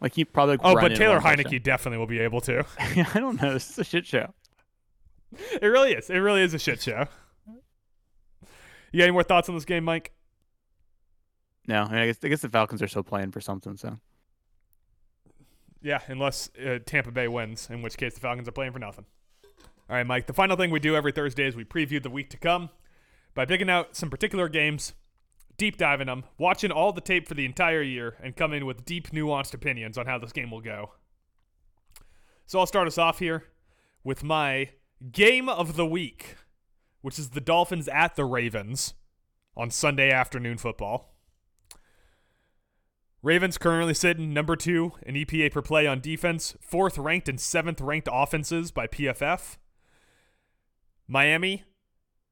Like 0.00 0.14
he 0.14 0.24
probably. 0.24 0.56
like, 0.56 0.62
Oh, 0.64 0.74
but 0.74 0.96
Taylor 0.96 1.20
Heinicke 1.20 1.62
definitely 1.62 1.98
will 1.98 2.08
be 2.08 2.18
able 2.18 2.40
to. 2.40 2.66
I 2.80 3.20
don't 3.20 3.40
know. 3.40 3.52
This 3.52 3.70
is 3.70 3.78
a 3.78 3.84
shit 3.84 4.04
show. 4.04 4.34
It 5.62 5.66
really 5.66 5.92
is. 5.92 6.10
It 6.10 6.16
really 6.16 6.42
is 6.42 6.54
a 6.54 6.58
shit 6.58 6.82
show. 6.82 7.06
You 8.90 8.98
got 8.98 9.04
any 9.04 9.12
more 9.12 9.22
thoughts 9.22 9.48
on 9.48 9.54
this 9.54 9.64
game, 9.64 9.84
Mike? 9.84 10.10
No, 11.68 11.82
I, 11.82 11.88
mean, 11.88 11.98
I 12.00 12.06
guess 12.06 12.18
I 12.24 12.28
guess 12.28 12.40
the 12.40 12.48
Falcons 12.48 12.82
are 12.82 12.88
still 12.88 13.04
playing 13.04 13.30
for 13.30 13.40
something. 13.40 13.76
So 13.76 14.00
Yeah, 15.82 16.00
unless 16.08 16.50
uh, 16.58 16.80
Tampa 16.84 17.12
Bay 17.12 17.28
wins, 17.28 17.68
in 17.70 17.82
which 17.82 17.96
case 17.96 18.14
the 18.14 18.20
Falcons 18.20 18.48
are 18.48 18.52
playing 18.52 18.72
for 18.72 18.80
nothing. 18.80 19.04
All 19.88 19.94
right, 19.94 20.06
Mike. 20.06 20.26
The 20.26 20.32
final 20.32 20.56
thing 20.56 20.72
we 20.72 20.80
do 20.80 20.96
every 20.96 21.12
Thursday 21.12 21.46
is 21.46 21.54
we 21.54 21.64
preview 21.64 22.02
the 22.02 22.10
week 22.10 22.30
to 22.30 22.36
come 22.38 22.70
by 23.38 23.46
picking 23.46 23.70
out 23.70 23.94
some 23.94 24.10
particular 24.10 24.48
games, 24.48 24.94
deep 25.58 25.76
diving 25.76 26.08
them, 26.08 26.24
watching 26.38 26.72
all 26.72 26.92
the 26.92 27.00
tape 27.00 27.28
for 27.28 27.34
the 27.34 27.44
entire 27.44 27.82
year, 27.82 28.16
and 28.20 28.34
coming 28.34 28.66
with 28.66 28.84
deep, 28.84 29.12
nuanced 29.12 29.54
opinions 29.54 29.96
on 29.96 30.06
how 30.06 30.18
this 30.18 30.32
game 30.32 30.50
will 30.50 30.60
go. 30.60 30.90
So 32.46 32.58
I'll 32.58 32.66
start 32.66 32.88
us 32.88 32.98
off 32.98 33.20
here 33.20 33.44
with 34.02 34.24
my 34.24 34.70
game 35.12 35.48
of 35.48 35.76
the 35.76 35.86
week, 35.86 36.34
which 37.00 37.16
is 37.16 37.30
the 37.30 37.40
Dolphins 37.40 37.86
at 37.86 38.16
the 38.16 38.24
Ravens 38.24 38.94
on 39.56 39.70
Sunday 39.70 40.10
afternoon 40.10 40.58
football. 40.58 41.14
Ravens 43.22 43.56
currently 43.56 43.94
sitting 43.94 44.34
number 44.34 44.56
two 44.56 44.94
in 45.06 45.14
EPA 45.14 45.52
per 45.52 45.62
play 45.62 45.86
on 45.86 46.00
defense, 46.00 46.56
fourth 46.60 46.98
ranked 46.98 47.28
and 47.28 47.40
seventh 47.40 47.80
ranked 47.80 48.08
offenses 48.10 48.72
by 48.72 48.88
PFF. 48.88 49.58
Miami 51.06 51.62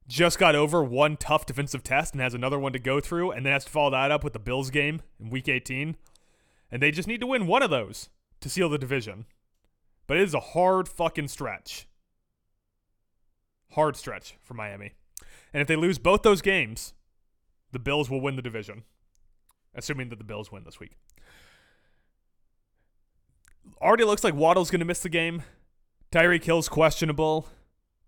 just 0.09 0.39
got 0.39 0.55
over 0.55 0.83
one 0.83 1.17
tough 1.17 1.47
defensive 1.47 1.83
test 1.83 2.15
and 2.15 2.21
has 2.21 2.35
another 2.35 2.59
one 2.59 2.73
to 2.73 2.79
go 2.79 3.01
through, 3.01 3.31
and 3.31 3.45
then 3.45 3.53
has 3.53 3.65
to 3.65 3.71
follow 3.71 3.91
that 3.91 4.11
up 4.11 4.25
with 4.25 4.33
the 4.33 4.39
Bills 4.39 4.71
game 4.71 5.03
in 5.21 5.31
week 5.31 5.49
18. 5.49 5.97
And 6.71 6.83
they 6.83 6.91
just 6.91 7.09
need 7.09 7.21
to 7.21 7.27
win 7.27 7.47
one 7.47 7.63
of 7.63 7.71
those 7.71 8.09
to 8.41 8.49
seal 8.49 8.69
the 8.69 8.79
division. 8.79 9.27
But 10.07 10.19
it 10.19 10.25
is 10.25 10.35
a 10.35 10.41
hard 10.41 10.89
fucking 10.89 11.29
stretch. 11.29 11.89
Hard 13.73 13.97
stretch 13.97 14.37
for 14.43 14.55
Miami. 14.55 14.93
And 15.53 15.61
if 15.61 15.69
they 15.69 15.77
lose 15.77 15.99
both 15.99 16.23
those 16.23 16.43
games, 16.43 16.95
the 17.73 17.79
Bills 17.79 18.09
will 18.09 18.21
win 18.21 18.37
the 18.37 18.43
division 18.43 18.85
assuming 19.77 20.09
that 20.09 20.19
the 20.19 20.25
Bills 20.25 20.51
win 20.51 20.65
this 20.65 20.81
week. 20.81 20.97
Already 23.81 24.05
looks 24.05 24.25
like 24.25 24.35
Waddle's 24.35 24.71
going 24.71 24.81
to 24.81 24.87
miss 24.87 25.01
the 25.01 25.09
game. 25.09 25.43
Tyreek 26.11 26.45
Hill's 26.45 26.69
questionable. 26.69 27.49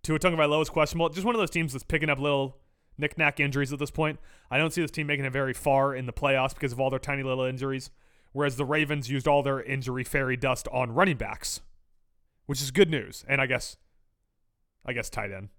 Tua 0.09 0.19
Tagovailoa 0.19 0.63
is 0.63 0.71
questionable. 0.71 1.11
Just 1.11 1.27
one 1.27 1.35
of 1.35 1.39
those 1.39 1.51
teams 1.51 1.75
that's 1.75 1.85
picking 1.85 2.09
up 2.09 2.19
little 2.19 2.57
knick-knack 2.97 3.41
injuries 3.41 3.75
at 3.75 3.79
this 3.79 3.91
point. 3.91 4.19
I 4.51 4.57
don't 4.57 4.73
see 4.73 4.81
this 4.81 4.91
team 4.91 5.07
making 5.07 5.27
it 5.27 5.33
very 5.35 5.53
far 5.53 5.95
in 5.95 6.07
the 6.07 6.15
playoffs 6.15 6.55
because 6.55 6.73
of 6.73 6.81
all 6.81 6.89
their 6.89 6.99
tiny 6.99 7.23
little 7.23 7.45
injuries. 7.45 7.91
Whereas 8.33 8.57
the 8.57 8.65
Ravens 8.65 9.11
used 9.11 9.29
all 9.29 9.43
their 9.43 9.63
injury 9.63 10.05
fairy 10.05 10.39
dust 10.39 10.67
on 10.73 10.93
running 10.93 11.19
backs, 11.19 11.61
which 12.47 12.63
is 12.63 12.71
good 12.71 12.89
news. 12.89 13.23
And 13.29 13.39
I 13.39 13.45
guess, 13.45 13.77
I 14.87 14.95
guess 14.95 15.11
tight 15.11 15.31
end. 15.31 15.51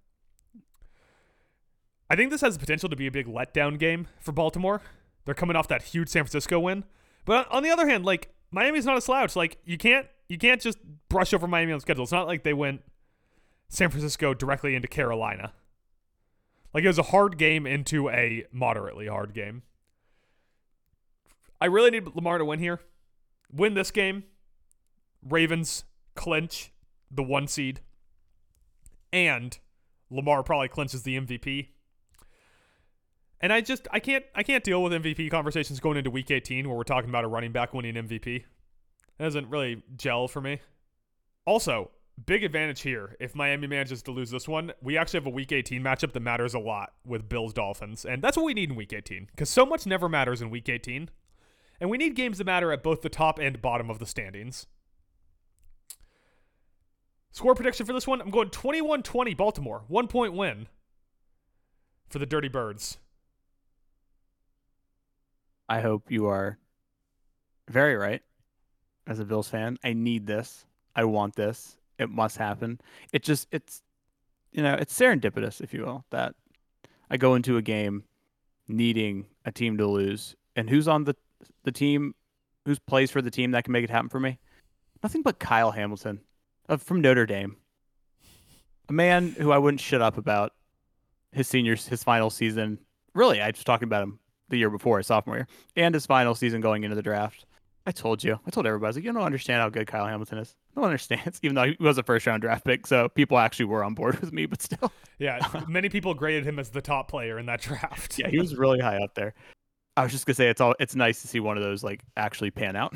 I 2.10 2.16
think 2.16 2.32
this 2.32 2.40
has 2.40 2.54
the 2.54 2.60
potential 2.60 2.88
to 2.88 2.96
be 2.96 3.06
a 3.06 3.12
big 3.12 3.28
letdown 3.28 3.78
game 3.78 4.08
for 4.18 4.32
Baltimore. 4.32 4.82
They're 5.26 5.34
coming 5.36 5.54
off 5.54 5.68
that 5.68 5.82
huge 5.82 6.08
San 6.08 6.24
Francisco 6.24 6.58
win. 6.58 6.82
But 7.24 7.46
on 7.52 7.62
the 7.62 7.70
other 7.70 7.88
hand, 7.88 8.04
like 8.04 8.34
Miami's 8.50 8.84
not 8.84 8.98
a 8.98 9.00
slouch. 9.00 9.36
Like 9.36 9.58
you 9.64 9.78
can't 9.78 10.08
you 10.28 10.38
can't 10.38 10.60
just 10.60 10.78
brush 11.08 11.32
over 11.32 11.46
Miami 11.46 11.70
on 11.70 11.76
the 11.76 11.82
schedule. 11.82 12.02
It's 12.02 12.10
not 12.10 12.26
like 12.26 12.42
they 12.42 12.52
went 12.52 12.82
San 13.70 13.88
Francisco 13.88 14.34
directly 14.34 14.74
into 14.74 14.88
Carolina. 14.88 15.52
Like 16.74 16.84
it 16.84 16.88
was 16.88 16.98
a 16.98 17.04
hard 17.04 17.38
game 17.38 17.66
into 17.66 18.10
a 18.10 18.44
moderately 18.52 19.06
hard 19.06 19.32
game. 19.32 19.62
I 21.60 21.66
really 21.66 21.90
need 21.90 22.06
Lamar 22.14 22.38
to 22.38 22.44
win 22.44 22.58
here. 22.58 22.80
Win 23.52 23.74
this 23.74 23.90
game. 23.90 24.24
Ravens 25.22 25.84
clinch 26.16 26.72
the 27.10 27.22
one 27.22 27.46
seed. 27.46 27.80
And 29.12 29.56
Lamar 30.10 30.42
probably 30.42 30.68
clinches 30.68 31.04
the 31.04 31.16
MVP. 31.16 31.68
And 33.40 33.52
I 33.52 33.60
just 33.60 33.86
I 33.92 34.00
can't 34.00 34.24
I 34.34 34.42
can't 34.42 34.64
deal 34.64 34.82
with 34.82 34.92
MVP 34.92 35.30
conversations 35.30 35.78
going 35.78 35.96
into 35.96 36.10
week 36.10 36.30
18 36.30 36.68
where 36.68 36.76
we're 36.76 36.82
talking 36.82 37.08
about 37.08 37.24
a 37.24 37.28
running 37.28 37.52
back 37.52 37.72
winning 37.72 37.94
MVP. 37.94 38.36
It 38.36 38.44
doesn't 39.22 39.48
really 39.48 39.82
gel 39.96 40.26
for 40.26 40.40
me. 40.40 40.60
Also, 41.46 41.90
big 42.26 42.44
advantage 42.44 42.82
here. 42.82 43.16
If 43.20 43.34
Miami 43.34 43.66
manages 43.66 44.02
to 44.02 44.10
lose 44.10 44.30
this 44.30 44.48
one, 44.48 44.72
we 44.82 44.96
actually 44.96 45.18
have 45.18 45.26
a 45.26 45.30
week 45.30 45.52
18 45.52 45.82
matchup 45.82 46.12
that 46.12 46.20
matters 46.20 46.54
a 46.54 46.58
lot 46.58 46.92
with 47.04 47.28
Bills 47.28 47.52
Dolphins. 47.52 48.04
And 48.04 48.22
that's 48.22 48.36
what 48.36 48.46
we 48.46 48.54
need 48.54 48.70
in 48.70 48.76
week 48.76 48.92
18 48.92 49.28
because 49.30 49.50
so 49.50 49.64
much 49.64 49.86
never 49.86 50.08
matters 50.08 50.42
in 50.42 50.50
week 50.50 50.68
18. 50.68 51.10
And 51.80 51.90
we 51.90 51.98
need 51.98 52.14
games 52.14 52.38
that 52.38 52.44
matter 52.44 52.72
at 52.72 52.82
both 52.82 53.02
the 53.02 53.08
top 53.08 53.38
and 53.38 53.60
bottom 53.62 53.90
of 53.90 53.98
the 53.98 54.06
standings. 54.06 54.66
Score 57.32 57.54
prediction 57.54 57.86
for 57.86 57.92
this 57.92 58.06
one 58.06 58.20
I'm 58.20 58.30
going 58.30 58.50
21 58.50 59.02
20 59.02 59.34
Baltimore. 59.34 59.84
One 59.88 60.08
point 60.08 60.34
win 60.34 60.66
for 62.08 62.18
the 62.18 62.26
Dirty 62.26 62.48
Birds. 62.48 62.98
I 65.68 65.80
hope 65.80 66.10
you 66.10 66.26
are 66.26 66.58
very 67.68 67.94
right 67.94 68.22
as 69.06 69.20
a 69.20 69.24
Bills 69.24 69.48
fan. 69.48 69.78
I 69.84 69.92
need 69.92 70.26
this. 70.26 70.66
I 70.96 71.04
want 71.04 71.36
this. 71.36 71.76
It 72.00 72.08
must 72.08 72.38
happen. 72.38 72.80
It 73.12 73.22
just 73.22 73.46
it's 73.52 73.82
you 74.52 74.62
know, 74.62 74.74
it's 74.74 74.98
serendipitous, 74.98 75.60
if 75.60 75.72
you 75.72 75.82
will, 75.82 76.04
that 76.10 76.34
I 77.10 77.18
go 77.18 77.34
into 77.34 77.56
a 77.56 77.62
game 77.62 78.04
needing 78.66 79.26
a 79.44 79.52
team 79.52 79.76
to 79.78 79.86
lose. 79.86 80.34
And 80.56 80.68
who's 80.68 80.88
on 80.88 81.04
the 81.04 81.14
the 81.64 81.72
team 81.72 82.14
who's 82.64 82.78
plays 82.78 83.10
for 83.10 83.20
the 83.20 83.30
team 83.30 83.50
that 83.52 83.64
can 83.64 83.72
make 83.72 83.84
it 83.84 83.90
happen 83.90 84.08
for 84.08 84.18
me? 84.18 84.38
Nothing 85.02 85.22
but 85.22 85.38
Kyle 85.38 85.70
Hamilton 85.70 86.20
of 86.68 86.82
from 86.82 87.02
Notre 87.02 87.26
Dame. 87.26 87.56
A 88.88 88.92
man 88.92 89.36
who 89.38 89.52
I 89.52 89.58
wouldn't 89.58 89.80
shut 89.80 90.00
up 90.00 90.16
about 90.16 90.54
his 91.32 91.46
senior 91.46 91.76
his 91.76 92.02
final 92.02 92.30
season. 92.30 92.78
Really, 93.14 93.42
I 93.42 93.48
was 93.48 93.62
talking 93.62 93.86
about 93.86 94.02
him 94.02 94.18
the 94.48 94.56
year 94.56 94.70
before, 94.70 94.98
his 94.98 95.06
sophomore 95.06 95.36
year, 95.36 95.48
and 95.76 95.94
his 95.94 96.06
final 96.06 96.34
season 96.34 96.62
going 96.62 96.82
into 96.82 96.96
the 96.96 97.02
draft. 97.02 97.44
I 97.86 97.92
told 97.92 98.24
you. 98.24 98.38
I 98.46 98.50
told 98.50 98.66
everybody. 98.66 98.92
I 98.92 98.94
like, 98.96 99.04
you 99.04 99.12
don't 99.12 99.22
understand 99.22 99.60
how 99.60 99.68
good 99.68 99.86
Kyle 99.86 100.06
Hamilton 100.06 100.38
is. 100.38 100.56
No 100.76 100.82
one 100.82 100.90
understands, 100.90 101.40
even 101.42 101.54
though 101.54 101.64
he 101.64 101.76
was 101.80 101.98
a 101.98 102.02
first 102.02 102.26
round 102.26 102.42
draft 102.42 102.64
pick. 102.64 102.86
So 102.86 103.08
people 103.08 103.38
actually 103.38 103.66
were 103.66 103.84
on 103.84 103.94
board 103.94 104.18
with 104.20 104.32
me, 104.32 104.46
but 104.46 104.62
still. 104.62 104.92
Yeah, 105.18 105.40
many 105.68 105.88
people 105.88 106.14
graded 106.14 106.46
him 106.46 106.58
as 106.58 106.70
the 106.70 106.82
top 106.82 107.08
player 107.08 107.38
in 107.38 107.46
that 107.46 107.60
draft. 107.60 108.18
yeah, 108.18 108.28
he 108.28 108.38
was 108.38 108.56
really 108.56 108.80
high 108.80 108.98
up 108.98 109.14
there. 109.14 109.34
I 109.96 110.02
was 110.02 110.12
just 110.12 110.24
gonna 110.24 110.34
say 110.34 110.48
it's 110.48 110.60
all 110.60 110.74
it's 110.78 110.94
nice 110.94 111.20
to 111.22 111.28
see 111.28 111.40
one 111.40 111.56
of 111.56 111.62
those 111.62 111.82
like 111.82 112.02
actually 112.16 112.50
pan 112.50 112.76
out. 112.76 112.94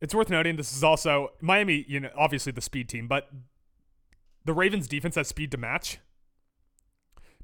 It's 0.00 0.14
worth 0.14 0.28
noting 0.28 0.56
this 0.56 0.76
is 0.76 0.84
also 0.84 1.30
Miami, 1.40 1.84
you 1.88 2.00
know, 2.00 2.10
obviously 2.14 2.52
the 2.52 2.60
speed 2.60 2.88
team, 2.90 3.08
but 3.08 3.30
the 4.44 4.52
Ravens 4.52 4.86
defense 4.86 5.14
has 5.14 5.28
speed 5.28 5.50
to 5.52 5.56
match. 5.56 5.98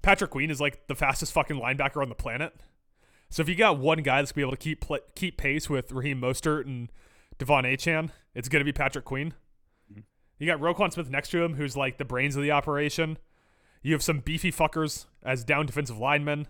Patrick 0.03 0.31
Queen 0.31 0.51
is 0.51 0.61
like 0.61 0.87
the 0.87 0.95
fastest 0.95 1.33
fucking 1.33 1.57
linebacker 1.59 2.03
on 2.03 2.09
the 2.09 2.15
planet. 2.15 2.55
So 3.31 3.43
if 3.43 3.49
you 3.49 3.55
got 3.55 3.79
one 3.79 4.03
guy 4.03 4.21
that's 4.21 4.33
gonna 4.33 4.47
be 4.47 4.49
able 4.49 4.57
to 4.57 4.63
keep 4.63 4.85
keep 5.15 5.37
pace 5.39 5.71
with 5.71 5.91
Raheem 5.93 6.21
Mostert 6.21 6.67
and 6.67 6.91
De'Von 7.41 7.65
Achane, 7.65 8.11
it's 8.35 8.49
gonna 8.49 8.65
be 8.65 8.73
Patrick 8.73 9.05
Queen. 9.05 9.35
Mhm. 9.93 10.05
You 10.39 10.47
got 10.47 10.61
Roquan 10.61 10.93
Smith 10.93 11.11
next 11.11 11.31
to 11.31 11.43
him, 11.43 11.55
who's 11.55 11.77
like 11.77 11.99
the 11.99 12.05
brains 12.05 12.37
of 12.37 12.43
the 12.43 12.53
operation. 12.53 13.19
You 13.83 13.93
have 13.95 14.03
some 14.03 14.21
beefy 14.21 14.53
fuckers 14.53 15.07
as 15.23 15.43
down 15.43 15.67
defensive 15.67 15.99
linemen. 15.99 16.47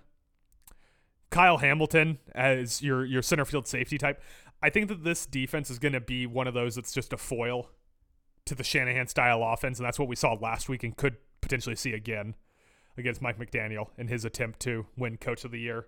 Kyle 1.31 1.59
Hamilton 1.59 2.19
as 2.35 2.83
your 2.83 3.05
your 3.05 3.23
center 3.23 3.45
field 3.45 3.67
safety 3.69 3.97
type. 3.99 4.21
I 4.63 4.69
think 4.69 4.89
that 4.89 5.05
this 5.05 5.27
defense 5.27 5.71
is 5.71 5.79
going 5.79 5.93
to 5.95 6.01
be 6.01 6.27
one 6.27 6.47
of 6.47 6.53
those 6.55 6.75
that's 6.75 6.93
just 6.93 7.13
a 7.13 7.17
foil 7.17 7.71
to 8.45 8.55
the 8.55 8.65
Shanahan 8.65 9.07
style 9.07 9.43
offense, 9.43 9.79
and 9.79 9.87
that's 9.87 9.99
what 9.99 10.09
we 10.09 10.17
saw 10.17 10.35
last 10.35 10.69
week 10.69 10.83
and 10.83 10.95
could 10.97 11.17
potentially 11.41 11.77
see 11.77 11.93
again 11.95 12.35
against 12.97 13.23
Mike 13.23 13.39
McDaniel 13.39 13.91
in 13.97 14.09
his 14.09 14.25
attempt 14.25 14.61
to 14.61 14.87
win 14.97 15.17
Coach 15.17 15.45
of 15.45 15.51
the 15.53 15.61
Year. 15.61 15.87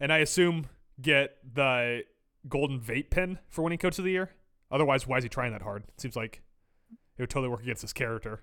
And 0.00 0.12
I 0.12 0.18
assume 0.18 0.68
get 1.02 1.36
the 1.54 2.04
golden 2.48 2.80
vape 2.80 3.10
pin 3.10 3.38
for 3.48 3.62
winning 3.62 3.78
Coach 3.78 3.98
of 3.98 4.04
the 4.04 4.12
Year. 4.12 4.30
Otherwise, 4.70 5.06
why 5.06 5.18
is 5.18 5.22
he 5.22 5.28
trying 5.28 5.52
that 5.52 5.62
hard? 5.62 5.84
It 5.88 6.00
seems 6.00 6.16
like 6.16 6.42
it 7.16 7.22
would 7.22 7.30
totally 7.30 7.48
work 7.48 7.62
against 7.62 7.82
his 7.82 7.92
character. 7.92 8.42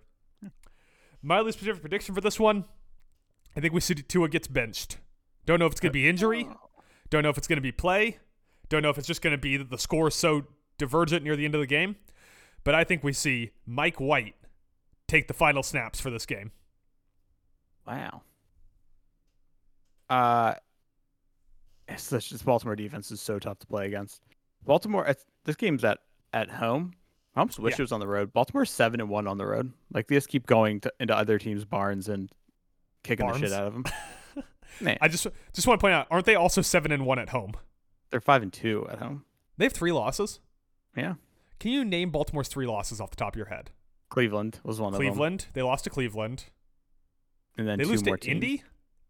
My 1.22 1.40
least 1.40 1.58
specific 1.58 1.82
prediction 1.82 2.14
for 2.14 2.22
this 2.22 2.40
one, 2.40 2.66
I 3.56 3.60
think 3.60 3.74
we 3.74 3.80
see 3.80 3.96
Tua 3.96 4.30
gets 4.30 4.48
benched. 4.48 4.98
Don't 5.46 5.60
know 5.60 5.66
if 5.66 5.74
it's 5.74 5.82
going 5.82 5.92
to 5.92 5.94
be 5.94 6.08
injury. 6.08 6.48
Don't 7.10 7.24
know 7.24 7.30
if 7.30 7.38
it's 7.38 7.48
going 7.48 7.58
to 7.58 7.62
be 7.62 7.72
play. 7.72 8.20
Don't 8.70 8.82
know 8.82 8.90
if 8.90 8.98
it's 8.98 9.08
just 9.08 9.22
going 9.22 9.32
to 9.32 9.38
be 9.38 9.58
that 9.58 9.70
the 9.70 9.78
score 9.78 10.08
is 10.08 10.16
so 10.16 10.44
divergent 10.78 11.24
near 11.24 11.36
the 11.36 11.46
end 11.46 11.56
of 11.56 11.62
the 11.62 11.68
game. 11.68 11.96
But 12.64 12.76
I 12.76 12.84
think 12.84 13.04
we 13.04 13.14
see 13.14 13.52
Mike 13.66 14.00
White 14.00 14.36
take 15.08 15.28
the 15.28 15.34
final 15.34 15.64
snaps 15.64 16.00
for 16.00 16.10
this 16.10 16.26
game. 16.26 16.52
Wow. 17.86 18.24
Uh, 20.10 20.56
it's 21.88 22.42
Baltimore 22.44 22.76
defense 22.76 23.12
is 23.12 23.22
so 23.22 23.40
tough 23.40 23.60
to 23.60 23.68
play 23.68 23.86
against. 23.86 24.22
Baltimore, 24.66 25.14
this 25.44 25.56
game's 25.56 25.84
at 25.84 26.00
at 26.34 26.50
home. 26.52 26.94
I 27.36 27.40
almost 27.40 27.60
wish 27.60 27.74
Yeah. 27.74 27.78
it 27.78 27.84
was 27.84 27.92
on 27.92 28.00
the 28.00 28.08
road. 28.08 28.34
Baltimore's 28.34 28.70
seven 28.70 29.00
and 29.00 29.10
one 29.10 29.28
on 29.28 29.38
the 29.38 29.46
road. 29.46 29.72
Like 29.92 30.08
they 30.08 30.16
just 30.16 30.30
keep 30.30 30.46
going 30.46 30.82
to, 30.82 30.94
into 31.00 31.16
other 31.16 31.40
teams' 31.40 31.66
barns 31.66 32.08
and 32.10 32.30
kicking 33.04 33.26
the 33.28 33.38
shit 33.38 33.52
out 33.52 33.68
of 33.68 33.74
them. 33.74 33.84
Man, 34.82 34.98
I 35.02 35.08
just 35.08 35.28
just 35.54 35.68
want 35.68 35.80
to 35.80 35.84
point 35.84 35.94
out, 35.94 36.08
aren't 36.12 36.26
they 36.26 36.36
also 36.36 36.62
seven 36.62 36.92
and 36.92 37.06
one 37.06 37.20
at 37.20 37.30
home? 37.30 37.54
they're 38.12 38.22
five 38.22 38.44
and 38.44 38.54
two 38.54 38.88
at 38.92 39.00
home. 39.00 39.26
They 39.58 39.66
have 39.66 39.74
three 39.74 39.92
losses. 39.92 40.40
Yeah, 40.96 41.16
Can 41.60 41.72
you 41.72 41.84
name 41.84 42.12
Baltimore's 42.12 42.48
three 42.48 42.68
losses 42.68 43.02
off 43.02 43.10
the 43.10 43.16
top 43.16 43.34
of 43.34 43.38
your 43.38 43.48
head? 43.48 43.72
Cleveland 44.10 44.60
was 44.64 44.80
one 44.80 44.94
Cleveland. 44.94 45.08
Of 45.10 45.16
them. 45.16 45.18
Cleveland. 45.18 45.46
They 45.54 45.62
lost 45.64 45.84
to 45.86 45.90
Cleveland. 45.90 46.46
and 47.58 47.68
then 47.68 47.80
They 47.80 47.86
two 47.86 47.90
lose 47.90 48.06
more 48.06 48.18
to 48.18 48.28
teams. 48.28 48.44
Indy. 48.44 48.64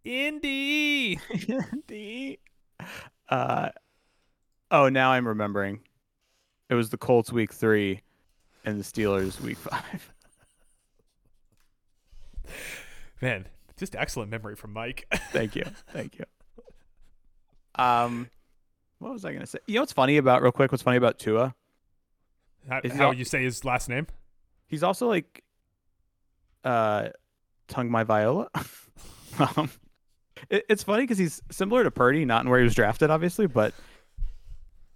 Indy. 0.05 1.19
Indy. 1.73 2.39
Uh, 3.29 3.69
oh, 4.71 4.87
now 4.89 5.11
I'm 5.11 5.27
remembering. 5.27 5.81
It 6.73 6.75
was 6.75 6.89
the 6.89 6.97
Colts 6.97 7.31
week 7.31 7.53
three, 7.53 8.01
and 8.65 8.79
the 8.79 8.83
Steelers 8.83 9.39
week 9.39 9.59
five. 9.59 10.11
Man, 13.21 13.45
just 13.77 13.95
excellent 13.95 14.31
memory 14.31 14.55
from 14.55 14.73
Mike. 14.73 15.05
Thank 15.31 15.55
you, 15.55 15.65
thank 15.91 16.17
you. 16.17 16.25
Um, 17.75 18.29
what 18.99 19.13
was 19.13 19.25
I 19.25 19.33
gonna 19.33 19.47
say? 19.47 19.57
You 19.65 19.75
know 19.75 19.81
what's 19.81 19.93
funny 19.93 20.17
about 20.17 20.43
real 20.43 20.51
quick? 20.51 20.71
What's 20.71 20.83
funny 20.83 20.97
about 20.97 21.17
Tua? 21.17 21.55
how 22.69 22.81
Is 22.83 22.93
how 22.93 23.05
al- 23.05 23.13
you 23.15 23.25
say 23.25 23.41
his 23.41 23.65
last 23.65 23.89
name? 23.89 24.05
He's 24.67 24.83
also 24.83 25.07
like, 25.07 25.43
uh, 26.63 27.09
tongue 27.67 27.89
my 27.89 28.03
viola. 28.03 28.49
um, 29.57 29.71
it, 30.51 30.65
it's 30.69 30.83
funny 30.83 31.01
because 31.03 31.17
he's 31.17 31.41
similar 31.49 31.83
to 31.83 31.89
Purdy, 31.89 32.25
not 32.25 32.43
in 32.43 32.49
where 32.51 32.59
he 32.59 32.63
was 32.63 32.75
drafted, 32.75 33.09
obviously, 33.09 33.47
but 33.47 33.73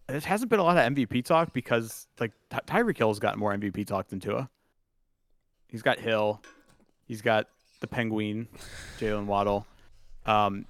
it 0.09 0.23
hasn't 0.23 0.49
been 0.49 0.59
a 0.59 0.63
lot 0.63 0.77
of 0.77 0.93
MVP 0.93 1.23
talk 1.25 1.53
because 1.53 2.07
like 2.19 2.31
Ty- 2.49 2.61
Tyreek 2.67 2.97
Hill's 2.97 3.19
got 3.19 3.37
more 3.37 3.53
MVP 3.55 3.85
talk 3.87 4.07
than 4.07 4.19
Tua. 4.19 4.49
He's 5.67 5.81
got 5.81 5.99
Hill, 5.99 6.41
he's 7.05 7.21
got 7.21 7.47
the 7.81 7.87
Penguin, 7.87 8.47
Jaylen 8.99 9.25
Waddle, 9.25 9.65
um, 10.25 10.65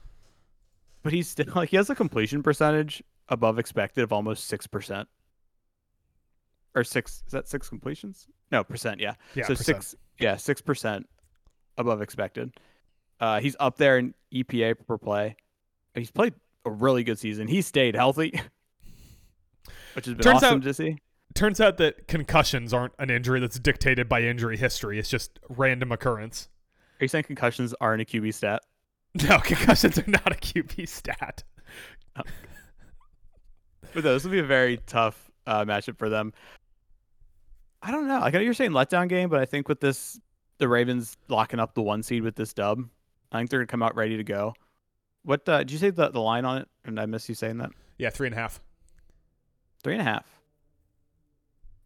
but 1.04 1.14
he's 1.14 1.30
still 1.30 1.46
like 1.56 1.70
he 1.70 1.78
has 1.78 1.90
a 1.90 1.96
completion 1.96 2.42
percentage 2.44 3.04
above 3.30 3.60
expected 3.60 4.04
of 4.04 4.12
almost 4.12 4.46
six 4.48 4.66
percent. 4.68 5.08
Or 6.76 6.84
six 6.84 7.24
is 7.26 7.32
that 7.32 7.48
six 7.48 7.70
completions? 7.70 8.28
No, 8.52 8.64
percent, 8.64 9.00
yeah 9.00 9.16
Yeah. 9.36 9.44
so 9.46 9.56
percent. 9.56 9.66
six, 9.84 9.96
yeah, 10.20 10.36
six 10.38 10.62
percent 10.62 11.08
above 11.78 12.02
expected. 12.02 12.54
Uh, 13.20 13.40
he's 13.40 13.56
up 13.60 13.78
there 13.78 13.98
in 13.98 14.14
EPA 14.34 14.76
per 14.88 14.98
play. 14.98 15.36
He's 15.96 16.12
played 16.12 16.34
a 16.66 16.70
really 16.70 17.04
good 17.04 17.18
season. 17.18 17.48
He 17.48 17.62
stayed 17.64 17.96
healthy, 17.96 18.40
which 19.98 20.06
has 20.06 20.14
been 20.16 20.24
Turns 20.24 20.44
awesome 20.44 20.58
out- 20.60 20.64
to 20.64 20.74
see. 20.74 20.98
Turns 21.34 21.60
out 21.60 21.78
that 21.78 22.08
concussions 22.08 22.74
aren't 22.74 22.94
an 23.00 23.10
injury 23.10 23.40
that's 23.42 23.60
dictated 23.60 24.08
by 24.08 24.22
injury 24.22 24.58
history. 24.58 24.98
It's 24.98 25.10
just 25.10 25.40
random 25.50 25.92
occurrence. 25.92 26.48
Are 27.00 27.04
you 27.04 27.08
saying 27.10 27.26
concussions 27.26 27.76
aren't 27.82 28.02
a 28.02 28.06
QB 28.06 28.34
stat? 28.34 28.62
No, 29.28 29.40
concussions 29.40 29.98
are 29.98 30.04
not 30.08 30.32
a 30.32 30.36
QB 30.36 30.88
stat. 30.88 31.44
But 32.16 32.26
no, 34.04 34.14
this 34.14 34.24
will 34.24 34.32
be 34.32 34.40
a 34.40 34.44
very 34.44 34.78
tough 34.86 35.32
uh, 35.48 35.66
matchup 35.66 35.98
for 35.98 36.10
them. 36.10 36.34
I 37.82 37.90
don't 37.92 38.08
know. 38.08 38.20
Like 38.20 38.34
I 38.36 38.38
know 38.38 38.44
you're 38.44 38.54
saying 38.54 38.72
letdown 38.72 39.08
game, 39.10 39.30
but 39.30 39.40
I 39.40 39.46
think 39.46 39.68
with 39.70 39.80
this, 39.80 40.20
the 40.60 40.68
Ravens 40.68 41.18
locking 41.30 41.60
up 41.60 41.74
the 41.74 41.82
one 41.82 42.04
seed 42.04 42.22
with 42.24 42.36
this 42.36 42.54
dub, 42.54 42.84
I 43.32 43.38
think 43.40 43.50
they're 43.50 43.60
gonna 43.60 43.68
come 43.68 43.82
out 43.84 43.96
ready 43.96 44.18
to 44.18 44.24
go. 44.24 44.54
What 45.24 45.48
uh, 45.50 45.60
did 45.60 45.72
you 45.72 45.78
say 45.78 45.90
the 45.90 46.10
the 46.10 46.22
line 46.22 46.46
on 46.46 46.60
it? 46.60 46.68
And 46.86 47.00
I 47.00 47.06
miss 47.06 47.28
you 47.30 47.36
saying 47.36 47.58
that. 47.58 47.72
Yeah, 47.98 48.10
three 48.10 48.28
and 48.28 48.36
a 48.36 48.40
half. 48.40 48.60
Three 49.88 49.94
and 49.94 50.02
a 50.02 50.04
half. 50.12 50.26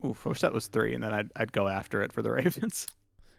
Oof, 0.04 0.26
I 0.26 0.30
wish 0.30 0.42
that 0.42 0.52
was 0.52 0.66
three, 0.66 0.96
and 0.96 1.04
then 1.04 1.14
I'd 1.14 1.30
I'd 1.36 1.52
go 1.52 1.68
after 1.68 2.02
it 2.02 2.12
for 2.12 2.24
the 2.24 2.32
Ravens. 2.32 2.88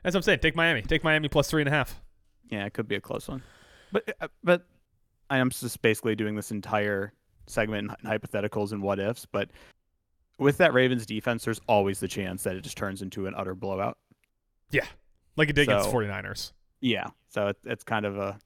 As 0.05 0.15
I'm 0.15 0.23
saying, 0.23 0.39
take 0.39 0.55
Miami. 0.55 0.83
Take 0.83 1.03
Miami 1.03 1.27
plus 1.29 1.51
three 1.51 1.63
and 1.63 1.69
a 1.69 1.73
half. 1.73 2.01
Yeah, 2.49 2.65
it 2.65 2.73
could 2.73 2.87
be 2.87 2.95
a 2.95 3.01
close 3.01 3.27
one. 3.27 3.43
But 3.91 4.15
uh, 4.21 4.29
but 4.45 4.65
I 5.29 5.39
am 5.39 5.51
just 5.51 5.83
basically 5.83 6.15
doing 6.15 6.37
this 6.37 6.53
entire 6.53 7.13
segment 7.49 7.91
in 8.05 8.09
hypotheticals 8.09 8.71
and 8.71 8.81
what 8.85 9.01
ifs. 9.01 9.27
But 9.27 9.51
with 10.39 10.59
that 10.59 10.73
Ravens 10.73 11.07
defense, 11.07 11.45
there's 11.45 11.61
always 11.67 11.99
the 11.99 12.07
chance 12.07 12.45
that 12.45 12.55
it 12.55 12.61
just 12.61 12.77
turns 12.77 13.03
into 13.03 13.27
an 13.27 13.35
utter 13.37 13.57
blowout. 13.57 13.99
Yeah, 14.71 14.87
like 15.37 15.49
it 15.51 15.55
did 15.55 15.63
against 15.63 15.87
So- 15.91 15.93
49ers. 15.97 16.53
Yeah, 16.81 17.09
so 17.31 17.49
it, 17.49 17.57
it's 17.65 17.83
kind 17.83 18.07
of 18.07 18.17
a 18.17 18.39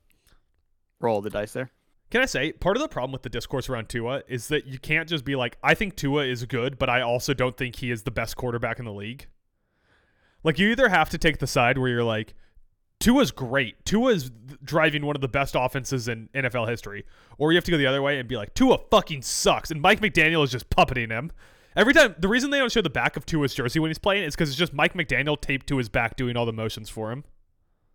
roll 0.99 1.19
of 1.19 1.25
the 1.25 1.31
dice 1.31 1.53
there. 1.53 1.71
Can 2.11 2.22
I 2.22 2.26
say 2.26 2.52
part 2.52 2.76
of 2.76 2.82
the 2.82 2.88
problem 2.88 3.12
with 3.12 3.22
the 3.22 3.28
discourse 3.28 3.68
around 3.68 3.88
Tua 3.88 4.22
is 4.28 4.48
that 4.48 4.66
you 4.66 4.78
can't 4.78 5.09
just 5.09 5.24
be 5.24 5.34
like, 5.34 5.59
I 5.62 5.74
think 5.74 5.96
Tua 5.96 6.24
is 6.24 6.44
good, 6.44 6.78
but 6.78 6.88
I 6.88 7.00
also 7.00 7.34
don't 7.34 7.57
think 7.57 7.76
he 7.76 7.90
is 7.90 8.04
the 8.04 8.11
best 8.11 8.36
quarterback 8.36 8.78
in 8.78 8.84
the 8.84 8.92
league. 8.92 9.26
Like 10.44 10.59
you 10.59 10.68
either 10.68 10.88
have 10.88 11.11
to 11.11 11.18
take 11.18 11.38
the 11.38 11.46
side 11.46 11.78
where 11.78 11.88
you're 11.88 12.04
like, 12.04 12.34
Tua's 13.00 13.30
great. 13.30 13.84
Tua's 13.84 14.30
driving 14.62 15.04
one 15.04 15.16
of 15.16 15.20
the 15.20 15.28
best 15.28 15.54
offenses 15.59 16.09
in 16.09 16.28
NFL 16.34 16.68
history. 16.68 17.04
Or 17.38 17.52
you 17.52 17.57
have 17.57 17.64
to 17.64 17.70
go 17.70 17.76
the 17.76 17.86
other 17.86 18.00
way 18.00 18.18
and 18.18 18.28
be 18.28 18.36
like, 18.36 18.54
Tua 18.54 18.78
fucking 18.90 19.22
sucks. 19.22 19.70
And 19.70 19.82
Mike 19.82 20.00
McDaniel 20.00 20.44
is 20.44 20.50
just 20.50 20.70
puppeting 20.70 21.11
him. 21.11 21.30
Every 21.74 21.92
time, 21.92 22.14
the 22.18 22.28
reason 22.28 22.50
they 22.50 22.59
don't 22.59 22.72
show 22.72 22.80
the 22.80 22.88
back 22.88 23.18
of 23.18 23.26
Tua's 23.26 23.52
jersey 23.52 23.80
when 23.80 23.90
he's 23.90 23.98
playing 23.98 24.24
is 24.24 24.34
because 24.34 24.48
it's 24.48 24.59
just 24.59 24.72
Mike 24.72 24.94
McDaniel 24.94 25.38
taped 25.38 25.66
to 25.66 25.76
his 25.76 25.90
back 25.90 26.16
doing 26.16 26.36
all 26.36 26.46
the 26.46 26.52
motions 26.52 26.88
for 26.88 27.12
him. 27.12 27.24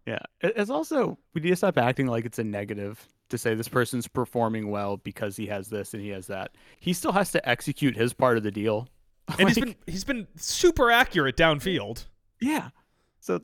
Yeah, 0.05 0.19
it's 0.41 0.69
also 0.69 1.17
we 1.33 1.41
need 1.41 1.49
to 1.51 1.55
stop 1.55 1.77
acting 1.77 2.07
like 2.07 2.25
it's 2.25 2.39
a 2.39 2.43
negative 2.43 3.07
to 3.29 3.37
say 3.37 3.53
this 3.55 3.67
person's 3.67 4.07
performing 4.07 4.69
well 4.71 4.97
because 4.97 5.37
he 5.37 5.47
has 5.47 5.69
this 5.69 5.93
and 5.93 6.01
he 6.03 6.09
has 6.09 6.27
that. 6.27 6.51
He 6.79 6.91
still 6.93 7.11
has 7.13 7.31
to 7.33 7.47
execute 7.49 7.95
his 7.95 8.11
part 8.13 8.37
of 8.37 8.43
the 8.43 8.51
deal. 8.51 8.87
And 9.39 9.47
he's 9.47 9.57
Like, 9.57 9.65
been 9.65 9.75
he's 9.93 10.03
been 10.03 10.27
super 10.35 10.91
accurate 10.91 11.37
downfield. 11.37 12.05
yeah. 12.41 12.69
So 13.21 13.39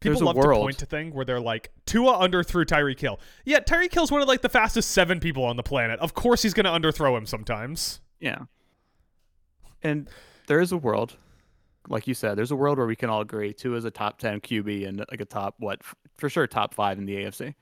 People 0.00 0.12
There's 0.12 0.20
a 0.20 0.24
love 0.26 0.36
world. 0.36 0.60
to 0.60 0.64
point 0.64 0.78
to 0.78 0.86
thing 0.86 1.12
where 1.12 1.24
they're 1.24 1.40
like, 1.40 1.72
Tua 1.84 2.18
underthrew 2.18 2.64
Tyreek 2.64 3.00
Hill. 3.00 3.18
Yeah, 3.44 3.58
Tyreek 3.58 3.92
Hill's 3.92 4.12
one 4.12 4.22
of 4.22 4.28
like 4.28 4.42
the 4.42 4.48
fastest 4.48 4.92
seven 4.92 5.18
people 5.18 5.44
on 5.44 5.56
the 5.56 5.62
planet. 5.64 5.98
Of 5.98 6.14
course 6.14 6.40
he's 6.40 6.54
gonna 6.54 6.70
underthrow 6.70 7.18
him 7.18 7.26
sometimes. 7.26 8.00
Yeah. 8.20 8.42
And 9.82 10.08
there 10.46 10.60
is 10.60 10.70
a 10.70 10.76
world, 10.76 11.16
like 11.88 12.06
you 12.06 12.14
said, 12.14 12.36
there's 12.36 12.50
a 12.50 12.56
world 12.56 12.78
where 12.78 12.86
we 12.86 12.96
can 12.96 13.08
all 13.10 13.20
agree 13.20 13.52
Tua 13.52 13.76
is 13.76 13.84
a 13.84 13.90
top 13.90 14.18
10 14.18 14.40
QB 14.40 14.86
and 14.86 14.98
like 15.10 15.20
a 15.20 15.24
top, 15.24 15.54
what, 15.58 15.80
for 16.16 16.28
sure, 16.28 16.46
top 16.46 16.74
five 16.74 16.98
in 16.98 17.06
the 17.06 17.14
AFC. 17.16 17.54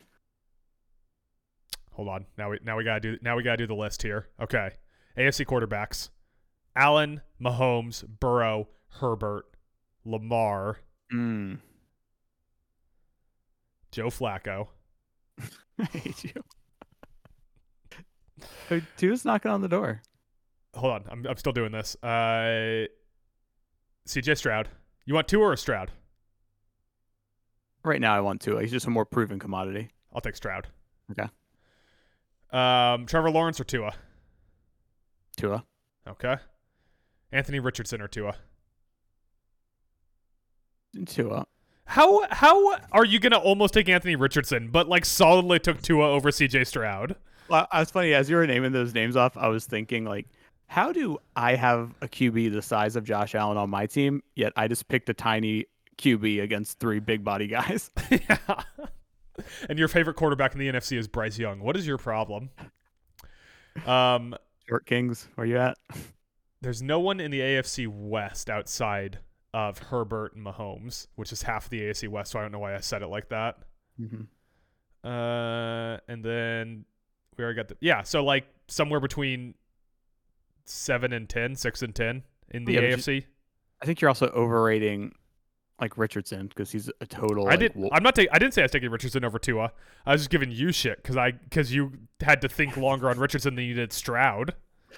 Hold 1.92 2.08
on. 2.08 2.26
Now 2.36 2.50
we 2.50 2.58
now 2.62 2.76
we 2.76 2.84
gotta 2.84 3.00
do 3.00 3.16
now 3.22 3.36
we 3.36 3.42
gotta 3.42 3.56
do 3.56 3.66
the 3.66 3.74
list 3.74 4.02
here. 4.02 4.28
Okay. 4.40 4.70
AFC 5.16 5.46
quarterbacks. 5.46 6.10
Allen, 6.74 7.22
Mahomes, 7.40 8.04
Burrow, 8.06 8.68
Herbert, 9.00 9.46
Lamar, 10.04 10.78
Mm. 11.12 11.60
Joe 13.92 14.08
Flacco. 14.08 14.66
I 15.78 15.84
hate 15.84 16.24
you. 16.24 16.32
So 18.68 18.80
Tua 18.96 19.12
is 19.12 19.24
knocking 19.24 19.50
on 19.50 19.60
the 19.62 19.68
door. 19.68 20.02
Hold 20.74 20.92
on, 20.92 21.04
I'm 21.10 21.26
I'm 21.26 21.36
still 21.38 21.52
doing 21.52 21.72
this. 21.72 21.96
Uh 22.02 22.86
CJ 24.06 24.38
Stroud. 24.38 24.68
You 25.04 25.14
want 25.14 25.28
Tua 25.28 25.44
or 25.46 25.56
Stroud? 25.56 25.90
Right 27.84 28.00
now, 28.00 28.14
I 28.14 28.20
want 28.20 28.40
Tua. 28.40 28.62
He's 28.62 28.72
just 28.72 28.86
a 28.86 28.90
more 28.90 29.04
proven 29.04 29.38
commodity. 29.38 29.90
I'll 30.12 30.20
take 30.20 30.36
Stroud. 30.36 30.66
Okay. 31.10 31.28
Um 32.52 33.06
Trevor 33.06 33.30
Lawrence 33.30 33.60
or 33.60 33.64
Tua? 33.64 33.92
Tua. 35.36 35.64
Okay. 36.08 36.36
Anthony 37.32 37.60
Richardson 37.60 38.00
or 38.00 38.08
Tua? 38.08 38.34
Tua. 41.06 41.46
How 41.86 42.26
how 42.30 42.76
are 42.92 43.04
you 43.04 43.18
gonna 43.20 43.38
almost 43.38 43.74
take 43.74 43.88
Anthony 43.88 44.16
Richardson, 44.16 44.68
but 44.70 44.88
like 44.88 45.04
solidly 45.04 45.58
took 45.58 45.82
Tua 45.82 46.10
over 46.10 46.30
CJ 46.30 46.66
Stroud? 46.66 47.16
Well, 47.48 47.68
it's 47.74 47.92
funny 47.92 48.12
as 48.12 48.28
you 48.28 48.36
were 48.36 48.46
naming 48.46 48.72
those 48.72 48.92
names 48.92 49.16
off. 49.16 49.36
I 49.36 49.48
was 49.48 49.66
thinking 49.66 50.04
like, 50.04 50.26
how 50.66 50.92
do 50.92 51.18
I 51.34 51.54
have 51.54 51.94
a 52.00 52.08
QB 52.08 52.52
the 52.52 52.62
size 52.62 52.96
of 52.96 53.04
Josh 53.04 53.34
Allen 53.34 53.56
on 53.56 53.70
my 53.70 53.86
team, 53.86 54.22
yet 54.34 54.52
I 54.56 54.68
just 54.68 54.88
picked 54.88 55.08
a 55.08 55.14
tiny 55.14 55.66
QB 55.98 56.42
against 56.42 56.78
three 56.78 57.00
big 57.00 57.24
body 57.24 57.46
guys? 57.46 57.90
yeah. 58.10 58.62
And 59.68 59.78
your 59.78 59.88
favorite 59.88 60.14
quarterback 60.14 60.54
in 60.54 60.58
the 60.58 60.68
NFC 60.68 60.96
is 60.96 61.08
Bryce 61.08 61.38
Young. 61.38 61.60
What 61.60 61.76
is 61.76 61.86
your 61.86 61.98
problem? 61.98 62.50
Um, 63.84 64.34
Short 64.68 64.86
Kings, 64.86 65.28
where 65.34 65.46
you 65.46 65.58
at? 65.58 65.76
there's 66.60 66.82
no 66.82 66.98
one 66.98 67.20
in 67.20 67.30
the 67.30 67.40
AFC 67.40 67.86
West 67.86 68.50
outside 68.50 69.18
of 69.54 69.78
Herbert 69.78 70.34
and 70.34 70.44
Mahomes, 70.44 71.06
which 71.14 71.32
is 71.32 71.42
half 71.42 71.68
the 71.68 71.80
AFC 71.80 72.08
West. 72.08 72.32
So 72.32 72.38
I 72.38 72.42
don't 72.42 72.52
know 72.52 72.58
why 72.58 72.74
I 72.74 72.80
said 72.80 73.02
it 73.02 73.08
like 73.08 73.28
that. 73.28 73.58
Mm-hmm. 74.00 75.08
Uh, 75.08 75.98
and 76.08 76.24
then 76.24 76.84
we 77.36 77.44
already 77.44 77.56
got 77.56 77.68
the 77.68 77.76
yeah. 77.80 78.02
So 78.02 78.24
like 78.24 78.46
somewhere 78.68 79.00
between 79.00 79.54
seven 80.66 81.12
and 81.12 81.28
10, 81.28 81.54
6 81.56 81.82
and 81.82 81.94
ten 81.94 82.22
in 82.50 82.64
the 82.64 82.74
Yeah, 82.74 82.80
you- 82.82 82.96
AFC. 82.96 83.24
I 83.82 83.86
think 83.86 84.00
you're 84.00 84.08
also 84.08 84.28
overrating 84.28 85.12
like 85.80 85.98
Richardson 85.98 86.46
because 86.46 86.70
he's 86.70 86.90
a 87.00 87.06
total. 87.06 87.46
I 87.46 87.50
like, 87.50 87.58
did. 87.60 87.74
wo- 87.74 87.90
I'm 87.92 88.02
not. 88.02 88.18
I 88.18 88.38
didn't 88.38 88.54
say 88.54 88.62
I 88.62 88.64
was 88.64 88.72
taking 88.72 88.90
Richardson 88.90 89.24
over 89.24 89.38
Tua. 89.38 89.70
I 90.06 90.12
was 90.12 90.22
just 90.22 90.30
giving 90.30 90.50
you 90.50 90.72
shit 90.72 91.02
because 91.02 91.16
I 91.18 91.32
because 91.32 91.74
you 91.74 91.92
had 92.20 92.40
to 92.40 92.48
think 92.48 92.76
longer 92.78 93.10
on 93.10 93.18
Richardson 93.18 93.54
than 93.56 93.64
you 93.66 93.74
did 93.74 93.92
Stroud. 93.92 94.54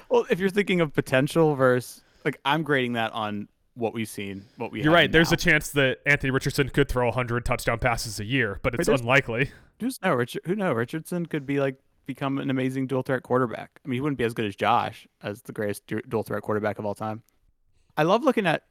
well, 0.09 0.25
if 0.31 0.39
you're 0.39 0.51
thinking 0.51 0.81
of 0.81 0.95
potential 0.95 1.57
versus 1.57 2.03
like 2.25 2.38
I'm 2.45 2.63
grading 2.63 2.92
that 2.92 3.13
on 3.13 3.49
what 3.75 3.92
we've 3.95 4.09
seen, 4.09 4.45
what 4.57 4.71
we. 4.71 4.83
You're 4.84 4.92
right. 4.92 5.11
There's 5.11 5.33
a 5.33 5.37
chance 5.37 5.71
that 5.71 5.99
Anthony 6.07 6.30
Richardson 6.30 6.68
could 6.68 6.88
throw 6.88 7.07
100 7.07 7.45
touchdown 7.45 7.80
passes 7.80 8.21
a 8.21 8.25
year, 8.25 8.61
but 8.63 8.75
it's 8.76 8.87
unlikely. 8.88 9.51
Who's 9.80 9.99
no 10.03 10.14
Richard? 10.14 10.42
Who 10.47 10.55
know? 10.55 10.72
Richardson 10.72 11.26
could 11.26 11.45
be 11.47 11.59
like 11.59 11.75
become 12.09 12.39
an 12.39 12.51
amazing 12.51 12.89
dual 12.89 13.03
threat 13.03 13.22
quarterback. 13.22 13.71
I 13.85 13.89
mean, 13.89 13.99
he 13.99 14.01
wouldn't 14.01 14.18
be 14.18 14.25
as 14.25 14.35
good 14.35 14.47
as 14.47 14.57
Josh 14.57 15.07
as 15.22 15.43
the 15.43 15.53
greatest 15.53 15.87
dual 16.09 16.25
threat 16.25 16.43
quarterback 16.43 16.80
of 16.80 16.87
all 16.87 16.97
time. 16.97 17.22
I 17.97 18.03
love 18.03 18.25
looking 18.25 18.47
at. 18.47 18.64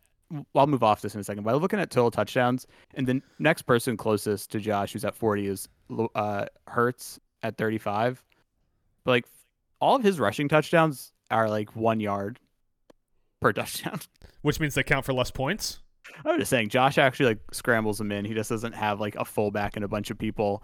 I'll 0.53 0.67
move 0.67 0.83
off 0.83 0.99
this 0.99 1.15
in 1.15 1.21
a 1.21 1.23
second, 1.23 1.43
but 1.43 1.51
I 1.51 1.53
love 1.53 1.61
looking 1.61 1.79
at 1.79 1.89
total 1.89 2.11
touchdowns, 2.11 2.67
and 2.95 3.07
the 3.07 3.21
next 3.39 3.61
person 3.61 3.95
closest 3.95 4.51
to 4.51 4.59
Josh, 4.59 4.91
who's 4.91 5.05
at 5.05 5.15
40, 5.15 5.47
is 5.47 5.69
uh, 6.15 6.47
Hurts 6.67 7.17
at 7.43 7.57
35. 7.57 8.21
But 9.05 9.11
like, 9.11 9.25
all 9.79 9.95
of 9.95 10.03
his 10.03 10.19
rushing 10.19 10.49
touchdowns 10.49 11.13
are 11.31 11.49
like 11.49 11.77
one 11.77 12.01
yard 12.01 12.41
per 13.41 13.53
touchdown. 13.53 14.01
Which 14.41 14.59
means 14.59 14.73
they 14.73 14.83
count 14.83 15.05
for 15.05 15.13
less 15.13 15.31
points. 15.31 15.79
I'm 16.25 16.39
just 16.39 16.49
saying, 16.49 16.69
Josh 16.69 16.97
actually 16.97 17.27
like 17.27 17.39
scrambles 17.53 17.97
them 17.97 18.11
in. 18.11 18.25
He 18.25 18.33
just 18.33 18.49
doesn't 18.49 18.73
have 18.73 18.99
like 18.99 19.15
a 19.15 19.23
fullback 19.23 19.77
and 19.77 19.85
a 19.85 19.87
bunch 19.87 20.09
of 20.09 20.17
people 20.17 20.61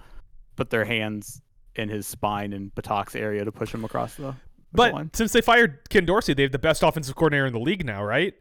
put 0.55 0.69
their 0.69 0.85
hands 0.85 1.41
in 1.75 1.89
his 1.89 2.05
spine 2.07 2.53
and 2.53 2.73
buttocks 2.75 3.15
area 3.15 3.43
to 3.45 3.51
push 3.51 3.73
him 3.73 3.83
across 3.85 4.15
the. 4.15 4.23
the 4.23 4.35
But 4.73 4.93
line. 4.93 5.09
since 5.13 5.31
they 5.33 5.41
fired 5.41 5.79
Ken 5.89 6.05
Dorsey, 6.05 6.33
they 6.33 6.43
have 6.43 6.51
the 6.51 6.59
best 6.59 6.83
offensive 6.83 7.15
coordinator 7.15 7.45
in 7.47 7.53
the 7.53 7.59
league 7.59 7.85
now, 7.85 8.03
right? 8.03 8.33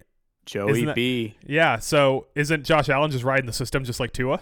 Joey 0.44 0.84
that- 0.86 0.94
B. 0.96 1.36
Yeah. 1.46 1.78
So 1.78 2.26
isn't 2.34 2.64
Josh 2.64 2.88
Allen 2.88 3.10
just 3.10 3.24
riding 3.24 3.46
the 3.46 3.52
system 3.52 3.84
just 3.84 4.00
like 4.00 4.12
Tua? 4.12 4.40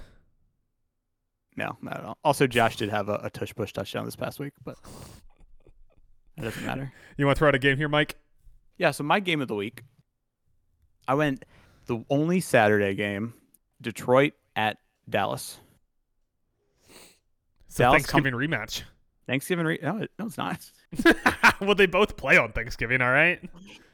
No, 1.56 1.76
not 1.82 1.98
at 1.98 2.04
all. 2.04 2.16
Also, 2.24 2.46
Josh 2.46 2.76
did 2.76 2.88
have 2.88 3.08
a, 3.08 3.20
a 3.24 3.30
tush 3.30 3.54
push 3.54 3.72
touchdown 3.72 4.04
this 4.06 4.16
past 4.16 4.38
week, 4.40 4.52
but 4.64 4.76
it 6.38 6.42
doesn't 6.42 6.64
matter. 6.64 6.92
You 7.16 7.26
want 7.26 7.36
to 7.36 7.38
throw 7.38 7.48
out 7.48 7.54
a 7.54 7.58
game 7.58 7.76
here, 7.76 7.88
Mike? 7.88 8.16
Yeah, 8.78 8.92
so 8.92 9.04
my 9.04 9.20
game 9.20 9.42
of 9.42 9.48
the 9.48 9.54
week, 9.54 9.82
I 11.06 11.14
went 11.14 11.44
the 11.86 12.02
only 12.08 12.40
Saturday 12.40 12.94
game, 12.94 13.34
Detroit 13.82 14.32
at 14.56 14.78
Dallas. 15.08 15.58
It's 17.70 17.78
a 17.78 17.84
Dallas 17.84 18.04
come- 18.04 18.24
Thanksgiving 18.24 18.50
rematch. 18.50 18.82
Thanksgiving. 19.28 19.64
Re- 19.64 19.78
no, 19.80 19.98
it, 19.98 20.10
no, 20.18 20.26
it's 20.26 20.36
not. 20.36 20.68
well, 21.60 21.76
they 21.76 21.86
both 21.86 22.16
play 22.16 22.36
on 22.36 22.50
Thanksgiving, 22.50 23.00
all 23.00 23.12
right? 23.12 23.40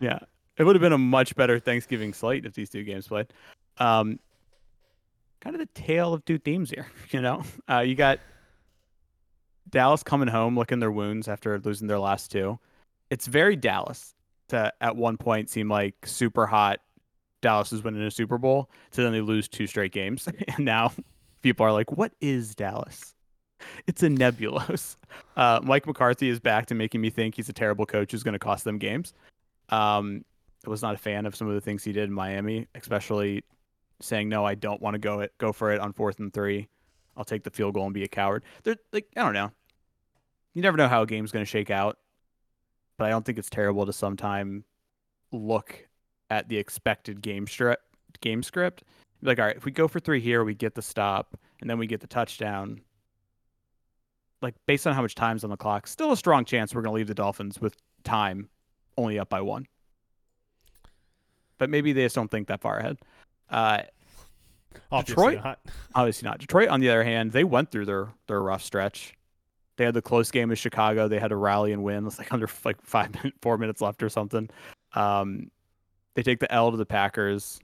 Yeah, 0.01 0.19
it 0.57 0.65
would 0.65 0.75
have 0.75 0.81
been 0.81 0.95
a 0.95 0.99
much 0.99 1.37
better 1.37 1.59
Thanksgiving 1.59 2.15
slate 2.15 2.47
if 2.47 2.55
these 2.55 2.71
two 2.71 2.85
games 2.85 3.07
played. 3.07 3.27
Um, 3.77 4.19
kind 5.41 5.55
of 5.55 5.61
the 5.61 5.69
tale 5.81 6.15
of 6.15 6.25
two 6.25 6.39
teams 6.39 6.71
here. 6.71 6.87
You 7.11 7.21
know, 7.21 7.43
uh, 7.71 7.81
you 7.81 7.95
got 7.95 8.19
Dallas 9.69 10.03
coming 10.03 10.29
home, 10.29 10.57
licking 10.57 10.81
their 10.81 10.91
wounds 10.91 11.29
after 11.29 11.59
losing 11.59 11.87
their 11.87 11.99
last 11.99 12.33
two. 12.33 12.59
It's 13.11 13.27
very 13.27 13.57
Dallas 13.57 14.15
to 14.49 14.73
at 14.81 14.97
one 14.97 15.19
point 15.19 15.51
seem 15.51 15.69
like 15.69 15.95
super 16.07 16.47
hot, 16.47 16.81
Dallas 17.43 17.73
is 17.73 17.83
winning 17.85 18.03
a 18.03 18.11
Super 18.11 18.39
Bowl 18.39 18.71
to 18.93 19.03
then 19.03 19.13
they 19.13 19.21
lose 19.21 19.49
two 19.49 19.67
straight 19.67 19.93
games. 19.93 20.27
and 20.57 20.65
now 20.65 20.93
people 21.43 21.67
are 21.67 21.73
like, 21.73 21.93
what 21.93 22.13
is 22.23 22.55
Dallas? 22.55 23.15
It's 23.87 24.03
a 24.03 24.09
nebulos. 24.09 24.97
Uh, 25.37 25.61
Mike 25.63 25.87
McCarthy 25.87 26.31
is 26.31 26.41
back 26.41 26.65
to 26.65 26.75
making 26.75 27.03
me 27.03 27.11
think 27.11 27.35
he's 27.35 27.49
a 27.51 27.53
terrible 27.53 27.85
coach 27.85 28.11
who's 28.11 28.23
going 28.23 28.33
to 28.33 28.39
cost 28.39 28.65
them 28.65 28.79
games. 28.79 29.13
Um, 29.69 30.25
I 30.67 30.71
was 30.71 30.81
not 30.81 30.95
a 30.95 30.99
fan 30.99 31.27
of 31.27 31.37
some 31.37 31.47
of 31.47 31.55
the 31.55 31.61
things 31.61 31.85
he 31.85 31.93
did 31.93 32.05
in 32.05 32.13
Miami, 32.13 32.67
especially 32.75 33.45
saying 34.01 34.31
no, 34.31 34.47
I 34.47 34.55
don't 34.55 34.81
want 34.81 34.95
to 34.95 34.99
go 34.99 35.21
it, 35.21 35.33
go 35.37 35.53
for 35.53 35.73
it 35.73 35.81
on 35.81 35.93
fourth 35.93 36.21
and 36.21 36.33
three. 36.33 36.69
I'll 37.17 37.25
take 37.25 37.45
the 37.45 37.51
field 37.51 37.75
goal 37.75 37.85
and 37.85 37.93
be 37.93 38.03
a 38.03 38.09
coward. 38.09 38.45
They're 38.63 38.77
like, 38.93 39.09
I 39.15 39.23
don't 39.23 39.35
know. 39.35 39.51
You 40.55 40.63
never 40.63 40.79
know 40.79 40.89
how 40.89 41.03
a 41.03 41.07
game's 41.07 41.33
going 41.33 41.45
to 41.45 41.51
shake 41.51 41.71
out, 41.71 41.99
but 42.97 43.05
I 43.05 43.11
don't 43.11 43.25
think 43.25 43.39
it's 43.39 43.51
terrible 43.51 43.85
to 43.85 43.93
sometime 43.93 44.65
look 45.33 45.87
at 46.31 46.49
the 46.49 46.57
expected 46.57 47.21
game 47.21 47.47
script. 47.47 47.83
Game 48.23 48.43
script, 48.43 48.85
like, 49.23 49.39
all 49.39 49.45
right, 49.45 49.57
if 49.57 49.65
we 49.65 49.73
go 49.73 49.89
for 49.89 50.01
three 50.01 50.21
here, 50.21 50.45
we 50.45 50.55
get 50.55 50.75
the 50.75 50.83
stop, 50.83 51.37
and 51.61 51.69
then 51.69 51.79
we 51.79 51.87
get 51.87 52.01
the 52.01 52.07
touchdown. 52.07 52.81
Like, 54.43 54.55
based 54.67 54.87
on 54.87 54.95
how 54.95 55.03
much 55.03 55.15
time's 55.15 55.45
on 55.45 55.51
the 55.51 55.57
clock, 55.57 55.87
still 55.87 56.13
a 56.13 56.17
strong 56.17 56.45
chance 56.45 56.75
we're 56.75 56.83
going 56.83 56.93
to 56.93 56.97
leave 56.97 57.07
the 57.09 57.15
Dolphins 57.15 57.61
with 57.61 57.77
time 58.05 58.49
only 58.99 59.19
up 59.19 59.29
by 59.29 59.41
one. 59.41 59.67
But 61.59 61.71
maybe 61.71 61.93
they 61.93 62.03
just 62.03 62.15
don't 62.15 62.31
think 62.31 62.49
that 62.49 62.61
far 62.61 62.79
ahead. 62.79 62.99
Uh, 63.51 63.83
Obviously 64.93 65.37
Detroit? 65.37 65.45
not. 65.45 65.59
obviously 65.95 66.29
not. 66.29 66.39
Detroit, 66.39 66.69
on 66.69 66.81
the 66.81 66.91
other 66.91 67.05
hand, 67.05 67.33
they 67.33 67.45
went 67.45 67.71
through 67.71 67.87
their 67.87 68.09
their 68.27 68.43
rough 68.43 68.63
stretch. 68.63 69.15
They 69.77 69.85
had 69.85 69.95
the 69.95 70.03
close 70.03 70.31
game 70.31 70.51
with 70.51 70.59
Chicago. 70.59 71.09
They 71.09 71.19
had 71.19 71.29
to 71.29 71.37
rally 71.37 71.73
and 71.73 71.83
win. 71.83 72.07
It's 72.07 72.19
like 72.19 72.33
under 72.33 72.49
like 72.65 72.81
five 72.83 73.15
minute, 73.15 73.35
four 73.41 73.57
minutes 73.59 73.81
left 73.81 74.03
or 74.03 74.09
something. 74.09 74.51
Um, 74.95 75.51
they 76.15 76.23
take 76.23 76.41
the 76.41 76.53
L 76.53 76.71
to 76.71 76.77
the 76.77 76.87
Packers. 76.87 77.59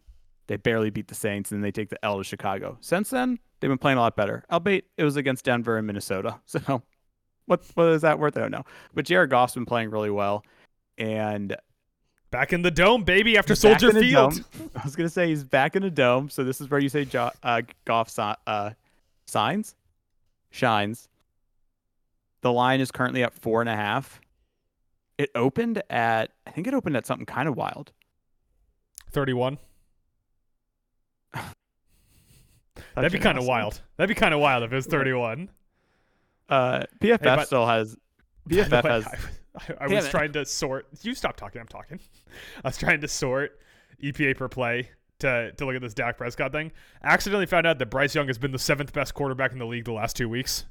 They 0.48 0.56
barely 0.56 0.90
beat 0.90 1.08
the 1.08 1.14
Saints, 1.14 1.50
and 1.52 1.58
then 1.58 1.62
they 1.62 1.72
take 1.72 1.88
the 1.88 2.04
L 2.04 2.18
to 2.18 2.24
Chicago. 2.24 2.76
Since 2.80 3.10
then, 3.10 3.38
they've 3.60 3.70
been 3.70 3.78
playing 3.78 3.98
a 3.98 4.00
lot 4.00 4.16
better. 4.16 4.44
Albeit 4.50 4.86
it 4.96 5.04
was 5.04 5.16
against 5.16 5.44
Denver 5.44 5.76
and 5.78 5.86
Minnesota. 5.86 6.40
So, 6.46 6.82
what 7.46 7.62
what 7.74 7.88
is 7.88 8.02
that 8.02 8.18
worth? 8.18 8.36
I 8.36 8.40
don't 8.40 8.50
know. 8.50 8.64
But 8.94 9.04
Jared 9.04 9.30
Goff's 9.30 9.54
been 9.54 9.66
playing 9.66 9.90
really 9.90 10.10
well, 10.10 10.44
and 10.98 11.56
Back 12.32 12.54
in 12.54 12.62
the 12.62 12.70
dome, 12.70 13.04
baby, 13.04 13.36
after 13.36 13.54
Soldier 13.54 13.92
Field. 13.92 14.42
I 14.74 14.82
was 14.84 14.96
gonna 14.96 15.10
say 15.10 15.28
he's 15.28 15.44
back 15.44 15.76
in 15.76 15.82
a 15.82 15.90
dome, 15.90 16.30
so 16.30 16.42
this 16.42 16.62
is 16.62 16.70
where 16.70 16.80
you 16.80 16.88
say 16.88 17.04
jo- 17.04 17.30
uh, 17.42 17.60
Goff 17.84 18.08
si- 18.08 18.22
uh, 18.46 18.70
signs, 19.26 19.74
shines. 20.50 21.10
The 22.40 22.50
line 22.50 22.80
is 22.80 22.90
currently 22.90 23.22
at 23.22 23.34
four 23.34 23.60
and 23.60 23.68
a 23.68 23.76
half. 23.76 24.18
It 25.18 25.30
opened 25.34 25.82
at 25.90 26.30
I 26.46 26.52
think 26.52 26.66
it 26.66 26.72
opened 26.72 26.96
at 26.96 27.04
something 27.06 27.26
kind 27.26 27.50
of 27.50 27.54
wild. 27.54 27.92
31. 29.10 29.58
That'd 32.94 33.12
be 33.12 33.18
kind 33.18 33.38
of 33.38 33.44
wild. 33.46 33.80
That'd 33.96 34.14
be 34.14 34.18
kind 34.18 34.32
of 34.34 34.40
wild 34.40 34.62
if 34.62 34.72
it 34.72 34.76
was 34.76 34.86
31. 34.86 35.48
Uh, 36.48 36.82
PFF 37.00 37.22
but- 37.22 37.46
still 37.46 37.66
has 37.66 37.96
PFF 38.48 38.82
has 38.84 39.06
I, 39.54 39.72
I, 39.72 39.84
I 39.84 39.86
was 39.88 40.06
it. 40.06 40.10
trying 40.10 40.32
to 40.32 40.44
sort. 40.46 40.86
You 41.02 41.14
stop 41.14 41.36
talking. 41.36 41.60
I'm 41.60 41.68
talking. 41.68 42.00
I 42.64 42.68
was 42.68 42.78
trying 42.78 43.00
to 43.02 43.08
sort 43.08 43.58
EPA 44.02 44.36
per 44.36 44.48
play 44.48 44.90
to 45.20 45.52
to 45.52 45.66
look 45.66 45.74
at 45.76 45.82
this 45.82 45.94
Dak 45.94 46.16
Prescott 46.16 46.52
thing. 46.52 46.72
I 47.02 47.08
Accidentally 47.12 47.46
found 47.46 47.66
out 47.66 47.78
that 47.78 47.86
Bryce 47.90 48.14
Young 48.14 48.26
has 48.28 48.38
been 48.38 48.52
the 48.52 48.58
seventh 48.58 48.92
best 48.92 49.14
quarterback 49.14 49.52
in 49.52 49.58
the 49.58 49.66
league 49.66 49.84
the 49.84 49.92
last 49.92 50.16
two 50.16 50.28
weeks. 50.28 50.64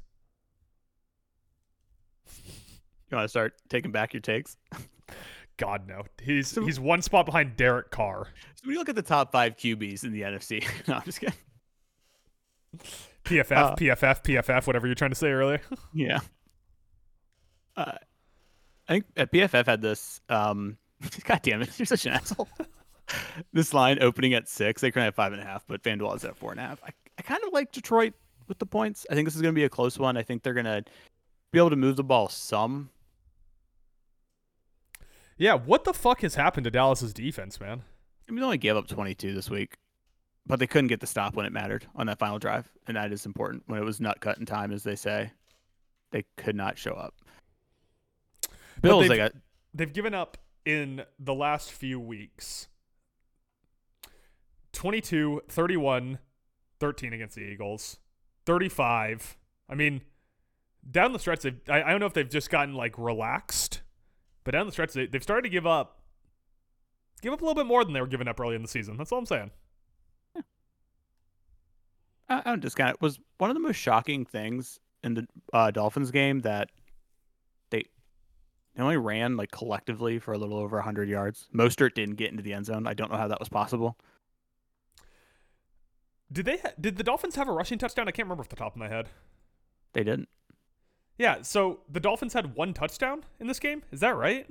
you 3.10 3.16
want 3.16 3.24
to 3.24 3.28
start 3.28 3.54
taking 3.68 3.92
back 3.92 4.12
your 4.14 4.20
takes. 4.20 4.56
God 5.58 5.86
no, 5.86 6.02
he's 6.22 6.48
So- 6.48 6.64
he's 6.64 6.80
one 6.80 7.02
spot 7.02 7.26
behind 7.26 7.56
Derek 7.56 7.90
Carr. 7.90 8.26
So 8.54 8.62
when 8.64 8.72
you 8.72 8.78
look 8.78 8.88
at 8.88 8.94
the 8.96 9.02
top 9.02 9.32
five 9.32 9.56
QBs 9.56 10.04
in 10.04 10.12
the 10.12 10.22
NFC, 10.22 10.64
no, 10.88 10.94
I'm 10.94 11.02
just 11.02 11.20
kidding. 11.20 11.34
PFF, 13.24 13.52
Uh, 13.52 13.74
PFF, 13.76 14.22
PFF, 14.24 14.66
whatever 14.66 14.86
you're 14.86 14.94
trying 14.94 15.10
to 15.10 15.16
say 15.16 15.30
earlier. 15.30 15.60
Yeah. 15.94 16.20
Uh, 17.76 17.92
I 18.88 18.92
think 18.92 19.04
uh, 19.16 19.26
PFF 19.26 19.66
had 19.66 19.80
this. 19.80 20.20
Um, 20.28 20.76
God 21.24 21.40
damn 21.42 21.62
it, 21.62 21.78
you're 21.78 21.86
such 21.86 22.06
an 22.06 22.12
asshole. 22.12 22.48
this 23.52 23.72
line 23.72 23.98
opening 24.02 24.34
at 24.34 24.48
six. 24.48 24.80
They 24.82 24.90
currently 24.90 25.06
have 25.06 25.14
five 25.14 25.32
and 25.32 25.40
a 25.40 25.44
half, 25.44 25.64
but 25.66 25.82
FanDuel 25.82 26.14
is 26.16 26.24
at 26.24 26.36
four 26.36 26.50
and 26.50 26.60
a 26.60 26.64
half. 26.64 26.82
I, 26.84 26.90
I 27.18 27.22
kind 27.22 27.40
of 27.46 27.52
like 27.52 27.72
Detroit 27.72 28.12
with 28.48 28.58
the 28.58 28.66
points. 28.66 29.06
I 29.10 29.14
think 29.14 29.26
this 29.26 29.34
is 29.36 29.42
going 29.42 29.54
to 29.54 29.58
be 29.58 29.64
a 29.64 29.68
close 29.70 29.98
one. 29.98 30.16
I 30.16 30.22
think 30.22 30.42
they're 30.42 30.52
going 30.54 30.66
to 30.66 30.84
be 31.52 31.58
able 31.58 31.70
to 31.70 31.76
move 31.76 31.96
the 31.96 32.04
ball 32.04 32.28
some. 32.28 32.90
yeah, 35.38 35.54
what 35.54 35.84
the 35.84 35.92
fuck 35.94 36.20
has 36.22 36.34
happened 36.34 36.64
to 36.64 36.70
Dallas's 36.70 37.12
defense, 37.12 37.60
man? 37.60 37.82
I 38.28 38.32
mean, 38.32 38.40
they 38.40 38.44
only 38.44 38.58
gave 38.58 38.76
up 38.76 38.86
22 38.86 39.34
this 39.34 39.48
week, 39.50 39.76
but 40.46 40.58
they 40.58 40.66
couldn't 40.66 40.88
get 40.88 41.00
the 41.00 41.06
stop 41.06 41.34
when 41.34 41.46
it 41.46 41.52
mattered 41.52 41.86
on 41.94 42.06
that 42.06 42.18
final 42.18 42.38
drive, 42.38 42.70
and 42.86 42.96
that 42.96 43.12
is 43.12 43.26
important. 43.26 43.62
When 43.66 43.80
it 43.80 43.84
was 43.84 44.00
nut 44.00 44.20
cut 44.20 44.38
in 44.38 44.46
time, 44.46 44.72
as 44.72 44.82
they 44.82 44.96
say, 44.96 45.32
they 46.10 46.24
could 46.36 46.56
not 46.56 46.78
show 46.78 46.92
up. 46.92 47.14
Bills, 48.80 49.08
they've- 49.08 49.16
got 49.16 49.32
they've 49.74 49.92
given 49.92 50.14
up 50.14 50.38
in 50.64 51.04
the 51.18 51.34
last 51.34 51.70
few 51.72 51.98
weeks. 52.00 52.68
22 54.72 55.42
31 55.48 56.18
13 56.80 57.12
against 57.12 57.36
the 57.36 57.42
eagles. 57.42 57.98
35 58.46 59.36
i 59.68 59.74
mean 59.74 60.00
down 60.90 61.12
the 61.12 61.18
stretch 61.18 61.42
they've, 61.42 61.60
I, 61.68 61.82
I 61.82 61.90
don't 61.90 62.00
know 62.00 62.06
if 62.06 62.12
they've 62.12 62.28
just 62.28 62.50
gotten 62.50 62.74
like 62.74 62.98
relaxed 62.98 63.82
but 64.42 64.50
down 64.50 64.66
the 64.66 64.72
stretch 64.72 64.92
they, 64.94 65.06
they've 65.06 65.22
started 65.22 65.42
to 65.42 65.48
give 65.48 65.66
up 65.66 66.00
give 67.20 67.32
up 67.32 67.40
a 67.40 67.44
little 67.44 67.54
bit 67.54 67.66
more 67.68 67.84
than 67.84 67.94
they 67.94 68.00
were 68.00 68.08
giving 68.08 68.26
up 68.26 68.40
early 68.40 68.56
in 68.56 68.62
the 68.62 68.68
season. 68.68 68.96
That's 68.96 69.12
all 69.12 69.18
i'm 69.18 69.26
saying 69.26 69.52
I, 72.38 72.42
don't 72.50 72.60
discount 72.60 72.90
it. 72.90 73.00
Was 73.00 73.18
one 73.38 73.50
of 73.50 73.54
the 73.54 73.60
most 73.60 73.76
shocking 73.76 74.24
things 74.24 74.78
in 75.04 75.14
the 75.14 75.26
uh, 75.52 75.70
Dolphins 75.70 76.10
game 76.10 76.40
that 76.40 76.70
they 77.70 77.84
they 78.74 78.82
only 78.82 78.96
ran 78.96 79.36
like 79.36 79.50
collectively 79.50 80.18
for 80.18 80.32
a 80.32 80.38
little 80.38 80.56
over 80.58 80.76
100 80.76 81.08
yards. 81.08 81.48
Mostert 81.54 81.94
didn't 81.94 82.16
get 82.16 82.30
into 82.30 82.42
the 82.42 82.52
end 82.52 82.66
zone. 82.66 82.86
I 82.86 82.94
don't 82.94 83.10
know 83.10 83.18
how 83.18 83.28
that 83.28 83.40
was 83.40 83.48
possible. 83.48 83.96
did 86.30 86.44
they 86.46 86.56
ha- 86.58 86.72
did 86.80 86.96
the 86.96 87.04
dolphins 87.04 87.34
have 87.36 87.48
a 87.48 87.52
rushing 87.52 87.78
touchdown 87.78 88.08
i 88.08 88.10
can't 88.10 88.26
remember 88.26 88.40
off 88.42 88.48
the 88.48 88.56
top 88.56 88.72
of 88.74 88.78
my 88.78 88.88
head 88.88 89.08
They 89.92 90.02
didn't. 90.02 90.28
yeah 91.18 91.42
so 91.42 91.80
the 91.90 92.00
dolphins 92.00 92.32
had 92.32 92.54
one 92.54 92.72
touchdown 92.72 93.24
in 93.38 93.46
this 93.48 93.58
game 93.60 93.82
is 93.92 94.00
that 94.00 94.16
right 94.16 94.46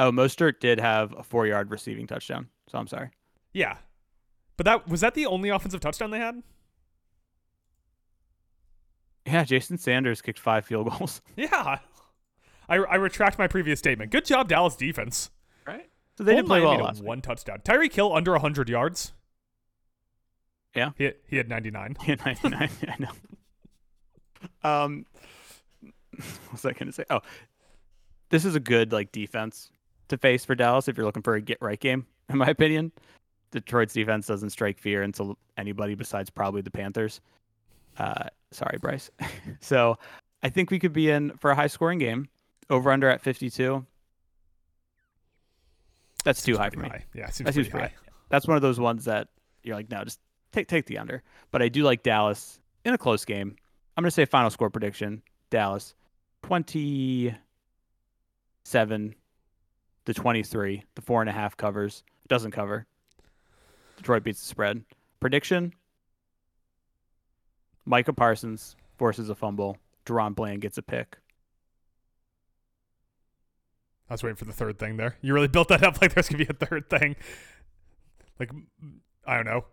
Oh, 0.00 0.12
Mostert 0.12 0.60
did 0.60 0.78
have 0.78 1.12
a 1.18 1.24
four 1.24 1.48
yard 1.48 1.72
receiving 1.72 2.06
touchdown. 2.06 2.46
So 2.68 2.78
I'm 2.78 2.86
sorry. 2.86 3.10
Yeah. 3.52 3.78
But 4.56 4.64
that 4.66 4.88
was 4.88 5.00
that 5.00 5.14
the 5.14 5.26
only 5.26 5.48
offensive 5.48 5.80
touchdown 5.80 6.12
they 6.12 6.20
had? 6.20 6.40
Yeah, 9.32 9.44
Jason 9.44 9.78
Sanders 9.78 10.20
kicked 10.22 10.38
five 10.38 10.64
field 10.64 10.88
goals. 10.90 11.20
Yeah. 11.36 11.78
I, 12.70 12.76
I 12.76 12.96
retract 12.96 13.38
my 13.38 13.46
previous 13.48 13.78
statement. 13.78 14.10
Good 14.10 14.24
job, 14.26 14.48
Dallas 14.48 14.76
defense. 14.76 15.30
Right. 15.66 15.88
So 16.16 16.24
they 16.24 16.32
Hold 16.32 16.44
did 16.44 16.48
play 16.48 16.60
well 16.60 16.68
Miami 16.70 16.82
to 16.82 16.86
last 16.86 17.00
week. 17.00 17.08
one 17.08 17.20
touchdown. 17.22 17.60
Tyreek 17.64 17.92
Hill 17.94 18.12
under 18.14 18.32
100 18.32 18.68
yards. 18.68 19.12
Yeah. 20.74 20.90
He 20.96 21.04
had, 21.04 21.14
he 21.26 21.36
had 21.38 21.48
99. 21.48 21.96
Yeah, 22.06 22.16
99. 22.24 22.70
I 22.88 22.94
know. 22.98 23.08
Um, 24.62 25.04
what 26.12 26.52
was 26.52 26.64
I 26.64 26.72
going 26.72 26.86
to 26.86 26.92
say? 26.92 27.04
Oh, 27.10 27.20
this 28.30 28.44
is 28.44 28.54
a 28.54 28.60
good 28.60 28.92
like 28.92 29.10
defense 29.10 29.70
to 30.08 30.16
face 30.16 30.44
for 30.44 30.54
Dallas 30.54 30.86
if 30.86 30.96
you're 30.96 31.06
looking 31.06 31.22
for 31.22 31.34
a 31.34 31.40
get 31.40 31.58
right 31.60 31.80
game, 31.80 32.06
in 32.28 32.38
my 32.38 32.46
opinion. 32.46 32.92
Detroit's 33.50 33.94
defense 33.94 34.26
doesn't 34.28 34.50
strike 34.50 34.78
fear 34.78 35.02
into 35.02 35.36
anybody 35.56 35.96
besides 35.96 36.30
probably 36.30 36.60
the 36.60 36.70
Panthers. 36.70 37.20
Uh, 37.98 38.28
sorry, 38.52 38.78
Bryce. 38.80 39.10
so 39.60 39.98
I 40.42 40.48
think 40.48 40.70
we 40.70 40.78
could 40.78 40.92
be 40.92 41.10
in 41.10 41.32
for 41.38 41.50
a 41.50 41.54
high 41.54 41.66
scoring 41.66 41.98
game. 41.98 42.28
Over 42.70 42.90
under 42.90 43.08
at 43.08 43.22
52. 43.22 43.84
That's 46.24 46.42
too 46.42 46.58
high 46.58 46.70
for 46.70 46.80
me. 46.80 46.88
High. 46.88 47.04
Yeah, 47.14 47.28
it 47.28 47.34
seems 47.34 47.46
That 47.46 47.54
seems 47.54 47.68
pretty 47.68 47.88
high. 47.88 47.94
That's 48.28 48.46
one 48.46 48.56
of 48.56 48.62
those 48.62 48.78
ones 48.78 49.06
that 49.06 49.28
you're 49.62 49.76
like, 49.76 49.90
no, 49.90 50.04
just 50.04 50.20
take 50.52 50.68
take 50.68 50.86
the 50.86 50.98
under. 50.98 51.22
But 51.50 51.62
I 51.62 51.68
do 51.68 51.82
like 51.82 52.02
Dallas 52.02 52.60
in 52.84 52.92
a 52.92 52.98
close 52.98 53.24
game. 53.24 53.56
I'm 53.96 54.02
gonna 54.02 54.10
say 54.10 54.24
final 54.26 54.50
score 54.50 54.70
prediction: 54.70 55.22
Dallas, 55.50 55.94
twenty 56.42 57.34
seven 58.64 59.14
to 60.04 60.14
twenty 60.14 60.42
three. 60.42 60.84
The 60.94 61.02
four 61.02 61.22
and 61.22 61.30
a 61.30 61.32
half 61.32 61.56
covers 61.56 62.04
doesn't 62.28 62.50
cover. 62.50 62.86
Detroit 63.96 64.24
beats 64.24 64.40
the 64.40 64.46
spread. 64.46 64.84
Prediction: 65.20 65.72
Micah 67.88 68.12
Parsons 68.12 68.76
forces 68.98 69.30
a 69.30 69.34
fumble. 69.34 69.78
DaRon 70.04 70.34
Bland 70.34 70.60
gets 70.60 70.76
a 70.76 70.82
pick. 70.82 71.16
I 74.10 74.14
was 74.14 74.22
waiting 74.22 74.36
for 74.36 74.44
the 74.44 74.52
third 74.52 74.78
thing 74.78 74.96
there. 74.96 75.16
You 75.22 75.34
really 75.34 75.48
built 75.48 75.68
that 75.68 75.82
up 75.82 76.00
like 76.00 76.14
there's 76.14 76.28
going 76.28 76.44
to 76.44 76.52
be 76.52 76.56
a 76.62 76.66
third 76.66 76.88
thing. 76.88 77.16
Like, 78.38 78.50
I 79.26 79.36
don't 79.36 79.46
know. 79.46 79.64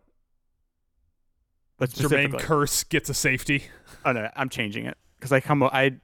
But 1.78 1.90
Jayron 1.90 2.34
Kearse 2.40 2.88
gets 2.88 3.10
a 3.10 3.14
safety. 3.14 3.66
oh 4.06 4.14
no, 4.14 4.30
I'm 4.36 4.50
changing 4.50 4.86
it 4.86 4.98
because 5.20 5.34
I 5.34 5.42
come. 5.42 5.62
up- 5.62 5.74
I 5.74 5.98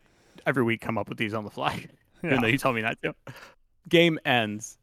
every 0.45 0.63
week 0.63 0.81
come 0.81 0.97
up 0.97 1.07
with 1.07 1.17
these 1.17 1.33
on 1.33 1.45
the 1.45 1.49
fly. 1.49 1.85
Yeah. 2.23 2.29
even 2.31 2.41
though 2.41 2.47
you 2.47 2.57
told 2.57 2.75
me 2.75 2.81
not 2.81 3.01
to. 3.03 3.15
Game 3.87 4.19
ends 4.25 4.77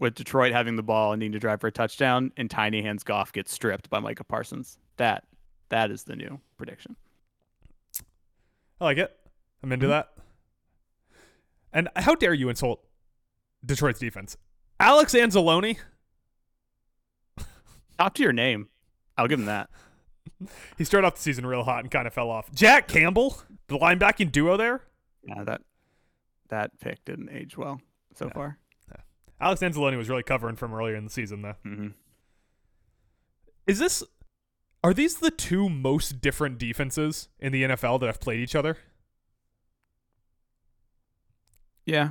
with 0.00 0.14
Detroit 0.16 0.52
having 0.52 0.74
the 0.74 0.82
ball 0.82 1.12
and 1.12 1.20
needing 1.20 1.32
to 1.32 1.38
drive 1.38 1.60
for 1.60 1.68
a 1.68 1.72
touchdown, 1.72 2.32
and 2.36 2.50
Tiny 2.50 2.82
Hands 2.82 3.02
Goff 3.04 3.32
gets 3.32 3.52
stripped 3.52 3.88
by 3.88 4.00
Micah 4.00 4.24
Parsons. 4.24 4.78
That 4.96 5.24
that 5.72 5.90
is 5.90 6.04
the 6.04 6.14
new 6.14 6.38
prediction. 6.58 6.96
I 8.80 8.84
like 8.84 8.98
it. 8.98 9.16
I'm 9.62 9.72
into 9.72 9.86
Mhm. 9.86 9.90
that. 9.90 10.12
And 11.72 11.88
how 11.96 12.14
dare 12.14 12.34
you 12.34 12.48
insult 12.50 12.84
Detroit's 13.64 13.98
defense? 13.98 14.36
Alex 14.78 15.14
Anzalone, 15.14 15.78
Top 17.98 18.14
to 18.14 18.22
your 18.22 18.32
name. 18.32 18.68
I'll 19.16 19.28
give 19.28 19.38
him 19.38 19.46
that. 19.46 19.70
he 20.78 20.84
started 20.84 21.06
off 21.06 21.14
the 21.14 21.20
season 21.22 21.46
real 21.46 21.62
hot 21.64 21.80
and 21.84 21.90
kind 21.90 22.06
of 22.06 22.12
fell 22.12 22.30
off. 22.30 22.50
Jack 22.52 22.88
Campbell, 22.88 23.38
the 23.68 23.78
linebacking 23.78 24.32
duo 24.32 24.56
there. 24.56 24.82
Yeah, 25.24 25.44
that 25.44 25.62
that 26.48 26.78
pick 26.80 27.04
didn't 27.04 27.30
age 27.30 27.56
well 27.56 27.80
so 28.14 28.26
Yeah. 28.26 28.32
far. 28.32 28.58
Alex 29.40 29.60
Anzalone 29.62 29.96
was 29.96 30.08
really 30.08 30.22
covering 30.22 30.54
from 30.56 30.72
earlier 30.74 30.94
in 30.96 31.04
the 31.04 31.10
season, 31.10 31.42
though. 31.42 31.56
hmm 31.62 31.88
Is 33.66 33.78
this? 33.78 34.02
Are 34.84 34.92
these 34.92 35.16
the 35.16 35.30
two 35.30 35.68
most 35.68 36.20
different 36.20 36.58
defenses 36.58 37.28
in 37.38 37.52
the 37.52 37.62
NFL 37.62 38.00
that 38.00 38.06
have 38.06 38.20
played 38.20 38.40
each 38.40 38.56
other? 38.56 38.78
Yeah, 41.84 42.10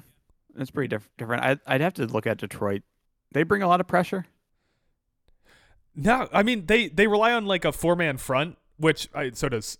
it's 0.57 0.71
pretty 0.71 0.87
diff- 0.87 1.09
different. 1.17 1.43
I'd, 1.43 1.59
I'd 1.65 1.81
have 1.81 1.93
to 1.95 2.05
look 2.05 2.25
at 2.25 2.37
Detroit. 2.37 2.83
They 3.31 3.43
bring 3.43 3.61
a 3.61 3.67
lot 3.67 3.81
of 3.81 3.87
pressure. 3.87 4.25
No, 5.95 6.29
I 6.31 6.43
mean 6.43 6.65
they 6.67 6.87
they 6.87 7.07
rely 7.07 7.33
on 7.33 7.45
like 7.45 7.65
a 7.65 7.71
four 7.71 7.95
man 7.95 8.17
front, 8.17 8.57
which 8.77 9.09
I, 9.13 9.31
so 9.31 9.49
does. 9.49 9.77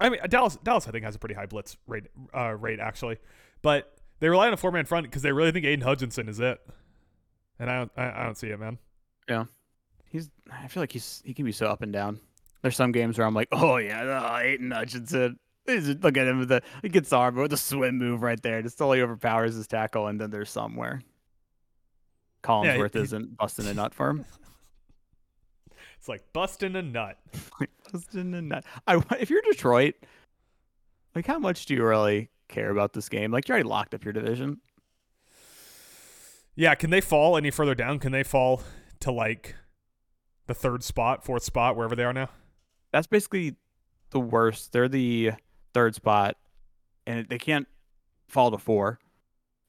I 0.00 0.08
mean 0.08 0.20
Dallas 0.28 0.56
Dallas 0.62 0.88
I 0.88 0.90
think 0.90 1.04
has 1.04 1.14
a 1.14 1.18
pretty 1.18 1.36
high 1.36 1.46
blitz 1.46 1.76
rate 1.86 2.04
uh, 2.36 2.54
rate 2.54 2.80
actually, 2.80 3.18
but 3.62 3.94
they 4.18 4.28
rely 4.28 4.48
on 4.48 4.52
a 4.52 4.56
four 4.56 4.72
man 4.72 4.84
front 4.84 5.04
because 5.06 5.22
they 5.22 5.30
really 5.30 5.52
think 5.52 5.64
Aiden 5.64 5.84
Hutchinson 5.84 6.28
is 6.28 6.40
it, 6.40 6.60
and 7.58 7.70
I 7.70 7.78
don't 7.78 7.92
I, 7.96 8.22
I 8.22 8.24
don't 8.24 8.36
see 8.36 8.48
it, 8.48 8.58
man. 8.58 8.78
He's. 10.14 10.30
I 10.48 10.68
feel 10.68 10.80
like 10.80 10.92
he's. 10.92 11.20
He 11.24 11.34
can 11.34 11.44
be 11.44 11.50
so 11.50 11.66
up 11.66 11.82
and 11.82 11.92
down. 11.92 12.20
There's 12.62 12.76
some 12.76 12.92
games 12.92 13.18
where 13.18 13.26
I'm 13.26 13.34
like, 13.34 13.48
oh 13.50 13.78
yeah, 13.78 14.04
no, 14.04 14.12
Aiden 14.12 14.72
Hutchinson. 14.72 15.40
Look 15.66 16.16
at 16.16 16.28
him 16.28 16.38
with 16.38 16.50
the 16.50 16.62
he 16.82 16.88
gets 16.88 17.12
arm 17.12 17.34
with 17.34 17.50
the 17.50 17.56
swim 17.56 17.98
move 17.98 18.22
right 18.22 18.40
there. 18.40 18.62
Just 18.62 18.78
totally 18.78 19.00
overpowers 19.00 19.56
his 19.56 19.66
tackle, 19.66 20.06
and 20.06 20.20
then 20.20 20.30
there's 20.30 20.50
somewhere 20.50 21.02
Collinsworth 22.44 22.94
he- 22.94 23.00
isn't 23.00 23.36
busting 23.36 23.66
a 23.66 23.74
nut 23.74 23.92
for 23.92 24.10
him. 24.10 24.24
It's 25.98 26.08
like 26.08 26.22
busting 26.34 26.76
a 26.76 26.82
nut. 26.82 27.16
like 27.60 27.70
busting 27.90 28.34
a 28.34 28.42
nut. 28.42 28.64
I 28.86 29.02
if 29.18 29.30
you're 29.30 29.40
Detroit, 29.40 29.94
like 31.14 31.26
how 31.26 31.38
much 31.38 31.64
do 31.64 31.72
you 31.74 31.82
really 31.82 32.28
care 32.48 32.70
about 32.70 32.92
this 32.92 33.08
game? 33.08 33.32
Like 33.32 33.48
you 33.48 33.54
already 33.54 33.66
locked 33.66 33.94
up 33.94 34.04
your 34.04 34.12
division. 34.12 34.60
Yeah, 36.54 36.74
can 36.74 36.90
they 36.90 37.00
fall 37.00 37.38
any 37.38 37.50
further 37.50 37.74
down? 37.74 37.98
Can 37.98 38.12
they 38.12 38.22
fall 38.22 38.62
to 39.00 39.10
like 39.12 39.56
the 40.46 40.54
third 40.54 40.82
spot, 40.82 41.24
fourth 41.24 41.42
spot, 41.42 41.76
wherever 41.76 41.96
they 41.96 42.04
are 42.04 42.12
now? 42.12 42.28
That's 42.92 43.06
basically 43.06 43.56
the 44.10 44.20
worst. 44.20 44.72
They're 44.72 44.88
the 44.88 45.32
third 45.72 45.94
spot, 45.94 46.36
and 47.06 47.28
they 47.28 47.38
can't 47.38 47.66
fall 48.28 48.50
to 48.50 48.58
four. 48.58 48.98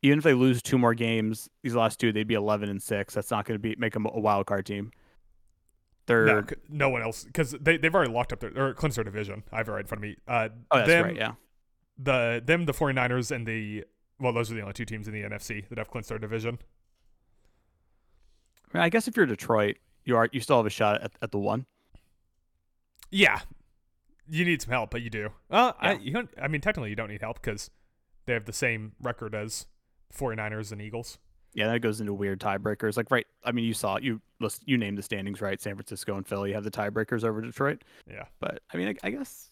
Even 0.02 0.20
if 0.20 0.24
they 0.24 0.34
lose 0.34 0.62
two 0.62 0.78
more 0.78 0.94
games, 0.94 1.50
these 1.64 1.74
last 1.74 2.00
two, 2.00 2.12
they'd 2.12 2.28
be 2.28 2.36
eleven 2.36 2.70
and 2.70 2.82
six. 2.82 3.14
That's 3.14 3.32
not 3.32 3.46
going 3.46 3.56
to 3.56 3.60
be 3.60 3.76
make 3.78 3.94
them 3.94 4.06
a 4.06 4.20
wild 4.20 4.46
card 4.46 4.66
team. 4.66 4.92
They're 6.06 6.26
No, 6.26 6.44
no 6.70 6.90
one 6.90 7.02
else 7.02 7.24
because 7.24 7.52
they 7.52 7.78
they've 7.78 7.94
already 7.94 8.12
locked 8.12 8.32
up 8.32 8.40
their 8.40 8.56
or 8.56 8.74
clinched 8.74 8.96
their 8.96 9.04
division. 9.04 9.44
I 9.52 9.58
have 9.58 9.68
it 9.68 9.72
right 9.72 9.82
in 9.82 9.88
front 9.88 10.04
of 10.04 10.10
me. 10.10 10.18
Uh, 10.28 10.50
oh, 10.72 10.78
that's 10.78 10.88
them, 10.88 11.06
right. 11.06 11.16
Yeah, 11.16 11.34
The 11.98 12.44
them 12.46 12.66
the 12.66 12.74
49ers 12.74 13.32
and 13.36 13.48
the 13.48 13.86
well, 14.20 14.32
those 14.32 14.52
are 14.52 14.56
the 14.56 14.62
only 14.62 14.74
two 14.74 14.86
teams 14.86 15.08
in 15.08 15.14
the 15.14 15.24
NFC 15.24 15.68
that 15.70 15.78
have 15.78 15.90
clinched 15.90 16.10
their 16.10 16.20
division. 16.20 16.60
I, 18.74 18.78
mean, 18.78 18.84
I 18.84 18.90
guess 18.90 19.08
if 19.08 19.18
you're 19.18 19.26
Detroit, 19.26 19.78
you 20.06 20.16
are 20.16 20.30
you 20.32 20.40
still 20.40 20.58
have 20.58 20.66
a 20.66 20.70
shot 20.70 21.02
at, 21.02 21.12
at 21.22 21.32
the 21.32 21.40
one. 21.40 21.66
Yeah, 23.12 23.42
you 24.30 24.46
need 24.46 24.62
some 24.62 24.72
help, 24.72 24.92
but 24.92 25.02
you 25.02 25.10
do. 25.10 25.30
Uh, 25.50 25.74
I 25.80 25.94
you 25.94 26.12
don't, 26.12 26.30
I 26.42 26.48
mean 26.48 26.62
technically 26.62 26.90
you 26.90 26.96
don't 26.96 27.10
need 27.10 27.22
help 27.22 27.42
because 27.42 27.70
they 28.26 28.34
have 28.34 28.46
the 28.46 28.54
same 28.54 28.94
record 29.02 29.36
as 29.36 29.68
49ers 30.16 30.72
and 30.72 30.82
Eagles. 30.82 31.18
Yeah, 31.54 31.68
that 31.68 31.80
goes 31.80 32.02
into 32.02 32.14
weird 32.14 32.42
tiebreakers. 32.42 32.98
Like 32.98 33.10
right, 33.12 33.26
I 33.44 33.52
mean, 33.52 33.66
you 33.66 33.74
saw 33.74 33.98
you 33.98 34.22
list 34.40 34.64
you 34.66 34.78
named 34.78 34.98
the 34.98 35.04
standings 35.04 35.42
right. 35.42 35.60
San 35.62 35.76
Francisco 35.76 36.16
and 36.16 36.28
Philly 36.28 36.52
have 36.54 36.64
the 36.64 36.72
tiebreakers 36.72 37.24
over 37.24 37.42
Detroit. 37.42 37.84
Yeah. 38.10 38.26
But 38.40 38.62
I 38.74 38.78
mean, 38.78 38.90
I, 38.90 38.96
I 39.08 39.10
guess. 39.12 39.50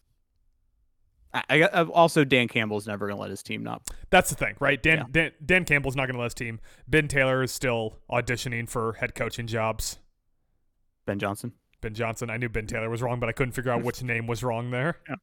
I, 1.34 1.64
I 1.64 1.84
also 1.84 2.24
Dan 2.24 2.48
Campbell's 2.48 2.86
never 2.86 3.08
gonna 3.08 3.20
let 3.20 3.30
his 3.30 3.42
team 3.42 3.64
not. 3.64 3.90
That's 4.10 4.30
the 4.30 4.36
thing, 4.36 4.56
right? 4.60 4.82
Dan 4.84 4.98
Yeah. 4.98 5.06
Dan, 5.12 5.32
Dan 5.44 5.66
Campbell's 5.66 5.96
not 5.96 6.06
going 6.06 6.16
to 6.16 6.20
let 6.20 6.26
his 6.26 6.34
team. 6.36 6.60
Ben 6.88 7.08
Taylor 7.08 7.42
is 7.42 7.52
still 7.52 7.98
auditioning 8.12 8.70
for 8.70 8.94
head 8.94 9.16
coaching 9.16 9.48
jobs. 9.48 9.98
Ben 11.06 11.20
Johnson. 11.20 11.54
Ben 11.82 11.94
Johnson. 11.94 12.30
I 12.30 12.38
knew 12.38 12.50
Ben 12.50 12.68
Taylor 12.68 12.90
was 12.90 13.02
wrong, 13.02 13.20
but 13.20 13.30
I 13.30 13.34
couldn't 13.34 13.54
figure 13.54 13.72
out 13.72 13.84
which 13.84 14.02
name 14.04 14.28
was 14.28 14.44
wrong 14.44 14.72
there. 14.72 15.00
Yeah. 15.10 15.16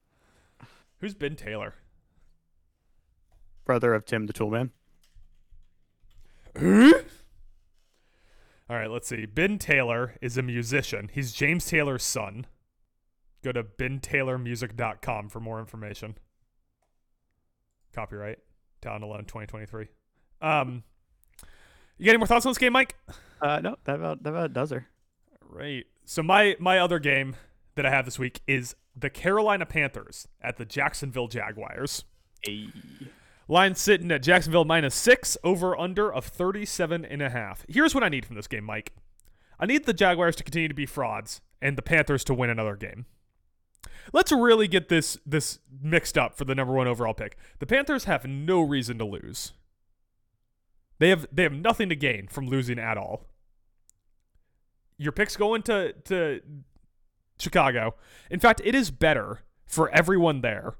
Who's 0.99 1.15
Ben 1.15 1.37
Taylor? 1.37 1.75
brother 3.71 3.95
of 3.95 4.05
Tim 4.05 4.27
the 4.27 4.33
Toolman. 4.33 4.71
All 8.69 8.77
right, 8.77 8.91
let's 8.91 9.07
see. 9.07 9.27
Ben 9.27 9.59
Taylor 9.59 10.17
is 10.21 10.37
a 10.37 10.43
musician. 10.43 11.09
He's 11.13 11.33
James 11.33 11.67
Taylor's 11.67 12.03
son. 12.03 12.47
Go 13.45 13.53
to 13.53 13.63
bentaylormusic.com 13.63 15.29
for 15.29 15.39
more 15.39 15.61
information. 15.61 16.17
Copyright. 17.95 18.39
Talent 18.83 19.05
Alone 19.05 19.25
2023. 19.27 19.87
Um, 20.43 20.83
you 21.97 22.07
got 22.07 22.11
any 22.11 22.19
more 22.19 22.27
thoughts 22.27 22.45
on 22.47 22.51
this 22.51 22.59
game, 22.59 22.73
Mike? 22.73 22.97
Uh, 23.41 23.61
no, 23.61 23.77
that 23.85 23.95
about 23.95 24.25
that 24.25 24.31
about 24.31 24.53
does 24.53 24.71
her. 24.71 24.89
Right. 25.51 25.87
So 26.05 26.23
my 26.23 26.57
my 26.59 26.79
other 26.79 26.99
game 26.99 27.37
that 27.75 27.85
I 27.85 27.91
have 27.91 28.05
this 28.05 28.19
week 28.19 28.41
is 28.47 28.75
the 28.97 29.11
Carolina 29.11 29.67
Panthers 29.67 30.29
at 30.41 30.57
the 30.57 30.65
Jacksonville 30.65 31.29
Jaguars. 31.29 32.05
Hey. 32.43 32.69
Line 33.49 33.75
sitting 33.75 34.13
at 34.13 34.23
Jacksonville 34.23 34.65
minus 34.65 34.95
six, 34.95 35.37
over 35.43 35.77
under 35.77 36.13
of 36.13 36.25
37 36.25 37.05
and 37.05 37.21
a 37.21 37.31
half. 37.31 37.65
Here's 37.69 37.95
what 37.95 38.05
I 38.05 38.09
need 38.09 38.25
from 38.25 38.37
this 38.37 38.47
game, 38.47 38.63
Mike. 38.63 38.93
I 39.59 39.67
need 39.67 39.87
the 39.87 39.93
Jaguars 39.93 40.37
to 40.37 40.45
continue 40.45 40.69
to 40.69 40.75
be 40.75 40.87
frauds 40.87 41.41
and 41.61 41.77
the 41.77 41.83
Panthers 41.83 42.23
to 42.25 42.35
win 42.35 42.49
another 42.49 42.77
game. 42.77 43.07
Let's 44.13 44.33
really 44.33 44.69
get 44.69 44.89
this 44.89 45.19
this 45.27 45.59
mixed 45.83 46.17
up 46.17 46.37
for 46.37 46.45
the 46.45 46.55
number 46.55 46.75
one 46.75 46.87
overall 46.87 47.15
pick. 47.15 47.37
The 47.59 47.67
Panthers 47.67 48.05
have 48.05 48.25
no 48.25 48.61
reason 48.61 48.99
to 48.99 49.05
lose. 49.05 49.53
They 50.99 51.09
have 51.09 51.27
they 51.33 51.43
have 51.43 51.53
nothing 51.53 51.89
to 51.89 51.97
gain 51.97 52.29
from 52.29 52.49
losing 52.49 52.79
at 52.79 52.97
all. 52.97 53.27
Your 55.01 55.13
pick's 55.13 55.35
going 55.35 55.63
to 55.63 55.95
to 56.05 56.41
Chicago. 57.39 57.95
In 58.31 58.39
fact, 58.39 58.61
it 58.63 58.75
is 58.75 58.91
better 58.91 59.41
for 59.65 59.89
everyone 59.91 60.43
there 60.43 60.75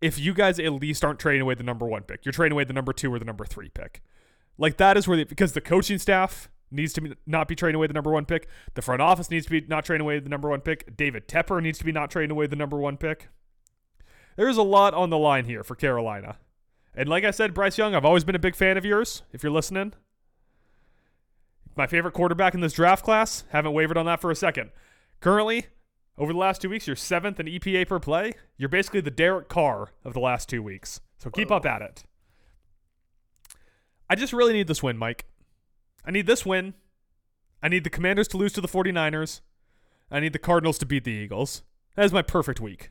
if 0.00 0.16
you 0.16 0.32
guys 0.32 0.60
at 0.60 0.72
least 0.72 1.04
aren't 1.04 1.18
trading 1.18 1.42
away 1.42 1.54
the 1.54 1.64
number 1.64 1.84
one 1.84 2.02
pick. 2.02 2.24
You're 2.24 2.32
trading 2.32 2.52
away 2.52 2.62
the 2.62 2.72
number 2.72 2.92
two 2.92 3.12
or 3.12 3.18
the 3.18 3.24
number 3.24 3.44
three 3.44 3.70
pick. 3.70 4.00
Like 4.56 4.76
that 4.76 4.96
is 4.96 5.08
where 5.08 5.16
the, 5.16 5.24
because 5.24 5.54
the 5.54 5.60
coaching 5.60 5.98
staff 5.98 6.48
needs 6.70 6.92
to 6.92 7.00
be, 7.00 7.14
not 7.26 7.48
be 7.48 7.56
trading 7.56 7.74
away 7.74 7.88
the 7.88 7.94
number 7.94 8.12
one 8.12 8.26
pick. 8.26 8.46
The 8.74 8.82
front 8.82 9.02
office 9.02 9.28
needs 9.28 9.46
to 9.46 9.50
be 9.50 9.66
not 9.66 9.84
trading 9.84 10.02
away 10.02 10.20
the 10.20 10.28
number 10.28 10.48
one 10.48 10.60
pick. 10.60 10.96
David 10.96 11.26
Tepper 11.26 11.60
needs 11.60 11.78
to 11.78 11.84
be 11.84 11.90
not 11.90 12.12
trading 12.12 12.30
away 12.30 12.46
the 12.46 12.54
number 12.54 12.76
one 12.76 12.96
pick. 12.96 13.28
There's 14.36 14.56
a 14.56 14.62
lot 14.62 14.94
on 14.94 15.10
the 15.10 15.18
line 15.18 15.46
here 15.46 15.64
for 15.64 15.74
Carolina. 15.74 16.36
And 16.94 17.08
like 17.08 17.24
I 17.24 17.32
said, 17.32 17.54
Bryce 17.54 17.76
Young, 17.76 17.96
I've 17.96 18.04
always 18.04 18.22
been 18.22 18.36
a 18.36 18.40
big 18.40 18.54
fan 18.54 18.76
of 18.76 18.84
yours, 18.84 19.22
if 19.32 19.42
you're 19.42 19.50
listening. 19.50 19.94
My 21.76 21.86
favorite 21.86 22.12
quarterback 22.14 22.54
in 22.54 22.60
this 22.60 22.72
draft 22.72 23.04
class. 23.04 23.44
Haven't 23.50 23.72
wavered 23.72 23.96
on 23.96 24.06
that 24.06 24.20
for 24.20 24.30
a 24.30 24.36
second. 24.36 24.70
Currently, 25.20 25.66
over 26.16 26.32
the 26.32 26.38
last 26.38 26.62
two 26.62 26.68
weeks, 26.68 26.86
you're 26.86 26.96
seventh 26.96 27.40
in 27.40 27.46
EPA 27.46 27.88
per 27.88 27.98
play. 27.98 28.34
You're 28.56 28.68
basically 28.68 29.00
the 29.00 29.10
Derek 29.10 29.48
Carr 29.48 29.90
of 30.04 30.12
the 30.14 30.20
last 30.20 30.48
two 30.48 30.62
weeks. 30.62 31.00
So 31.18 31.30
keep 31.30 31.50
up 31.50 31.66
at 31.66 31.82
it. 31.82 32.04
I 34.08 34.14
just 34.14 34.32
really 34.32 34.52
need 34.52 34.68
this 34.68 34.82
win, 34.82 34.96
Mike. 34.96 35.24
I 36.04 36.10
need 36.10 36.26
this 36.26 36.44
win. 36.46 36.74
I 37.62 37.68
need 37.68 37.82
the 37.82 37.90
Commanders 37.90 38.28
to 38.28 38.36
lose 38.36 38.52
to 38.52 38.60
the 38.60 38.68
49ers. 38.68 39.40
I 40.10 40.20
need 40.20 40.34
the 40.34 40.38
Cardinals 40.38 40.78
to 40.78 40.86
beat 40.86 41.04
the 41.04 41.10
Eagles. 41.10 41.62
That 41.96 42.04
is 42.04 42.12
my 42.12 42.22
perfect 42.22 42.60
week. 42.60 42.90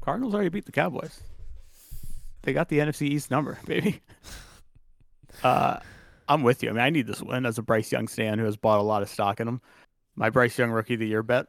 Cardinals 0.00 0.34
already 0.34 0.50
beat 0.50 0.66
the 0.66 0.72
Cowboys. 0.72 1.20
They 2.42 2.52
got 2.52 2.68
the 2.68 2.78
NFC 2.78 3.02
East 3.02 3.30
number, 3.30 3.58
baby. 3.66 4.02
uh, 5.42 5.78
I'm 6.28 6.42
with 6.42 6.62
you. 6.62 6.70
I 6.70 6.72
mean, 6.72 6.82
I 6.82 6.90
need 6.90 7.06
this 7.06 7.22
win 7.22 7.46
as 7.46 7.58
a 7.58 7.62
Bryce 7.62 7.92
Young 7.92 8.08
stan 8.08 8.38
who 8.38 8.44
has 8.44 8.56
bought 8.56 8.80
a 8.80 8.82
lot 8.82 9.02
of 9.02 9.08
stock 9.08 9.40
in 9.40 9.48
him. 9.48 9.60
My 10.16 10.30
Bryce 10.30 10.58
Young 10.58 10.70
rookie 10.70 10.94
of 10.94 11.00
the 11.00 11.06
year 11.06 11.22
bet 11.22 11.46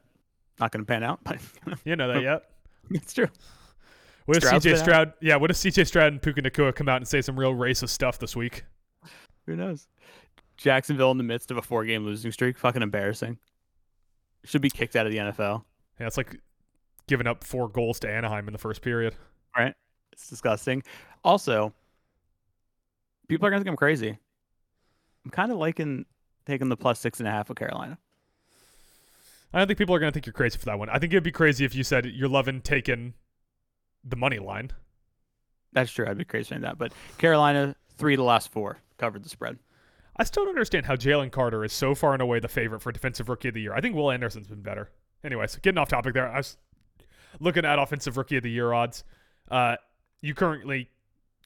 not 0.60 0.72
going 0.72 0.84
to 0.84 0.88
pan 0.88 1.04
out, 1.04 1.20
but 1.24 1.38
You 1.86 1.96
know 1.96 2.12
that 2.14 2.22
yet? 2.22 2.44
it's 2.92 3.14
true. 3.14 3.28
What 4.26 4.38
if 4.38 4.44
Stroud's 4.44 4.66
CJ 4.66 4.70
been 4.70 4.80
out. 4.80 4.84
Stroud? 4.84 5.14
Yeah, 5.22 5.36
what 5.38 5.52
if 5.52 5.58
CJ 5.58 5.88
Stroud 5.88 6.12
and 6.12 6.22
Puka 6.22 6.42
Nacua 6.42 6.76
come 6.76 6.90
out 6.90 6.98
and 6.98 7.08
say 7.08 7.22
some 7.22 7.40
real 7.40 7.54
racist 7.54 7.90
stuff 7.90 8.20
this 8.20 8.36
week? 8.36 8.66
Who 9.46 9.56
knows? 9.56 9.88
Jacksonville 10.58 11.12
in 11.12 11.18
the 11.18 11.24
midst 11.24 11.52
of 11.52 11.58
a 11.58 11.62
four-game 11.62 12.04
losing 12.04 12.32
streak, 12.32 12.58
fucking 12.58 12.82
embarrassing. 12.82 13.38
Should 14.44 14.62
be 14.62 14.70
kicked 14.70 14.96
out 14.96 15.06
of 15.06 15.12
the 15.12 15.20
NFL. 15.20 15.64
Yeah, 16.00 16.08
it's 16.08 16.18
like 16.18 16.40
giving 17.08 17.28
up 17.28 17.44
four 17.44 17.70
goals 17.70 18.00
to 18.02 18.10
Anaheim 18.10 18.48
in 18.48 18.54
the 18.54 18.58
first 18.58 18.82
period. 18.82 19.16
Right? 19.56 19.74
It's 20.12 20.30
disgusting. 20.30 20.84
Also, 21.24 21.74
people 23.28 23.48
are 23.48 23.50
gonna 23.50 23.60
think 23.60 23.70
I'm 23.70 23.78
crazy. 23.78 24.18
I'm 25.28 25.32
kind 25.32 25.52
of 25.52 25.58
liking 25.58 26.06
taking 26.46 26.70
the 26.70 26.78
plus 26.78 27.02
six 27.02 27.20
and 27.20 27.28
a 27.28 27.32
half 27.32 27.50
of 27.50 27.58
Carolina. 27.58 27.98
I 29.54 29.58
don't 29.58 29.68
think 29.68 29.78
people 29.78 29.94
are 29.94 30.00
going 30.00 30.10
to 30.10 30.14
think 30.14 30.26
you're 30.26 30.32
crazy 30.32 30.58
for 30.58 30.64
that 30.66 30.80
one. 30.80 30.90
I 30.90 31.00
think 31.00 31.12
it'd 31.12 31.22
be 31.22 31.34
crazy 31.34 31.66
if 31.66 31.76
you 31.76 31.84
said 31.84 32.06
you're 32.06 32.30
loving 32.30 32.62
taking 32.62 33.14
the 34.06 34.16
money 34.16 34.40
line. 34.40 34.72
That's 35.74 35.92
true. 35.92 36.08
I'd 36.08 36.18
be 36.18 36.24
crazy 36.24 36.48
saying 36.48 36.62
that. 36.62 36.78
But 36.78 36.94
Carolina, 37.18 37.76
three 37.98 38.14
of 38.14 38.20
the 38.20 38.24
last 38.24 38.50
four 38.54 38.78
covered 38.98 39.26
the 39.26 39.30
spread. 39.30 39.60
I 40.16 40.24
still 40.24 40.46
don't 40.46 40.56
understand 40.56 40.86
how 40.86 40.96
Jalen 40.96 41.32
Carter 41.32 41.66
is 41.66 41.74
so 41.74 41.94
far 41.94 42.14
and 42.14 42.22
away 42.22 42.40
the 42.40 42.48
favorite 42.48 42.82
for 42.82 42.94
defensive 42.94 43.28
rookie 43.28 43.50
of 43.50 43.54
the 43.54 43.62
year. 43.62 43.74
I 43.74 43.82
think 43.82 43.96
Will 43.96 44.12
Anderson's 44.12 44.48
been 44.48 44.62
better. 44.62 44.90
Anyways, 45.26 45.58
getting 45.58 45.78
off 45.78 45.90
topic 45.90 46.14
there. 46.14 46.30
I 46.30 46.38
was 46.38 46.58
looking 47.42 47.66
at 47.66 47.80
offensive 47.80 48.16
rookie 48.16 48.38
of 48.38 48.44
the 48.44 48.50
year 48.50 48.72
odds. 48.72 49.04
Uh, 49.52 49.76
you 50.22 50.34
currently 50.34 50.90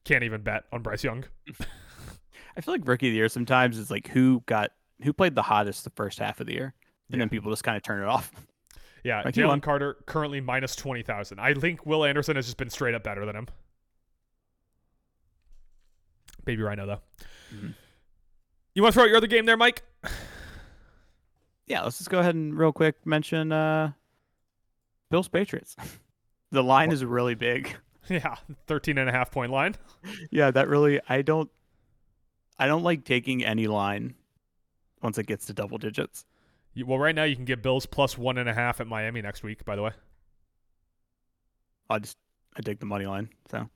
can't 0.04 0.22
even 0.22 0.42
bet 0.42 0.64
on 0.72 0.82
Bryce 0.82 1.02
Young. 1.02 1.24
I 2.56 2.60
feel 2.60 2.74
like 2.74 2.86
rookie 2.86 3.08
of 3.08 3.12
the 3.12 3.16
year 3.16 3.28
sometimes 3.28 3.78
is 3.78 3.90
like 3.90 4.08
who 4.08 4.42
got 4.46 4.70
who 5.02 5.12
played 5.12 5.34
the 5.34 5.42
hottest 5.42 5.84
the 5.84 5.90
first 5.90 6.18
half 6.18 6.40
of 6.40 6.46
the 6.46 6.52
year, 6.54 6.74
and 7.08 7.16
Yeah. 7.16 7.18
then 7.20 7.28
people 7.28 7.50
just 7.50 7.64
kind 7.64 7.76
of 7.76 7.82
turn 7.82 8.02
it 8.02 8.06
off. 8.08 8.30
Yeah, 9.04 9.22
Like. 9.24 9.34
Jalen 9.34 9.60
Carter 9.62 9.96
currently 10.06 10.40
minus 10.40 10.76
twenty 10.76 11.02
thousand. 11.02 11.40
I 11.40 11.54
think 11.54 11.84
Will 11.84 12.04
Anderson 12.04 12.36
has 12.36 12.44
just 12.46 12.56
been 12.56 12.70
straight 12.70 12.94
up 12.94 13.02
better 13.02 13.26
than 13.26 13.34
him. 13.34 13.48
Baby 16.44 16.62
Rhino 16.62 16.86
though. 16.86 17.00
Mhm. 17.52 17.74
You 18.74 18.82
want 18.82 18.92
to 18.92 18.96
throw 18.96 19.04
out 19.04 19.08
your 19.08 19.16
other 19.16 19.26
game 19.26 19.46
there, 19.46 19.56
Mike? 19.56 19.82
Yeah, 21.66 21.82
let's 21.82 21.96
just 21.98 22.10
go 22.10 22.18
ahead 22.18 22.34
and 22.34 22.58
real 22.58 22.72
quick 22.72 23.06
mention 23.06 23.50
uh 23.52 23.92
Bills 25.10 25.28
Patriots. 25.28 25.74
the 26.50 26.62
line 26.62 26.92
is 26.92 27.04
really 27.04 27.34
big. 27.34 27.74
yeah, 28.08 28.34
13 28.66 28.98
and 28.98 29.08
a 29.08 29.12
half 29.12 29.30
point 29.30 29.50
line. 29.52 29.74
Yeah, 30.30 30.50
that 30.50 30.68
really 30.68 31.00
I 31.08 31.22
don't 31.22 31.48
I 32.62 32.66
don't 32.66 32.82
like 32.82 33.04
taking 33.04 33.44
any 33.44 33.66
line 33.66 34.14
once 35.02 35.18
it 35.18 35.26
gets 35.26 35.46
to 35.46 35.52
double 35.52 35.78
digits. 35.78 36.24
You- 36.74 36.86
Well, 36.86 36.98
right 36.98 37.14
now 37.14 37.24
you 37.24 37.36
can 37.36 37.44
get 37.44 37.62
Bills 37.62 37.86
plus 37.86 38.16
one 38.16 38.38
and 38.38 38.48
a 38.48 38.54
half 38.54 38.80
at 38.80 38.86
Miami 38.86 39.20
next 39.22 39.42
week. 39.42 39.64
By 39.64 39.76
the 39.76 39.82
way, 39.82 39.90
I 41.90 41.98
just 41.98 42.16
I 42.56 42.60
take 42.62 42.80
the 42.80 42.86
money 42.86 43.06
line. 43.06 43.28
So 43.50 43.68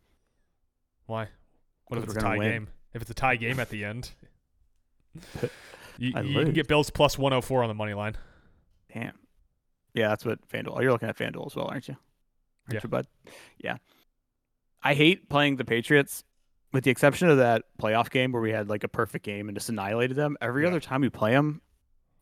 why? 1.07 1.29
What 1.89 1.99
if 1.99 2.05
it's 2.05 2.13
a 2.13 2.17
we're 2.17 2.21
gonna 2.23 2.35
tie 2.35 2.39
win. 2.39 2.51
game? 2.53 2.69
If 2.95 3.03
it's 3.03 3.11
a 3.11 3.15
tie 3.15 3.37
game 3.37 3.61
at 3.61 3.69
the 3.71 3.85
end, 3.85 4.11
you, 5.99 6.09
you 6.09 6.13
can 6.13 6.53
get 6.53 6.69
Bills 6.69 6.91
plus 6.91 7.19
104 7.19 7.63
on 7.63 7.69
the 7.69 7.75
money 7.75 7.95
line. 7.95 8.17
damn. 8.93 9.13
Yeah, 9.95 10.09
that's 10.09 10.25
what 10.27 10.47
FanDuel. 10.49 10.83
You're 10.83 10.93
looking 10.93 11.09
at 11.09 11.17
FanDuel 11.17 11.47
as 11.47 11.57
well, 11.57 11.69
aren't 11.69 11.89
you? 11.89 11.95
Aren't 12.69 12.75
Yeah. 12.75 12.81
you, 12.83 12.89
bud? 12.89 13.07
Yeah. 13.59 13.77
I 14.83 14.93
hate 14.95 15.29
playing 15.31 15.57
the 15.57 15.65
Patriots, 15.65 16.23
with 16.73 16.85
the 16.85 16.91
exception 16.91 17.29
of 17.29 17.39
that 17.39 17.63
playoff 17.81 18.11
game 18.11 18.33
where 18.33 18.43
we 18.43 18.51
had 18.51 18.69
like 18.69 18.85
a 18.85 18.89
perfect 18.89 19.25
game 19.25 19.49
and 19.49 19.57
just 19.57 19.69
annihilated 19.69 20.17
them. 20.17 20.37
Every 20.41 20.63
Yeah. 20.63 20.69
other 20.69 20.81
time 20.81 21.01
we 21.01 21.09
play 21.09 21.33
them, 21.33 21.63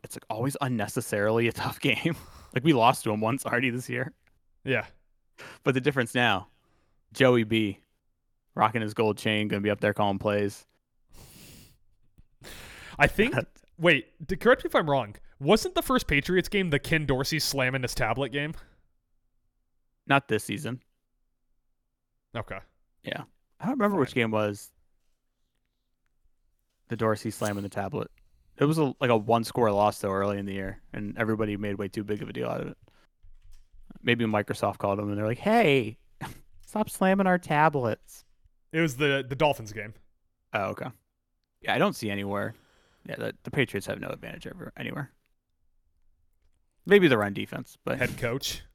it's 0.03 0.17
like 0.17 0.25
always 0.31 0.57
unnecessarily 0.61 1.49
a 1.49 1.53
tough 1.65 1.81
game. 1.81 2.17
like 2.55 2.63
we 2.65 2.73
lost 2.73 3.05
to 3.05 3.11
them 3.11 3.21
once 3.21 3.45
already 3.47 3.71
this 3.71 3.89
year. 3.89 4.13
Yeah, 4.65 4.87
But 5.65 5.75
the 5.75 5.81
difference 5.81 6.15
now, 6.15 6.49
Joey 7.13 7.45
B, 7.45 7.81
rocking 8.55 8.81
his 8.83 8.95
gold 8.95 9.19
chain, 9.19 9.49
gonna 9.49 9.61
be 9.61 9.71
up 9.71 9.81
there 9.81 9.93
calling 9.93 10.19
plays. 10.19 10.67
I 12.99 13.07
think. 13.09 13.35
wait, 13.79 14.07
correct 14.41 14.65
me 14.65 14.69
if 14.69 14.75
I'm 14.75 14.89
wrong. 14.89 15.17
Wasn't 15.41 15.75
the 15.75 15.83
first 15.83 16.07
Patriots 16.07 16.49
game 16.49 16.71
the 16.71 16.79
Ken 16.79 17.07
Dorsey 17.07 17.39
slamming 17.41 17.83
his 17.83 17.95
tablet 17.95 18.31
game? 18.31 18.55
Not 20.07 20.29
this 20.29 20.45
season. 20.45 20.81
Okay. 22.37 22.59
I 23.65 23.69
don't 23.69 23.79
remember 23.79 23.99
which 23.99 24.15
game 24.15 24.31
was 24.31 24.71
the 26.89 26.97
Dorsey 26.97 27.31
slamming 27.31 27.63
the 27.63 27.71
tablet. 27.71 28.11
It 28.59 28.67
was 28.67 28.77
a, 28.77 28.95
like 29.01 29.09
a 29.09 29.17
one 29.17 29.43
score 29.43 29.73
loss 29.73 29.99
though 30.01 30.11
early 30.13 30.39
in 30.39 30.45
the 30.45 30.53
year, 30.53 30.83
and 30.93 31.17
everybody 31.17 31.57
made 31.57 31.77
way 31.77 31.89
too 31.89 32.05
big 32.05 32.21
of 32.21 32.29
a 32.29 32.33
deal 32.35 32.47
out 32.51 32.61
of 32.61 32.69
it. 32.69 32.77
Maybe 34.03 34.27
Microsoft 34.27 34.77
called 34.77 34.99
them 34.99 35.09
and 35.09 35.17
they're 35.17 35.27
like, 35.27 35.39
"Hey, 35.39 35.97
stop 36.67 36.91
slamming 36.91 37.27
our 37.27 37.39
tablets." 37.39 38.27
It 38.71 38.81
was 38.81 38.99
the 38.99 39.25
the 39.27 39.35
Dolphins 39.35 39.73
game. 39.73 39.95
Oh, 40.53 40.65
okay. 40.67 40.89
Yeah, 41.63 41.75
I 41.75 41.79
don't 41.79 41.97
see 41.97 42.11
anywhere. 42.11 42.55
Yeah, 43.09 43.17
the, 43.17 43.35
the 43.45 43.51
Patriots 43.51 43.87
have 43.87 43.99
no 43.99 44.09
advantage 44.09 44.47
over 44.47 44.75
anywhere. 44.77 45.11
Maybe 46.85 47.09
the 47.09 47.17
run 47.17 47.33
defense, 47.33 47.79
but 47.83 47.99
Head 47.99 48.19
coach. 48.19 48.63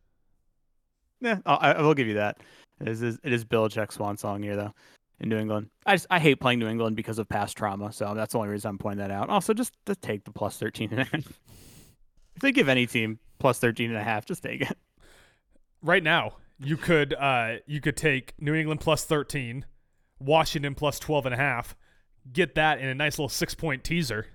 Yeah, 1.22 1.40
I, 1.46 1.74
I 1.74 1.82
will 1.82 1.96
give 1.96 2.08
you 2.08 2.14
that. 2.14 2.38
It 2.80 2.88
is 2.88 3.02
it 3.02 3.20
is 3.24 3.46
Belichick's 3.46 3.96
swan 3.96 4.18
song 4.18 4.44
here 4.44 4.56
though 4.56 4.74
in 5.20 5.30
New 5.30 5.38
England. 5.38 5.70
I 5.86 5.96
just 5.96 6.08
I 6.10 6.20
hate 6.20 6.40
playing 6.40 6.60
New 6.60 6.68
England 6.68 6.96
because 6.96 7.20
of 7.20 7.28
past 7.28 7.58
trauma, 7.58 7.92
so 7.92 8.14
that's 8.14 8.34
the 8.34 8.40
only 8.40 8.50
reason 8.50 8.70
I'm 8.70 8.78
pointing 8.78 9.00
that 9.00 9.12
out. 9.12 9.30
Also, 9.30 9.54
just 9.54 9.74
to 9.86 9.96
take 9.96 10.24
the 10.24 10.32
plus 10.32 10.58
13 10.58 10.90
and 10.92 11.02
a 11.02 11.04
half. 11.04 11.14
if 12.36 12.42
they 12.42 12.52
give 12.52 12.70
any 12.70 12.86
team 12.86 13.20
plus 13.40 13.60
13 13.60 13.90
and 13.90 14.00
a 14.00 14.04
half, 14.04 14.26
just 14.26 14.44
take 14.44 14.62
it. 14.62 14.78
Right 15.82 16.04
now, 16.04 16.38
you 16.58 16.78
could 16.78 17.14
uh 17.14 17.56
you 17.66 17.82
could 17.82 17.98
take 17.98 18.34
New 18.40 18.54
England 18.54 18.82
plus 18.82 19.06
13, 19.06 19.66
Washington 20.20 20.76
plus 20.76 21.00
12 21.00 21.28
and 21.28 21.36
a 21.36 21.38
half, 21.38 21.76
get 22.32 22.56
that 22.56 22.80
in 22.80 22.88
a 22.88 22.96
nice 22.96 23.18
little 23.18 23.30
six 23.30 23.56
point 23.56 23.84
teaser. 23.84 24.28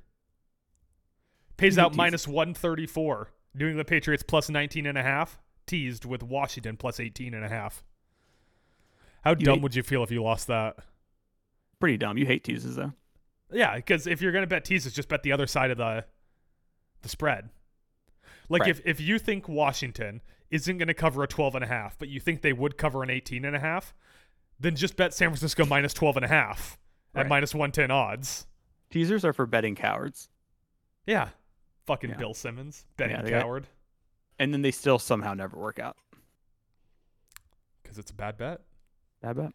Pays 1.57 1.79
out 1.79 1.93
teaser. 1.93 1.97
minus 1.99 2.29
134. 2.29 3.31
New 3.57 3.69
England 3.69 3.87
Patriots 3.87 4.25
plus 4.27 4.51
19 4.51 4.87
and 4.87 4.99
a 4.99 5.03
half, 5.03 5.39
teased 5.67 6.05
with 6.05 6.25
Washington 6.25 6.77
plus 6.77 6.99
18 6.99 7.35
and 7.35 7.45
a 7.45 7.49
half. 7.49 7.85
How 9.25 9.31
You 9.31 9.37
dumb 9.37 9.55
hate- 9.57 9.63
would 9.63 9.75
you 9.75 9.83
feel 9.83 10.03
if 10.05 10.11
you 10.11 10.23
lost 10.23 10.47
that? 10.49 10.77
Pretty 11.81 11.97
dumb. 11.97 12.17
You 12.19 12.27
hate 12.27 12.45
teases 12.45 12.77
though. 12.77 12.93
Yeah, 13.51 13.77
because 13.77 14.07
if 14.07 14.21
you're 14.23 14.33
gonna 14.33 14.47
bet 14.47 14.65
teases, 14.65 14.93
just 14.93 15.09
bet 15.09 15.23
the 15.23 15.33
other 15.33 15.47
side 15.47 15.71
of 15.71 15.79
the 15.79 16.05
the 17.03 17.09
spread. 17.09 17.51
Like 18.49 18.61
Right. 18.63 18.71
if 18.71 18.81
if 18.87 19.01
you 19.01 19.19
think 19.19 19.49
Washington 19.49 20.23
isn't 20.51 20.79
gonna 20.79 20.95
cover 20.95 21.23
a 21.23 21.27
12 21.27 21.55
and 21.55 21.65
a 21.65 21.67
half, 21.69 21.99
but 21.99 22.09
you 22.09 22.21
think 22.21 22.43
they 22.43 22.53
would 22.53 22.77
cover 22.79 23.03
an 23.03 23.11
18 23.11 23.45
and 23.45 23.57
a 23.57 23.61
half, 23.61 23.95
then 24.61 24.77
just 24.77 24.97
bet 24.97 25.13
San 25.15 25.31
Francisco 25.31 25.65
minus 25.67 25.93
12 25.95 26.17
and 26.17 26.25
a 26.25 26.29
half 26.29 26.79
at 27.15 27.23
Right. 27.23 27.29
minus 27.29 27.55
110 27.55 27.91
odds. 27.91 28.47
Teasers 28.91 29.25
are 29.25 29.33
for 29.33 29.47
betting 29.47 29.75
cowards, 29.75 30.29
Yeah. 31.07 31.31
Fucking 31.87 32.11
Yeah. 32.11 32.17
Bill 32.17 32.33
Simmons, 32.35 32.87
betting 32.97 33.17
Yeah, 33.17 33.23
they 33.23 33.31
got- 33.31 33.43
coward, 33.43 33.67
and 34.39 34.53
then 34.55 34.63
they 34.63 34.71
still 34.71 34.99
somehow 34.99 35.35
never 35.35 35.57
work 35.59 35.79
out. 35.79 35.97
because 37.83 37.99
it's 37.99 38.11
a 38.11 38.15
bad 38.15 38.37
bet. 38.39 38.63
Bad 39.25 39.37
bet. 39.37 39.53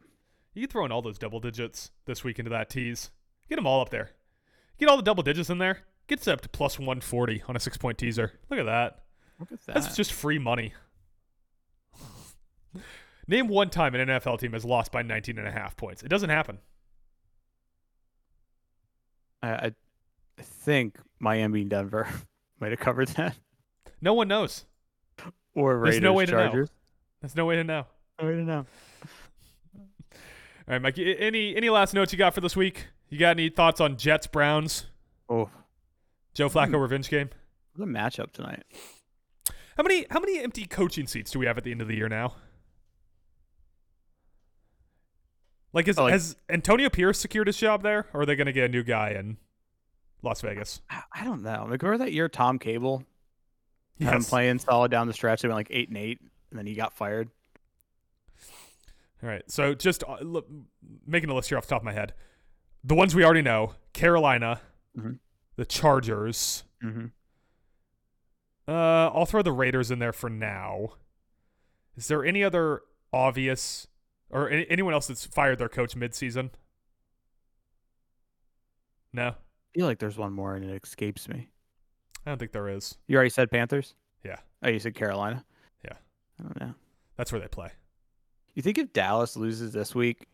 You 0.56 0.64
can 0.64 0.72
throw 0.72 0.86
in 0.86 0.92
all 0.92 1.04
those 1.04 1.20
double 1.20 1.40
digits 1.40 1.92
this 2.06 2.24
week 2.24 2.40
into 2.40 2.50
that 2.50 2.70
tease. 2.72 3.12
Get 3.50 3.56
them 3.58 3.68
all 3.68 3.82
up 3.82 3.90
there. 3.92 4.12
Get 4.80 4.90
all 4.90 4.98
the 4.98 5.04
double 5.04 5.22
digits 5.22 5.50
in 5.52 5.60
there. 5.60 5.82
Gets 6.08 6.28
up 6.28 6.42
to 6.42 6.50
plus 6.50 6.80
140 6.80 7.44
on 7.48 7.56
a 7.56 7.60
six 7.60 7.78
point 7.78 8.00
teaser. 8.00 8.34
Look 8.50 8.60
at 8.60 8.66
that. 8.66 9.04
Look 9.40 9.52
at 9.52 9.64
that. 9.68 9.76
That's 9.76 9.96
just 9.96 10.12
free 10.12 10.40
money. 10.40 10.74
Name 13.28 13.48
one 13.48 13.70
time 13.70 13.94
an 13.94 14.08
NFL 14.08 14.40
team 14.40 14.54
has 14.54 14.66
lost 14.66 14.92
by 14.92 15.04
19 15.04 15.38
and 15.38 15.48
a 15.48 15.52
half 15.52 15.78
points. 15.78 16.02
It 16.02 16.10
doesn't 16.10 16.32
happen. 16.32 16.58
I, 19.44 19.50
I 19.52 19.72
I 20.40 20.42
think 20.42 20.98
Miami 21.20 21.62
and 21.62 21.70
Denver 21.70 22.08
might 22.60 22.72
have 22.72 22.80
covered 22.80 23.10
that, 23.10 23.36
No 24.02 24.14
one 24.14 24.28
knows. 24.30 24.66
or 25.54 25.74
There's 25.74 25.96
Raiders 25.96 26.02
no 26.02 26.14
way 26.14 26.26
to 26.26 26.32
know. 26.32 26.38
Chargers. 26.46 26.70
There's 27.22 27.36
no 27.36 27.46
way 27.46 27.56
to 27.58 27.64
know. 27.64 27.86
No 28.20 28.28
way 28.28 28.36
to 28.36 28.44
know. 28.44 28.66
All 30.70 30.74
right, 30.76 30.82
Mike. 30.82 31.00
Any 31.00 31.56
any 31.56 31.70
last 31.70 31.94
notes 31.94 32.12
you 32.14 32.18
got 32.20 32.36
for 32.36 32.42
this 32.42 32.56
week? 32.56 32.88
You 33.10 33.18
got 33.18 33.32
any 33.32 33.50
thoughts 33.50 33.82
on 33.82 33.98
Jets 33.98 34.28
Browns 34.28 34.86
Oh, 35.28 35.50
Joe 36.34 36.48
Flacco 36.50 36.70
Hmm. 36.76 36.76
revenge 36.78 37.10
game? 37.10 37.30
what 37.76 37.86
a 37.86 37.88
matchup 37.88 38.32
tonight. 38.32 38.64
How 39.78 39.84
many 39.84 40.06
how 40.12 40.20
many 40.20 40.40
empty 40.40 40.66
coaching 40.66 41.08
seats 41.08 41.32
do 41.32 41.40
we 41.40 41.46
have 41.48 41.58
at 41.58 41.64
the 41.64 41.72
end 41.72 41.82
of 41.82 41.88
the 41.88 41.96
year 41.96 42.10
now? 42.10 42.36
Like, 45.72 45.88
is, 45.88 46.00
Oh, 46.00 46.04
like- 46.06 46.14
has 46.14 46.36
Antonio 46.50 46.90
Pierce 46.90 47.20
secured 47.20 47.46
his 47.48 47.56
job 47.58 47.84
there, 47.84 48.08
or 48.14 48.22
are 48.22 48.26
they 48.26 48.36
going 48.36 48.48
to 48.48 48.52
get 48.54 48.66
a 48.66 48.70
new 48.70 48.82
guy 48.84 49.12
in 49.12 49.38
Las 50.24 50.42
Vegas? 50.42 50.82
I- 50.90 51.04
I 51.14 51.24
don't 51.24 51.44
know. 51.44 51.68
Like 51.70 51.82
remember 51.84 52.04
that 52.06 52.12
year 52.12 52.28
Tom 52.28 52.58
Cable 52.60 53.04
had 54.02 54.16
him 54.16 54.24
playing 54.24 54.60
solid 54.60 54.90
down 54.92 55.08
the 55.08 55.14
stretch. 55.14 55.42
They 55.42 55.48
went 55.48 55.58
like 55.58 55.68
eight 55.72 55.90
and 55.90 55.98
eight, 55.98 56.20
and 56.50 56.58
then 56.60 56.66
he 56.68 56.74
got 56.76 56.94
fired. 56.94 57.30
All 59.22 59.30
right. 59.30 59.44
So 59.48 59.74
just 59.74 60.04
uh, 60.08 60.18
look, 60.22 60.48
making 61.06 61.30
a 61.30 61.36
list 61.36 61.50
here 61.50 61.58
off 61.58 61.66
the 61.66 61.70
top 61.72 61.82
of 61.82 61.86
my 61.86 61.94
head. 61.94 62.14
The 62.84 62.96
ones 62.96 63.14
we 63.14 63.24
already 63.26 63.42
know 63.42 63.74
Carolina, 63.94 64.62
Mhm. 64.98 65.20
the 65.58 65.66
Chargers. 65.66 66.64
Mm-hmm. 66.84 67.08
Uh, 68.68 69.10
I'll 69.10 69.26
throw 69.26 69.42
the 69.42 69.52
Raiders 69.52 69.92
in 69.92 70.00
there 70.00 70.14
for 70.14 70.30
now. 70.30 70.94
Is 71.98 72.08
there 72.08 72.24
any 72.24 72.44
other 72.44 72.82
obvious 73.12 73.88
or 74.30 74.50
any, 74.50 74.66
anyone 74.70 74.94
else 74.94 75.08
that's 75.08 75.26
fired 75.26 75.58
their 75.58 75.68
coach 75.70 75.96
midseason? 75.96 76.52
No, 79.12 79.28
I 79.30 79.34
feel 79.74 79.86
like 79.88 80.00
there's 80.00 80.18
one 80.18 80.34
more, 80.34 80.56
and 80.56 80.64
it 80.64 80.84
escapes 80.84 81.28
me. 81.28 81.50
I 82.26 82.30
don't 82.32 82.38
think 82.38 82.52
there 82.52 82.70
is. 82.70 82.98
You 83.08 83.16
already 83.16 83.32
said 83.32 83.50
Panthers. 83.50 83.96
Yeah. 84.24 84.38
Oh, 84.62 84.70
you 84.70 84.80
said 84.80 84.94
Carolina. 84.94 85.44
Yeah. 85.84 85.94
I 86.40 86.44
don't 86.44 86.60
know. 86.62 86.74
That's 87.18 87.32
where 87.32 87.42
they 87.42 87.48
play. 87.48 87.72
You 88.60 88.64
think 88.64 88.78
if 88.78 88.92
Dallas 88.92 89.38
loses 89.38 89.72
this 89.72 89.96
week, 89.96 90.28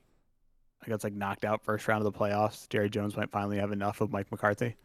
I 0.83 0.87
guess 0.89 1.03
like 1.03 1.13
knocked 1.13 1.45
out 1.45 1.63
first 1.63 1.87
round 1.87 2.03
of 2.03 2.11
the 2.11 2.19
playoffs, 2.19 2.67
Jerry 2.69 2.89
Jones 2.89 3.15
might 3.15 3.29
finally 3.29 3.59
have 3.59 3.71
enough 3.71 4.01
of 4.01 4.11
Mike 4.11 4.31
McCarthy. 4.31 4.77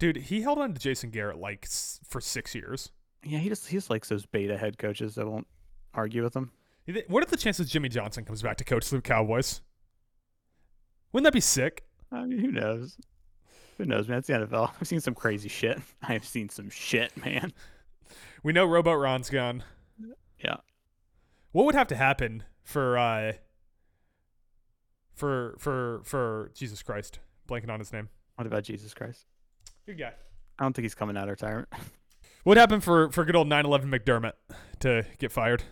Dude, 0.00 0.16
he 0.16 0.42
held 0.42 0.58
on 0.58 0.74
to 0.74 0.80
Jason 0.80 1.10
Garrett 1.10 1.38
like 1.38 1.60
s- 1.66 2.00
for 2.02 2.20
six 2.20 2.56
years. 2.56 2.90
Yeah, 3.22 3.38
he 3.38 3.48
just 3.50 3.68
he 3.68 3.76
just 3.76 3.88
likes 3.88 4.08
those 4.08 4.26
beta 4.26 4.58
head 4.58 4.78
coaches 4.78 5.14
that 5.14 5.28
won't 5.28 5.46
argue 5.94 6.24
with 6.24 6.34
him. 6.34 6.50
What 7.06 7.22
are 7.22 7.26
the 7.30 7.36
chances 7.36 7.70
Jimmy 7.70 7.88
Johnson 7.88 8.24
comes 8.24 8.42
back 8.42 8.56
to 8.56 8.64
coach 8.64 8.90
the 8.90 9.00
Cowboys? 9.00 9.60
Wouldn't 11.12 11.22
that 11.26 11.32
be 11.32 11.40
sick? 11.40 11.84
I 12.10 12.24
mean, 12.24 12.40
who 12.40 12.50
knows? 12.50 12.96
Who 13.76 13.84
knows, 13.84 14.08
man? 14.08 14.18
It's 14.18 14.26
the 14.26 14.32
NFL. 14.32 14.72
I've 14.80 14.88
seen 14.88 15.00
some 15.00 15.14
crazy 15.14 15.48
shit. 15.48 15.78
I 16.02 16.14
have 16.14 16.24
seen 16.24 16.48
some 16.48 16.68
shit, 16.68 17.16
man. 17.16 17.52
We 18.42 18.52
know 18.52 18.64
Rowboat 18.66 18.98
Ron's 19.00 19.30
gone. 19.30 19.62
Yeah. 20.42 20.56
What 21.52 21.64
would 21.66 21.74
have 21.76 21.86
to 21.88 21.96
happen 21.96 22.42
for 22.68 22.98
uh 22.98 23.32
for 25.14 25.56
for 25.58 26.02
for 26.04 26.50
Jesus 26.54 26.82
Christ? 26.82 27.18
Blanking 27.48 27.70
on 27.70 27.78
his 27.78 27.92
name. 27.92 28.08
What 28.36 28.46
about 28.46 28.62
Jesus 28.64 28.92
Christ? 28.92 29.24
Good 29.86 29.98
guy. 29.98 30.12
I 30.58 30.62
don't 30.62 30.74
think 30.74 30.84
he's 30.84 30.94
coming 30.94 31.16
out 31.16 31.24
of 31.24 31.30
retirement. 31.30 31.68
What 32.44 32.56
happened 32.56 32.82
for 32.84 33.10
for 33.10 33.24
good 33.24 33.36
old 33.36 33.48
9/11 33.48 33.84
McDermott 33.86 34.32
to 34.80 35.04
get 35.18 35.32
fired? 35.32 35.62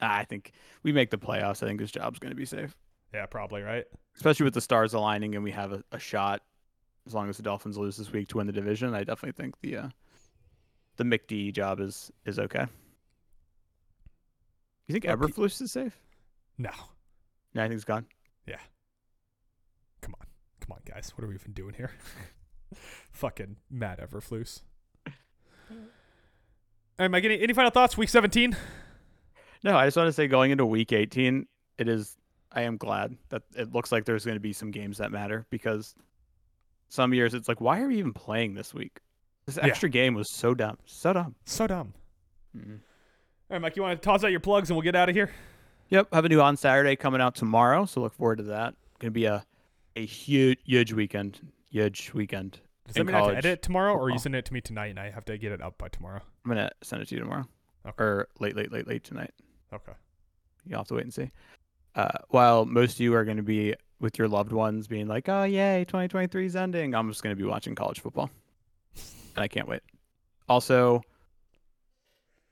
I 0.00 0.24
think 0.24 0.52
we 0.84 0.92
make 0.92 1.10
the 1.10 1.16
playoffs. 1.16 1.62
I 1.62 1.66
think 1.66 1.80
his 1.80 1.90
job's 1.90 2.18
going 2.20 2.30
to 2.30 2.36
be 2.36 2.44
safe, 2.44 2.76
Yeah, 3.14 3.26
probably 3.26 3.62
right. 3.62 3.84
especially 4.14 4.44
with 4.44 4.54
the 4.54 4.60
stars 4.60 4.92
aligning 4.94 5.34
and 5.34 5.42
we 5.42 5.50
have 5.52 5.72
a, 5.72 5.82
a 5.90 5.98
shot. 5.98 6.42
As 7.06 7.14
long 7.14 7.28
as 7.28 7.38
the 7.38 7.42
Dolphins 7.42 7.76
lose 7.78 7.96
this 7.96 8.12
week 8.12 8.28
to 8.28 8.36
win 8.36 8.46
the 8.46 8.52
division, 8.52 8.94
I 8.94 9.00
definitely 9.04 9.32
think 9.42 9.54
the 9.62 9.76
uh, 9.78 9.88
the 10.96 11.04
McD 11.04 11.52
job 11.52 11.80
is 11.80 12.12
is 12.24 12.38
okay. 12.38 12.66
You 14.86 14.92
think 14.92 15.06
Okay. 15.06 15.14
Eberflus 15.14 15.60
is 15.62 15.72
safe? 15.72 15.96
No, 16.58 16.70
No, 17.54 17.62
I 17.62 17.64
think 17.64 17.72
he's 17.74 17.84
gone. 17.84 18.06
Yeah. 18.46 18.58
Come 20.00 20.14
on, 20.20 20.26
come 20.60 20.72
on, 20.72 20.80
guys. 20.86 21.12
What 21.14 21.24
are 21.24 21.28
we 21.28 21.34
even 21.34 21.52
doing 21.52 21.74
here? 21.74 21.90
Fucking 23.12 23.56
Matt 23.70 24.00
Eberflus. 24.00 24.62
All 25.70 25.76
right, 26.98 27.10
Mike. 27.10 27.24
Any, 27.24 27.40
any 27.42 27.52
final 27.52 27.70
thoughts? 27.70 27.96
Week 27.98 28.08
17. 28.08 28.56
No, 29.64 29.76
I 29.76 29.86
just 29.86 29.96
want 29.96 30.08
to 30.08 30.12
say 30.12 30.28
going 30.28 30.50
into 30.50 30.64
week 30.64 30.92
18, 30.92 31.46
it 31.78 31.88
is 31.88 32.16
I 32.52 32.62
am 32.62 32.76
glad 32.76 33.16
that 33.30 33.42
it 33.54 33.72
looks 33.72 33.92
like 33.92 34.04
there's 34.04 34.24
going 34.24 34.36
to 34.36 34.40
be 34.40 34.52
some 34.52 34.70
games 34.70 34.98
that 34.98 35.10
matter 35.12 35.44
because 35.50 35.94
some 36.88 37.12
years 37.12 37.34
it's 37.34 37.48
like 37.48 37.60
why 37.60 37.80
are 37.80 37.88
we 37.88 37.98
even 37.98 38.12
playing 38.14 38.54
this 38.54 38.72
week? 38.72 39.00
This 39.46 39.56
Yeah. 39.56 39.66
extra 39.66 39.88
game 39.88 40.14
was 40.14 40.30
so 40.30 40.54
dumb. 40.54 40.78
So 40.86 41.12
dumb. 41.12 41.34
So 41.44 41.66
dumb. 41.66 41.92
Mhm. 42.56 42.78
All 42.78 42.78
right, 43.50 43.60
Mike. 43.60 43.76
You 43.76 43.82
want 43.82 44.00
to 44.00 44.04
toss 44.04 44.24
out 44.24 44.30
your 44.30 44.40
plugs 44.40 44.70
and 44.70 44.76
we'll 44.76 44.84
get 44.84 44.96
out 44.96 45.08
of 45.08 45.14
here? 45.14 45.30
Yep, 45.88 46.08
have 46.12 46.24
a 46.24 46.28
new 46.28 46.40
on 46.40 46.56
Saturday 46.56 46.96
coming 46.96 47.20
out 47.20 47.34
tomorrow, 47.34 47.86
so 47.86 48.00
look 48.00 48.14
forward 48.14 48.38
to 48.38 48.44
that. 48.44 48.74
Going 48.98 49.10
to 49.10 49.14
be 49.14 49.26
a 49.26 49.44
a 49.94 50.04
huge 50.04 50.58
huge 50.64 50.92
weekend. 50.92 51.40
Huge 51.70 52.12
weekend. 52.12 52.60
Does 52.86 52.94
that 52.94 53.04
mean 53.04 53.14
I 53.14 53.18
have 53.18 53.30
to 53.30 53.36
edit 53.36 53.52
it 53.52 53.62
tomorrow, 53.62 53.94
or 53.94 54.04
are 54.04 54.10
you 54.10 54.18
send 54.18 54.34
it 54.34 54.44
to 54.44 54.52
me 54.52 54.60
tonight 54.60 54.86
and 54.88 55.00
I 55.00 55.10
have 55.10 55.24
to 55.26 55.38
get 55.38 55.52
it 55.52 55.60
up 55.60 55.78
by 55.78 55.88
tomorrow? 55.88 56.20
I'm 56.44 56.52
going 56.52 56.64
to 56.64 56.70
send 56.82 57.02
it 57.02 57.08
to 57.08 57.14
you 57.16 57.20
tomorrow. 57.20 57.44
Okay. 57.86 58.02
Or 58.02 58.28
late 58.38 58.56
late 58.56 58.70
late 58.72 58.86
late 58.86 59.04
tonight. 59.04 59.32
Okay. 59.72 59.92
You'll 60.64 60.78
have 60.78 60.88
to 60.88 60.94
wait 60.94 61.04
and 61.04 61.14
see. 61.14 61.30
Uh, 61.94 62.18
while 62.28 62.64
most 62.66 62.94
of 62.94 63.00
you 63.00 63.14
are 63.14 63.24
going 63.24 63.38
to 63.38 63.42
be 63.42 63.74
with 64.00 64.18
your 64.18 64.28
loved 64.28 64.52
ones 64.52 64.86
being 64.86 65.06
like, 65.08 65.28
oh, 65.28 65.44
yay, 65.44 65.84
2023 65.86 66.46
is 66.46 66.56
ending, 66.56 66.94
I'm 66.94 67.08
just 67.08 67.22
going 67.22 67.34
to 67.34 67.42
be 67.42 67.48
watching 67.48 67.74
college 67.74 68.00
football. 68.00 68.30
And 69.34 69.42
I 69.42 69.48
can't 69.48 69.66
wait. 69.66 69.80
Also, 70.48 71.02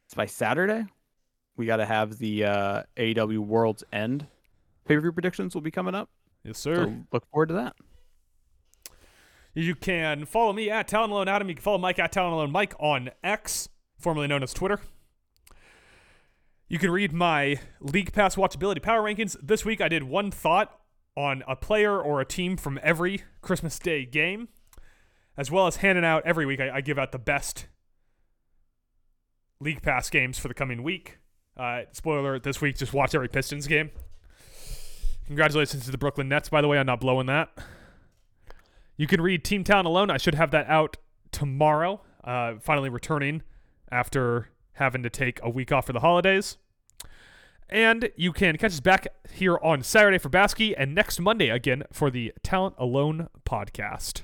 it's 0.06 0.14
by 0.14 0.26
Saturday. 0.26 0.86
We 1.56 1.66
got 1.66 1.76
to 1.76 1.86
have 1.86 2.18
the 2.18 2.44
uh, 2.44 2.82
AEW 2.96 3.38
World's 3.38 3.84
End 3.92 4.26
pay 4.84 4.94
per 4.94 5.00
view 5.00 5.12
predictions 5.12 5.54
will 5.54 5.62
be 5.62 5.70
coming 5.70 5.94
up. 5.94 6.10
Yes, 6.42 6.58
sir. 6.58 6.76
So 6.76 6.94
look 7.12 7.26
forward 7.30 7.48
to 7.48 7.54
that. 7.54 7.76
You 9.54 9.74
can 9.74 10.26
follow 10.26 10.52
me 10.52 10.68
at 10.68 10.88
Talent 10.88 11.12
Alone 11.12 11.28
Adam. 11.28 11.48
You 11.48 11.54
can 11.54 11.62
follow 11.62 11.78
Mike 11.78 11.98
at 11.98 12.12
Talent 12.12 12.34
Alone 12.34 12.50
Mike 12.50 12.74
on 12.80 13.10
X, 13.22 13.68
formerly 13.98 14.26
known 14.26 14.42
as 14.42 14.52
Twitter. 14.52 14.80
You 16.68 16.78
can 16.78 16.90
read 16.90 17.12
my 17.12 17.60
League 17.80 18.12
Pass 18.12 18.34
watchability 18.34 18.82
power 18.82 19.02
rankings. 19.02 19.36
This 19.40 19.64
week 19.64 19.80
I 19.80 19.88
did 19.88 20.02
one 20.02 20.30
thought 20.30 20.76
on 21.16 21.44
a 21.46 21.54
player 21.54 22.00
or 22.00 22.20
a 22.20 22.24
team 22.24 22.56
from 22.56 22.80
every 22.82 23.22
Christmas 23.42 23.78
Day 23.78 24.04
game, 24.04 24.48
as 25.36 25.50
well 25.52 25.68
as 25.68 25.76
handing 25.76 26.04
out 26.04 26.24
every 26.26 26.46
week. 26.46 26.58
I, 26.58 26.76
I 26.76 26.80
give 26.80 26.98
out 26.98 27.12
the 27.12 27.18
best 27.18 27.68
League 29.60 29.82
Pass 29.82 30.10
games 30.10 30.36
for 30.36 30.48
the 30.48 30.54
coming 30.54 30.82
week. 30.82 31.18
Uh, 31.56 31.82
spoiler 31.92 32.20
alert, 32.20 32.42
this 32.42 32.60
week, 32.60 32.76
just 32.76 32.92
watch 32.92 33.14
every 33.14 33.28
Pistons 33.28 33.66
game. 33.66 33.90
Congratulations 35.26 35.84
to 35.84 35.90
the 35.90 35.98
Brooklyn 35.98 36.28
Nets, 36.28 36.48
by 36.48 36.60
the 36.60 36.68
way, 36.68 36.78
on 36.78 36.86
not 36.86 37.00
blowing 37.00 37.26
that. 37.26 37.50
You 38.96 39.06
can 39.06 39.20
read 39.20 39.44
Team 39.44 39.64
Town 39.64 39.86
Alone. 39.86 40.10
I 40.10 40.18
should 40.18 40.34
have 40.34 40.50
that 40.50 40.68
out 40.68 40.96
tomorrow. 41.32 42.00
Uh, 42.22 42.54
finally 42.60 42.88
returning 42.88 43.42
after 43.90 44.48
having 44.74 45.02
to 45.02 45.10
take 45.10 45.40
a 45.42 45.50
week 45.50 45.72
off 45.72 45.86
for 45.86 45.92
the 45.92 46.00
holidays. 46.00 46.56
And 47.68 48.10
you 48.16 48.32
can 48.32 48.56
catch 48.56 48.72
us 48.72 48.80
back 48.80 49.06
here 49.32 49.58
on 49.62 49.82
Saturday 49.82 50.18
for 50.18 50.28
Basky 50.28 50.76
and 50.76 50.94
next 50.94 51.18
Monday 51.20 51.48
again 51.48 51.84
for 51.92 52.10
the 52.10 52.32
Talent 52.42 52.74
Alone 52.78 53.28
podcast. 53.48 54.22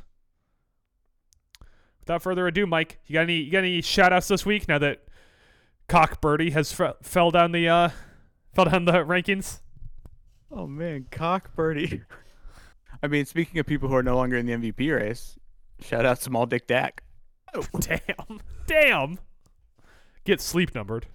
Without 2.01 2.23
further 2.23 2.47
ado, 2.47 2.67
Mike, 2.67 2.99
you 3.07 3.15
got 3.15 3.23
any 3.23 3.37
you 3.37 3.51
got 3.51 3.59
any 3.59 3.81
shout 3.81 4.13
outs 4.13 4.29
this 4.29 4.45
week 4.45 4.69
now 4.69 4.79
that 4.79 5.05
Cock 5.91 6.21
Birdie 6.21 6.51
has 6.51 6.81
f- 6.81 6.99
fell 7.03 7.33
down 7.33 7.51
the 7.51 7.69
uh 7.69 7.89
fell 8.55 8.67
down 8.67 8.85
the 8.85 8.93
rankings? 8.93 9.59
Oh, 10.53 10.69
man. 10.69 11.07
Cock 11.11 11.55
birdie. 11.57 12.03
I 13.03 13.09
mean, 13.09 13.25
speaking 13.25 13.59
of 13.59 13.67
people 13.67 13.89
who 13.89 13.97
are 13.97 14.03
no 14.03 14.17
longer 14.17 14.37
in 14.37 14.47
the 14.47 14.53
MVP 14.53 14.95
race, 14.97 15.37
shout 15.81 16.07
out 16.07 16.23
Small 16.23 16.47
Dick 16.47 16.69
Dak. 16.69 17.03
Oh. 17.55 17.65
Damn. 17.81 18.41
Damn. 18.67 19.19
Get 20.25 20.41
sleep 20.41 20.77
numbered. 20.77 21.07